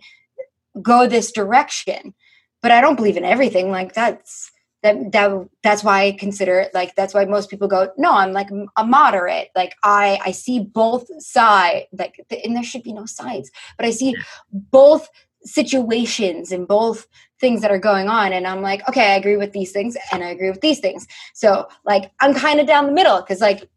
go 0.82 1.08
this 1.08 1.32
direction. 1.32 2.14
But 2.62 2.72
I 2.72 2.82
don't 2.82 2.96
believe 2.96 3.18
in 3.18 3.26
everything. 3.26 3.72
Like 3.72 3.94
that's 3.94 4.52
that 4.84 5.12
that 5.14 5.48
that's 5.64 5.84
why 5.84 6.04
I 6.04 6.12
consider 6.12 6.60
it 6.60 6.74
like 6.74 6.94
that's 6.96 7.14
why 7.14 7.26
most 7.26 7.50
people 7.50 7.68
go 7.68 7.90
no 7.98 8.12
I'm 8.12 8.34
like 8.34 8.50
a 8.78 8.86
moderate. 8.86 9.50
Like 9.56 9.76
I 9.84 10.20
I 10.24 10.32
see 10.32 10.60
both 10.60 11.08
side 11.22 11.86
like 11.98 12.24
and 12.44 12.56
there 12.56 12.64
should 12.64 12.84
be 12.84 12.94
no 12.94 13.06
sides 13.06 13.50
but 13.78 13.86
I 13.86 13.92
see 13.92 14.16
both 14.52 15.10
situations 15.46 16.54
and 16.54 16.68
both 16.68 17.06
things 17.40 17.62
that 17.62 17.72
are 17.72 17.80
going 17.80 18.08
on. 18.08 18.34
And 18.34 18.46
I'm 18.46 18.62
like 18.62 18.88
okay 18.90 19.14
I 19.14 19.16
agree 19.16 19.38
with 19.38 19.54
these 19.54 19.72
things 19.72 19.98
and 20.12 20.24
I 20.24 20.30
agree 20.30 20.50
with 20.50 20.62
these 20.62 20.80
things. 20.80 21.08
So 21.34 21.68
like 21.86 22.12
I'm 22.20 22.34
kind 22.34 22.60
of 22.60 22.68
down 22.68 22.86
the 22.86 22.92
middle 22.92 23.22
because 23.22 23.40
like 23.40 23.70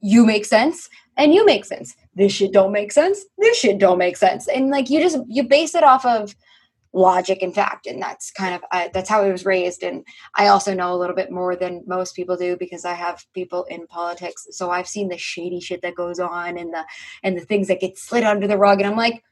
you 0.00 0.24
make 0.24 0.44
sense 0.44 0.88
and 1.16 1.34
you 1.34 1.44
make 1.44 1.64
sense. 1.64 1.94
This 2.14 2.32
shit 2.32 2.52
don't 2.52 2.72
make 2.72 2.92
sense. 2.92 3.24
This 3.38 3.58
shit 3.58 3.78
don't 3.78 3.98
make 3.98 4.16
sense. 4.16 4.48
And 4.48 4.70
like 4.70 4.90
you 4.90 5.00
just 5.00 5.18
you 5.28 5.42
base 5.42 5.74
it 5.74 5.84
off 5.84 6.04
of 6.04 6.34
logic 6.92 7.40
and 7.42 7.54
fact. 7.54 7.86
And 7.86 8.02
that's 8.02 8.30
kind 8.32 8.54
of 8.54 8.64
I, 8.72 8.90
that's 8.92 9.08
how 9.08 9.22
i 9.22 9.30
was 9.30 9.44
raised. 9.44 9.82
And 9.82 10.04
i 10.34 10.48
also 10.48 10.74
know 10.74 10.92
a 10.92 10.98
little 10.98 11.14
bit 11.14 11.30
more 11.30 11.54
than 11.54 11.84
most 11.86 12.16
people 12.16 12.36
do 12.36 12.56
because 12.56 12.84
i 12.84 12.94
have 12.94 13.24
people 13.34 13.64
in 13.64 13.86
politics. 13.86 14.46
So 14.50 14.70
i've 14.70 14.88
seen 14.88 15.08
the 15.08 15.18
shady 15.18 15.60
shit 15.60 15.82
that 15.82 15.94
goes 15.94 16.18
on 16.18 16.58
and 16.58 16.72
the 16.72 16.84
and 17.22 17.36
the 17.36 17.44
things 17.44 17.68
that 17.68 17.80
get 17.80 17.98
slid 17.98 18.24
under 18.24 18.46
the 18.46 18.58
rug. 18.58 18.80
And 18.80 18.90
i'm 18.90 18.96
like 18.96 19.22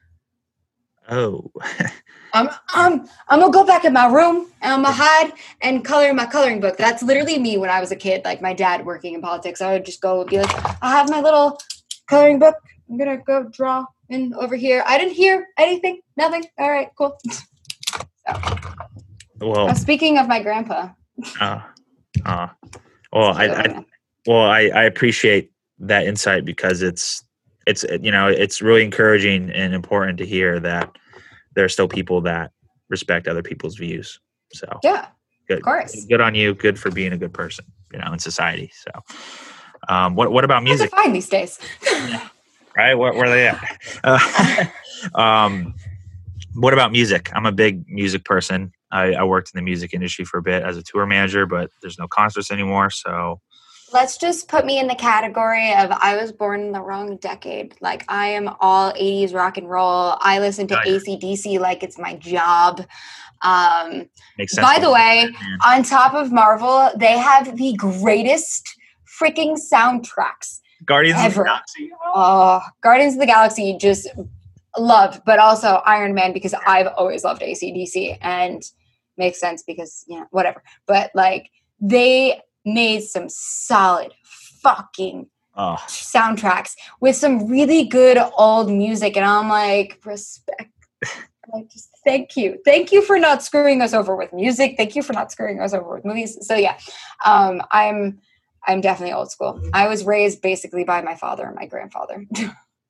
oh. 1.09 1.51
I'm 2.33 2.49
i'm 2.69 3.07
i'm 3.29 3.39
gonna 3.39 3.51
go 3.51 3.65
back 3.65 3.85
in 3.85 3.93
my 3.93 4.05
room 4.05 4.51
and 4.61 4.73
i'm 4.73 4.83
gonna 4.83 4.95
hide 4.95 5.33
and 5.61 5.83
color 5.83 6.09
in 6.09 6.15
my 6.15 6.25
coloring 6.25 6.59
book. 6.59 6.77
That's 6.77 7.01
literally 7.01 7.39
me 7.39 7.57
when 7.57 7.69
i 7.69 7.79
was 7.79 7.91
a 7.91 7.95
kid 7.95 8.23
like 8.23 8.41
my 8.41 8.53
dad 8.53 8.85
working 8.85 9.15
in 9.15 9.21
politics. 9.21 9.61
I 9.61 9.73
would 9.73 9.85
just 9.85 10.01
go 10.01 10.21
and 10.21 10.29
be 10.29 10.37
like 10.37 10.83
i 10.83 10.91
have 10.91 11.09
my 11.09 11.21
little 11.21 11.59
coloring 12.07 12.39
book. 12.39 12.55
I'm 12.89 12.97
gonna 12.97 13.17
go 13.17 13.43
draw 13.43 13.85
in 14.09 14.33
over 14.35 14.55
here. 14.55 14.83
I 14.85 14.97
didn't 14.97 15.13
hear 15.13 15.47
anything 15.57 16.01
nothing. 16.17 16.45
All 16.57 16.69
right 16.69 16.89
cool. 16.97 17.17
Well. 19.41 19.69
Uh, 19.69 19.73
speaking 19.73 20.17
of 20.17 20.27
my 20.27 20.43
grandpa. 20.43 20.89
Uh, 21.39 21.61
uh, 22.25 22.47
well 23.13 23.33
I, 23.33 23.45
I 23.47 23.85
well 24.27 24.43
I, 24.43 24.67
I 24.67 24.83
appreciate 24.83 25.51
that 25.79 26.05
insight 26.05 26.43
because 26.43 26.81
it's 26.81 27.23
it's 27.69 27.85
you 28.01 28.11
know 28.11 28.27
it's 28.27 28.61
really 28.61 28.83
encouraging 28.83 29.49
and 29.51 29.73
important 29.73 30.17
to 30.17 30.25
hear 30.25 30.59
that 30.59 30.95
there 31.55 31.65
are 31.65 31.69
still 31.69 31.87
people 31.87 32.21
that 32.21 32.51
respect 32.89 33.27
other 33.27 33.43
people's 33.43 33.75
views 33.77 34.19
so 34.53 34.67
yeah 34.83 35.07
good 35.47 35.59
of 35.59 35.63
course 35.63 36.05
good 36.05 36.21
on 36.21 36.35
you 36.35 36.53
good 36.53 36.79
for 36.79 36.91
being 36.91 37.13
a 37.13 37.17
good 37.17 37.33
person 37.33 37.65
you 37.93 37.99
know 37.99 38.11
in 38.11 38.19
society 38.19 38.71
so 38.73 38.91
um 39.87 40.15
what 40.15 40.31
what 40.31 40.43
about 40.43 40.63
music 40.63 40.89
Fine 40.91 41.13
these 41.13 41.29
days 41.29 41.59
right? 42.79 42.95
Where, 42.95 43.13
where 43.13 43.25
are 43.25 43.29
they 43.29 43.47
at? 43.47 43.77
Uh, 44.03 44.65
um, 45.19 45.73
what 46.53 46.73
about 46.73 46.91
music? 46.91 47.29
I'm 47.33 47.45
a 47.45 47.51
big 47.51 47.87
music 47.87 48.25
person. 48.25 48.71
I, 48.91 49.13
I 49.13 49.23
worked 49.23 49.51
in 49.53 49.57
the 49.57 49.61
music 49.61 49.93
industry 49.93 50.25
for 50.25 50.37
a 50.37 50.41
bit 50.41 50.63
as 50.63 50.77
a 50.77 50.83
tour 50.83 51.05
manager, 51.05 51.45
but 51.45 51.69
there's 51.81 51.97
no 51.97 52.07
concerts 52.07 52.51
anymore. 52.51 52.89
So 52.89 53.39
Let's 53.91 54.17
just 54.17 54.47
put 54.47 54.65
me 54.65 54.79
in 54.79 54.87
the 54.87 54.95
category 54.95 55.73
of 55.73 55.91
I 55.91 56.15
was 56.15 56.31
born 56.31 56.61
in 56.61 56.71
the 56.71 56.81
wrong 56.81 57.17
decade. 57.17 57.75
Like 57.81 58.05
I 58.07 58.27
am 58.27 58.49
all 58.59 58.91
80s 58.93 59.33
rock 59.33 59.57
and 59.57 59.69
roll. 59.69 60.15
I 60.19 60.39
listen 60.39 60.67
to 60.67 60.81
yeah. 60.85 60.93
ACDC 60.93 61.59
like 61.59 61.83
it's 61.83 61.97
my 61.97 62.15
job. 62.15 62.85
Um, 63.41 64.09
makes 64.37 64.53
sense. 64.53 64.67
by 64.67 64.79
the 64.79 64.91
way, 64.91 65.33
on 65.65 65.83
top 65.83 66.13
of 66.13 66.31
Marvel, 66.31 66.91
they 66.97 67.17
have 67.17 67.57
the 67.57 67.73
greatest 67.73 68.75
freaking 69.19 69.57
soundtracks. 69.57 70.59
Guardians 70.85 71.25
of 71.25 71.33
the. 71.33 71.43
Galaxy. 71.43 71.91
Oh, 72.05 72.61
Guardians 72.81 73.13
of 73.13 73.19
the 73.19 73.25
Galaxy 73.25 73.77
just 73.79 74.07
loved, 74.77 75.21
but 75.25 75.39
also 75.39 75.81
Iron 75.85 76.13
Man 76.13 76.33
because 76.33 76.53
I've 76.65 76.87
always 76.87 77.23
loved 77.23 77.41
ACDC 77.41 78.17
and 78.21 78.61
makes 79.17 79.39
sense 79.39 79.63
because, 79.63 80.05
you 80.07 80.19
know, 80.19 80.27
whatever. 80.31 80.63
But 80.85 81.11
like 81.15 81.49
they 81.81 82.41
made 82.73 83.03
some 83.03 83.27
solid 83.29 84.13
fucking 84.23 85.27
Oh, 85.61 85.75
soundtracks 85.87 86.71
with 87.01 87.17
some 87.17 87.49
really 87.49 87.83
good 87.83 88.17
old 88.37 88.71
music. 88.71 89.17
And 89.17 89.25
I'm 89.25 89.49
like, 89.49 89.99
respect. 90.05 90.71
Like, 91.51 91.67
just 91.67 91.89
thank 92.05 92.37
you. 92.37 92.59
Thank 92.63 92.91
you 92.91 93.01
for 93.01 93.17
not 93.17 93.41
screwing 93.41 93.81
us 93.81 93.91
over 93.91 94.15
with 94.15 94.31
music. 94.31 94.75
Thank 94.77 94.95
you 94.95 95.01
for 95.01 95.13
not 95.13 95.31
screwing 95.31 95.59
us 95.59 95.73
over 95.73 95.95
with 95.95 96.05
movies. 96.05 96.37
So 96.45 96.53
yeah, 96.53 96.77
um, 97.25 97.63
I'm 97.71 98.19
I'm 98.67 98.81
definitely 98.81 99.13
old 99.13 99.31
school. 99.31 99.59
I 99.73 99.87
was 99.87 100.05
raised 100.05 100.43
basically 100.43 100.83
by 100.83 101.01
my 101.01 101.15
father 101.15 101.47
and 101.47 101.55
my 101.55 101.65
grandfather. 101.65 102.23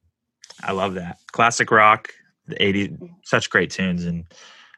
I 0.64 0.74
love 0.74 0.96
that 0.96 1.20
classic 1.32 1.72
rock, 1.72 2.10
the 2.48 2.56
'80s, 2.56 3.00
such 3.24 3.50
great 3.50 3.70
tunes, 3.70 4.04
and 4.04 4.26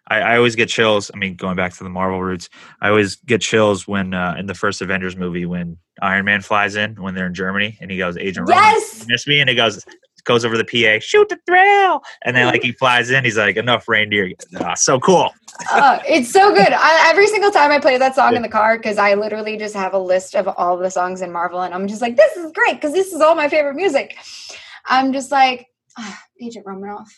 I, 0.08 0.20
I 0.20 0.38
always 0.38 0.56
get 0.56 0.70
chills. 0.70 1.12
I 1.14 1.18
mean, 1.18 1.36
going 1.36 1.56
back 1.56 1.74
to 1.74 1.84
the 1.84 1.90
Marvel 1.90 2.22
roots, 2.22 2.50
I 2.82 2.90
always 2.90 3.16
get 3.18 3.42
chills 3.42 3.88
when 3.88 4.14
uh, 4.14 4.36
in 4.38 4.48
the 4.48 4.56
first 4.56 4.82
Avengers 4.82 5.16
movie 5.16 5.46
when 5.46 5.78
Iron 6.02 6.26
Man 6.26 6.42
flies 6.42 6.76
in 6.76 7.02
when 7.02 7.16
they're 7.16 7.28
in 7.28 7.34
Germany 7.34 7.78
and 7.80 7.92
he 7.92 7.98
goes, 7.98 8.18
"Agent 8.18 8.50
Roman, 8.50 8.64
yes. 8.64 9.02
you 9.02 9.06
miss 9.08 9.28
me," 9.28 9.40
and 9.40 9.50
he 9.50 9.56
goes. 9.56 9.84
Goes 10.24 10.46
over 10.46 10.56
the 10.56 10.64
PA, 10.64 11.00
shoot 11.04 11.30
to 11.30 11.40
thrill, 11.48 12.04
and 12.24 12.36
then 12.36 12.46
like 12.46 12.62
he 12.62 12.74
flies 12.74 13.10
in, 13.10 13.24
he's 13.24 13.40
like, 13.40 13.58
"Enough 13.58 13.88
reindeer!" 13.88 14.30
Ah, 14.60 14.76
so 14.76 15.00
cool. 15.00 15.32
Oh, 15.72 16.00
it's 16.08 16.32
so 16.32 16.54
good. 16.54 16.72
I, 16.72 17.10
every 17.10 17.26
single 17.26 17.50
time 17.50 17.72
I 17.72 17.80
play 17.80 17.98
that 17.98 18.14
song 18.14 18.36
in 18.36 18.44
the 18.44 18.48
car, 18.48 18.78
because 18.78 19.00
I 19.00 19.16
literally 19.16 19.58
just 19.58 19.74
have 19.74 19.96
a 19.96 19.98
list 19.98 20.36
of 20.36 20.48
all 20.48 20.78
the 20.78 20.92
songs 20.92 21.22
in 21.22 21.32
Marvel, 21.32 21.62
and 21.62 21.74
I'm 21.74 21.88
just 21.88 22.04
like, 22.04 22.18
this 22.18 22.38
is 22.38 22.52
great 22.52 22.76
because 22.76 22.94
this 22.94 23.12
is 23.12 23.20
all 23.20 23.34
my 23.34 23.50
favorite 23.50 23.74
music. 23.74 24.16
I'm 24.86 25.12
just 25.12 25.32
like, 25.32 25.66
ah, 25.98 26.22
Agent 26.40 26.68
Romanoff. 26.68 27.12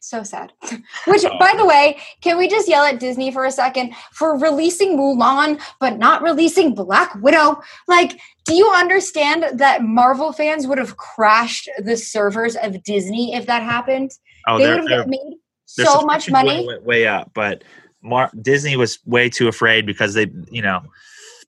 So 0.00 0.22
sad. 0.22 0.52
Which, 1.06 1.24
oh, 1.24 1.38
by 1.38 1.54
the 1.56 1.66
way, 1.66 1.98
can 2.22 2.38
we 2.38 2.48
just 2.48 2.68
yell 2.68 2.84
at 2.84 2.98
Disney 2.98 3.30
for 3.30 3.44
a 3.44 3.52
second 3.52 3.94
for 4.12 4.36
releasing 4.38 4.96
Mulan 4.96 5.60
but 5.78 5.98
not 5.98 6.22
releasing 6.22 6.74
Black 6.74 7.14
Widow? 7.16 7.60
Like, 7.86 8.18
do 8.46 8.54
you 8.54 8.70
understand 8.74 9.58
that 9.58 9.82
Marvel 9.82 10.32
fans 10.32 10.66
would 10.66 10.78
have 10.78 10.96
crashed 10.96 11.68
the 11.78 11.98
servers 11.98 12.56
of 12.56 12.82
Disney 12.82 13.34
if 13.34 13.44
that 13.46 13.62
happened? 13.62 14.10
Oh, 14.48 14.58
they 14.58 14.72
would 14.72 14.90
have 14.90 15.06
made 15.06 15.36
so 15.66 16.00
much 16.00 16.30
money. 16.30 16.66
Went 16.66 16.84
way 16.84 17.06
up, 17.06 17.30
but 17.34 17.62
Mar- 18.02 18.32
Disney 18.40 18.76
was 18.76 18.98
way 19.04 19.28
too 19.28 19.48
afraid 19.48 19.84
because 19.84 20.14
they, 20.14 20.28
you 20.50 20.62
know, 20.62 20.80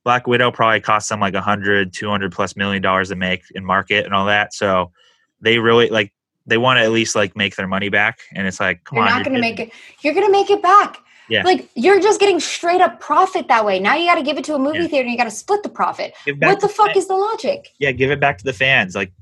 Black 0.04 0.26
Widow 0.26 0.50
probably 0.50 0.80
cost 0.80 1.08
them 1.08 1.20
like 1.20 1.34
a 1.34 1.40
hundred, 1.40 1.94
two 1.94 2.10
hundred 2.10 2.32
plus 2.32 2.54
million 2.54 2.82
dollars 2.82 3.08
to 3.08 3.16
make 3.16 3.44
and 3.54 3.64
market 3.64 4.04
and 4.04 4.14
all 4.14 4.26
that. 4.26 4.52
So 4.52 4.92
they 5.40 5.58
really 5.58 5.88
like 5.88 6.12
they 6.46 6.58
want 6.58 6.78
to 6.78 6.82
at 6.82 6.90
least 6.92 7.14
like 7.14 7.36
make 7.36 7.56
their 7.56 7.68
money 7.68 7.88
back. 7.88 8.18
And 8.34 8.46
it's 8.46 8.60
like, 8.60 8.84
come 8.84 8.96
you're 8.98 9.06
on, 9.06 9.10
not 9.12 9.24
going 9.24 9.34
to 9.34 9.40
make 9.40 9.60
it. 9.60 9.70
You're 10.00 10.14
going 10.14 10.26
to 10.26 10.32
make 10.32 10.50
it 10.50 10.62
back. 10.62 10.98
Yeah. 11.28 11.44
Like 11.44 11.68
you're 11.74 12.00
just 12.00 12.18
getting 12.20 12.40
straight 12.40 12.80
up 12.80 13.00
profit 13.00 13.48
that 13.48 13.64
way. 13.64 13.78
Now 13.78 13.94
you 13.94 14.06
got 14.06 14.16
to 14.16 14.22
give 14.22 14.36
it 14.38 14.44
to 14.44 14.54
a 14.54 14.58
movie 14.58 14.80
Yeah. 14.80 14.86
theater 14.88 15.02
and 15.04 15.10
you 15.12 15.16
got 15.16 15.24
to 15.24 15.30
split 15.30 15.62
the 15.62 15.68
profit. 15.68 16.14
What 16.38 16.60
the 16.60 16.68
fuck 16.68 16.96
is 16.96 17.06
the 17.08 17.14
logic? 17.14 17.68
yeah, 17.78 17.92
give 17.92 18.10
it 18.10 18.20
back 18.20 18.38
to 18.38 18.44
the 18.44 18.52
fans. 18.52 18.94
Like, 18.94 19.12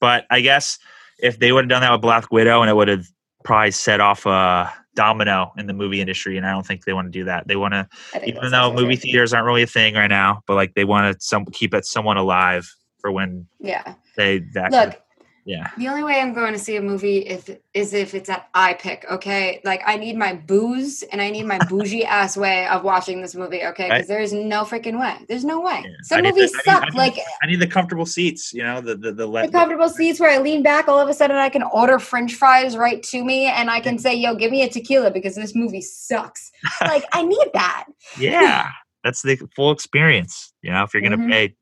but 0.00 0.26
I 0.30 0.40
guess 0.40 0.78
if 1.20 1.38
they 1.38 1.52
would 1.52 1.64
have 1.64 1.68
done 1.70 1.80
that 1.82 1.92
with 1.92 2.00
Black 2.00 2.30
Widow, 2.32 2.60
and 2.60 2.68
it 2.68 2.74
would 2.74 2.88
have 2.88 3.06
probably 3.44 3.70
set 3.70 4.00
off 4.00 4.26
a 4.26 4.70
domino 4.96 5.52
in 5.56 5.66
the 5.66 5.72
movie 5.72 6.00
industry, 6.00 6.36
and 6.36 6.44
I 6.46 6.50
don't 6.50 6.66
think 6.66 6.84
they 6.84 6.92
want 6.92 7.06
to 7.06 7.10
do 7.10 7.24
that. 7.24 7.46
They 7.48 7.56
want 7.56 7.72
to 7.74 7.88
even 8.26 8.50
though 8.50 8.72
movie 8.72 8.96
theaters 8.96 9.32
aren't 9.32 9.46
really 9.46 9.62
a 9.62 9.66
thing 9.66 9.94
right 9.94 10.08
now, 10.08 10.42
but 10.46 10.54
like 10.54 10.74
they 10.74 10.84
want 10.84 11.14
to 11.14 11.20
some 11.24 11.44
keep 11.46 11.72
it 11.74 11.86
somewhat 11.86 12.16
alive 12.16 12.68
for 13.00 13.10
when 13.12 13.46
Yeah. 13.60 13.94
they 14.16 14.40
that 14.54 14.72
Look, 14.72 15.00
yeah 15.46 15.70
the 15.76 15.88
only 15.88 16.02
way 16.02 16.20
I'm 16.20 16.32
going 16.32 16.52
to 16.54 16.58
see 16.58 16.76
a 16.76 16.80
movie 16.80 17.18
if 17.18 17.50
is 17.74 17.92
if 17.92 18.14
it's 18.14 18.30
at 18.30 18.52
iPic, 18.54 19.04
Okay, 19.10 19.60
like 19.64 19.82
I 19.84 19.96
need 19.96 20.16
my 20.16 20.32
booze 20.34 21.02
and 21.10 21.20
I 21.20 21.30
need 21.30 21.44
my 21.46 21.58
bougie 21.68 22.04
ass 22.04 22.36
way 22.36 22.66
of 22.68 22.82
watching 22.84 23.20
this 23.20 23.34
movie. 23.34 23.62
Okay, 23.64 23.88
because 23.90 24.06
there 24.06 24.20
is 24.20 24.32
no 24.32 24.62
freaking 24.64 24.98
way. 24.98 25.16
There's 25.28 25.44
no 25.44 25.60
way. 25.60 25.82
Yeah. 25.84 25.90
Some 26.02 26.22
movies 26.22 26.52
the- 26.52 26.58
I 26.58 26.60
need- 26.60 26.64
suck. 26.64 26.82
I 26.82 26.86
need- 26.86 26.94
like 26.96 27.16
I 27.42 27.46
need 27.46 27.60
the 27.60 27.66
comfortable 27.66 28.06
seats, 28.06 28.52
you 28.54 28.62
know 28.62 28.80
the 28.80 28.94
the 28.96 29.12
the, 29.12 29.26
le- 29.26 29.46
the 29.46 29.52
comfortable 29.52 29.88
seats 29.88 30.18
where 30.20 30.30
I 30.30 30.38
lean 30.38 30.62
back, 30.62 30.88
all 30.88 30.98
of 31.00 31.08
a 31.08 31.14
sudden 31.14 31.36
I 31.36 31.48
can 31.50 31.62
order 31.64 31.98
French 31.98 32.34
fries 32.34 32.76
right 32.76 33.02
to 33.04 33.22
me, 33.24 33.46
and 33.46 33.70
I 33.70 33.80
can 33.80 33.98
say, 33.98 34.14
"Yo, 34.14 34.34
give 34.34 34.50
me 34.50 34.62
a 34.62 34.68
tequila 34.68 35.10
because 35.10 35.34
this 35.34 35.54
movie 35.54 35.82
sucks." 35.82 36.50
like 36.82 37.04
I 37.12 37.22
need 37.22 37.48
that. 37.54 37.84
yeah 38.18 38.68
that's 39.02 39.20
the 39.22 39.36
full 39.54 39.70
experience 39.70 40.54
you 40.62 40.70
know 40.72 40.82
if 40.82 40.94
you're 40.94 41.02
gonna 41.02 41.18
Mhm. 41.18 41.30
pay 41.30 41.54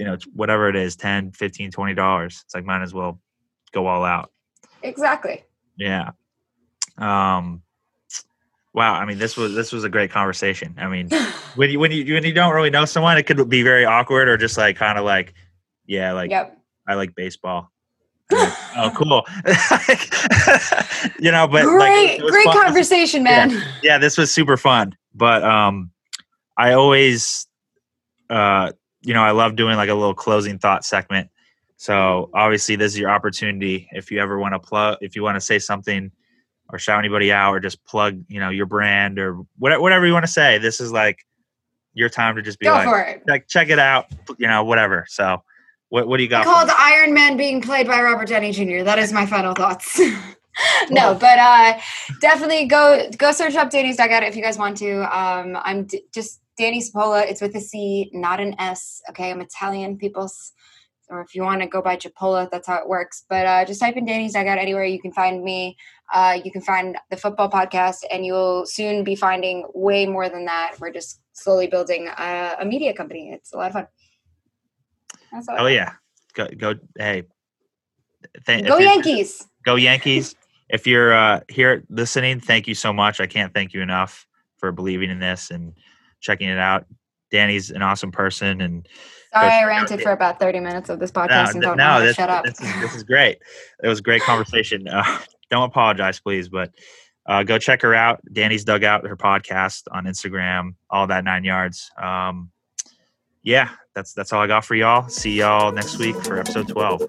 you 0.00 0.06
know 0.06 0.16
whatever 0.34 0.68
it 0.68 0.76
is 0.76 0.96
10 0.96 1.32
15 1.32 1.70
20 1.70 1.94
dollars 1.94 2.42
it's 2.44 2.54
like 2.54 2.64
might 2.64 2.82
as 2.82 2.94
well 2.94 3.20
go 3.72 3.86
all 3.86 4.04
out 4.04 4.32
Exactly. 4.82 5.44
yeah 5.76 6.10
um 6.98 7.62
wow 8.72 8.94
i 8.94 9.04
mean 9.04 9.18
this 9.18 9.36
was 9.36 9.54
this 9.54 9.72
was 9.72 9.84
a 9.84 9.88
great 9.88 10.10
conversation 10.10 10.74
i 10.78 10.88
mean 10.88 11.08
when 11.54 11.70
you 11.70 11.78
when 11.78 11.92
you 11.92 12.14
when 12.14 12.24
you 12.24 12.32
don't 12.32 12.54
really 12.54 12.70
know 12.70 12.84
someone 12.84 13.18
it 13.18 13.24
could 13.24 13.48
be 13.48 13.62
very 13.62 13.84
awkward 13.84 14.28
or 14.28 14.36
just 14.36 14.56
like 14.56 14.76
kind 14.76 14.98
of 14.98 15.04
like 15.04 15.34
yeah 15.86 16.12
like 16.12 16.30
yep. 16.30 16.56
I 16.90 16.94
like 16.94 17.14
baseball. 17.14 17.70
Like, 18.32 18.52
oh, 18.76 18.90
cool. 18.96 19.24
you 21.20 21.30
know, 21.30 21.46
but 21.46 21.64
great, 21.64 22.20
like, 22.20 22.30
great 22.30 22.44
fun. 22.46 22.64
conversation, 22.64 23.22
man. 23.22 23.62
Yeah, 23.82 23.98
this 23.98 24.18
was 24.18 24.32
super 24.32 24.56
fun. 24.56 24.96
But 25.14 25.44
um, 25.44 25.92
I 26.56 26.72
always, 26.72 27.46
uh, 28.28 28.72
you 29.02 29.14
know, 29.14 29.22
I 29.22 29.30
love 29.30 29.56
doing 29.56 29.76
like 29.76 29.88
a 29.88 29.94
little 29.94 30.14
closing 30.14 30.58
thought 30.58 30.84
segment. 30.84 31.30
So 31.76 32.30
obviously, 32.34 32.76
this 32.76 32.92
is 32.92 32.98
your 32.98 33.10
opportunity. 33.10 33.88
If 33.92 34.10
you 34.10 34.20
ever 34.20 34.38
want 34.38 34.54
to 34.54 34.58
plug, 34.58 34.98
if 35.00 35.16
you 35.16 35.22
want 35.22 35.36
to 35.36 35.40
say 35.40 35.58
something 35.58 36.10
or 36.68 36.78
shout 36.78 36.98
anybody 36.98 37.32
out, 37.32 37.54
or 37.54 37.60
just 37.60 37.82
plug, 37.84 38.22
you 38.28 38.38
know, 38.38 38.50
your 38.50 38.66
brand 38.66 39.18
or 39.18 39.38
whatever, 39.58 39.80
whatever 39.82 40.06
you 40.06 40.12
want 40.12 40.24
to 40.26 40.30
say, 40.30 40.58
this 40.58 40.80
is 40.80 40.92
like 40.92 41.18
your 41.94 42.08
time 42.08 42.36
to 42.36 42.42
just 42.42 42.58
be 42.60 42.66
Go 42.66 42.72
like, 42.72 42.88
for 42.88 43.00
it. 43.00 43.22
like, 43.26 43.48
check 43.48 43.70
it 43.70 43.78
out, 43.78 44.06
you 44.38 44.46
know, 44.46 44.62
whatever. 44.62 45.06
So, 45.08 45.42
what 45.88 46.06
what 46.06 46.18
do 46.18 46.22
you 46.22 46.28
got? 46.28 46.44
for 46.44 46.52
Called 46.52 46.68
me? 46.68 46.74
Iron 46.78 47.14
Man 47.14 47.36
being 47.36 47.60
played 47.60 47.86
by 47.86 48.00
Robert 48.02 48.28
Downey 48.28 48.52
Jr. 48.52 48.84
That 48.84 48.98
is 48.98 49.12
my 49.12 49.26
final 49.26 49.54
thoughts. 49.54 49.98
no, 50.90 51.14
but 51.14 51.38
uh, 51.38 51.78
definitely 52.20 52.66
go 52.66 53.08
go 53.16 53.32
search 53.32 53.54
up 53.56 53.70
Dani's 53.70 53.96
Dugout 53.96 54.22
if 54.22 54.36
you 54.36 54.42
guys 54.42 54.58
want 54.58 54.76
to. 54.76 55.00
Um, 55.18 55.58
I'm 55.62 55.84
d- 55.84 56.04
just 56.12 56.40
Dani 56.60 56.82
Cipolla. 56.84 57.22
It's 57.26 57.40
with 57.40 57.54
a 57.56 57.60
C, 57.60 58.10
not 58.12 58.38
an 58.38 58.54
S. 58.58 59.00
Okay, 59.10 59.30
I'm 59.30 59.40
Italian, 59.40 59.96
peoples. 59.96 60.52
Or 61.08 61.22
if 61.22 61.34
you 61.34 61.42
want 61.42 61.62
to 61.62 61.66
go 61.66 61.82
by 61.82 61.96
Chipola, 61.96 62.48
that's 62.50 62.68
how 62.68 62.76
it 62.76 62.88
works. 62.88 63.24
But 63.28 63.46
uh, 63.46 63.64
just 63.64 63.80
type 63.80 63.96
in 63.96 64.06
Dani's 64.06 64.34
Dugout 64.34 64.58
anywhere 64.58 64.84
you 64.84 65.00
can 65.00 65.10
find 65.10 65.42
me. 65.42 65.76
Uh, 66.12 66.38
you 66.44 66.52
can 66.52 66.60
find 66.60 66.96
the 67.10 67.16
football 67.16 67.50
podcast, 67.50 68.04
and 68.12 68.24
you'll 68.24 68.66
soon 68.66 69.02
be 69.02 69.16
finding 69.16 69.66
way 69.74 70.06
more 70.06 70.28
than 70.28 70.44
that. 70.44 70.76
We're 70.78 70.92
just 70.92 71.20
slowly 71.32 71.66
building 71.66 72.08
a, 72.08 72.56
a 72.60 72.64
media 72.64 72.92
company. 72.92 73.30
It's 73.32 73.52
a 73.52 73.56
lot 73.56 73.68
of 73.68 73.72
fun. 73.72 73.86
That's 75.32 75.48
all 75.48 75.56
Oh 75.60 75.66
yeah, 75.66 75.94
go 76.34 76.46
go. 76.56 76.74
Hey, 76.96 77.24
th- 78.46 78.66
Go 78.66 78.78
Yankees! 78.78 79.46
Go 79.64 79.76
Yankees! 79.76 80.34
if 80.68 80.86
you're 80.86 81.12
uh, 81.12 81.40
here 81.48 81.84
listening, 81.88 82.38
thank 82.38 82.68
you 82.68 82.74
so 82.74 82.92
much. 82.92 83.20
I 83.20 83.26
can't 83.26 83.52
thank 83.52 83.72
you 83.72 83.82
enough 83.82 84.26
for 84.58 84.70
believing 84.70 85.10
in 85.10 85.18
this 85.18 85.50
and 85.50 85.72
checking 86.20 86.48
it 86.48 86.58
out. 86.58 86.86
Dani's 87.30 87.70
an 87.70 87.82
awesome 87.82 88.10
person, 88.10 88.60
and 88.60 88.88
Sorry, 89.32 89.48
I 89.48 89.64
ranted 89.64 90.02
for 90.02 90.10
about 90.10 90.40
30 90.40 90.60
minutes 90.60 90.88
of 90.88 90.98
this 90.98 91.14
no, 91.14 91.20
podcast 91.20 91.52
and 91.52 91.54
th- 91.54 91.62
don't 91.62 91.76
no, 91.76 92.00
this, 92.00 92.16
shut 92.16 92.28
up. 92.28 92.44
This 92.44 92.60
is, 92.60 92.80
this 92.80 92.94
is 92.96 93.02
great. 93.04 93.38
It 93.82 93.88
was 93.88 94.00
a 94.00 94.02
great 94.02 94.22
conversation. 94.22 94.88
Uh, 94.88 95.18
don't 95.50 95.62
apologize, 95.62 96.18
please, 96.18 96.48
but 96.48 96.72
uh, 97.26 97.44
go 97.44 97.58
check 97.58 97.82
her 97.82 97.94
out. 97.94 98.20
Dani's 98.32 98.64
Dugout, 98.64 99.06
her 99.06 99.16
podcast 99.16 99.84
on 99.92 100.04
Instagram, 100.06 100.74
all 100.90 101.06
that 101.06 101.22
nine 101.22 101.44
yards. 101.44 101.90
Um, 102.00 102.50
yeah, 103.42 103.70
that's 103.94 104.12
that's 104.12 104.32
all 104.32 104.42
I 104.42 104.48
got 104.48 104.64
for 104.64 104.74
y'all. 104.74 105.08
See 105.08 105.38
y'all 105.38 105.70
next 105.70 105.98
week 105.98 106.16
for 106.24 106.38
episode 106.38 106.68
twelve. 106.68 107.02